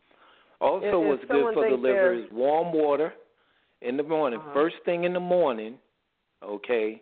also, 0.59 0.85
If- 0.85 0.93
if 0.93 1.07
what's 1.09 1.25
good 1.25 1.53
for 1.55 1.69
the 1.69 1.75
liver 1.75 2.13
is 2.13 2.31
warm 2.31 2.71
water 2.71 3.13
in 3.81 3.97
the 3.97 4.03
morning. 4.03 4.39
Uh-huh. 4.39 4.53
First 4.53 4.75
thing 4.85 5.03
in 5.03 5.13
the 5.13 5.19
morning, 5.19 5.75
okay, 6.43 7.01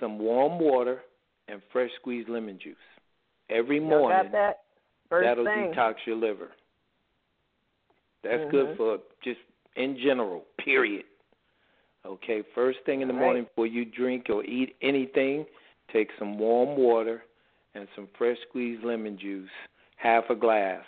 some 0.00 0.18
warm 0.18 0.58
water 0.58 1.02
and 1.48 1.60
fresh 1.72 1.90
squeezed 2.00 2.28
lemon 2.28 2.58
juice 2.62 2.76
every 3.50 3.80
morning. 3.80 4.30
that? 4.32 4.60
First 5.08 5.26
that'll 5.26 5.44
thing. 5.44 5.72
detox 5.74 5.94
your 6.06 6.16
liver. 6.16 6.50
That's 8.22 8.42
Mhm. 8.44 8.50
good 8.50 8.76
for 8.76 9.00
just 9.22 9.40
in 9.76 9.96
general. 9.98 10.46
Period. 10.58 11.04
Okay, 12.04 12.42
first 12.54 12.80
thing 12.84 13.00
in 13.00 13.08
the 13.08 13.14
All 13.14 13.20
right. 13.20 13.26
morning 13.26 13.44
before 13.44 13.66
you 13.66 13.84
drink 13.84 14.28
or 14.30 14.44
eat 14.44 14.74
anything, 14.80 15.46
take 15.88 16.10
some 16.18 16.38
warm 16.38 16.76
water 16.76 17.24
and 17.74 17.88
some 17.94 18.06
fresh 18.18 18.38
squeezed 18.48 18.82
lemon 18.82 19.16
juice, 19.16 19.50
half 19.96 20.28
a 20.30 20.34
glass, 20.34 20.84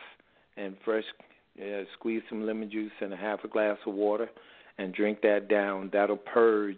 and 0.56 0.76
fresh 0.80 1.04
uh, 1.62 1.84
squeeze 1.92 2.22
some 2.28 2.44
lemon 2.44 2.68
juice 2.68 2.92
and 3.00 3.12
a 3.12 3.16
half 3.16 3.44
a 3.44 3.48
glass 3.48 3.78
of 3.86 3.94
water, 3.94 4.28
and 4.78 4.94
drink 4.94 5.20
that 5.22 5.48
down. 5.48 5.90
That'll 5.92 6.16
purge, 6.16 6.76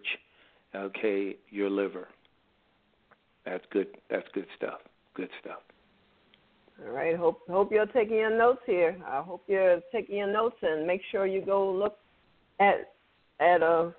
okay, 0.75 1.37
your 1.51 1.71
liver. 1.71 2.09
That's 3.45 3.65
good. 3.71 3.89
That's 4.11 4.27
good 4.35 4.47
stuff. 4.57 4.81
Good 5.15 5.31
stuff. 5.41 5.61
All 6.85 6.93
right. 6.93 7.17
Hope 7.17 7.41
hope 7.49 7.71
you're 7.73 7.87
taking 7.87 8.17
your 8.17 8.37
notes 8.37 8.61
here. 8.67 8.97
I 9.07 9.23
hope 9.23 9.45
you're 9.47 9.81
taking 9.93 10.17
your 10.17 10.31
notes 10.31 10.57
and 10.63 10.87
make 10.87 11.01
sure 11.11 11.27
you 11.27 11.41
go 11.41 11.71
look 11.71 11.99
at 12.61 12.93
at 13.41 13.63
a 13.63 13.95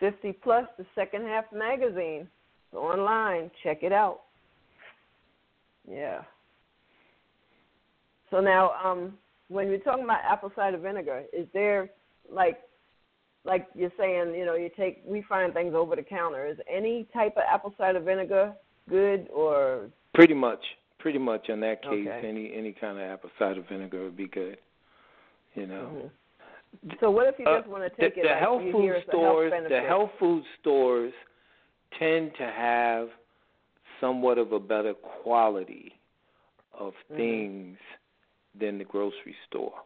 50 0.00 0.32
plus 0.42 0.64
the 0.78 0.86
second 0.94 1.26
half 1.26 1.44
magazine 1.52 2.26
online. 2.74 3.50
Check 3.62 3.82
it 3.82 3.92
out. 3.92 4.20
Yeah. 5.88 6.22
So 8.30 8.40
now, 8.40 8.70
um, 8.82 9.14
when 9.48 9.68
we're 9.68 9.78
talking 9.78 10.04
about 10.04 10.20
apple 10.24 10.52
cider 10.56 10.78
vinegar, 10.78 11.24
is 11.32 11.46
there 11.52 11.90
like 12.30 12.58
like 13.44 13.68
you're 13.74 13.92
saying, 13.98 14.34
you 14.34 14.44
know, 14.44 14.54
you 14.54 14.70
take 14.76 15.02
we 15.06 15.22
find 15.22 15.52
things 15.54 15.74
over 15.74 15.96
the 15.96 16.02
counter. 16.02 16.46
Is 16.46 16.58
any 16.70 17.06
type 17.12 17.36
of 17.36 17.42
apple 17.50 17.74
cider 17.78 18.00
vinegar 18.00 18.52
good 18.88 19.28
or 19.32 19.88
Pretty 20.14 20.34
much, 20.34 20.60
pretty 20.98 21.18
much 21.18 21.48
in 21.48 21.60
that 21.60 21.82
case, 21.82 22.06
Okay. 22.06 22.26
any 22.26 22.52
any 22.54 22.72
kind 22.72 22.98
of 22.98 23.04
apple 23.04 23.30
cider 23.38 23.62
vinegar 23.68 24.04
would 24.04 24.16
be 24.16 24.28
good. 24.28 24.58
You 25.54 25.66
know, 25.66 26.10
Mhm. 26.84 27.00
So 27.00 27.10
what 27.10 27.26
if 27.26 27.38
you 27.38 27.46
Uh, 27.46 27.58
just 27.58 27.68
want 27.68 27.82
to 27.84 27.90
the, 27.90 27.96
take 27.96 28.16
it? 28.16 28.22
the 28.22 28.28
like 28.28 28.38
health 28.38 28.62
food 28.62 29.02
stores, 29.08 29.52
health 29.52 29.68
the 29.68 29.80
health 29.80 30.10
food 30.18 30.44
stores 30.60 31.12
tend 31.98 32.34
to 32.36 32.46
have 32.46 33.08
somewhat 34.00 34.38
of 34.38 34.52
a 34.52 34.60
better 34.60 34.94
quality 34.94 35.98
of 36.72 36.94
Mhm. 37.10 37.16
things 37.16 37.78
than 38.54 38.78
the 38.78 38.84
grocery 38.84 39.36
store. 39.46 39.82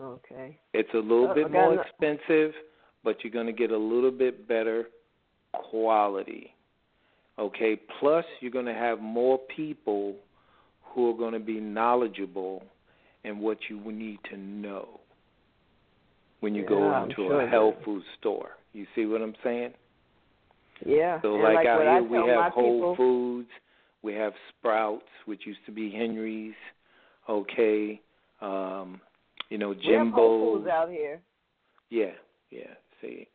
Okay. 0.00 0.58
It's 0.72 0.92
a 0.94 0.98
little 0.98 1.30
Uh, 1.30 1.34
bit 1.34 1.50
more 1.50 1.72
ano- 1.72 1.80
expensive, 1.82 2.54
but 3.04 3.22
you're 3.22 3.32
going 3.32 3.46
to 3.46 3.52
get 3.52 3.70
a 3.70 3.76
little 3.76 4.10
bit 4.10 4.46
better 4.48 4.88
quality. 5.52 6.54
Okay, 7.38 7.76
plus 7.98 8.24
you're 8.40 8.50
going 8.50 8.66
to 8.66 8.74
have 8.74 9.00
more 9.00 9.38
people 9.38 10.16
who 10.82 11.10
are 11.10 11.14
going 11.14 11.32
to 11.32 11.40
be 11.40 11.60
knowledgeable 11.60 12.62
in 13.24 13.38
what 13.38 13.58
you 13.70 13.78
need 13.92 14.18
to 14.30 14.36
know 14.36 15.00
when 16.40 16.54
you 16.54 16.64
go 16.66 16.78
Yeah, 16.78 16.92
I'm 16.94 17.02
into 17.10 17.16
sure 17.28 17.40
a 17.42 17.48
health 17.48 17.76
food 17.84 18.02
store. 18.18 18.50
You 18.72 18.86
see 18.94 19.06
what 19.06 19.22
I'm 19.22 19.34
saying? 19.42 19.72
Yeah. 20.84 21.20
So 21.22 21.34
like, 21.34 21.54
like 21.56 21.66
out 21.66 21.80
here 21.80 21.90
I 21.90 22.00
we 22.00 22.28
have 22.28 22.52
Whole 22.52 22.78
people, 22.78 22.96
Foods, 22.96 23.48
we 24.02 24.12
have 24.14 24.32
Sprouts, 24.48 25.08
which 25.26 25.46
used 25.46 25.64
to 25.66 25.72
be 25.72 25.90
Henry's, 25.90 26.54
okay, 27.28 28.00
um, 28.40 29.00
you 29.52 29.58
know, 29.58 29.68
we 29.68 29.92
have 29.92 30.08
Whole 30.08 30.56
Foods 30.56 30.70
out 30.70 30.88
here. 30.88 31.20
Yeah, 31.90 32.12
yeah. 32.50 32.72
See, 33.02 33.28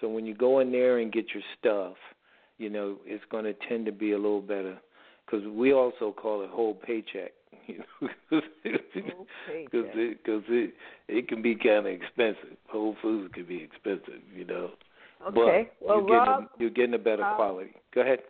so 0.00 0.08
when 0.08 0.26
you 0.26 0.34
go 0.34 0.58
in 0.58 0.72
there 0.72 0.98
and 0.98 1.12
get 1.12 1.26
your 1.32 1.44
stuff, 1.60 1.94
you 2.58 2.68
know, 2.68 2.96
it's 3.04 3.22
going 3.30 3.44
to 3.44 3.54
tend 3.68 3.86
to 3.86 3.92
be 3.92 4.10
a 4.10 4.16
little 4.16 4.40
better 4.40 4.76
because 5.24 5.46
we 5.46 5.72
also 5.72 6.10
call 6.10 6.42
it 6.42 6.50
whole 6.50 6.74
paycheck. 6.74 7.32
You 7.66 7.78
know, 7.78 8.08
because 8.30 8.48
Whole 9.12 9.24
paycheck. 9.46 9.94
it, 9.94 10.24
cause 10.24 10.42
it 10.48 10.74
it 11.06 11.28
can 11.28 11.40
be 11.40 11.54
kind 11.54 11.78
of 11.78 11.86
expensive. 11.86 12.56
Whole 12.68 12.96
Foods 13.00 13.32
can 13.32 13.44
be 13.46 13.62
expensive, 13.62 14.22
you 14.34 14.44
know. 14.44 14.70
Okay. 15.28 15.68
But 15.78 15.86
well, 15.86 15.98
you're 15.98 16.06
getting 16.06 16.32
Rob, 16.32 16.42
a, 16.42 16.48
you're 16.58 16.70
getting 16.70 16.94
a 16.94 16.98
better 16.98 17.22
uh, 17.22 17.36
quality. 17.36 17.70
Go 17.94 18.00
ahead. 18.00 18.20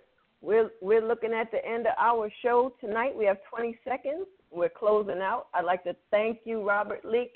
we're 0.43 0.71
we're 0.83 1.07
looking 1.07 1.33
at 1.33 1.51
the 1.53 1.65
end 1.67 1.87
of 1.87 1.95
our 1.99 2.31
show 2.43 2.75
tonight. 2.81 3.17
We 3.17 3.25
have 3.25 3.39
20 3.49 3.79
seconds. 3.83 4.27
We're 4.51 4.69
closing 4.69 5.21
out. 5.21 5.47
I'd 5.55 5.65
like 5.65 5.85
to 5.85 5.95
thank 6.11 6.41
you, 6.45 6.67
Robert 6.67 7.05
Leak. 7.05 7.33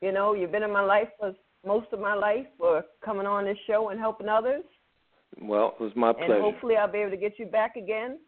You 0.00 0.12
know, 0.12 0.34
you've 0.34 0.52
been 0.52 0.62
in 0.62 0.72
my 0.72 0.82
life 0.82 1.08
for 1.18 1.34
most 1.64 1.88
of 1.92 2.00
my 2.00 2.14
life 2.14 2.46
for 2.58 2.84
coming 3.04 3.26
on 3.26 3.44
this 3.44 3.58
show 3.66 3.90
and 3.90 4.00
helping 4.00 4.28
others. 4.28 4.64
Well, 5.40 5.74
it 5.78 5.82
was 5.82 5.92
my 5.94 6.12
pleasure. 6.12 6.34
And 6.34 6.42
hopefully 6.42 6.76
I'll 6.76 6.90
be 6.90 6.98
able 6.98 7.10
to 7.12 7.16
get 7.16 7.38
you 7.38 7.46
back 7.46 7.76
again. 7.76 8.18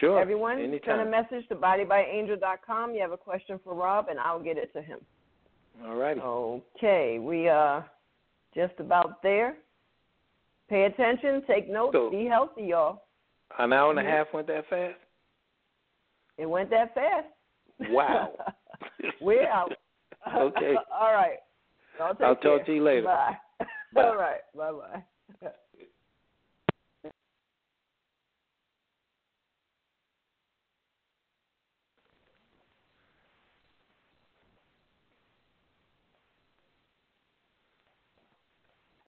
Sure. 0.00 0.20
Everyone, 0.20 0.58
anytime. 0.58 0.98
send 0.98 1.00
a 1.08 1.10
message 1.10 1.48
to 1.48 1.54
bodybyangel.com. 1.54 2.94
You 2.94 3.00
have 3.00 3.12
a 3.12 3.16
question 3.16 3.60
for 3.62 3.74
Rob, 3.74 4.08
and 4.08 4.18
I'll 4.18 4.42
get 4.42 4.58
it 4.58 4.72
to 4.72 4.82
him. 4.82 4.98
All 5.86 5.94
right. 5.94 6.18
Okay, 6.18 7.18
we 7.20 7.48
are 7.48 7.88
just 8.54 8.74
about 8.80 9.22
there. 9.22 9.56
Pay 10.68 10.84
attention, 10.84 11.42
take 11.46 11.68
notes, 11.68 11.92
So- 11.92 12.10
be 12.10 12.26
healthy, 12.26 12.64
y'all. 12.64 13.04
An 13.58 13.72
hour 13.72 13.90
and 13.90 14.00
a 14.00 14.02
Mhm. 14.02 14.10
half 14.10 14.32
went 14.32 14.48
that 14.48 14.66
fast? 14.66 14.98
It 16.36 16.46
went 16.46 16.68
that 16.70 16.92
fast. 16.94 17.28
Wow. 17.90 18.32
We're 19.20 19.48
out. 19.48 19.72
Okay. 20.34 20.74
All 20.92 21.12
right. 21.12 21.38
Take 21.98 22.20
I'll 22.20 22.34
talk 22.34 22.66
to 22.66 22.74
you 22.74 22.82
later. 22.82 23.02
Bye. 23.02 23.36
Bye. 23.94 24.02
All 24.08 24.16
right. 24.16 24.40
Bye 24.56 24.72
bye. 25.42 25.52